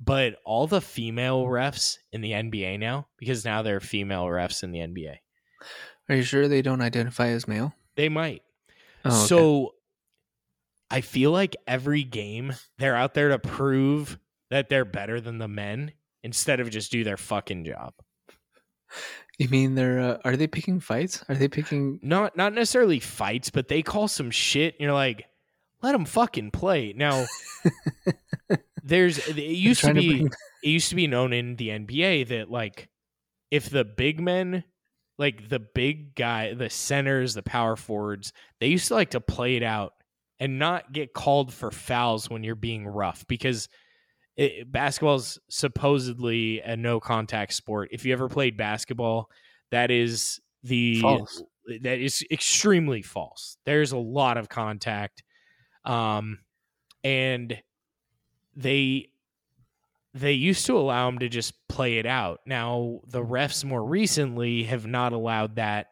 but 0.00 0.36
all 0.44 0.66
the 0.66 0.80
female 0.80 1.44
refs 1.44 1.98
in 2.12 2.20
the 2.20 2.32
NBA 2.32 2.78
now, 2.78 3.06
because 3.18 3.44
now 3.44 3.62
there 3.62 3.76
are 3.76 3.80
female 3.80 4.24
refs 4.24 4.62
in 4.62 4.70
the 4.72 4.78
NBA, 4.80 5.16
Are 6.08 6.16
you 6.16 6.22
sure 6.22 6.48
they 6.48 6.62
don't 6.62 6.80
identify 6.80 7.28
as 7.28 7.46
male? 7.48 7.74
they 7.96 8.08
might. 8.08 8.42
Oh, 9.04 9.08
okay. 9.10 9.26
So 9.26 9.74
I 10.90 11.00
feel 11.00 11.32
like 11.32 11.56
every 11.66 12.02
game 12.04 12.52
they're 12.78 12.96
out 12.96 13.14
there 13.14 13.30
to 13.30 13.38
prove 13.38 14.18
that 14.50 14.68
they're 14.68 14.84
better 14.84 15.20
than 15.20 15.38
the 15.38 15.48
men 15.48 15.92
instead 16.22 16.60
of 16.60 16.70
just 16.70 16.90
do 16.90 17.04
their 17.04 17.16
fucking 17.16 17.64
job. 17.64 17.94
you 19.38 19.48
mean 19.48 19.74
they're? 19.74 20.00
Uh, 20.00 20.18
are 20.24 20.36
they 20.36 20.46
picking 20.46 20.80
fights? 20.80 21.24
Are 21.28 21.34
they 21.34 21.48
picking? 21.48 21.98
Not 22.02 22.36
not 22.36 22.52
necessarily 22.52 23.00
fights, 23.00 23.50
but 23.50 23.68
they 23.68 23.82
call 23.82 24.08
some 24.08 24.30
shit 24.30 24.74
and 24.74 24.80
you're 24.80 24.92
like, 24.92 25.26
let 25.82 25.92
them 25.92 26.04
fucking 26.04 26.50
play. 26.50 26.92
Now 26.96 27.26
there's 28.82 29.18
it 29.28 29.36
used 29.36 29.82
to 29.82 29.94
be 29.94 30.08
bring- 30.08 30.26
it 30.62 30.68
used 30.68 30.88
to 30.90 30.94
be 30.94 31.06
known 31.06 31.32
in 31.32 31.56
the 31.56 31.68
NBA 31.68 32.28
that 32.28 32.50
like 32.50 32.88
if 33.50 33.70
the 33.70 33.84
big 33.84 34.20
men 34.20 34.64
like 35.18 35.48
the 35.48 35.58
big 35.58 36.14
guy, 36.14 36.54
the 36.54 36.68
centers, 36.68 37.34
the 37.34 37.42
power 37.42 37.76
forwards, 37.76 38.32
they 38.60 38.66
used 38.66 38.88
to 38.88 38.94
like 38.94 39.10
to 39.10 39.20
play 39.20 39.56
it 39.56 39.62
out 39.62 39.94
and 40.38 40.58
not 40.58 40.92
get 40.92 41.14
called 41.14 41.52
for 41.52 41.70
fouls 41.70 42.28
when 42.28 42.44
you're 42.44 42.54
being 42.54 42.86
rough 42.86 43.26
because 43.26 43.68
it, 44.36 44.70
basketball's 44.70 45.38
supposedly 45.48 46.60
a 46.60 46.76
no 46.76 47.00
contact 47.00 47.52
sport. 47.54 47.88
If 47.92 48.04
you 48.04 48.12
ever 48.12 48.28
played 48.28 48.56
basketball, 48.56 49.30
that 49.70 49.90
is 49.90 50.40
the 50.62 51.00
False. 51.00 51.42
that 51.82 51.98
is 51.98 52.24
extremely 52.30 53.02
false. 53.02 53.56
There's 53.64 53.92
a 53.92 53.98
lot 53.98 54.36
of 54.36 54.48
contact. 54.48 55.22
Um 55.84 56.40
and 57.04 57.62
they 58.56 59.10
they 60.14 60.32
used 60.32 60.64
to 60.66 60.76
allow 60.78 61.06
them 61.06 61.18
to 61.20 61.28
just 61.28 61.52
play 61.68 61.98
it 61.98 62.06
out. 62.06 62.40
Now 62.46 63.00
the 63.06 63.22
refs 63.22 63.64
more 63.64 63.84
recently 63.84 64.64
have 64.64 64.86
not 64.86 65.12
allowed 65.12 65.56
that 65.56 65.88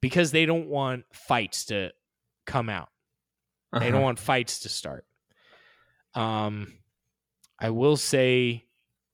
because 0.00 0.30
they 0.32 0.46
don't 0.46 0.68
want 0.68 1.04
fights 1.12 1.66
to 1.66 1.90
come 2.46 2.68
out. 2.68 2.88
They 3.72 3.78
Uh-huh. 3.78 3.90
don't 3.90 4.02
want 4.02 4.18
fights 4.18 4.60
to 4.60 4.68
start. 4.68 5.04
Um, 6.14 6.78
I 7.58 7.70
will 7.70 7.96
say 7.96 8.64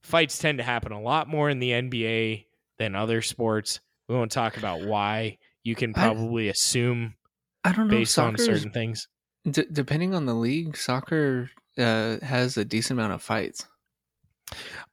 fights 0.03 0.39
tend 0.39 0.59
to 0.59 0.65
happen 0.65 0.93
a 0.93 1.01
lot 1.01 1.29
more 1.29 1.49
in 1.51 1.59
the 1.61 1.71
NBA 1.71 2.47
than 2.79 2.95
other 2.95 3.23
sports. 3.23 3.81
We 4.09 4.15
won't 4.15 4.33
talk 4.33 4.57
about 4.57 4.83
why. 4.85 5.39
You 5.63 5.75
can 5.75 5.91
I- 5.97 6.05
probably 6.05 6.49
assume 6.49 7.15
I 7.65 7.73
don't 7.73 7.89
know. 7.89 7.97
based 7.97 8.19
on 8.19 8.37
certain 8.37 8.71
things. 8.71 9.09
D- 9.51 9.65
depending 9.73 10.15
on 10.15 10.27
the 10.27 10.35
league, 10.35 10.77
soccer 10.77 11.51
uh, 11.79 12.19
has 12.23 12.57
a 12.57 12.65
decent 12.65 12.99
amount 12.99 13.13
of 13.15 13.23
fights. 13.23 13.67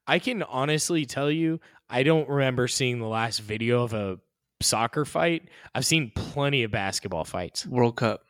I 0.08 0.20
can 0.20 0.44
honestly 0.44 1.06
tell 1.06 1.30
you, 1.30 1.60
I 1.90 2.04
don't 2.04 2.28
remember 2.30 2.68
seeing 2.68 3.00
the 3.00 3.08
last 3.08 3.40
video 3.40 3.84
of 3.84 3.94
a 3.94 4.18
soccer 4.62 5.04
fight. 5.06 5.50
I've 5.76 5.86
seen 5.86 6.12
plenty 6.16 6.64
of 6.64 6.72
basketball 6.72 7.26
fights. 7.26 7.66
World 7.66 7.98
Cup, 7.98 8.22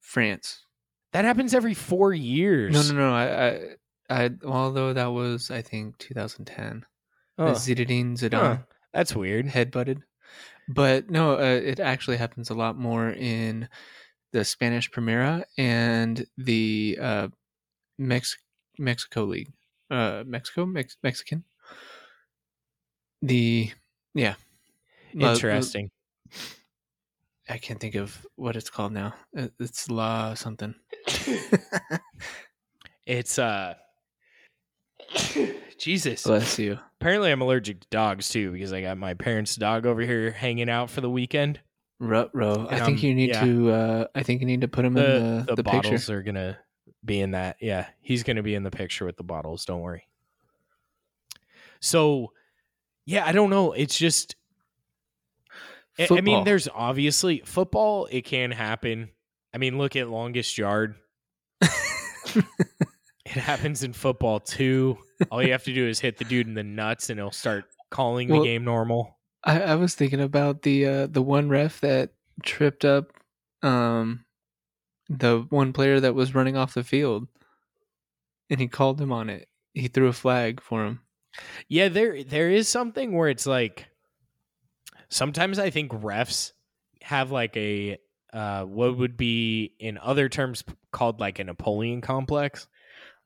France. 0.00 0.64
That 1.12 1.24
happens 1.24 1.54
every 1.54 1.74
four 1.74 2.12
years. 2.12 2.72
No, 2.72 2.94
no, 2.94 3.08
no. 3.08 3.14
I, 3.14 3.46
I, 3.48 3.60
I. 4.08 4.30
Although 4.44 4.92
that 4.92 5.06
was, 5.12 5.50
I 5.50 5.62
think, 5.62 5.98
2010. 5.98 6.84
Oh, 7.38 7.46
The 7.46 7.52
Zinedine 7.52 8.12
Zidane 8.18 8.32
huh. 8.40 8.56
That's 8.92 9.14
weird. 9.14 9.46
headbutted. 9.46 10.02
But 10.68 11.08
no, 11.10 11.34
uh, 11.38 11.60
it 11.64 11.80
actually 11.80 12.16
happens 12.18 12.50
a 12.50 12.54
lot 12.54 12.76
more 12.76 13.10
in 13.10 13.68
the 14.32 14.44
Spanish 14.44 14.90
Primera 14.90 15.44
and 15.56 16.26
the 16.36 16.98
uh, 17.00 17.28
Mex- 17.98 18.36
Mexico 18.78 19.24
League. 19.24 19.52
Uh, 19.90 20.24
Mexico, 20.26 20.66
Mex- 20.66 20.98
Mexican. 21.02 21.44
The 23.22 23.70
yeah, 24.14 24.34
La- 25.14 25.32
Interesting. 25.32 25.90
I 27.48 27.56
can't 27.56 27.80
think 27.80 27.94
of 27.94 28.26
what 28.36 28.56
it's 28.56 28.68
called 28.68 28.92
now. 28.92 29.14
It's 29.58 29.90
law 29.90 30.34
something. 30.34 30.74
It's 33.06 33.38
uh 33.38 33.74
Jesus. 35.78 36.22
Bless 36.24 36.58
you. 36.58 36.78
Apparently 37.00 37.30
I'm 37.30 37.40
allergic 37.40 37.80
to 37.80 37.86
dogs 37.90 38.28
too 38.28 38.50
because 38.52 38.72
I 38.72 38.82
got 38.82 38.98
my 38.98 39.14
parents' 39.14 39.56
dog 39.56 39.86
over 39.86 40.00
here 40.00 40.30
hanging 40.30 40.68
out 40.68 40.90
for 40.90 41.00
the 41.00 41.10
weekend. 41.10 41.60
Ruh 42.00 42.28
row. 42.32 42.66
I 42.70 42.80
think 42.80 42.98
um, 42.98 43.04
you 43.04 43.14
need 43.14 43.30
yeah. 43.30 43.44
to. 43.44 43.70
Uh, 43.70 44.06
I 44.14 44.22
think 44.22 44.40
you 44.40 44.46
need 44.46 44.60
to 44.60 44.68
put 44.68 44.84
him 44.84 44.94
The 44.94 45.16
in 45.16 45.22
the, 45.22 45.42
the, 45.42 45.54
the, 45.56 45.64
picture. 45.64 45.82
bottles 45.82 46.10
are 46.10 46.22
gonna 46.22 46.58
be 47.04 47.20
in 47.20 47.32
that. 47.32 47.56
Yeah, 47.60 47.86
he's 48.00 48.22
gonna 48.22 48.42
be 48.42 48.54
in 48.54 48.62
the 48.62 48.70
picture 48.70 49.04
with 49.04 49.16
the 49.16 49.24
bottles. 49.24 49.64
Don't 49.64 49.80
worry. 49.80 50.06
So, 51.80 52.32
yeah, 53.04 53.24
I 53.24 53.32
don't 53.32 53.50
know. 53.50 53.72
It's 53.72 53.96
just, 53.96 54.36
I- 55.98 56.08
I 56.10 56.20
mean, 56.20 56.44
there's 56.44 56.68
obviously 56.72 57.42
football. 57.44 58.06
It 58.10 58.22
can 58.24 58.50
happen. 58.50 59.10
I 59.54 59.58
mean, 59.58 59.78
look 59.78 59.96
at 59.96 60.08
longest 60.08 60.58
yard. 60.58 60.96
It 63.28 63.40
happens 63.40 63.82
in 63.82 63.92
football 63.92 64.40
too. 64.40 64.98
All 65.30 65.42
you 65.42 65.52
have 65.52 65.64
to 65.64 65.74
do 65.74 65.86
is 65.86 66.00
hit 66.00 66.16
the 66.16 66.24
dude 66.24 66.46
in 66.46 66.54
the 66.54 66.62
nuts, 66.62 67.10
and 67.10 67.20
he'll 67.20 67.30
start 67.30 67.66
calling 67.90 68.28
Well, 68.28 68.40
the 68.40 68.46
game 68.46 68.64
normal. 68.64 69.18
I, 69.44 69.60
I 69.60 69.74
was 69.74 69.94
thinking 69.94 70.20
about 70.20 70.62
the 70.62 70.86
uh, 70.86 71.06
the 71.08 71.22
one 71.22 71.48
ref 71.48 71.80
that 71.80 72.10
tripped 72.44 72.84
up 72.84 73.12
um 73.62 74.24
the 75.08 75.44
one 75.50 75.72
player 75.72 75.98
that 76.00 76.14
was 76.14 76.34
running 76.34 76.56
off 76.56 76.74
the 76.74 76.84
field, 76.84 77.28
and 78.48 78.60
he 78.60 78.68
called 78.68 79.00
him 79.00 79.12
on 79.12 79.28
it. 79.28 79.48
He 79.74 79.88
threw 79.88 80.08
a 80.08 80.12
flag 80.12 80.62
for 80.62 80.86
him. 80.86 81.00
Yeah, 81.68 81.88
there 81.88 82.24
there 82.24 82.50
is 82.50 82.68
something 82.68 83.12
where 83.12 83.28
it's 83.28 83.46
like 83.46 83.86
sometimes 85.10 85.58
I 85.58 85.70
think 85.70 85.92
refs 85.92 86.52
have 87.02 87.30
like 87.30 87.56
a 87.56 87.98
uh 88.32 88.64
what 88.64 88.96
would 88.96 89.16
be 89.16 89.74
in 89.78 89.98
other 89.98 90.28
terms 90.28 90.64
called 90.92 91.20
like 91.20 91.38
a 91.38 91.44
Napoleon 91.44 92.00
complex. 92.00 92.66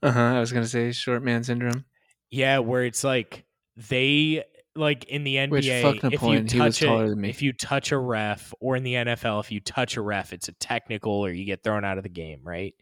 Uh 0.02 0.10
huh. 0.10 0.20
I 0.20 0.40
was 0.40 0.52
gonna 0.52 0.66
say 0.66 0.92
short 0.92 1.22
man 1.22 1.44
syndrome. 1.44 1.84
Yeah, 2.30 2.58
where 2.58 2.84
it's 2.84 3.04
like 3.04 3.44
they 3.76 4.44
like 4.74 5.04
in 5.04 5.24
the 5.24 5.36
NBA 5.36 5.50
Which, 5.50 5.66
if 5.66 6.02
you 6.02 6.10
Napoleon, 6.10 6.48
he 6.48 6.60
was 6.60 6.78
touch 6.78 6.86
taller 6.86 7.04
a, 7.04 7.08
than 7.10 7.20
me. 7.20 7.30
if 7.30 7.42
you 7.42 7.52
touch 7.52 7.92
a 7.92 7.98
ref 7.98 8.54
or 8.60 8.76
in 8.76 8.84
the 8.84 8.94
NFL 8.94 9.40
if 9.40 9.52
you 9.52 9.60
touch 9.60 9.96
a 9.96 10.00
ref 10.00 10.32
it's 10.32 10.48
a 10.48 10.52
technical 10.52 11.12
or 11.12 11.30
you 11.30 11.44
get 11.44 11.62
thrown 11.62 11.84
out 11.84 11.98
of 11.98 12.04
the 12.04 12.10
game, 12.10 12.40
right? 12.42 12.74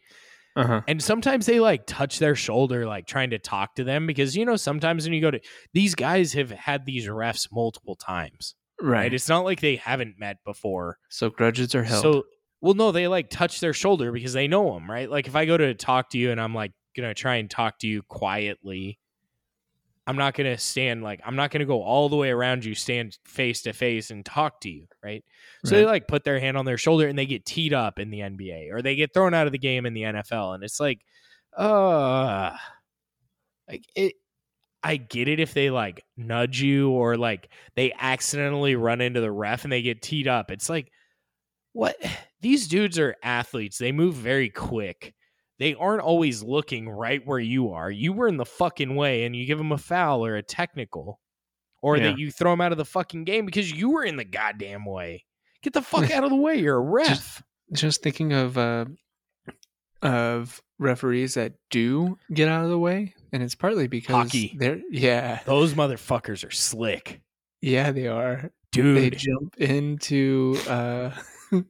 Uh 0.55 0.67
huh. 0.67 0.81
And 0.87 1.01
sometimes 1.01 1.45
they 1.45 1.59
like 1.59 1.85
touch 1.85 2.19
their 2.19 2.35
shoulder, 2.35 2.85
like 2.85 3.07
trying 3.07 3.29
to 3.29 3.39
talk 3.39 3.75
to 3.75 3.83
them 3.83 4.05
because 4.05 4.35
you 4.35 4.45
know 4.45 4.57
sometimes 4.57 5.05
when 5.05 5.13
you 5.13 5.21
go 5.21 5.31
to 5.31 5.39
these 5.73 5.95
guys 5.95 6.33
have 6.33 6.51
had 6.51 6.85
these 6.85 7.07
refs 7.07 7.47
multiple 7.51 7.95
times, 7.95 8.55
right? 8.81 8.91
Right. 8.91 9.13
It's 9.13 9.29
not 9.29 9.45
like 9.45 9.61
they 9.61 9.77
haven't 9.77 10.15
met 10.19 10.37
before. 10.45 10.97
So 11.09 11.29
grudges 11.29 11.73
are 11.73 11.83
held. 11.83 12.01
So, 12.01 12.23
well, 12.59 12.73
no, 12.73 12.91
they 12.91 13.07
like 13.07 13.29
touch 13.29 13.59
their 13.59 13.73
shoulder 13.73 14.11
because 14.11 14.33
they 14.33 14.47
know 14.47 14.73
them, 14.73 14.91
right? 14.91 15.09
Like 15.09 15.27
if 15.27 15.35
I 15.35 15.45
go 15.45 15.57
to 15.57 15.73
talk 15.73 16.09
to 16.11 16.17
you 16.17 16.31
and 16.31 16.41
I'm 16.41 16.53
like 16.53 16.71
gonna 16.95 17.13
try 17.13 17.35
and 17.35 17.49
talk 17.49 17.79
to 17.79 17.87
you 17.87 18.01
quietly, 18.03 18.99
I'm 20.07 20.17
not 20.17 20.33
gonna 20.33 20.57
stand 20.57 21.03
like 21.03 21.21
I'm 21.25 21.35
not 21.35 21.51
gonna 21.51 21.65
go 21.65 21.81
all 21.83 22.09
the 22.09 22.15
way 22.17 22.31
around 22.31 22.65
you, 22.65 22.75
stand 22.75 23.17
face 23.25 23.61
to 23.63 23.73
face 23.73 24.11
and 24.11 24.25
talk 24.25 24.61
to 24.61 24.69
you, 24.69 24.87
right? 25.03 25.23
So 25.65 25.75
they 25.75 25.85
like 25.85 26.07
put 26.07 26.23
their 26.23 26.39
hand 26.39 26.57
on 26.57 26.65
their 26.65 26.77
shoulder 26.77 27.07
and 27.07 27.17
they 27.17 27.25
get 27.25 27.45
teed 27.45 27.73
up 27.73 27.99
in 27.99 28.09
the 28.09 28.19
NBA 28.19 28.71
or 28.71 28.81
they 28.81 28.95
get 28.95 29.13
thrown 29.13 29.33
out 29.33 29.45
of 29.45 29.51
the 29.51 29.59
game 29.59 29.85
in 29.85 29.93
the 29.93 30.03
NFL, 30.03 30.55
and 30.55 30.63
it's 30.63 30.79
like, 30.79 30.99
uh, 31.55 32.55
like 33.69 33.85
it. 33.95 34.13
I 34.83 34.97
get 34.97 35.27
it 35.27 35.39
if 35.39 35.53
they 35.53 35.69
like 35.69 36.03
nudge 36.17 36.59
you 36.59 36.89
or 36.89 37.15
like 37.15 37.49
they 37.75 37.93
accidentally 37.99 38.75
run 38.75 38.99
into 38.99 39.21
the 39.21 39.31
ref 39.31 39.63
and 39.63 39.71
they 39.71 39.83
get 39.83 40.01
teed 40.01 40.27
up. 40.27 40.49
It's 40.49 40.69
like, 40.69 40.91
what? 41.73 41.95
These 42.41 42.67
dudes 42.67 42.97
are 42.97 43.15
athletes. 43.21 43.77
They 43.77 43.91
move 43.91 44.15
very 44.15 44.49
quick. 44.49 45.13
They 45.61 45.75
aren't 45.75 46.01
always 46.01 46.41
looking 46.41 46.89
right 46.89 47.21
where 47.23 47.37
you 47.39 47.69
are. 47.69 47.91
You 47.91 48.13
were 48.13 48.27
in 48.27 48.37
the 48.37 48.45
fucking 48.45 48.95
way 48.95 49.25
and 49.25 49.35
you 49.35 49.45
give 49.45 49.59
them 49.59 49.71
a 49.71 49.77
foul 49.77 50.25
or 50.25 50.35
a 50.35 50.41
technical 50.41 51.19
or 51.83 51.97
Yeah. 51.97 52.05
that 52.09 52.17
you 52.17 52.31
throw 52.31 52.51
them 52.51 52.61
out 52.61 52.71
of 52.71 52.79
the 52.79 52.85
fucking 52.85 53.25
game 53.25 53.45
because 53.45 53.71
you 53.71 53.91
were 53.91 54.03
in 54.03 54.15
the 54.15 54.23
goddamn 54.25 54.85
way. 54.85 55.23
Get 55.61 55.73
the 55.73 55.83
fuck 55.83 56.09
out 56.15 56.23
of 56.23 56.31
the 56.31 56.35
way. 56.35 56.55
You're 56.55 56.77
a 56.77 56.81
ref. 56.81 57.43
just 57.73 58.01
thinking 58.01 58.33
of 58.33 58.57
uh, 58.57 58.85
of 60.01 60.61
referees 60.79 61.35
that 61.35 61.53
do 61.69 62.17
get 62.33 62.47
out 62.49 62.63
of 62.63 62.71
the 62.71 62.79
way, 62.79 63.13
and 63.31 63.43
it's 63.43 63.53
partly 63.53 63.87
because 63.87 64.15
Hockey. 64.15 64.55
they're 64.57 64.81
yeah 64.89 65.41
Those 65.45 65.75
motherfuckers 65.75 66.43
are 66.43 66.49
slick. 66.51 67.21
yeah 67.61 67.91
they 67.91 68.07
are 68.07 68.49
Dude. 68.71 68.97
they 68.97 69.09
jump 69.11 69.55
into 69.57 70.57
uh 70.67 71.11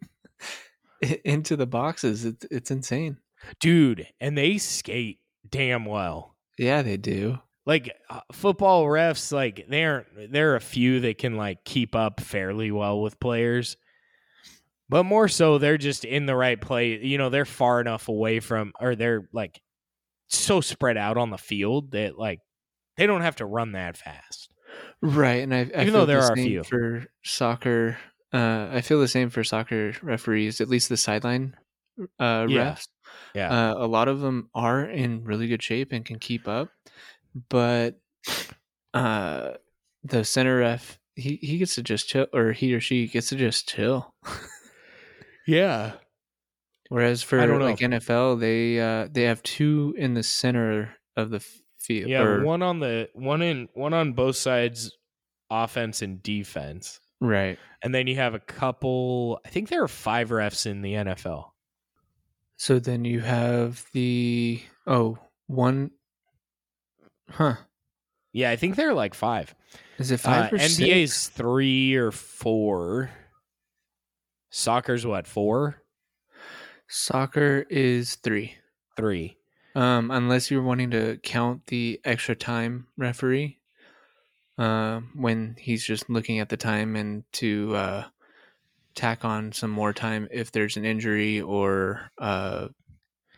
into 1.26 1.56
the 1.58 1.66
boxes. 1.68 2.24
It's 2.26 2.46
it's 2.50 2.72
insane. 2.72 3.18
Dude. 3.60 4.08
And 4.20 4.38
they 4.38 4.58
skate 4.58 5.20
damn 5.50 5.86
well. 5.86 6.36
Yeah, 6.58 6.82
they 6.82 6.98
do. 6.98 7.40
like 7.66 7.92
uh, 8.10 8.22
football 8.32 8.86
refs 8.86 9.32
like 9.32 9.66
they 9.70 9.84
aren't 9.86 10.32
there 10.32 10.52
are 10.54 10.56
a 10.56 10.62
few 10.62 11.00
that 11.02 11.18
can 11.18 11.36
like 11.38 11.64
keep 11.64 11.96
up 11.96 12.20
fairly 12.20 12.72
well 12.72 13.02
with 13.02 13.20
players 13.20 13.78
but 14.90 15.04
more 15.04 15.28
so 15.28 15.58
they're 15.58 15.78
just 15.78 16.04
in 16.04 16.26
the 16.26 16.36
right 16.36 16.60
place 16.60 17.02
you 17.04 17.18
know 17.20 17.30
they're 17.30 17.46
far 17.46 17.80
enough 17.80 18.08
away 18.08 18.40
from 18.40 18.74
or 18.80 18.96
they're 18.96 19.28
like 19.32 19.62
so 20.28 20.60
spread 20.60 20.98
out 20.98 21.18
on 21.18 21.30
the 21.30 21.38
field 21.38 21.92
that 21.92 22.18
like 22.18 22.40
they 22.98 23.06
don't 23.06 23.22
have 23.22 23.36
to 23.38 23.46
run 23.46 23.74
that 23.74 23.96
fast 23.98 24.50
Right, 25.02 25.44
and 25.44 25.54
I, 25.54 25.60
I 25.60 25.62
Even 25.64 25.86
feel 25.86 25.94
though 25.94 26.06
there 26.06 26.22
the 26.22 26.28
are 26.30 26.34
a 26.34 26.36
few. 26.38 26.64
for 26.64 27.06
soccer. 27.24 27.98
Uh, 28.34 28.70
I 28.72 28.80
feel 28.82 29.00
the 29.02 29.08
same 29.08 29.30
for 29.30 29.44
soccer 29.44 29.94
referees, 30.02 30.62
at 30.62 30.70
least 30.70 30.88
the 30.90 30.96
sideline 30.98 31.56
uh, 32.20 32.46
Yeah. 32.48 32.74
refs. 32.76 32.88
Yeah 33.36 33.50
Uh, 33.50 33.74
a 33.78 33.88
lot 33.88 34.08
of 34.08 34.20
them 34.22 34.50
are 34.54 34.84
in 34.84 35.24
really 35.24 35.48
good 35.48 35.64
shape 35.64 35.92
and 35.92 36.04
can 36.06 36.20
keep 36.20 36.48
up, 36.48 36.70
but 37.50 38.00
uh, 38.94 39.52
the 40.04 40.24
center 40.24 40.58
ref 40.60 41.00
he, 41.16 41.36
he 41.42 41.58
gets 41.58 41.76
to 41.76 41.84
just 41.84 42.08
chill, 42.08 42.28
or 42.34 42.52
he 42.54 42.74
or 42.74 42.80
she 42.80 43.08
gets 43.08 43.30
to 43.30 43.36
just 43.36 43.68
chill. 43.70 44.14
yeah 45.48 45.94
Whereas 46.90 47.24
for 47.24 47.40
I 47.40 47.46
don't 47.46 47.60
know. 47.60 47.66
like 47.66 47.80
NFL, 47.80 48.40
they 48.40 48.80
uh, 48.80 49.08
they 49.10 49.24
have 49.24 49.42
two 49.44 49.96
in 49.98 50.14
the 50.14 50.24
center 50.24 50.94
of 51.16 51.30
the 51.30 51.40
field. 51.80 52.10
yeah 52.10 52.22
or- 52.22 52.44
one 52.44 52.62
on 52.62 52.80
the 52.80 53.10
one 53.14 53.42
in 53.42 53.68
one 53.74 53.94
on 53.94 54.14
both 54.14 54.36
sides 54.36 54.92
offense 55.50 56.02
and 56.02 56.22
defense 56.24 57.00
right. 57.20 57.58
and 57.84 57.94
then 57.94 58.08
you 58.08 58.16
have 58.16 58.34
a 58.34 58.40
couple 58.40 59.38
i 59.46 59.50
think 59.50 59.68
there 59.68 59.84
are 59.84 59.88
five 59.90 60.30
refs 60.30 60.66
in 60.66 60.82
the 60.82 60.94
nfl 60.94 61.50
So 62.62 62.78
then 62.78 63.06
you 63.06 63.22
have 63.22 63.84
the 63.92 64.62
oh 64.86 65.18
one, 65.48 65.90
huh? 67.28 67.56
yeah 68.34 68.52
i 68.52 68.56
think 68.56 68.76
there 68.76 68.90
are 68.90 68.94
like 68.94 69.16
five 69.16 69.56
Is 69.98 70.12
it 70.12 70.20
five 70.20 70.54
Uh, 70.54 70.56
or 70.56 70.60
NBA's 70.60 71.12
six? 71.16 71.28
three 71.30 71.96
or 71.96 72.12
four. 72.12 73.10
Soccer's 74.52 75.08
what 75.08 75.26
four, 75.26 75.82
Soccer 76.88 77.66
is 77.68 78.16
three. 78.18 78.54
three. 78.96 79.38
Um, 79.74 80.12
unless 80.12 80.52
you're 80.52 80.62
wanting 80.62 80.92
to 80.92 81.18
count 81.24 81.66
the 81.66 82.00
extra 82.06 82.36
time 82.36 82.86
referee, 82.96 83.58
um, 84.60 85.10
when 85.16 85.56
he's 85.58 85.84
just 85.84 86.12
looking 86.12 86.38
at 86.40 86.50
the 86.50 86.58
time 86.58 86.96
and 86.96 87.24
to 87.42 87.76
uh, 87.76 88.04
tack 88.96 89.24
on 89.26 89.52
some 89.52 89.72
more 89.72 89.94
time 89.94 90.28
if 90.32 90.52
there's 90.52 90.78
an 90.78 90.86
injury 90.86 91.42
or 91.42 92.10
uh, 92.18 92.68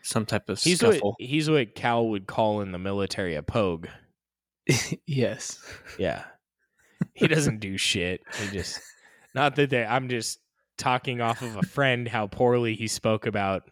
some 0.02 0.26
type 0.26 0.48
of 0.48 0.60
He's 0.60 0.82
what 0.82 0.94
scuffle. 0.94 1.16
he's 1.18 1.48
what 1.50 1.74
Cal 1.74 2.08
would 2.08 2.26
call 2.26 2.60
in 2.60 2.72
the 2.72 2.78
military 2.78 3.34
a 3.34 3.42
pogue. 3.42 3.86
yes. 5.06 5.58
Yeah, 5.98 6.24
he 7.14 7.26
doesn't 7.28 7.60
do 7.60 7.76
shit. 7.76 8.20
He 8.40 8.48
just 8.48 8.80
not 9.34 9.56
that 9.56 9.70
they. 9.70 9.84
I'm 9.84 10.08
just 10.08 10.38
talking 10.78 11.20
off 11.20 11.42
of 11.42 11.56
a 11.56 11.62
friend 11.62 12.08
how 12.08 12.26
poorly 12.26 12.74
he 12.74 12.86
spoke 12.88 13.26
about 13.26 13.62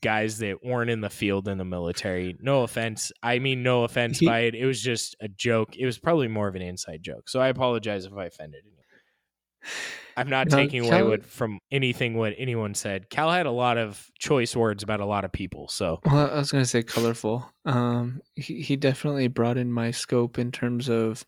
guys 0.00 0.38
that 0.38 0.64
weren't 0.64 0.88
in 0.88 1.02
the 1.02 1.10
field 1.10 1.46
in 1.48 1.58
the 1.58 1.64
military. 1.64 2.36
No 2.40 2.62
offense. 2.62 3.12
I 3.22 3.38
mean, 3.38 3.62
no 3.62 3.84
offense 3.84 4.18
He- 4.20 4.26
by 4.28 4.40
it. 4.40 4.54
It 4.54 4.64
was 4.66 4.80
just 4.80 5.16
a 5.20 5.28
joke. 5.28 5.76
It 5.76 5.84
was 5.84 5.98
probably 5.98 6.28
more 6.28 6.48
of 6.48 6.54
an 6.54 6.62
inside 6.62 7.02
joke. 7.02 7.28
So 7.28 7.40
I 7.40 7.48
apologize 7.48 8.06
if 8.06 8.12
I 8.14 8.24
offended 8.26 8.62
anyone. 8.64 9.72
I'm 10.16 10.28
not 10.30 10.48
No, 10.50 10.56
taking 10.56 10.80
away 10.80 10.90
Cal- 10.98 11.08
what 11.08 11.24
from 11.26 11.58
anything 11.70 12.14
what 12.16 12.34
anyone 12.38 12.74
said. 12.74 13.10
Cal 13.10 13.30
had 13.30 13.46
a 13.46 13.50
lot 13.50 13.78
of 13.78 14.10
choice 14.18 14.54
words 14.54 14.82
about 14.82 15.00
a 15.00 15.06
lot 15.06 15.24
of 15.24 15.32
people. 15.32 15.68
So 15.68 16.00
Well, 16.04 16.30
I 16.30 16.36
was 16.36 16.52
gonna 16.52 16.64
say 16.66 16.82
colorful. 16.82 17.50
Um, 17.64 18.20
he 18.36 18.60
he 18.62 18.76
definitely 18.76 19.28
broadened 19.28 19.74
my 19.74 19.90
scope 19.90 20.38
in 20.38 20.52
terms 20.52 20.88
of, 20.88 21.24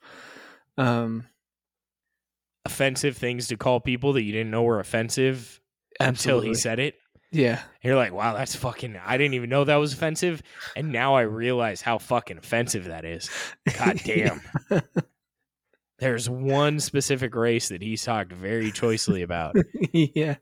um, 0.79 1.27
offensive 2.65 3.17
things 3.17 3.49
to 3.49 3.57
call 3.57 3.81
people 3.81 4.13
that 4.15 4.23
you 4.23 4.33
didn't 4.33 4.51
know 4.51 4.63
were 4.63 4.81
offensive 4.81 5.61
until 6.01 6.41
he 6.41 6.55
said 6.55 6.79
it. 6.79 6.97
Yeah, 7.33 7.61
And 7.83 7.85
you're 7.91 7.97
like, 7.97 8.13
wow, 8.13 8.35
that's 8.35 8.55
fucking. 8.57 8.97
I 9.05 9.19
didn't 9.19 9.35
even 9.35 9.51
know 9.51 9.65
that 9.65 9.77
was 9.77 9.93
offensive, 9.93 10.43
and 10.77 10.91
now 10.93 11.17
I 11.17 11.23
realize 11.23 11.83
how 11.83 11.99
fucking 11.99 12.39
offensive 12.39 12.85
that 12.85 13.05
is. 13.05 13.29
God 13.79 14.01
damn. 14.05 14.41
There's 15.99 16.29
one 16.29 16.79
specific 16.81 17.35
race 17.35 17.69
that 17.69 17.83
he's 17.83 18.05
talked 18.05 18.33
very 18.33 18.71
choicely 18.71 19.23
about. 19.23 19.57
yeah, 19.93 20.37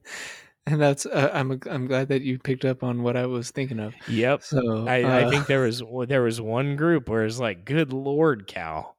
and 0.67 0.81
that's 0.81 1.07
uh, 1.07 1.31
I'm 1.33 1.61
I'm 1.71 1.87
glad 1.87 2.09
that 2.09 2.23
you 2.23 2.39
picked 2.39 2.65
up 2.65 2.83
on 2.83 3.03
what 3.03 3.17
I 3.17 3.27
was 3.27 3.51
thinking 3.51 3.79
of. 3.79 3.95
Yep. 4.09 4.43
So 4.43 4.87
I, 4.89 5.03
uh, 5.03 5.27
I 5.27 5.31
think 5.31 5.47
there 5.47 5.61
was 5.61 5.83
there 6.09 6.23
was 6.23 6.41
one 6.41 6.77
group 6.77 7.09
where 7.09 7.25
it's 7.25 7.39
like, 7.39 7.65
good 7.65 7.93
lord, 7.93 8.47
Cal. 8.47 8.97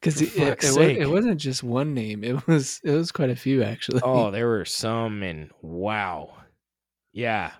because 0.00 0.20
it, 0.20 0.36
it, 0.36 0.64
it, 0.64 0.98
it 1.02 1.10
wasn't 1.10 1.40
just 1.40 1.62
one 1.62 1.94
name; 1.94 2.24
it 2.24 2.46
was 2.46 2.80
it 2.82 2.90
was 2.90 3.12
quite 3.12 3.30
a 3.30 3.36
few 3.36 3.62
actually. 3.62 4.00
Oh, 4.02 4.30
there 4.30 4.48
were 4.48 4.64
some, 4.64 5.22
and 5.22 5.50
wow, 5.62 6.34
yeah. 7.12 7.52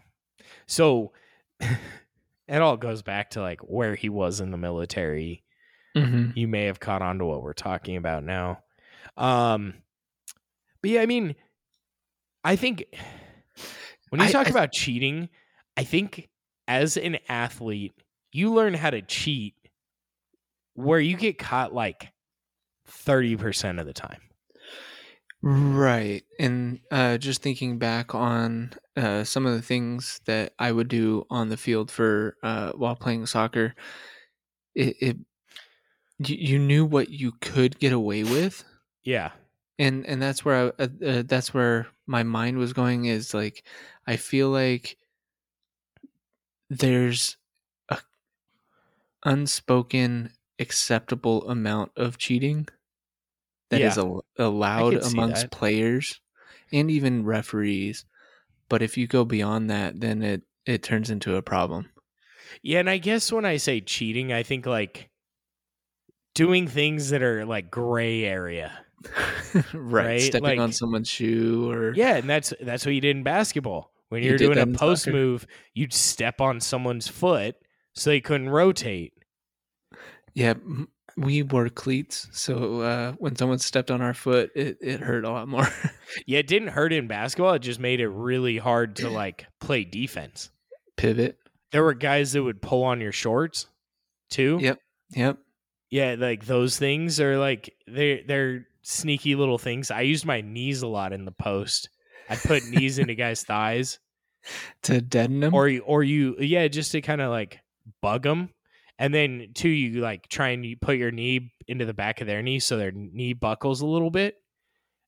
So 0.67 1.13
it 1.61 2.63
all 2.63 2.77
goes 2.77 3.03
back 3.03 3.31
to 3.31 3.41
like 3.41 3.61
where 3.61 3.95
he 3.95 4.09
was 4.09 4.41
in 4.41 4.51
the 4.51 4.59
military. 4.59 5.43
Hmm 5.97 6.31
You 6.35 6.49
may 6.49 6.65
have 6.65 6.81
caught 6.81 7.03
on 7.03 7.19
to 7.19 7.25
what 7.25 7.43
we're 7.43 7.53
talking 7.55 7.97
about 7.97 8.25
now. 8.25 8.63
Um, 9.17 9.75
but 10.81 10.91
yeah, 10.91 11.01
I 11.03 11.07
mean, 11.07 11.35
I 12.45 12.57
think 12.57 12.85
when 14.11 14.21
you 14.21 14.29
I- 14.29 14.33
talk 14.33 14.47
I- 14.47 14.51
about 14.51 14.73
cheating, 14.73 15.29
I 15.77 15.85
think 15.85 16.29
as 16.69 16.97
an 16.97 17.19
athlete, 17.29 17.95
you 18.33 18.53
learn 18.53 18.75
how 18.75 18.91
to 18.91 19.03
cheat 19.03 19.55
where 20.75 21.01
you 21.01 21.17
get 21.17 21.39
caught 21.39 21.73
like 21.73 22.13
30% 22.87 23.81
of 23.81 23.87
the 23.87 23.93
time. 23.93 24.21
Right. 25.43 26.25
And 26.41 26.81
uh, 26.91 27.19
just 27.19 27.43
thinking 27.43 27.79
back 27.79 28.15
on 28.15 28.73
uh, 28.97 29.23
some 29.25 29.47
of 29.47 29.53
the 29.55 29.63
things 29.63 30.21
that 30.27 30.55
I 30.59 30.73
would 30.73 30.89
do 30.89 31.25
on 31.31 31.51
the 31.51 31.57
field 31.57 31.91
for 31.91 32.37
uh, 32.43 32.73
while 32.73 32.97
playing 32.97 33.27
soccer, 33.27 33.75
it, 34.75 34.97
it 35.01 35.17
you, 36.19 36.37
you 36.37 36.59
knew 36.59 36.85
what 36.85 37.11
you 37.11 37.33
could 37.41 37.79
get 37.79 37.93
away 37.93 38.25
with, 38.25 38.65
Yeah. 39.05 39.33
and 39.79 40.07
and 40.07 40.21
that's 40.23 40.45
where 40.45 40.73
I, 40.79 40.83
uh, 40.83 40.89
uh, 41.05 41.23
that's 41.27 41.53
where 41.55 41.87
my 42.07 42.23
mind 42.23 42.59
was 42.59 42.73
going. 42.73 43.07
Is 43.07 43.35
like 43.35 43.65
I 44.07 44.17
feel 44.17 44.51
like 44.51 44.97
there's 46.71 47.37
a 47.89 47.99
unspoken 49.25 50.33
acceptable 50.59 51.49
amount 51.51 51.93
of 51.97 52.19
cheating 52.19 52.67
that 53.71 53.81
is 53.81 53.97
Yeah. 53.97 54.03
al- 54.03 54.25
allowed 54.39 54.95
amongst 54.95 55.51
players 55.51 56.21
and 56.73 56.91
even 56.91 57.25
referees. 57.25 58.05
But 58.69 58.83
if 58.83 58.97
you 58.97 59.07
go 59.07 59.25
beyond 59.25 59.71
that, 59.71 60.01
then 60.01 60.23
it 60.23 60.43
it 60.65 60.83
turns 60.83 61.11
into 61.11 61.37
a 61.37 61.43
problem. 61.43 61.91
Yeah, 62.63 62.81
and 62.81 62.91
I 62.91 62.99
guess 62.99 63.31
when 63.33 63.45
I 63.45 63.57
say 63.57 63.81
cheating, 63.81 64.33
I 64.33 64.43
think 64.43 64.67
like 64.67 65.11
doing 66.37 66.69
things 66.69 67.11
that 67.11 67.23
are 67.23 67.45
like 67.45 67.71
gray 67.71 68.25
area. 68.25 68.73
right. 69.55 69.65
Right, 69.75 70.23
Stepping 70.23 70.61
on 70.61 70.73
someone's 70.73 71.09
shoe 71.09 71.71
or 71.71 71.95
Yeah, 71.95 72.17
and 72.17 72.29
that's 72.29 72.53
that's 72.61 72.87
what 72.87 72.95
you 72.95 73.01
did 73.01 73.17
in 73.17 73.23
basketball. 73.23 73.91
When 74.09 74.23
You 74.23 74.31
you're 74.31 74.39
did 74.39 74.53
doing 74.53 74.59
a 74.59 74.79
post 74.79 75.05
soccer. 75.05 75.17
move, 75.17 75.47
you'd 75.75 75.93
step 75.93 76.41
on 76.41 76.61
someone's 76.61 77.09
foot 77.09 77.57
so 77.95 78.11
they 78.11 78.21
couldn't 78.21 78.51
rotate. 78.51 79.13
Yeah, 80.35 80.55
we 81.17 81.43
wore 81.43 81.69
cleats, 81.71 82.29
so 82.33 82.81
uh, 82.83 83.13
when 83.13 83.37
someone 83.37 83.59
stepped 83.59 83.91
on 83.91 84.03
our 84.03 84.13
foot, 84.15 84.51
it, 84.55 84.77
it 84.81 85.01
hurt 85.01 85.25
a 85.25 85.31
lot 85.31 85.49
more. 85.49 85.67
Yeah, 86.25 86.39
it 86.39 86.47
didn't 86.47 86.69
hurt 86.69 86.93
in 86.93 87.09
basketball. 87.09 87.55
It 87.55 87.63
just 87.63 87.81
made 87.81 88.01
it 88.01 88.09
really 88.09 88.59
hard 88.59 88.97
to 88.97 89.11
like 89.23 89.47
play 89.61 89.83
defense. 89.83 90.51
Pivot. 90.97 91.37
There 91.73 91.83
were 91.83 91.95
guys 91.95 92.33
that 92.33 92.45
would 92.45 92.63
pull 92.63 92.85
on 92.85 93.01
your 93.01 93.11
shorts 93.13 93.67
too. 94.31 94.59
Yep. 94.61 94.79
Yep. 95.17 95.39
Yeah, 95.91 96.17
like 96.19 96.47
those 96.47 96.79
things 96.79 97.21
are 97.21 97.39
like 97.39 97.75
they 97.87 98.25
they're 98.27 98.67
sneaky 98.83 99.35
little 99.35 99.59
things. 99.59 99.91
I 99.91 100.03
used 100.03 100.25
my 100.25 100.41
knees 100.41 100.83
a 100.83 100.87
lot 100.87 101.13
in 101.13 101.25
the 101.25 101.33
post. 101.33 101.89
I'd 102.29 102.39
put 102.41 102.65
knees 102.67 102.99
into 102.99 103.15
guys' 103.17 103.43
thighs, 103.45 103.99
To 104.83 105.01
deaden 105.01 105.41
them. 105.41 105.55
or 105.55 105.69
you, 105.69 105.81
or 105.83 106.03
you, 106.03 106.37
yeah, 106.39 106.67
just 106.69 106.93
to 106.93 107.01
kind 107.01 107.21
of 107.21 107.31
like 107.31 107.61
bug 108.03 108.23
them. 108.25 108.51
And 108.99 109.13
then 109.15 109.49
two, 109.55 109.69
you 109.69 110.01
like 110.01 110.29
try 110.29 110.49
and 110.49 110.65
you 110.65 110.77
put 110.77 110.97
your 110.97 111.11
knee 111.13 111.53
into 111.69 111.85
the 111.85 111.95
back 111.95 112.21
of 112.21 112.27
their 112.27 112.43
knee 112.43 112.59
so 112.61 112.77
their 112.77 112.93
knee 112.93 113.33
buckles 113.35 113.81
a 113.81 113.87
little 113.87 114.11
bit. 114.11 114.37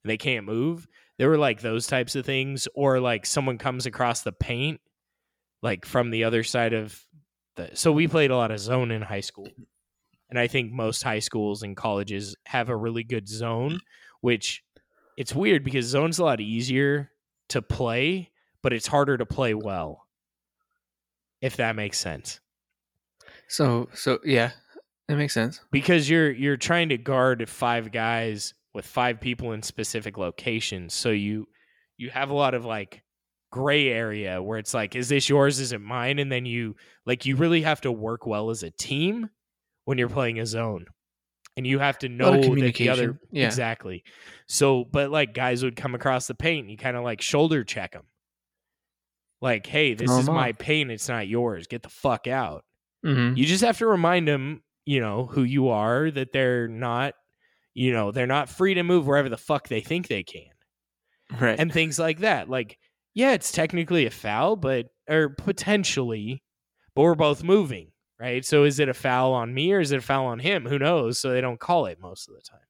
And 0.05 0.11
they 0.11 0.17
can't 0.19 0.47
move. 0.47 0.87
There 1.19 1.29
were 1.29 1.39
like 1.39 1.61
those 1.61 1.87
types 1.89 2.15
of 2.15 2.25
things, 2.25 2.69
or 2.75 3.01
like 3.01 3.27
someone 3.27 3.59
comes 3.59 3.87
across 3.87 4.23
the 4.23 4.31
paint, 4.33 4.81
like 5.63 5.85
from 5.85 6.11
the 6.11 6.23
other 6.25 6.45
side 6.45 6.73
of 6.73 7.01
the. 7.57 7.71
So 7.75 7.91
we 7.91 8.07
played 8.07 8.31
a 8.31 8.37
lot 8.37 8.53
of 8.53 8.61
zone 8.61 8.93
in 8.93 9.03
high 9.03 9.21
school, 9.23 9.49
and 10.31 10.39
I 10.39 10.47
think 10.47 10.73
most 10.73 11.03
high 11.03 11.19
schools 11.21 11.63
and 11.63 11.77
colleges 11.77 12.37
have 12.47 12.69
a 12.69 12.77
really 12.77 13.05
good 13.05 13.29
zone, 13.29 13.75
mm. 13.75 13.81
which 14.21 14.63
it's 15.17 15.35
weird 15.35 15.65
because 15.65 15.87
zone's 15.87 16.19
a 16.19 16.25
lot 16.25 16.41
easier 16.41 17.11
to 17.49 17.63
play, 17.63 18.31
but 18.63 18.73
it's 18.73 18.87
harder 18.87 19.17
to 19.17 19.27
play 19.27 19.55
well. 19.55 20.07
If 21.41 21.57
that 21.57 21.77
makes 21.77 21.99
sense. 21.99 22.41
so 23.49 23.89
so 23.95 24.19
yeah, 24.25 24.51
it 25.09 25.17
makes 25.17 25.35
sense. 25.35 25.61
because 25.71 26.09
you're 26.11 26.31
you're 26.31 26.57
trying 26.57 26.89
to 26.91 26.99
guard 26.99 27.49
five 27.49 27.93
guys 27.93 28.55
with 28.75 28.85
five 28.87 29.21
people 29.21 29.53
in 29.53 29.63
specific 29.63 30.19
locations 30.19 30.95
so 30.95 31.11
you 31.11 31.47
you 31.97 32.11
have 32.11 32.31
a 32.31 32.35
lot 32.35 32.55
of 32.55 32.65
like 32.65 33.03
gray 33.51 33.89
area 33.89 34.43
where 34.43 34.59
it's 34.59 34.75
like 34.75 34.95
is 34.95 35.09
this 35.09 35.29
yours 35.29 35.59
is 35.59 35.73
it 35.73 35.81
mine 35.81 36.19
and 36.19 36.31
then 36.31 36.45
you 36.45 36.77
like 37.07 37.25
you 37.25 37.35
really 37.35 37.63
have 37.63 37.81
to 37.81 37.91
work 37.91 38.27
well 38.27 38.51
as 38.51 38.63
a 38.63 38.71
team 38.71 39.29
when 39.89 39.99
you're 39.99 40.09
playing 40.09 40.39
a 40.39 40.47
zone 40.47 40.85
and 41.57 41.67
you 41.67 41.79
have 41.79 41.99
to 41.99 42.09
know 42.09 42.33
that 42.33 42.75
the 42.75 42.89
other 42.89 43.19
yeah. 43.33 43.47
exactly 43.47 44.05
so 44.47 44.85
but 44.85 45.11
like 45.11 45.33
guys 45.33 45.65
would 45.65 45.77
come 45.77 45.95
across 45.95 46.27
the 46.27 46.35
paint 46.35 46.65
and 46.65 46.71
you 46.71 46.77
kind 46.77 46.97
of 46.97 47.03
like 47.03 47.21
shoulder 47.21 47.65
check 47.65 47.93
them 47.93 48.05
like 49.41 49.67
hey 49.67 49.95
this 49.95 50.09
Throw 50.09 50.19
is 50.19 50.29
my 50.29 50.51
off. 50.51 50.59
paint 50.59 50.91
it's 50.91 51.09
not 51.09 51.27
yours 51.27 51.67
get 51.67 51.83
the 51.83 51.89
fuck 51.89 52.27
out 52.27 52.65
hmm 53.05 53.35
you 53.35 53.47
just 53.47 53.65
have 53.65 53.79
to 53.79 53.87
remind 53.87 54.27
them, 54.27 54.63
you 54.85 55.01
know, 55.01 55.27
who 55.27 55.43
you 55.43 55.69
are, 55.69 56.11
that 56.11 56.33
they're 56.33 56.67
not, 56.67 57.15
you 57.75 57.93
know, 57.93 58.11
they're 58.11 58.27
not 58.27 58.49
free 58.49 58.75
to 58.75 58.83
move 58.83 59.07
wherever 59.07 59.29
the 59.29 59.37
fuck 59.37 59.69
they 59.69 59.81
think 59.81 60.09
they 60.09 60.23
can. 60.25 60.51
Right. 61.41 61.59
And 61.61 61.73
things 61.73 61.99
like 61.99 62.21
that. 62.21 62.49
Like, 62.49 62.79
yeah, 63.15 63.33
it's 63.33 63.53
technically 63.53 64.07
a 64.07 64.11
foul, 64.11 64.57
but, 64.57 64.87
or 65.09 65.29
potentially, 65.29 66.43
but 66.95 67.03
we're 67.03 67.15
both 67.15 67.45
moving, 67.45 67.93
right? 68.21 68.45
So 68.45 68.65
is 68.65 68.79
it 68.81 68.89
a 68.89 68.95
foul 68.95 69.33
on 69.33 69.53
me 69.55 69.73
or 69.73 69.81
is 69.81 69.93
it 69.93 69.99
a 69.99 70.03
foul 70.03 70.27
on 70.27 70.39
him? 70.39 70.67
Who 70.67 70.79
knows? 70.79 71.19
So 71.19 71.31
they 71.31 71.41
don't 71.41 71.61
call 71.61 71.87
it 71.87 72.01
most 72.01 72.29
of 72.29 72.35
the 72.35 72.41
time. 72.41 72.61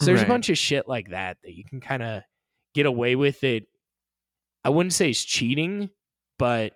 So 0.00 0.06
there's 0.06 0.20
a 0.20 0.28
bunch 0.28 0.48
of 0.50 0.58
shit 0.58 0.88
like 0.88 1.10
that 1.10 1.38
that 1.44 1.54
you 1.54 1.64
can 1.64 1.80
kind 1.80 2.02
of 2.02 2.22
get 2.74 2.86
away 2.86 3.14
with 3.16 3.44
it. 3.44 3.66
I 4.64 4.70
wouldn't 4.70 4.92
say 4.92 5.10
it's 5.10 5.24
cheating, 5.24 5.90
but 6.38 6.74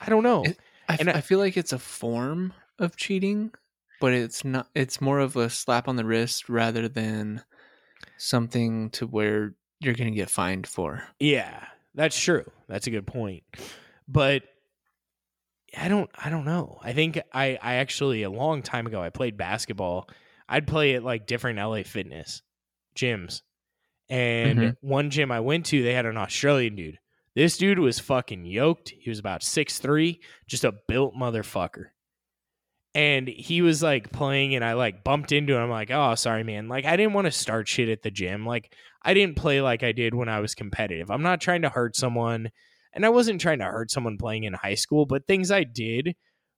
I 0.00 0.08
don't 0.10 0.22
know. 0.22 0.44
It- 0.44 0.58
I, 0.88 0.94
f- 0.94 1.00
and 1.00 1.10
I- 1.10 1.14
I 1.14 1.20
feel 1.20 1.38
like 1.38 1.56
it's 1.56 1.72
a 1.72 1.78
form 1.78 2.52
of 2.78 2.96
cheating, 2.96 3.52
but 4.00 4.12
it's 4.12 4.44
not. 4.44 4.68
It's 4.74 5.00
more 5.00 5.20
of 5.20 5.36
a 5.36 5.48
slap 5.48 5.86
on 5.88 5.94
the 5.96 6.04
wrist 6.04 6.48
rather 6.48 6.88
than 6.88 7.42
something 8.18 8.90
to 8.90 9.06
where 9.06 9.54
you're 9.80 9.94
going 9.94 10.10
to 10.10 10.16
get 10.16 10.30
fined 10.30 10.66
for. 10.66 11.04
Yeah, 11.18 11.64
that's 11.94 12.18
true. 12.20 12.50
That's 12.68 12.86
a 12.86 12.90
good 12.90 13.06
point. 13.06 13.44
But 14.08 14.42
I 15.76 15.88
don't 15.88 16.10
I 16.16 16.30
don't 16.30 16.44
know. 16.44 16.78
I 16.82 16.92
think 16.92 17.20
I 17.32 17.58
I 17.62 17.74
actually 17.76 18.22
a 18.22 18.30
long 18.30 18.62
time 18.62 18.86
ago 18.86 19.00
I 19.02 19.10
played 19.10 19.36
basketball. 19.36 20.08
I'd 20.48 20.66
play 20.66 20.94
at 20.94 21.04
like 21.04 21.26
different 21.26 21.58
LA 21.58 21.82
fitness 21.84 22.42
gyms. 22.96 23.42
And 24.08 24.58
Mhm. 24.58 24.76
one 24.80 25.10
gym 25.10 25.30
I 25.30 25.40
went 25.40 25.66
to, 25.66 25.82
they 25.82 25.94
had 25.94 26.06
an 26.06 26.16
Australian 26.16 26.74
dude. 26.74 26.98
This 27.36 27.56
dude 27.56 27.78
was 27.78 28.00
fucking 28.00 28.44
yoked. 28.44 28.90
He 28.98 29.08
was 29.08 29.20
about 29.20 29.42
six 29.44 29.78
three, 29.78 30.20
just 30.48 30.64
a 30.64 30.74
built 30.88 31.14
motherfucker. 31.14 31.90
And 32.92 33.28
he 33.28 33.62
was 33.62 33.84
like 33.84 34.10
playing, 34.10 34.56
and 34.56 34.64
I 34.64 34.72
like 34.72 35.04
bumped 35.04 35.30
into 35.30 35.54
him. 35.54 35.62
I'm 35.62 35.70
like, 35.70 35.92
oh, 35.92 36.16
sorry, 36.16 36.42
man. 36.42 36.66
Like, 36.68 36.84
I 36.86 36.96
didn't 36.96 37.12
want 37.12 37.26
to 37.26 37.30
start 37.30 37.68
shit 37.68 37.88
at 37.88 38.02
the 38.02 38.10
gym. 38.10 38.44
Like, 38.44 38.74
I 39.02 39.14
didn't 39.14 39.36
play 39.36 39.60
like 39.60 39.84
I 39.84 39.92
did 39.92 40.12
when 40.12 40.28
I 40.28 40.40
was 40.40 40.56
competitive. 40.56 41.08
I'm 41.08 41.22
not 41.22 41.40
trying 41.40 41.62
to 41.62 41.68
hurt 41.68 41.94
someone, 41.94 42.50
and 42.92 43.04
I 43.06 43.08
wasn't 43.08 43.40
trying 43.40 43.58
to 43.60 43.64
hurt 43.66 43.90
someone 43.90 44.18
playing 44.18 44.44
in 44.44 44.52
high 44.52 44.74
school, 44.74 45.06
but 45.06 45.26
things 45.26 45.50
I 45.50 45.64
did 45.64 46.14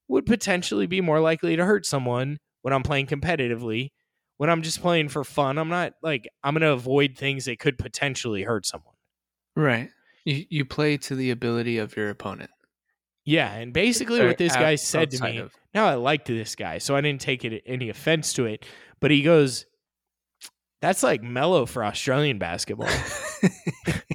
would 0.09 0.27
potentially 0.27 0.87
be 0.87 1.01
more 1.01 1.21
likely 1.21 1.57
to 1.57 1.65
hurt 1.65 1.87
someone 1.87 2.39
when 2.63 2.73
I'm 2.75 2.83
playing 2.83 3.07
competitively. 3.07 3.91
When 4.39 4.51
I'm 4.51 4.63
just 4.63 4.81
playing 4.81 5.09
for 5.09 5.23
fun, 5.25 5.57
I'm 5.59 5.69
not 5.69 5.93
like 6.03 6.29
I'm 6.43 6.55
going 6.55 6.63
to 6.63 6.73
avoid 6.73 7.17
things 7.17 7.45
that 7.45 7.59
could 7.59 7.79
potentially 7.79 8.43
hurt 8.43 8.67
someone. 8.67 8.95
Right. 9.55 9.91
You 10.25 10.45
you 10.51 10.65
play 10.65 10.97
to 10.99 11.15
the 11.15 11.31
ability 11.31 11.79
of 11.79 11.97
your 11.97 12.11
opponent. 12.11 12.51
Yeah, 13.25 13.53
and 13.53 13.73
basically 13.73 14.21
Or 14.21 14.27
what 14.29 14.39
this 14.39 14.53
out- 14.55 14.61
guy 14.61 14.75
said 14.75 15.11
to 15.13 15.23
me, 15.23 15.39
of- 15.39 15.53
now 15.75 15.87
I 15.87 15.95
liked 15.95 16.27
this 16.27 16.57
guy, 16.57 16.79
so 16.79 16.97
I 16.97 17.01
didn't 17.01 17.21
take 17.21 17.45
it 17.45 17.63
any 17.67 17.89
offense 17.89 18.33
to 18.35 18.47
it, 18.47 18.65
but 19.01 19.11
he 19.13 19.23
goes, 19.23 19.65
"That's 20.81 21.05
like 21.05 21.23
mellow 21.23 21.65
for 21.67 21.85
Australian 21.85 22.39
basketball." 22.39 22.89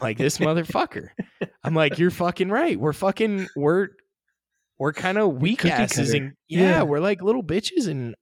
like 0.00 0.18
this 0.18 0.38
motherfucker. 0.38 1.08
I'm 1.64 1.74
like, 1.74 1.98
you're 1.98 2.10
fucking 2.10 2.48
right. 2.50 2.78
We're 2.78 2.92
fucking 2.92 3.48
we're 3.56 3.88
we're 4.78 4.92
kind 4.92 5.18
of 5.18 5.40
weak 5.40 5.64
asses 5.64 6.14
and 6.14 6.32
yeah, 6.48 6.60
Yeah. 6.60 6.82
we're 6.82 7.00
like 7.00 7.22
little 7.22 7.42
bitches 7.42 7.88
and 7.88 8.14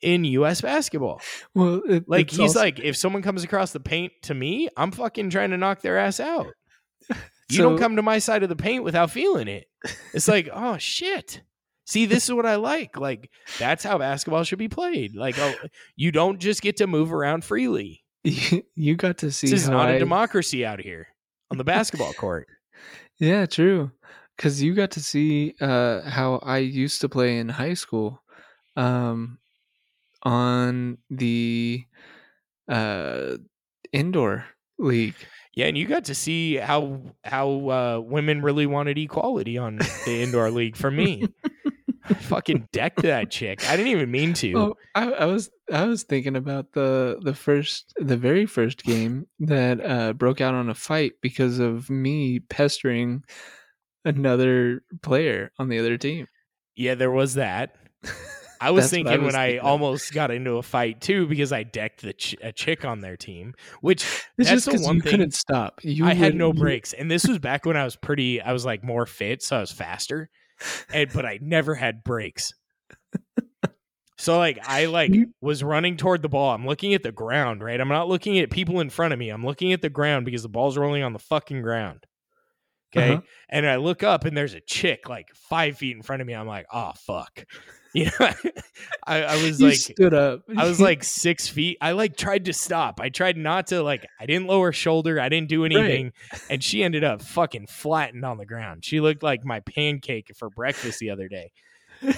in 0.00 0.24
US 0.24 0.60
basketball. 0.60 1.20
Well, 1.54 1.82
it, 1.88 2.04
Like 2.08 2.30
he's 2.30 2.40
also- 2.40 2.60
like, 2.60 2.78
if 2.80 2.96
someone 2.96 3.22
comes 3.22 3.42
across 3.44 3.72
the 3.72 3.80
paint 3.80 4.12
to 4.22 4.34
me, 4.34 4.68
I'm 4.76 4.92
fucking 4.92 5.30
trying 5.30 5.50
to 5.50 5.56
knock 5.56 5.82
their 5.82 5.98
ass 5.98 6.20
out. 6.20 6.46
You 7.50 7.62
don't 7.62 7.78
come 7.78 7.96
to 7.96 8.02
my 8.02 8.18
side 8.18 8.42
of 8.42 8.50
the 8.50 8.56
paint 8.56 8.84
without 8.84 9.10
feeling 9.10 9.48
it. 9.48 9.64
It's 10.12 10.28
like, 10.28 10.50
oh 10.52 10.76
shit. 10.76 11.40
See, 11.86 12.04
this 12.04 12.24
is 12.24 12.34
what 12.34 12.44
I 12.44 12.56
like. 12.56 12.98
Like 12.98 13.30
that's 13.58 13.82
how 13.82 13.96
basketball 13.96 14.44
should 14.44 14.58
be 14.58 14.68
played. 14.68 15.16
Like, 15.16 15.38
oh, 15.38 15.54
you 15.96 16.12
don't 16.12 16.38
just 16.40 16.60
get 16.60 16.76
to 16.76 16.86
move 16.86 17.10
around 17.10 17.44
freely. 17.44 18.04
you, 18.74 18.96
got 18.96 19.18
to 19.18 19.30
see 19.30 19.50
This 19.50 19.62
is 19.64 19.68
not 19.68 19.88
I- 19.88 19.92
a 19.92 19.98
democracy 19.98 20.64
out 20.64 20.80
here 20.80 21.08
on 21.50 21.58
the 21.58 21.64
basketball 21.64 22.12
court. 22.18 22.48
Yeah, 23.18 23.46
true. 23.46 23.90
Because 24.36 24.62
you 24.62 24.74
got 24.74 24.92
to 24.92 25.00
see 25.00 25.54
uh, 25.60 26.02
how 26.08 26.36
I 26.44 26.58
used 26.58 27.00
to 27.00 27.08
play 27.08 27.38
in 27.38 27.48
high 27.48 27.74
school, 27.74 28.22
um, 28.76 29.38
on 30.22 30.98
the 31.10 31.84
uh, 32.68 33.36
indoor 33.92 34.44
league. 34.78 35.16
Yeah, 35.54 35.66
and 35.66 35.76
you 35.76 35.86
got 35.86 36.04
to 36.04 36.14
see 36.14 36.54
how 36.56 37.00
how 37.24 37.48
uh, 37.68 38.00
women 38.00 38.42
really 38.42 38.66
wanted 38.66 38.96
equality 38.98 39.58
on 39.58 39.78
the 40.04 40.22
indoor 40.22 40.50
league 40.52 40.76
For 40.76 40.90
me. 40.90 41.26
I 42.08 42.14
fucking 42.14 42.68
decked 42.72 43.02
that 43.02 43.30
chick. 43.30 43.68
I 43.68 43.76
didn't 43.76 43.92
even 43.92 44.10
mean 44.10 44.32
to. 44.34 44.52
Oh, 44.56 44.74
I, 44.94 45.10
I 45.12 45.24
was 45.26 45.50
I 45.72 45.84
was 45.84 46.02
thinking 46.04 46.36
about 46.36 46.72
the 46.72 47.18
the 47.22 47.34
first 47.34 47.92
the 47.98 48.16
very 48.16 48.46
first 48.46 48.82
game 48.84 49.26
that 49.40 49.84
uh, 49.84 50.12
broke 50.14 50.40
out 50.40 50.54
on 50.54 50.68
a 50.68 50.74
fight 50.74 51.12
because 51.22 51.58
of 51.58 51.90
me 51.90 52.38
pestering 52.40 53.22
another 54.04 54.82
player 55.02 55.52
on 55.58 55.68
the 55.68 55.78
other 55.78 55.96
team. 55.98 56.26
Yeah, 56.76 56.94
there 56.94 57.10
was 57.10 57.34
that. 57.34 57.74
I 58.60 58.72
was 58.72 58.84
what 58.84 58.86
I 58.86 58.90
thinking 58.90 59.24
was 59.24 59.32
when 59.34 59.40
I 59.40 59.46
thinking 59.46 59.60
of. 59.60 59.66
almost 59.66 60.12
got 60.12 60.30
into 60.32 60.56
a 60.56 60.62
fight 60.62 61.00
too 61.00 61.28
because 61.28 61.52
I 61.52 61.62
decked 61.62 62.02
the 62.02 62.12
ch- 62.12 62.34
a 62.42 62.50
chick 62.50 62.84
on 62.84 63.00
their 63.00 63.16
team, 63.16 63.54
which 63.82 64.04
It's 64.36 64.48
That's 64.50 64.64
just 64.64 64.78
the 64.78 64.84
one 64.84 64.96
you 64.96 65.02
thing- 65.02 65.10
couldn't 65.12 65.34
stop. 65.34 65.78
You 65.84 66.04
I 66.06 66.14
had 66.14 66.34
no 66.34 66.48
you- 66.52 66.58
breaks. 66.58 66.92
And 66.92 67.08
this 67.08 67.24
was 67.26 67.38
back 67.38 67.66
when 67.66 67.76
I 67.76 67.84
was 67.84 67.94
pretty, 67.94 68.40
I 68.40 68.52
was 68.52 68.64
like 68.64 68.82
more 68.82 69.06
fit, 69.06 69.42
so 69.42 69.58
I 69.58 69.60
was 69.60 69.70
faster, 69.70 70.28
and 70.92 71.10
but 71.12 71.24
I 71.26 71.38
never 71.40 71.74
had 71.74 72.04
breaks. 72.04 72.52
So 74.20 74.36
like 74.36 74.58
I 74.66 74.86
like 74.86 75.12
was 75.40 75.62
running 75.62 75.96
toward 75.96 76.22
the 76.22 76.28
ball. 76.28 76.52
I'm 76.52 76.66
looking 76.66 76.92
at 76.92 77.04
the 77.04 77.12
ground, 77.12 77.62
right? 77.62 77.80
I'm 77.80 77.88
not 77.88 78.08
looking 78.08 78.38
at 78.40 78.50
people 78.50 78.80
in 78.80 78.90
front 78.90 79.12
of 79.12 79.18
me. 79.18 79.30
I'm 79.30 79.46
looking 79.46 79.72
at 79.72 79.80
the 79.80 79.88
ground 79.88 80.24
because 80.24 80.42
the 80.42 80.48
ball's 80.48 80.76
rolling 80.76 81.04
on 81.04 81.12
the 81.12 81.20
fucking 81.20 81.62
ground. 81.62 82.04
Okay. 82.94 83.12
Uh-huh. 83.12 83.22
And 83.48 83.64
I 83.64 83.76
look 83.76 84.02
up 84.02 84.24
and 84.24 84.36
there's 84.36 84.54
a 84.54 84.60
chick 84.60 85.08
like 85.08 85.28
five 85.34 85.78
feet 85.78 85.96
in 85.96 86.02
front 86.02 86.20
of 86.20 86.26
me. 86.26 86.34
I'm 86.34 86.48
like, 86.48 86.66
oh 86.72 86.92
fuck. 86.96 87.44
You 87.94 88.06
know, 88.06 88.10
I, 89.06 89.22
I 89.22 89.42
was 89.42 89.60
You 89.60 89.68
like 89.68 89.76
stood 89.76 90.14
up. 90.14 90.42
I 90.56 90.66
was 90.66 90.80
like 90.80 91.02
six 91.04 91.48
feet. 91.48 91.78
I 91.80 91.92
like 91.92 92.16
tried 92.16 92.44
to 92.46 92.52
stop. 92.52 93.00
I 93.00 93.08
tried 93.08 93.36
not 93.36 93.68
to 93.68 93.82
like. 93.82 94.06
I 94.20 94.26
didn't 94.26 94.46
lower 94.46 94.72
shoulder. 94.72 95.20
I 95.20 95.28
didn't 95.28 95.48
do 95.48 95.64
anything, 95.64 96.12
and 96.50 96.62
she 96.62 96.82
ended 96.82 97.04
up 97.04 97.22
fucking 97.22 97.66
flattened 97.66 98.24
on 98.24 98.38
the 98.38 98.46
ground. 98.46 98.84
She 98.84 99.00
looked 99.00 99.22
like 99.22 99.44
my 99.44 99.60
pancake 99.60 100.30
for 100.36 100.50
breakfast 100.50 100.98
the 100.98 101.10
other 101.10 101.28
day. 101.28 101.50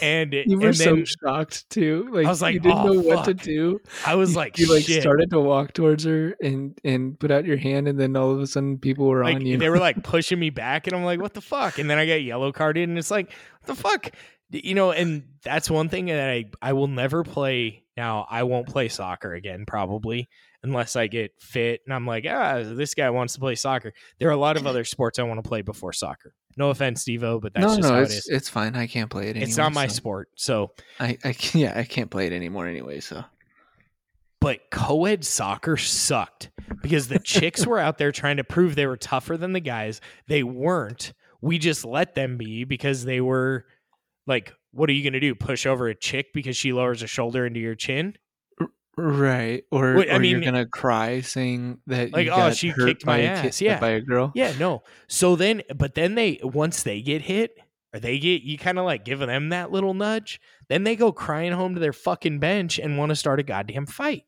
And 0.03 0.35
it, 0.35 0.47
you 0.47 0.59
were 0.59 0.69
and 0.69 0.77
so 0.77 0.95
then 0.97 1.07
shocked 1.07 1.69
too. 1.71 2.09
Like, 2.13 2.27
I 2.27 2.29
was 2.29 2.43
like, 2.43 2.55
you 2.55 2.61
didn't 2.61 2.79
"Oh, 2.79 2.93
know 2.93 3.01
what 3.01 3.25
to 3.25 3.35
do. 3.35 3.81
I 4.07 4.15
was 4.15 4.37
like, 4.37 4.59
you 4.59 4.73
like 4.73 4.85
started 4.85 5.31
to 5.31 5.41
walk 5.41 5.73
towards 5.73 6.05
her 6.05 6.37
and 6.43 6.79
and 6.85 7.19
put 7.19 7.31
out 7.31 7.45
your 7.45 7.57
hand, 7.57 7.89
and 7.89 7.99
then 7.99 8.17
all 8.17 8.31
of 8.31 8.41
a 8.41 8.47
sudden 8.47 8.79
people 8.79 9.07
were 9.07 9.25
like 9.25 9.37
on 9.37 9.47
you. 9.47 9.57
they 9.57 9.71
were 9.71 9.79
like 9.79 10.03
pushing 10.03 10.39
me 10.39 10.51
back, 10.51 10.87
and 10.87 10.95
I'm 10.95 11.05
like, 11.05 11.21
what 11.21 11.35
the 11.35 11.41
fuck? 11.41 11.79
And 11.79 11.89
then 11.89 11.99
I 11.99 12.07
got 12.07 12.23
yellow 12.23 12.53
carded, 12.53 12.89
and 12.89 12.99
it's 12.99 13.11
like, 13.11 13.31
what 13.31 13.67
the 13.67 13.75
fuck? 13.75 14.11
You 14.51 14.75
know, 14.75 14.91
and 14.91 15.25
that's 15.45 15.71
one 15.71 15.89
thing 15.89 16.07
that 16.07 16.29
I 16.29 16.47
I 16.61 16.73
will 16.73 16.89
never 16.89 17.23
play. 17.25 17.85
Now 17.97 18.27
I 18.31 18.43
won't 18.43 18.67
play 18.69 18.89
soccer 18.89 19.35
again, 19.35 19.65
probably 19.67 20.29
unless 20.63 20.97
I 20.97 21.07
get 21.07 21.33
fit 21.41 21.81
and 21.87 21.95
I'm 21.95 22.07
like, 22.07 22.27
ah, 22.29 22.63
this 22.63 22.95
guy 22.95 23.11
wants 23.11 23.35
to 23.35 23.41
play 23.41 23.55
soccer. 23.55 23.93
There 24.19 24.29
are 24.29 24.33
a 24.33 24.37
lot 24.37 24.57
of 24.57 24.67
other 24.67 24.85
sports 24.85 25.19
I 25.19 25.23
want 25.23 25.43
to 25.43 25.49
play 25.49 25.63
before 25.63 25.93
soccer. 25.93 26.35
No 26.57 26.71
offense, 26.71 27.05
Devo, 27.05 27.41
but 27.41 27.55
that's 27.55 27.65
no, 27.65 27.77
just 27.77 27.89
no, 27.89 27.95
how 27.95 28.01
it's 28.03 28.13
it 28.13 28.17
is. 28.19 28.29
it's 28.29 28.49
fine. 28.49 28.75
I 28.75 28.87
can't 28.87 29.09
play 29.11 29.25
it. 29.27 29.31
Anymore, 29.31 29.49
It's 29.49 29.57
not 29.57 29.73
my 29.73 29.87
so- 29.87 29.95
sport. 29.95 30.29
So, 30.35 30.73
I, 30.99 31.17
I 31.25 31.35
yeah, 31.55 31.73
I 31.77 31.85
can't 31.85 32.11
play 32.11 32.27
it 32.27 32.33
anymore 32.33 32.67
anyway. 32.67 33.01
So 33.01 33.25
but 34.41 34.71
co-ed 34.71 35.25
soccer 35.25 35.77
sucked 35.77 36.51
because 36.83 37.09
the 37.09 37.19
chicks 37.19 37.67
were 37.67 37.79
out 37.79 37.99
there 37.99 38.11
trying 38.11 38.39
to 38.39 38.45
prove 38.45 38.75
they 38.75 38.87
were 38.87 38.97
tougher 38.97 39.37
than 39.37 39.53
the 39.53 39.61
guys. 39.61 40.01
They 40.29 40.43
weren't. 40.43 41.13
We 41.43 41.59
just 41.59 41.85
let 41.85 42.15
them 42.15 42.39
be 42.39 42.65
because 42.65 43.05
they 43.05 43.21
were 43.21 43.67
like, 44.27 44.53
what 44.73 44.89
are 44.89 44.93
you 44.95 45.03
going 45.03 45.13
to 45.13 45.21
do? 45.21 45.35
Push 45.35 45.67
over 45.67 45.89
a 45.89 45.95
chick 45.95 46.33
because 46.33 46.57
she 46.57 46.73
lowers 46.73 47.03
a 47.03 47.07
shoulder 47.07 47.45
into 47.45 47.61
your 47.61 47.75
chin? 47.75 48.15
Right, 48.97 49.65
or, 49.71 49.95
Wait, 49.97 50.11
I 50.11 50.17
or 50.17 50.23
you're 50.23 50.41
gonna 50.41 50.67
cry 50.67 51.21
saying 51.21 51.79
that 51.87 52.13
Like, 52.13 52.27
you 52.27 52.33
oh, 52.33 52.51
she 52.51 52.73
kicked 52.73 53.07
my 53.07 53.23
ass, 53.23 53.61
yeah. 53.61 53.81
by 53.81 53.91
a 53.91 54.01
girl. 54.01 54.33
Yeah, 54.35 54.53
no. 54.59 54.83
So 55.09 55.37
then, 55.37 55.63
but 55.75 55.95
then 55.95 56.15
they, 56.15 56.41
once 56.43 56.83
they 56.83 57.03
get 57.03 57.23
hit, 57.23 57.57
or 57.93 58.01
they 58.01 58.19
get, 58.19 58.43
you 58.43 58.59
kind 58.59 58.79
of 58.79 58.85
like 58.85 59.05
giving 59.05 59.29
them 59.29 59.49
that 59.49 59.73
little 59.73 59.95
nudge, 59.95 60.41
then 60.69 60.85
they 60.85 60.97
go 60.97 61.13
crying 61.13 61.53
home 61.53 61.75
to 61.75 61.81
their 61.81 61.93
fucking 61.93 62.39
bench 62.39 62.79
and 62.79 62.99
want 62.99 63.11
to 63.11 63.17
start 63.17 63.41
a 63.41 63.43
goddamn 63.43 63.87
fight. 63.87 64.25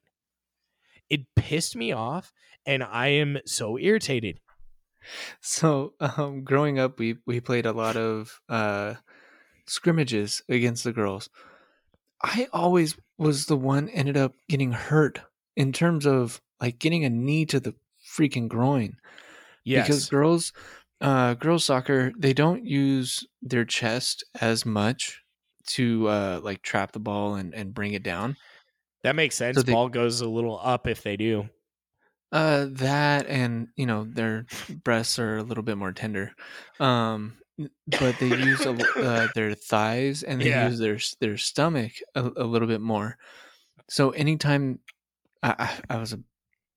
It 1.09 1.27
pissed 1.37 1.77
me 1.77 1.93
off, 1.93 2.33
and 2.67 2.83
I 2.83 3.09
am 3.09 3.39
so 3.45 3.79
irritated. 3.79 4.41
So, 5.41 5.95
um, 6.01 6.45
growing 6.45 6.79
up, 6.79 6.99
we 6.99 7.17
we 7.27 7.41
played 7.41 7.67
a 7.67 7.73
lot 7.73 7.97
of 7.97 8.41
uh, 8.49 8.95
scrimmages 9.67 10.43
against 10.49 10.85
the 10.85 10.93
girls. 10.93 11.29
I 12.23 12.49
always 12.53 12.97
was 13.23 13.47
the 13.47 13.57
one 13.57 13.89
ended 13.91 14.17
up 14.17 14.35
getting 14.49 14.73
hurt 14.73 15.21
in 15.57 15.73
terms 15.73 16.07
of 16.07 16.41
like 16.61 16.79
getting 16.79 17.05
a 17.05 17.11
knee 17.11 17.47
to 17.47 17.61
the 17.61 17.75
freaking 18.17 18.49
groin 18.49 18.97
Yes. 19.65 19.87
because 19.87 20.09
girls, 20.11 20.53
uh, 21.01 21.35
girls 21.35 21.65
soccer 21.65 22.13
they 22.19 22.33
don't 22.33 22.65
use 22.67 23.25
their 23.43 23.65
chest 23.65 24.25
as 24.41 24.67
much 24.67 25.23
to 25.69 26.09
uh 26.09 26.41
like 26.43 26.63
trap 26.63 26.91
the 26.93 26.99
ball 27.01 27.37
and 27.37 27.55
and 27.55 27.73
bring 27.73 27.93
it 27.95 28.03
down. 28.03 28.37
that 29.05 29.15
makes 29.17 29.37
sense. 29.37 29.57
so 29.57 29.63
they- 29.63 29.73
Ball 29.73 29.89
goes 29.89 30.21
a 30.21 30.29
little 30.29 30.59
up 30.63 30.87
if 30.89 31.03
they 31.03 31.17
do. 31.17 31.49
Uh, 32.33 32.67
that 32.71 33.27
and 33.27 33.69
you 33.77 33.85
know 33.87 34.05
their 34.05 34.47
breasts 34.85 35.19
are 35.19 35.37
a 35.37 35.43
little 35.43 35.63
bit 35.63 35.77
more 35.77 35.93
tender, 35.93 36.33
um, 36.81 37.35
but 37.87 38.19
they 38.19 38.29
use 38.29 38.67
a, 38.67 38.73
uh, 39.01 39.29
their 39.35 39.55
thighs 39.55 40.23
and 40.23 40.43
they 40.43 40.49
Yeah. 40.49 40.51
use 40.51 40.79
their 40.79 40.99
their 41.21 41.37
stomach 41.37 41.93
a, 42.15 42.23
a 42.37 42.45
little 42.45 42.69
bit 42.69 42.81
more. 42.81 43.19
So 43.91 44.11
anytime 44.11 44.81
I, 45.43 45.57
I, 45.91 45.97
I 45.97 45.99
was 45.99 46.13
a, 46.15 46.21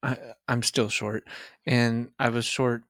I, 0.03 0.33
I'm 0.47 0.63
still 0.63 0.89
short, 0.89 1.27
and 1.65 2.11
I 2.19 2.29
was 2.29 2.45
short 2.45 2.83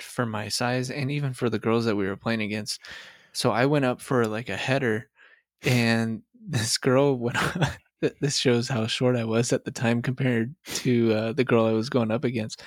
for 0.00 0.24
my 0.24 0.48
size 0.48 0.90
and 0.90 1.10
even 1.10 1.32
for 1.32 1.50
the 1.50 1.58
girls 1.58 1.84
that 1.84 1.96
we 1.96 2.06
were 2.06 2.16
playing 2.16 2.40
against. 2.42 2.80
So 3.32 3.50
I 3.50 3.66
went 3.66 3.84
up 3.84 4.00
for 4.00 4.26
like 4.26 4.48
a 4.48 4.56
header, 4.56 5.10
and 5.62 6.22
this 6.34 6.78
girl 6.78 7.16
went. 7.18 7.38
this 8.20 8.38
shows 8.38 8.68
how 8.68 8.86
short 8.86 9.16
I 9.16 9.24
was 9.24 9.52
at 9.52 9.64
the 9.64 9.70
time 9.70 10.02
compared 10.02 10.54
to 10.66 11.12
uh, 11.12 11.32
the 11.34 11.44
girl 11.44 11.66
I 11.66 11.72
was 11.72 11.90
going 11.90 12.10
up 12.10 12.24
against. 12.24 12.62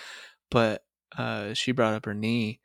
But 0.51 0.85
uh, 1.17 1.53
she 1.55 1.71
brought 1.73 1.95
up 1.95 2.05
her 2.05 2.13
knee 2.13 2.61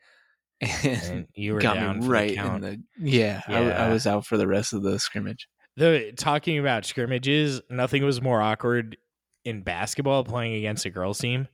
and 0.84 1.26
you 1.34 1.54
were 1.54 1.60
got 1.60 1.74
down 1.74 2.00
right 2.06 2.36
the 2.36 2.44
in 2.54 2.60
the 2.60 2.82
yeah. 2.98 3.42
I 3.46 3.62
Yeah. 3.62 3.92
was 3.92 4.06
out 4.06 4.26
for 4.26 4.36
the 4.36 4.46
rest 4.48 4.72
of 4.72 4.82
the 4.82 4.98
scrimmage. 4.98 5.46
the 5.76 6.12
talking 6.16 6.58
about 6.58 6.84
scrimmages, 6.84 7.60
nothing 7.70 8.04
was 8.04 8.20
more 8.20 8.40
awkward 8.42 8.96
in 9.44 9.62
basketball 9.62 10.24
playing 10.24 10.54
against 10.54 10.84
a 10.84 10.90
girls 10.90 11.18
team. 11.18 11.46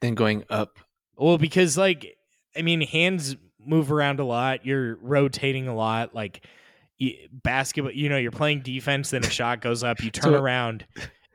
than 0.00 0.14
going 0.14 0.44
up, 0.50 0.78
Well, 1.16 1.38
because 1.38 1.76
like 1.78 2.16
I 2.56 2.62
mean, 2.62 2.80
hands 2.80 3.36
move 3.64 3.92
around 3.92 4.18
a 4.20 4.24
lot. 4.24 4.64
You're 4.66 4.96
rotating 4.96 5.68
a 5.68 5.74
lot. 5.74 6.14
Like 6.14 6.44
y- 7.00 7.16
basketball, 7.30 7.92
you 7.92 8.08
know, 8.08 8.16
you're 8.16 8.30
playing 8.32 8.60
defense. 8.62 9.10
Then 9.10 9.24
a 9.24 9.30
shot 9.30 9.60
goes 9.60 9.84
up. 9.84 10.02
You 10.02 10.10
turn 10.12 10.32
So- 10.32 10.40
around, 10.42 10.84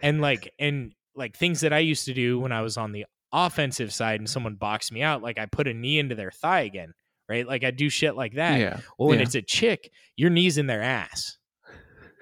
and 0.02 0.20
like 0.22 0.52
and 0.60 0.94
like 1.15 1.38
things 1.38 1.61
that 1.61 1.72
I 1.72 1.80
used 1.80 2.06
to 2.06 2.14
do 2.14 2.40
when 2.40 2.52
I 2.52 2.61
was 2.61 2.76
on 2.78 2.91
the 2.91 3.06
offensive 3.34 3.91
side, 3.93 4.19
and 4.22 4.30
someone 4.30 4.55
boxed 4.55 4.91
me 4.91 5.01
out. 5.01 5.22
Like 5.23 5.38
I 5.39 5.45
put 5.47 5.68
a 5.68 5.73
knee 5.73 5.99
into 5.99 6.15
their 6.15 6.31
thigh 6.31 6.61
again, 6.61 6.93
right? 7.27 7.45
Like 7.47 7.64
I 7.64 7.72
do 7.72 7.89
shit 7.89 8.15
like 8.15 8.35
that. 8.35 8.60
yeah, 8.60 8.80
Well, 8.97 9.10
when 9.10 9.18
yeah. 9.19 9.23
it's 9.26 9.35
a 9.35 9.41
chick, 9.41 9.91
your 10.15 10.30
knee's 10.30 10.57
in 10.57 10.68
their 10.68 10.81
ass. 10.84 11.38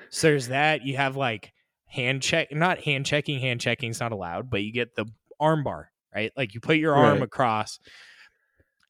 So 0.09 0.27
there's 0.27 0.47
that. 0.47 0.83
You 0.85 0.97
have 0.97 1.15
like 1.15 1.51
hand 1.87 2.21
check, 2.21 2.51
not 2.51 2.79
hand 2.79 3.05
checking. 3.05 3.39
Hand 3.39 3.61
checking 3.61 3.89
is 3.91 3.99
not 3.99 4.11
allowed, 4.11 4.49
but 4.49 4.63
you 4.63 4.71
get 4.73 4.95
the 4.95 5.05
arm 5.39 5.63
bar, 5.63 5.91
right? 6.15 6.31
Like 6.37 6.53
you 6.53 6.59
put 6.61 6.77
your 6.77 6.95
arm 6.95 7.15
Right. 7.19 7.23
across, 7.23 7.79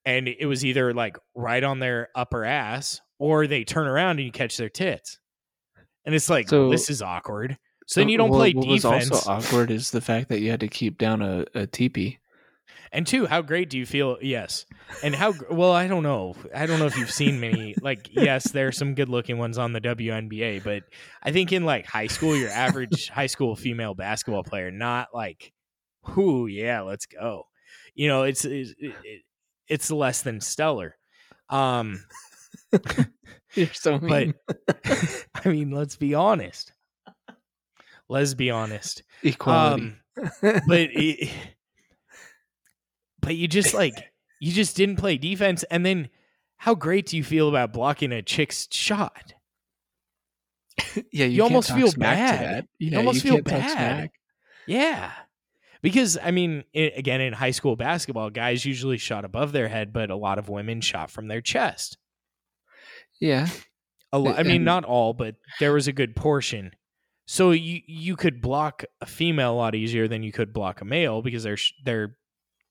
and 0.05 0.27
it 0.27 0.45
was 0.45 0.65
either 0.65 0.93
like 0.93 1.17
right 1.35 1.63
on 1.63 1.79
their 1.79 2.09
upper 2.15 2.43
ass, 2.45 3.01
or 3.19 3.45
they 3.47 3.63
turn 3.63 3.87
around 3.87 4.17
and 4.17 4.25
you 4.25 4.31
catch 4.31 4.57
their 4.57 4.69
tits, 4.69 5.19
and 6.05 6.15
it's 6.15 6.29
like 6.29 6.49
So- 6.49 6.69
this 6.69 6.89
is 6.89 7.01
awkward. 7.01 7.57
So 7.91 7.99
then 7.99 8.07
you 8.07 8.17
don't 8.17 8.29
Well, 8.29 8.39
play 8.39 8.53
what 8.53 8.63
defense. 8.63 9.09
was 9.09 9.27
also 9.27 9.29
awkward 9.31 9.69
is 9.69 9.91
the 9.91 9.99
fact 9.99 10.29
that 10.29 10.39
you 10.39 10.49
had 10.49 10.61
to 10.61 10.69
keep 10.69 10.97
down 10.97 11.21
a, 11.21 11.43
a 11.53 11.67
teepee. 11.67 12.19
And 12.93 13.05
two, 13.05 13.25
how 13.25 13.41
great 13.41 13.69
do 13.69 13.77
you 13.77 13.85
feel? 13.85 14.17
Yes. 14.21 14.65
And 15.03 15.13
how 15.13 15.33
well, 15.49 15.73
I 15.73 15.87
don't 15.87 16.03
know. 16.03 16.37
I 16.55 16.67
don't 16.67 16.79
know 16.79 16.85
if 16.85 16.97
you've 16.97 17.11
seen 17.11 17.41
many 17.41 17.75
like 17.81 18.07
yes, 18.13 18.49
there 18.51 18.67
are 18.69 18.71
some 18.71 18.95
good-looking 18.95 19.37
ones 19.37 19.57
on 19.57 19.73
the 19.73 19.81
WNBA, 19.81 20.63
but 20.63 20.83
I 21.21 21.33
think 21.33 21.51
in 21.51 21.65
like 21.65 21.85
high 21.85 22.07
school, 22.07 22.33
your 22.33 22.49
average 22.49 23.09
high 23.13 23.27
school 23.27 23.57
female 23.57 23.93
basketball 23.93 24.43
player 24.43 24.71
not 24.71 25.09
like 25.13 25.51
whoo, 26.15 26.47
yeah, 26.47 26.81
let's 26.81 27.07
go. 27.07 27.47
You 27.93 28.07
know, 28.07 28.23
it's 28.23 28.45
it's, 28.45 28.73
it's 29.67 29.91
less 29.91 30.21
than 30.21 30.39
stellar. 30.39 30.95
Um 31.49 32.05
You're 33.53 33.73
so 33.73 33.99
but 33.99 34.27
mean. 34.27 34.33
I 35.35 35.49
mean, 35.49 35.71
let's 35.71 35.97
be 35.97 36.13
honest. 36.13 36.71
Let's 38.11 38.33
be 38.33 38.51
honest. 38.51 39.03
Equality. 39.23 39.83
Um, 39.83 39.95
but 40.67 40.89
it, 40.91 41.29
but 43.21 43.35
you 43.35 43.47
just 43.47 43.73
like 43.73 43.93
you 44.39 44.51
just 44.51 44.75
didn't 44.75 44.97
play 44.97 45.17
defense 45.17 45.63
and 45.71 45.85
then 45.85 46.09
how 46.57 46.75
great 46.75 47.07
do 47.07 47.17
you 47.17 47.23
feel 47.23 47.47
about 47.49 47.73
blocking 47.73 48.11
a 48.11 48.21
chick's 48.21 48.67
shot 48.71 49.33
yeah, 50.95 51.25
you, 51.25 51.25
you 51.25 51.41
can't 51.41 51.51
almost 51.51 51.69
talk 51.69 51.77
feel 51.77 51.91
bad. 51.97 52.41
that. 52.63 52.67
You 52.79 52.91
Yeah, 52.91 52.97
almost 52.97 53.21
feel 53.23 53.41
bad. 53.41 54.09
yeah 54.67 55.11
because 55.81 56.17
i 56.21 56.31
mean 56.31 56.63
i 56.75 56.91
again 56.95 57.21
in 57.21 57.33
high 57.33 57.51
school 57.51 57.75
basketball 57.75 58.29
guys 58.29 58.65
usually 58.65 58.97
shot 58.97 59.25
above 59.25 59.51
their 59.51 59.67
head 59.67 59.93
but 59.93 60.09
a 60.09 60.15
lot 60.15 60.37
of 60.39 60.49
women 60.49 60.81
shot 60.81 61.09
from 61.11 61.27
their 61.27 61.41
chest 61.41 61.97
Yeah, 63.19 63.47
a 64.11 64.19
lo- 64.19 64.33
i 64.33 64.43
mean 64.43 64.57
And- 64.57 64.65
not 64.65 64.83
all 64.85 65.13
but 65.13 65.35
there 65.59 65.73
was 65.73 65.87
a 65.87 65.93
good 65.93 66.15
portion 66.15 66.71
so 67.31 67.51
you 67.51 67.79
you 67.87 68.17
could 68.17 68.41
block 68.41 68.83
a 68.99 69.05
female 69.05 69.53
a 69.53 69.55
lot 69.55 69.73
easier 69.73 70.05
than 70.05 70.21
you 70.21 70.33
could 70.33 70.51
block 70.51 70.81
a 70.81 70.85
male 70.85 71.21
because 71.21 71.43
they're 71.43 71.55
sh- 71.55 71.71
they're 71.85 72.17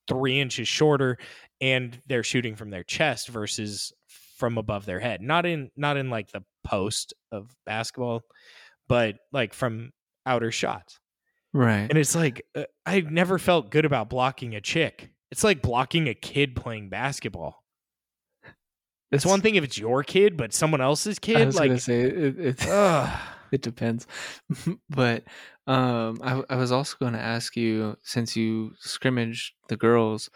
three 0.06 0.38
inches 0.38 0.68
shorter 0.68 1.16
and 1.62 1.98
they're 2.06 2.22
shooting 2.22 2.54
from 2.54 2.68
their 2.68 2.84
chest 2.84 3.28
versus 3.28 3.90
from 4.36 4.58
above 4.58 4.84
their 4.84 5.00
head 5.00 5.22
not 5.22 5.46
in 5.46 5.70
not 5.78 5.96
in 5.96 6.10
like 6.10 6.30
the 6.32 6.42
post 6.62 7.14
of 7.32 7.56
basketball 7.64 8.20
but 8.86 9.16
like 9.32 9.54
from 9.54 9.92
outer 10.26 10.52
shots 10.52 11.00
right. 11.54 11.86
and 11.88 11.96
it's 11.96 12.14
like 12.14 12.44
uh, 12.54 12.64
i 12.84 13.00
never 13.00 13.38
felt 13.38 13.70
good 13.70 13.86
about 13.86 14.10
blocking 14.10 14.54
a 14.54 14.60
chick 14.60 15.08
it's 15.30 15.42
like 15.42 15.62
blocking 15.62 16.06
a 16.06 16.14
kid 16.14 16.54
playing 16.54 16.90
basketball 16.90 17.64
it's 19.10 19.24
one 19.24 19.40
thing 19.40 19.54
if 19.54 19.64
it's 19.64 19.78
your 19.78 20.02
kid 20.02 20.36
but 20.36 20.52
someone 20.52 20.82
else's 20.82 21.16
I 21.18 21.24
kid 21.24 21.46
was 21.46 21.56
like 21.56 21.80
say 21.80 22.02
it. 22.02 22.38
It, 22.38 22.68
ugh. 22.68 23.20
it 23.52 23.62
depends, 23.62 24.06
but 24.90 25.24
um, 25.66 26.18
I, 26.22 26.42
I 26.50 26.56
was 26.56 26.72
also 26.72 26.96
going 26.98 27.12
to 27.12 27.20
ask 27.20 27.56
you 27.56 27.96
since 28.02 28.36
you 28.36 28.72
scrimmaged 28.78 29.54
the 29.68 29.76
girls, 29.76 30.30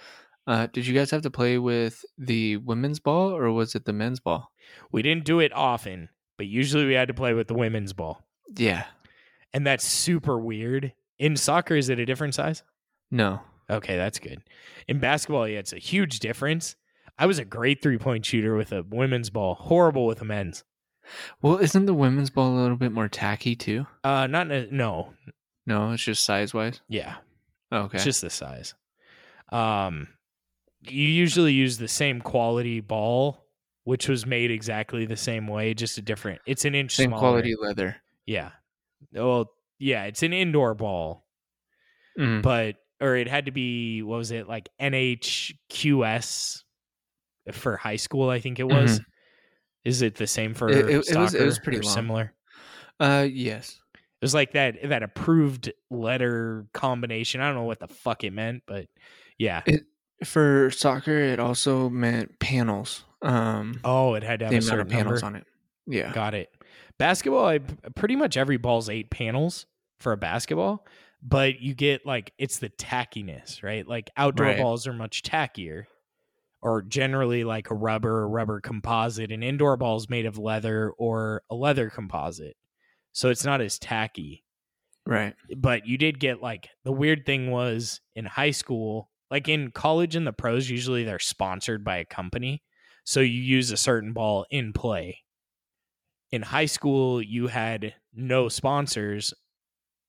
uh, 0.47 0.66
did 0.73 0.86
you 0.86 0.95
guys 0.95 1.11
have 1.11 1.23
to 1.23 1.31
play 1.31 1.59
with 1.59 2.05
the 2.19 2.59
women's 2.59 3.01
ball 3.01 3.31
or 3.31 3.51
was 3.51 3.74
it 3.74 3.85
the 3.85 3.93
men's 3.93 4.20
ball? 4.20 4.51
We 4.93 5.03
didn't 5.03 5.24
do 5.24 5.41
it 5.41 5.53
often, 5.55 6.11
but 6.36 6.47
usually 6.47 6.85
we 6.86 6.95
had 6.95 7.09
to 7.09 7.15
play 7.15 7.32
with 7.32 7.49
the 7.49 7.55
women's 7.55 7.93
ball. 7.93 8.23
Yeah. 8.55 8.85
And 9.53 9.66
that's 9.66 9.85
super 9.85 10.39
weird. 10.39 10.93
In 11.19 11.36
soccer, 11.36 11.77
is 11.77 11.89
it 11.89 11.99
a 11.99 12.07
different 12.07 12.35
size? 12.35 12.62
No. 13.11 13.41
Okay, 13.70 13.97
that's 13.97 14.19
good. 14.19 14.43
In 14.89 14.99
basketball, 14.99 15.49
yeah, 15.49 15.61
it's 15.61 15.73
a 15.73 15.78
huge 15.78 16.19
difference. 16.19 16.77
I 17.19 17.27
was 17.27 17.39
a 17.39 17.45
great 17.45 17.81
three 17.81 17.99
point 17.99 18.27
shooter 18.27 18.57
with 18.57 18.73
a 18.73 18.82
women's 18.82 19.31
ball, 19.31 19.55
horrible 19.55 20.07
with 20.07 20.20
a 20.20 20.24
men's. 20.24 20.65
Well, 21.43 21.59
isn't 21.59 21.87
the 21.87 21.95
women's 21.95 22.31
ball 22.31 22.59
a 22.59 22.61
little 22.61 22.77
bit 22.77 22.93
more 22.93 23.09
tacky 23.09 23.55
too? 23.57 23.87
Uh, 24.03 24.27
not 24.27 24.49
no, 24.49 25.15
No, 25.67 25.93
it's 25.93 26.03
just 26.05 26.25
size 26.25 26.53
wise. 26.55 26.81
yeah, 26.89 27.17
Okay. 27.73 27.97
it's 27.97 28.05
just 28.05 28.21
the 28.23 28.31
size. 28.31 28.75
Um, 29.51 30.09
you 30.83 31.07
usually 31.07 31.53
use 31.53 31.79
the 31.79 31.89
same 31.89 32.21
quality 32.21 32.81
ball, 32.81 33.47
which 33.85 34.09
was 34.09 34.27
made 34.27 34.51
exactly 34.51 35.07
the 35.07 35.17
same 35.17 35.47
way, 35.47 35.75
just 35.75 35.97
a 35.99 36.03
different. 36.03 36.41
It's 36.47 36.65
an 36.65 36.75
inch 36.75 36.95
same 36.97 37.11
smaller. 37.11 37.21
quality 37.21 37.55
leather. 37.61 37.97
Yeah. 38.27 38.51
Well, 39.13 39.51
yeah, 39.79 40.05
it's 40.05 40.23
an 40.23 40.33
indoor 40.33 40.75
ball. 40.75 41.23
Mm. 42.19 42.43
but 42.43 42.77
or 43.01 43.17
it 43.17 43.27
had 43.27 43.47
to 43.47 43.51
be 43.51 44.01
what 44.03 44.19
was 44.19 44.31
it 44.31 44.47
like 44.49 44.69
NHQS 44.81 46.63
for 47.53 47.77
high 47.77 47.97
school? 47.97 48.31
I 48.31 48.41
think 48.41 48.61
it 48.61 48.65
was. 48.69 49.01
Is 49.85 50.02
it 50.02 50.15
the 50.16 50.27
same 50.27 50.55
for. 50.55 50.69
It- 50.70 50.89
it- 50.89 51.09
it 51.11 51.16
was- 51.16 51.35
it 51.35 51.44
was 51.44 51.59
pretty 51.59 51.82
similar? 51.82 52.32
Uh, 53.01 53.27
yes. 53.31 53.81
It 53.94 54.01
was 54.24 54.35
like 54.35 54.52
that 54.52 54.77
that 54.89 55.02
approved 55.02 55.73
letter 55.90 56.66
combination. 56.73 57.40
I 57.40 57.47
don't 57.47 57.56
know 57.56 57.65
what 57.65 57.81
the 57.81 57.89
fuck 57.89 58.24
it 58.24 58.32
meant, 58.32 58.62
but 58.66 58.86
yeah. 59.39 59.62
For 60.24 60.70
soccer, 60.70 61.19
it 61.19 61.39
also 61.40 61.90
meant 61.90 62.39
panels. 62.39 63.05
Um, 63.20 63.81
Oh, 63.85 64.15
it 64.15 64.23
had 64.23 64.39
to 64.40 64.47
have 64.47 64.55
a 64.55 64.62
certain 64.62 64.81
of 64.86 64.89
panels 64.89 65.23
number. 65.23 65.36
on 65.39 65.43
it. 65.43 65.47
Yeah. 65.86 66.12
Got 66.12 66.35
it. 66.35 66.51
Basketball, 66.98 67.44
I 67.47 67.59
pretty 67.59 68.16
much 68.16 68.36
every 68.36 68.56
ball's 68.56 68.89
eight 68.89 69.11
panels 69.11 69.66
for 70.01 70.12
a 70.12 70.16
basketball, 70.16 70.86
but 71.23 71.61
you 71.61 71.74
get 71.74 72.06
like 72.06 72.32
it's 72.39 72.59
the 72.59 72.70
tackiness, 72.70 73.62
right? 73.62 73.86
Like 73.86 74.09
outdoor 74.16 74.47
Right. 74.47 74.56
balls 74.59 74.86
are 74.86 74.93
much 74.94 75.23
tackier, 75.23 75.85
or 76.65 76.81
generally 76.81 77.45
like 77.45 77.70
a 77.70 77.74
rubber 77.74 78.23
or 78.23 78.28
rubber 78.28 78.59
composite, 78.59 79.31
and 79.31 79.45
indoor 79.45 79.77
balls 79.77 80.09
made 80.09 80.24
of 80.24 80.39
leather 80.39 80.91
or 80.97 81.43
a 81.51 81.55
leather 81.55 81.91
composite, 81.91 82.57
so 83.12 83.28
it's 83.28 83.45
not 83.45 83.61
as 83.61 83.78
tacky. 83.78 84.43
Right. 85.07 85.35
But 85.55 85.86
you 85.86 85.99
did 85.99 86.19
get 86.19 86.43
like 86.43 86.70
the 86.82 86.93
weird 86.93 87.27
thing 87.27 87.51
was 87.51 88.01
in 88.16 88.24
high 88.24 88.51
school, 88.51 89.11
like 89.31 89.47
in 89.47 89.73
college 89.73 90.16
and 90.16 90.27
the 90.27 90.32
pros, 90.32 90.69
usually 90.69 91.05
they're 91.05 91.19
sponsored 91.19 91.85
by 91.85 91.99
a 91.99 92.07
company, 92.07 92.62
so 93.05 93.20
you 93.20 93.43
use 93.43 93.70
a 93.70 93.77
certain 93.77 94.15
ball 94.15 94.47
in 94.51 94.73
play. 94.73 95.19
In 96.32 96.41
high 96.41 96.66
school 96.66 97.23
you 97.23 97.47
had 97.47 97.95
no 98.15 98.49
sponsors 98.49 99.35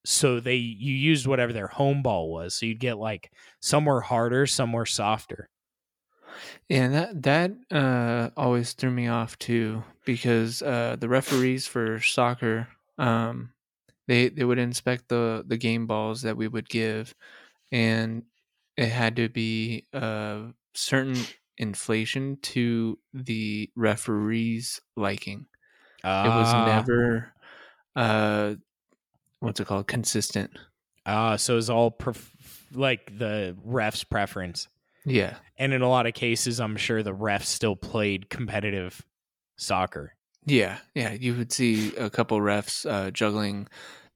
so 0.06 0.40
they 0.40 0.56
you 0.56 0.94
used 0.94 1.27
whatever 1.27 1.52
their 1.52 1.68
home 1.68 2.02
ball 2.02 2.32
was. 2.32 2.56
So 2.56 2.65
you'd 2.65 2.80
get 2.80 2.98
like 2.98 3.32
some 3.60 3.86
were 3.86 4.02
harder 4.02 4.45
some 4.45 4.72
were 4.72 4.86
softer 4.86 5.49
Yeah, 6.70 6.88
that 6.90 7.24
that 7.24 7.52
uh, 7.72 8.30
always 8.38 8.74
threw 8.74 8.91
me 8.91 9.07
off 9.07 9.38
too 9.40 9.84
because 10.06 10.62
uh, 10.62 10.95
the 10.99 11.10
referees 11.10 11.68
for 11.68 11.99
soccer, 11.99 12.68
um, 12.98 13.53
they 14.07 14.30
they 14.30 14.44
would 14.45 14.60
inspect 14.60 15.10
the 15.10 15.44
the 15.48 15.57
game 15.57 15.88
balls 15.88 16.22
that 16.24 16.38
we 16.38 16.48
would 16.48 16.70
give, 16.70 17.16
and 17.72 18.24
it 18.78 18.90
had 18.90 19.16
to 19.18 19.30
be 19.30 19.88
a 19.94 20.53
certain 20.76 21.34
inflation 21.57 22.38
to 22.41 22.99
the 23.14 23.72
referees' 23.76 24.82
liking. 24.98 25.48
It 26.24 26.30
was 26.32 26.56
Ah, 26.56 26.56
never, 26.56 27.34
uh, 27.95 28.56
what's 29.40 29.60
it 29.62 29.68
called, 29.68 29.88
consistent. 29.88 30.57
ah 31.06 31.36
so 31.36 31.57
it's 31.57 31.70
all 31.70 31.91
pref- 31.91 32.68
like 32.72 33.18
the 33.18 33.56
ref's 33.64 34.03
preference 34.03 34.68
Yeah, 35.06 35.38
and 35.57 35.73
in 35.73 35.82
a 35.82 35.90
lot 35.90 36.07
of 36.07 36.14
cases 36.14 36.60
i'm 36.60 36.76
sure 36.77 37.03
the 37.03 37.14
refs 37.14 37.45
still 37.45 37.76
played 37.76 38.30
competitive 38.30 39.06
soccer. 39.57 40.15
Yeah, 40.45 40.80
yeah. 40.94 41.14
You 41.14 41.36
would 41.36 41.52
see 41.52 41.95
a 41.95 42.10
couple 42.10 42.40
refs 42.40 42.90
uh, 42.90 43.11
juggling 43.11 43.68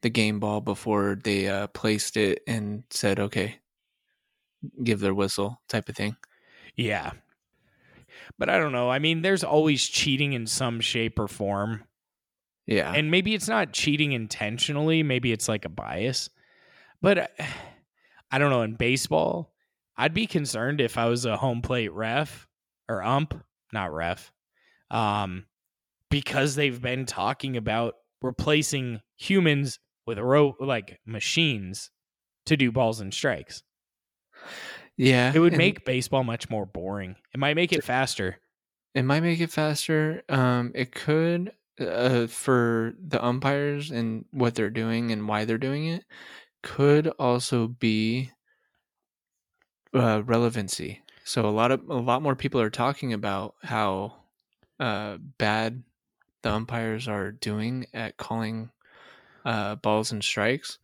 the 0.01 0.09
game 0.09 0.39
ball 0.39 0.61
before 0.61 1.17
they 1.23 1.47
uh, 1.47 1.67
placed 1.67 2.17
it 2.17 2.41
and 2.47 2.83
said, 2.89 3.19
"Okay, 3.19 3.59
give 4.83 4.99
their 4.99 5.13
whistle," 5.13 5.61
type 5.67 5.89
of 5.89 5.95
thing. 5.95 6.15
yeah. 6.75 7.11
But 8.37 8.49
i 8.49 8.57
don't 8.57 8.71
know 8.71 8.89
i 8.89 8.99
mean 8.99 9.21
there's 9.21 9.43
always 9.43 9.85
cheating 9.85 10.33
in 10.33 10.47
some 10.47 10.79
shape 10.79 11.19
or 11.19 11.27
form. 11.27 11.83
Yeah, 12.65 12.91
and 12.93 13.09
maybe 13.09 13.33
it's 13.33 13.47
not 13.47 13.73
cheating 13.73 14.11
intentionally 14.11 15.03
maybe 15.03 15.31
it's 15.31 15.47
like 15.47 15.65
a 15.65 15.69
bias. 15.69 16.29
But 17.01 17.17
uh, 17.17 17.27
i 18.31 18.37
don't 18.37 18.51
know 18.51 18.61
in 18.61 18.75
baseball 18.75 19.53
i'd 19.99 20.13
be 20.13 20.27
concerned 20.27 20.81
if 20.81 20.97
i 20.97 21.05
was 21.05 21.25
a 21.25 21.37
home 21.37 21.61
plate 21.61 21.91
ref 21.93 22.47
or 22.87 23.03
ump 23.03 23.33
not 23.71 23.93
ref 23.93 24.31
um 24.91 25.45
because 26.09 26.55
they've 26.55 26.81
been 26.81 27.05
talking 27.05 27.55
about 27.55 27.95
replacing 28.21 28.99
humans 29.17 29.79
with 30.07 30.17
ro- 30.17 30.55
like 30.59 30.99
machines 31.05 31.91
to 32.47 32.57
do 32.57 32.71
balls 32.71 32.99
and 32.99 33.13
strikes 33.13 33.61
yeah. 34.97 35.31
it 35.33 35.39
would 35.39 35.55
make 35.55 35.85
baseball 35.85 36.23
much 36.23 36.49
more 36.49 36.65
boring 36.65 37.15
it 37.33 37.39
might 37.39 37.55
make 37.55 37.71
it 37.71 37.83
faster 37.83 38.39
it 38.95 39.03
might 39.03 39.21
make 39.21 39.39
it 39.39 39.51
faster. 39.51 40.23
Um, 40.29 40.71
it 40.73 40.93
could 40.93 41.51
uh, 41.79 42.27
for 42.27 42.93
the 42.99 43.23
umpires 43.23 43.91
and 43.91 44.25
what 44.31 44.55
they're 44.55 44.69
doing 44.69 45.11
and 45.11 45.27
why 45.27 45.45
they're 45.45 45.57
doing 45.57 45.87
it. 45.87 46.05
Could 46.63 47.07
also 47.19 47.67
be 47.67 48.31
uh, 49.93 50.21
relevancy. 50.25 51.01
So 51.23 51.45
a 51.45 51.51
lot 51.51 51.71
of 51.71 51.87
a 51.89 51.95
lot 51.95 52.21
more 52.21 52.35
people 52.35 52.61
are 52.61 52.69
talking 52.69 53.13
about 53.13 53.55
how 53.63 54.15
uh, 54.79 55.17
bad 55.37 55.83
the 56.41 56.51
umpires 56.51 57.07
are 57.07 57.31
doing 57.31 57.85
at 57.93 58.17
calling 58.17 58.71
uh, 59.45 59.75
balls 59.75 60.11
and 60.11 60.23
strikes. 60.23 60.79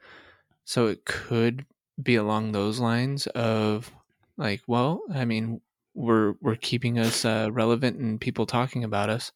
So 0.66 0.88
it 0.88 1.06
could 1.06 1.66
be 2.02 2.16
along 2.16 2.52
those 2.52 2.80
lines 2.80 3.28
of 3.28 3.92
Like, 4.38 4.62
well, 4.68 5.04
I 5.14 5.26
mean, 5.26 5.62
we're 5.94 6.36
we're 6.42 6.56
keeping 6.58 7.00
us 7.00 7.26
uh, 7.26 7.50
relevant 7.52 7.98
and 8.00 8.20
people 8.20 8.46
talking 8.46 8.84
about 8.84 9.10
us. 9.10 9.32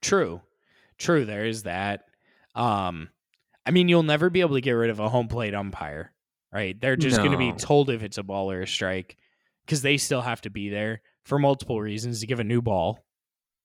True. 0.00 0.42
True, 0.98 1.24
there 1.24 1.44
is 1.46 1.64
that. 1.64 2.06
Um 2.54 3.10
I 3.66 3.70
mean, 3.70 3.88
you'll 3.88 4.02
never 4.02 4.30
be 4.30 4.40
able 4.40 4.54
to 4.56 4.60
get 4.62 4.72
rid 4.72 4.90
of 4.90 4.98
a 5.00 5.10
home 5.10 5.28
plate 5.28 5.54
umpire, 5.54 6.12
right? 6.52 6.78
They're 6.80 6.96
just 6.96 7.18
going 7.18 7.32
to 7.32 7.38
be 7.38 7.52
told 7.52 7.90
if 7.90 8.02
it's 8.02 8.18
a 8.18 8.22
ball 8.22 8.50
or 8.50 8.62
a 8.62 8.66
strike 8.66 9.16
cuz 9.66 9.82
they 9.82 9.96
still 9.96 10.22
have 10.22 10.40
to 10.42 10.50
be 10.50 10.68
there 10.70 11.02
for 11.24 11.38
multiple 11.38 11.80
reasons 11.80 12.20
to 12.20 12.26
give 12.26 12.40
a 12.40 12.44
new 12.44 12.62
ball. 12.62 13.04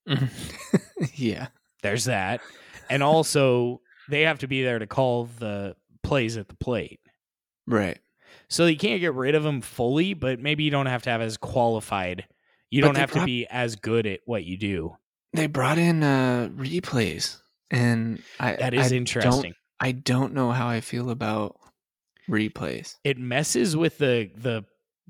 yeah. 1.16 1.48
There's 1.82 2.06
that. 2.06 2.42
And 2.90 3.02
also 3.04 3.82
they 4.10 4.22
have 4.22 4.40
to 4.40 4.48
be 4.48 4.64
there 4.64 4.80
to 4.80 4.88
call 4.88 5.26
the 5.26 5.76
plays 6.02 6.38
at 6.38 6.48
the 6.50 6.56
plate. 6.56 7.00
Right. 7.68 8.00
So 8.50 8.66
you 8.66 8.78
can't 8.78 9.00
get 9.00 9.14
rid 9.14 9.36
of 9.36 9.44
them 9.44 9.62
fully, 9.62 10.14
but 10.14 10.40
maybe 10.40 10.64
you 10.64 10.72
don't 10.72 10.86
have 10.86 11.04
to 11.04 11.10
have 11.10 11.22
as 11.22 11.38
qualified. 11.38 12.26
You 12.70 12.82
But 12.82 12.88
don't 12.88 12.98
have 12.98 13.12
to 13.12 13.26
be 13.26 13.48
as 13.48 13.76
good 13.76 14.06
at 14.06 14.22
what 14.26 14.44
you 14.44 14.58
do. 14.58 14.98
They 15.34 15.48
brought 15.48 15.78
in 15.78 16.04
uh 16.04 16.50
replays 16.56 17.40
and 17.72 18.22
I 18.40 18.56
That 18.56 18.74
is 18.74 18.92
I 18.92 18.96
interesting. 18.96 19.54
Don't, 19.54 19.56
I 19.80 19.92
don't 19.92 20.34
know 20.34 20.52
how 20.52 20.68
I 20.68 20.82
feel 20.82 21.10
about 21.10 21.58
replays. 22.30 22.96
It 23.04 23.18
messes 23.18 23.76
with 23.76 23.98
the 23.98 24.30
the 24.36 24.66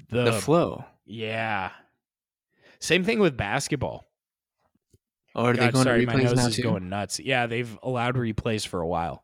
the, 0.10 0.24
the 0.24 0.34
flow. 0.34 0.86
yeah. 1.06 1.72
Same 2.80 3.04
thing 3.06 3.20
with 3.20 3.38
basketball. 3.38 4.06
Or 5.36 5.52
are 5.52 5.54
they 5.54 5.72
going 5.72 5.84
sorry, 5.86 6.06
to 6.06 6.08
my 6.08 6.22
nose 6.22 6.36
now 6.36 6.48
is 6.48 6.56
too? 6.58 6.64
going 6.64 6.90
nuts. 6.90 7.20
Yeah, 7.20 7.48
they've 7.48 7.78
allowed 7.82 8.16
replays 8.16 8.68
for 8.68 8.82
a 8.82 8.88
while. 8.88 9.24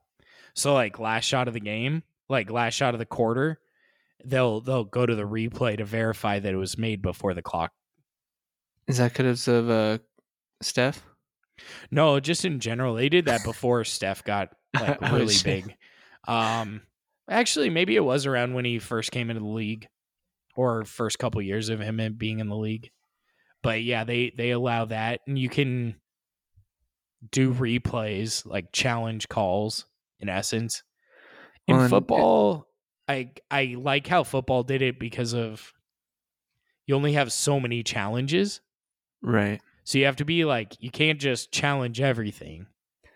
So 0.54 0.74
like 0.74 0.98
last 0.98 1.26
shot 1.26 1.48
of 1.48 1.54
the 1.54 1.60
game, 1.60 2.04
like 2.30 2.50
last 2.50 2.74
shot 2.74 2.96
of 2.96 3.00
the 3.00 3.06
quarter, 3.06 3.60
they'll 4.26 4.62
they'll 4.62 4.86
go 4.86 5.06
to 5.06 5.16
the 5.16 5.24
replay 5.24 5.78
to 5.78 5.86
verify 5.86 6.40
that 6.40 6.54
it 6.54 6.58
was 6.58 6.78
made 6.78 7.02
before 7.02 7.34
the 7.34 7.42
clock. 7.42 7.72
Is 8.88 8.98
that 8.98 9.14
because 9.14 9.48
of 9.48 9.70
uh 9.70 10.00
Steph? 10.62 11.04
No, 11.92 12.20
just 12.20 12.46
in 12.46 12.60
general, 12.60 12.96
they 12.96 13.10
did 13.10 13.26
that 13.26 13.44
before 13.44 13.84
Steph 13.84 14.24
got 14.24 14.54
like 14.80 15.02
really 15.12 15.36
big. 15.44 15.76
Um, 16.28 16.82
actually, 17.30 17.70
maybe 17.70 17.96
it 17.96 18.04
was 18.04 18.26
around 18.26 18.54
when 18.54 18.66
he 18.66 18.80
first 18.80 19.12
came 19.12 19.30
into 19.30 19.42
the 19.42 19.48
league, 19.48 19.88
or 20.56 20.86
first 20.86 21.20
couple 21.20 21.42
years 21.42 21.70
of 21.70 21.80
him 21.80 22.16
being 22.18 22.40
in 22.40 22.50
the 22.50 22.56
league. 22.56 22.90
But 23.62 23.84
yeah, 23.84 24.04
they 24.04 24.32
they 24.36 24.52
allow 24.52 24.86
that, 24.86 25.22
and 25.28 25.38
you 25.38 25.50
can 25.50 25.96
do 27.32 27.54
replays 27.54 28.46
like 28.46 28.72
challenge 28.72 29.28
calls 29.28 29.86
in 30.20 30.30
essence. 30.30 30.84
In 31.68 31.78
Well, 31.78 31.90
football, 31.90 32.68
I 33.08 33.32
I 33.52 33.76
like 33.78 34.08
how 34.08 34.24
football 34.24 34.64
did 34.64 34.82
it 34.82 35.00
because 35.00 35.34
of 35.34 35.74
you 36.86 36.96
only 36.96 37.14
have 37.14 37.32
so 37.32 37.60
many 37.60 37.84
challenges. 37.84 38.62
Right. 39.22 39.62
So 39.84 39.98
you 39.98 40.06
have 40.06 40.18
to 40.18 40.26
be 40.26 40.46
like, 40.46 40.76
you 40.80 40.92
can't 40.92 41.20
just 41.20 41.52
challenge 41.52 42.00
everything. 42.02 42.68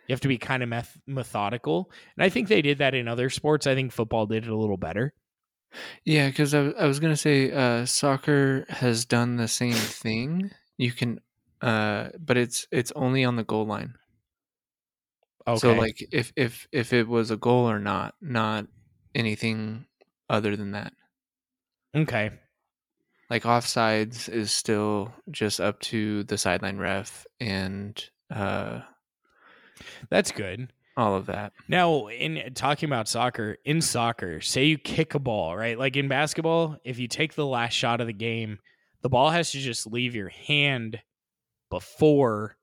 You 0.08 0.14
have 0.14 0.22
to 0.22 0.28
be 0.28 0.38
kind 0.38 0.64
of 0.64 0.70
meth- 0.70 1.00
methodical. 1.08 1.92
And 2.18 2.24
I 2.24 2.30
think 2.30 2.48
they 2.48 2.62
did 2.62 2.80
that 2.80 2.94
in 2.94 3.08
other 3.08 3.30
sports. 3.30 3.68
I 3.68 3.76
think 3.76 3.92
football 3.92 4.26
did 4.26 4.44
it 4.46 4.50
a 4.50 4.58
little 4.58 4.78
better. 4.78 5.14
Yeah, 6.06 6.28
because 6.28 6.54
I 6.54 6.86
was 6.86 7.00
gonna 7.00 7.18
say 7.18 7.52
uh, 7.52 7.86
soccer 7.86 8.66
has 8.70 9.06
done 9.06 9.38
the 9.38 9.48
same 9.48 9.74
thing. 9.74 10.52
You 10.78 10.92
can, 10.92 11.20
uh, 11.62 12.10
but 12.20 12.38
it's 12.38 12.68
it's 12.72 12.92
only 12.96 13.24
on 13.26 13.38
the 13.38 13.44
goal 13.44 13.66
line. 13.66 13.96
Okay. 15.48 15.58
So 15.60 15.74
like 15.74 15.98
if 16.12 16.32
if 16.36 16.68
if 16.72 16.94
it 16.94 17.08
was 17.08 17.32
a 17.32 17.38
goal 17.38 17.70
or 17.70 17.80
not, 17.80 18.16
not 18.22 18.68
anything 19.16 19.86
other 20.30 20.56
than 20.56 20.72
that. 20.72 20.94
okay. 21.96 22.32
Like 23.30 23.44
offsides 23.44 24.30
is 24.30 24.52
still 24.52 25.12
just 25.32 25.60
up 25.60 25.80
to 25.82 26.24
the 26.26 26.38
sideline 26.38 26.78
ref 26.78 27.26
and 27.40 28.04
uh, 28.30 28.82
That's 30.10 30.32
good. 30.32 30.72
all 30.96 31.16
of 31.16 31.26
that. 31.28 31.54
Now, 31.68 32.08
in 32.08 32.54
talking 32.54 32.88
about 32.88 33.08
soccer, 33.08 33.58
in 33.66 33.82
soccer, 33.82 34.42
say 34.42 34.66
you 34.66 34.78
kick 34.78 35.16
a 35.16 35.20
ball, 35.20 35.56
right? 35.58 35.78
Like 35.78 35.96
in 35.96 36.08
basketball, 36.08 36.78
if 36.84 37.00
you 37.00 37.08
take 37.08 37.34
the 37.34 37.46
last 37.46 37.74
shot 37.74 38.02
of 38.02 38.08
the 38.08 38.14
game, 38.14 38.60
the 39.02 39.10
ball 39.10 39.32
has 39.32 39.52
to 39.52 39.60
just 39.60 39.88
leave 39.88 40.16
your 40.16 40.30
hand 40.30 41.00
before 41.70 42.58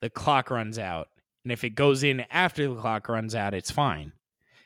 the 0.00 0.10
clock 0.10 0.50
runs 0.50 0.78
out. 0.78 1.08
And 1.44 1.52
if 1.52 1.64
it 1.64 1.70
goes 1.70 2.02
in 2.02 2.24
after 2.30 2.68
the 2.68 2.80
clock 2.80 3.08
runs 3.08 3.34
out, 3.34 3.54
it's 3.54 3.70
fine. 3.70 4.12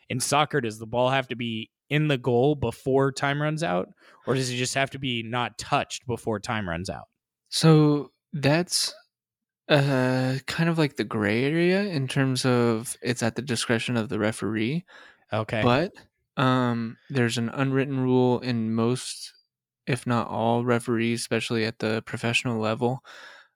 In 0.08 0.20
soccer, 0.20 0.60
does 0.60 0.78
the 0.78 0.86
ball 0.86 1.10
have 1.10 1.28
to 1.28 1.36
be 1.36 1.70
in 1.90 2.08
the 2.08 2.18
goal 2.18 2.54
before 2.54 3.12
time 3.12 3.40
runs 3.40 3.62
out? 3.62 3.88
Or 4.26 4.34
does 4.34 4.50
it 4.50 4.56
just 4.56 4.74
have 4.74 4.90
to 4.90 4.98
be 4.98 5.22
not 5.22 5.58
touched 5.58 6.06
before 6.06 6.40
time 6.40 6.68
runs 6.68 6.90
out? 6.90 7.04
So 7.48 8.10
that's 8.32 8.94
uh 9.68 10.36
kind 10.47 10.68
of 10.68 10.78
like 10.78 10.97
the 10.97 11.05
gray 11.05 11.44
area 11.44 11.82
in 11.82 12.06
terms 12.09 12.44
of 12.44 12.97
it's 13.02 13.22
at 13.22 13.36
the 13.36 13.43
discretion 13.43 13.97
of 13.97 14.09
the 14.09 14.18
referee. 14.18 14.84
Okay. 15.32 15.62
But 15.62 15.93
um, 16.36 16.98
there's 17.10 17.38
an 17.38 17.48
unwritten 17.48 17.98
rule 18.01 18.40
in 18.40 18.74
most, 18.74 19.32
if 19.86 20.06
not 20.06 20.28
all, 20.28 20.64
referees, 20.64 21.20
especially 21.20 21.64
at 21.64 21.78
the 21.78 22.02
professional 22.06 22.60
level, 22.60 23.02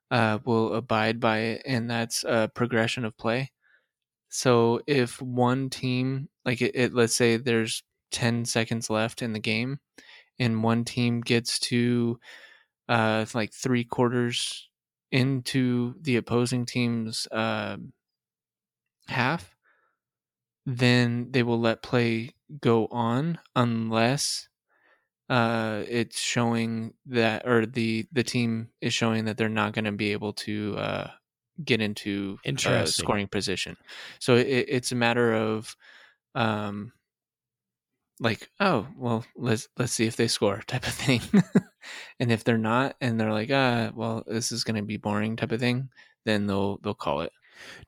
uh, 0.09 0.39
will 0.45 0.73
abide 0.73 1.19
by 1.19 1.37
it, 1.39 1.61
and 1.65 1.89
that's 1.89 2.23
a 2.23 2.51
progression 2.53 3.05
of 3.05 3.17
play. 3.17 3.51
So 4.29 4.81
if 4.87 5.21
one 5.21 5.69
team, 5.69 6.29
like 6.45 6.61
it, 6.61 6.75
it 6.75 6.93
let's 6.93 7.15
say 7.15 7.37
there's 7.37 7.83
10 8.11 8.45
seconds 8.45 8.89
left 8.89 9.21
in 9.21 9.33
the 9.33 9.39
game, 9.39 9.79
and 10.39 10.63
one 10.63 10.85
team 10.85 11.21
gets 11.21 11.59
to 11.59 12.19
uh, 12.89 13.25
like 13.33 13.53
three 13.53 13.83
quarters 13.83 14.69
into 15.11 15.95
the 16.01 16.15
opposing 16.17 16.65
team's 16.65 17.27
um 17.31 17.93
half, 19.07 19.55
then 20.65 21.31
they 21.31 21.43
will 21.43 21.59
let 21.59 21.81
play 21.81 22.31
go 22.59 22.87
on 22.87 23.39
unless 23.55 24.47
uh, 25.29 25.83
it's 25.87 26.19
showing 26.19 26.93
that 27.05 27.47
or 27.47 27.65
the 27.65 28.07
the 28.11 28.23
team 28.23 28.69
is 28.81 28.93
showing 28.93 29.25
that 29.25 29.37
they're 29.37 29.49
not 29.49 29.73
going 29.73 29.85
to 29.85 29.91
be 29.91 30.11
able 30.11 30.33
to 30.33 30.75
uh, 30.77 31.11
get 31.63 31.81
into 31.81 32.39
uh, 32.65 32.85
scoring 32.91 33.27
position. 33.27 33.77
So 34.19 34.35
it, 34.35 34.65
it's 34.67 34.91
a 34.91 34.95
matter 34.95 35.33
of 35.33 35.75
um 36.35 36.93
like 38.21 38.49
oh 38.59 38.87
well 38.95 39.25
let's 39.35 39.67
let's 39.77 39.91
see 39.91 40.05
if 40.05 40.15
they 40.15 40.27
score 40.27 40.61
type 40.67 40.87
of 40.87 40.93
thing 40.93 41.21
and 42.19 42.31
if 42.31 42.43
they're 42.43 42.57
not 42.57 42.95
and 43.01 43.19
they're 43.19 43.33
like 43.33 43.49
ah 43.51 43.91
well 43.95 44.23
this 44.27 44.51
is 44.51 44.63
going 44.63 44.75
to 44.77 44.83
be 44.83 44.95
boring 44.97 45.35
type 45.35 45.51
of 45.51 45.59
thing 45.59 45.89
then 46.23 46.45
they'll 46.47 46.77
they'll 46.83 46.93
call 46.93 47.21
it 47.21 47.31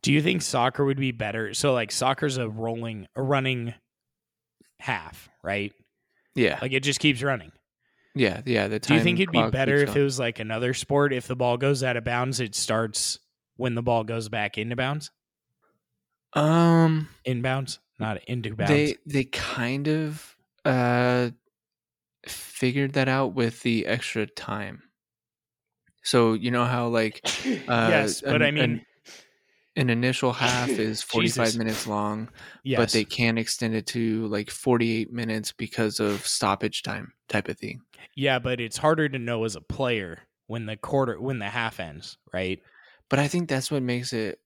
Do 0.01 0.11
you 0.11 0.22
think 0.22 0.41
soccer 0.41 0.84
would 0.84 0.97
be 0.97 1.11
better? 1.11 1.53
So 1.53 1.72
like 1.72 1.91
soccer's 1.91 2.38
a 2.38 2.49
rolling 2.49 3.07
a 3.15 3.22
running 3.22 3.73
half, 4.80 5.30
right? 5.43 5.72
yeah 6.35 6.57
Like 6.61 6.73
it 6.73 6.81
just 6.81 6.99
keeps 6.99 7.22
running. 7.22 7.51
yeah 8.15 8.41
yeah 8.45 8.68
the 8.68 8.80
Do 8.80 8.95
you 8.95 9.01
think 9.01 9.19
it'd 9.19 9.31
be 9.31 9.49
better 9.49 9.77
if 9.77 9.95
it 9.95 10.03
was 10.03 10.19
like 10.19 10.39
another 10.39 10.73
sport? 10.73 11.14
If 11.14 11.27
the 11.27 11.35
ball 11.35 11.57
goes 11.57 11.84
out 11.84 11.95
of 11.97 12.03
bounds, 12.03 12.39
it 12.39 12.55
starts 12.55 13.19
when 13.55 13.76
the 13.76 13.84
ball 13.84 14.03
goes 14.03 14.30
back 14.30 14.57
into 14.57 14.76
bounds? 14.76 15.11
Um 16.35 17.07
Inbounds, 17.26 17.80
not 17.99 18.23
into 18.26 18.55
bounds. 18.55 18.69
they 18.69 18.97
they 19.05 19.23
kind 19.26 19.88
of 19.88 20.35
uh 20.65 21.30
figured 22.27 22.93
that 22.93 23.07
out 23.10 23.34
with 23.34 23.61
the 23.64 23.85
extra 23.85 24.26
time 24.26 24.84
so 26.03 26.34
you 26.34 26.51
know 26.51 26.65
how 26.65 26.88
like 26.88 27.22
uh 27.68 27.89
yes, 27.89 28.22
but 28.22 28.41
an- 28.41 28.41
I 28.41 28.51
mean, 28.51 28.64
an, 28.64 28.85
an 29.76 29.89
initial 29.89 30.34
half 30.34 30.69
is 30.80 31.01
45 31.01 31.55
Jesus. 31.55 31.55
minutes 31.55 31.88
long 31.88 32.30
yes, 32.64 32.80
but 32.80 32.91
they 32.91 33.05
can 33.05 33.38
extend 33.38 33.76
it 33.76 33.88
to 33.88 34.27
like 34.27 34.49
48 34.49 35.11
minutes 35.11 35.51
because 35.51 35.99
of 35.99 36.26
stoppage 36.26 36.84
time 36.84 37.14
type 37.30 37.47
of 37.47 37.57
thing 37.57 37.81
yeah, 38.15 38.39
but 38.39 38.60
it's 38.61 38.77
harder 38.77 39.10
to 39.10 39.18
know 39.19 39.43
as 39.43 39.55
a 39.55 39.61
player 39.61 40.19
when 40.47 40.65
the 40.65 40.77
quarter 40.77 41.19
when 41.19 41.39
the 41.39 41.49
half 41.49 41.80
ends, 41.80 42.18
right? 42.34 42.61
but 43.10 43.19
i 43.19 43.27
think 43.27 43.49
that's 43.49 43.69
what 43.72 43.84
makes 43.84 44.14
it 44.14 44.39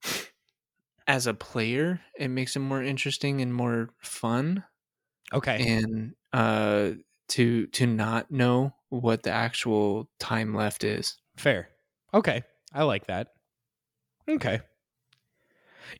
as 1.08 1.26
a 1.26 1.34
player 1.34 2.00
it 2.18 2.28
makes 2.28 2.54
it 2.54 2.60
more 2.60 2.82
interesting 2.82 3.40
and 3.40 3.52
more 3.52 3.90
fun 3.98 4.62
Okay, 5.32 5.66
and 5.66 6.14
uh 6.32 6.90
to 7.28 7.66
to 7.68 7.86
not 7.86 8.30
know 8.30 8.72
what 8.90 9.22
the 9.24 9.30
actual 9.30 10.08
time 10.20 10.54
left 10.54 10.84
is 10.84 11.16
fair. 11.36 11.68
Okay, 12.14 12.42
I 12.72 12.84
like 12.84 13.06
that. 13.08 13.28
Okay. 14.28 14.60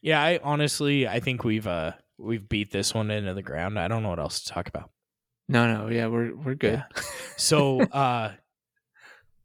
Yeah, 0.02 0.22
I 0.22 0.38
honestly, 0.42 1.06
I 1.08 1.20
think 1.20 1.44
we've 1.44 1.66
uh 1.66 1.92
we've 2.18 2.48
beat 2.48 2.70
this 2.70 2.94
one 2.94 3.10
into 3.10 3.34
the 3.34 3.42
ground. 3.42 3.78
I 3.78 3.88
don't 3.88 4.02
know 4.02 4.10
what 4.10 4.18
else 4.20 4.42
to 4.42 4.52
talk 4.52 4.68
about. 4.68 4.90
no 5.48 5.66
no 5.72 5.88
yeah 5.88 6.06
we're 6.06 6.34
we're 6.34 6.54
good 6.54 6.82
So, 7.36 7.80
uh, 7.92 8.32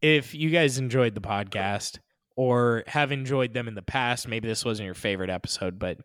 if 0.01 0.33
you 0.33 0.49
guys 0.49 0.77
enjoyed 0.77 1.15
the 1.15 1.21
podcast 1.21 1.99
or 2.35 2.83
have 2.87 3.11
enjoyed 3.11 3.53
them 3.53 3.67
in 3.67 3.75
the 3.75 3.81
past, 3.81 4.27
maybe 4.27 4.47
this 4.47 4.65
wasn't 4.65 4.85
your 4.85 4.95
favorite 4.95 5.29
episode, 5.29 5.79
but 5.79 5.97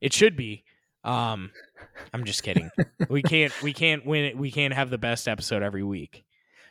it 0.00 0.12
should 0.12 0.36
be. 0.36 0.64
Um, 1.04 1.50
I'm 2.12 2.24
just 2.24 2.42
kidding. 2.42 2.70
we 3.08 3.22
can't 3.22 3.52
we 3.62 3.72
can't 3.72 4.04
win 4.04 4.24
it. 4.24 4.36
We 4.36 4.50
can't 4.50 4.74
have 4.74 4.90
the 4.90 4.98
best 4.98 5.28
episode 5.28 5.62
every 5.62 5.82
week. 5.82 6.24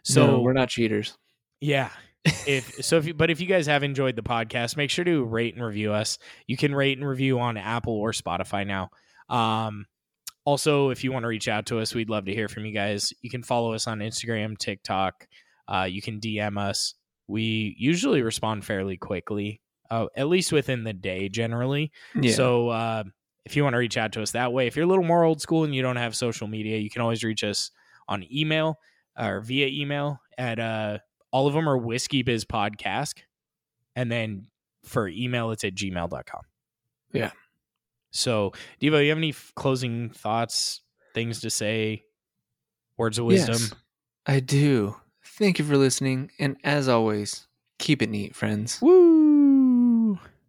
So 0.04 0.28
no, 0.28 0.42
we're 0.42 0.54
not 0.54 0.70
cheaters. 0.70 1.18
yeah. 1.62 1.90
if 2.46 2.84
so 2.84 2.98
if 2.98 3.06
you 3.06 3.14
but 3.14 3.30
if 3.30 3.40
you 3.40 3.48
guys 3.48 3.66
have 3.68 3.82
enjoyed 3.82 4.16
the 4.16 4.22
podcast, 4.22 4.76
make 4.76 4.90
sure 4.90 5.06
to 5.06 5.24
rate 5.24 5.56
and 5.56 5.64
review 5.64 5.94
us. 5.94 6.18
You 6.48 6.58
can 6.58 6.76
rate 6.76 6.98
and 6.98 7.08
review 7.08 7.40
on 7.40 7.56
Apple 7.56 7.94
or 7.94 8.12
Spotify 8.12 8.68
now. 8.68 8.90
Um 9.30 9.86
also 10.44 10.90
if 10.90 11.04
you 11.04 11.14
want 11.14 11.24
to 11.24 11.28
reach 11.28 11.48
out 11.48 11.68
to 11.68 11.80
us, 11.80 11.96
we'd 11.96 12.10
love 12.10 12.26
to 12.26 12.34
hear 12.34 12.50
from 12.50 12.66
you 12.66 12.74
guys. 12.74 13.14
You 13.22 13.30
can 13.30 13.42
follow 13.42 13.74
us 13.74 13.88
on 13.88 14.00
Instagram, 14.00 14.58
TikTok. 14.58 15.28
Uh, 15.68 15.84
you 15.84 16.02
can 16.02 16.20
DM 16.20 16.58
us. 16.60 16.96
We 17.30 17.76
usually 17.78 18.24
respond 18.24 18.66
fairly 18.66 18.98
quickly, 18.98 19.62
uh, 19.92 20.08
at 20.16 20.28
least 20.28 20.52
within 20.52 20.84
the 20.84 20.94
day 20.94 21.30
generally. 21.30 21.92
Yeah. 22.20 22.34
So 22.34 22.70
uh, 22.70 23.04
if 23.46 23.56
you 23.56 23.64
want 23.64 23.76
to 23.76 23.78
reach 23.78 23.98
out 23.98 24.14
to 24.14 24.22
us 24.24 24.32
that 24.32 24.52
way, 24.52 24.66
if 24.66 24.76
you're 24.76 24.86
a 24.86 24.90
little 24.90 25.04
more 25.04 25.24
old 25.24 25.40
school 25.40 25.64
and 25.64 25.76
you 25.76 25.84
don't 25.84 25.96
have 25.96 26.16
social 26.16 26.48
media, 26.48 26.78
you 26.78 26.90
can 26.90 27.04
always 27.04 27.24
reach 27.24 27.44
us 27.44 27.70
on 28.08 28.26
email 28.34 28.80
or 29.18 29.42
via 29.42 29.68
email 29.68 30.20
at 30.40 30.60
uh, 30.60 30.98
all 31.32 31.46
of 31.46 31.54
them 31.54 31.70
are 31.70 31.78
whiskey 31.78 32.24
biz 32.24 32.46
podcast. 32.46 33.20
And 33.96 34.12
then 34.12 34.48
for 34.84 35.08
email, 35.08 35.52
it's 35.52 35.64
at 35.64 35.76
gmail.com. 35.76 36.42
Yeah. 37.14 37.32
So, 38.12 38.54
Devo, 38.82 39.04
you 39.04 39.10
have 39.10 39.18
any 39.20 39.30
f- 39.30 39.52
closing 39.56 40.10
thoughts, 40.10 40.82
things 41.14 41.42
to 41.42 41.52
say, 41.52 42.04
words 42.98 43.20
of 43.20 43.26
wisdom? 43.26 43.58
Yes, 43.60 43.74
I 44.26 44.40
do. 44.40 44.96
Thank 45.40 45.58
you 45.58 45.66
for 45.66 45.76
listening, 45.78 46.32
and 46.38 46.58
as 46.64 46.88
always, 46.88 47.48
keep 47.80 48.02
it 48.04 48.10
neat, 48.12 48.36
friends. 48.36 48.80
Woo! 48.82 49.19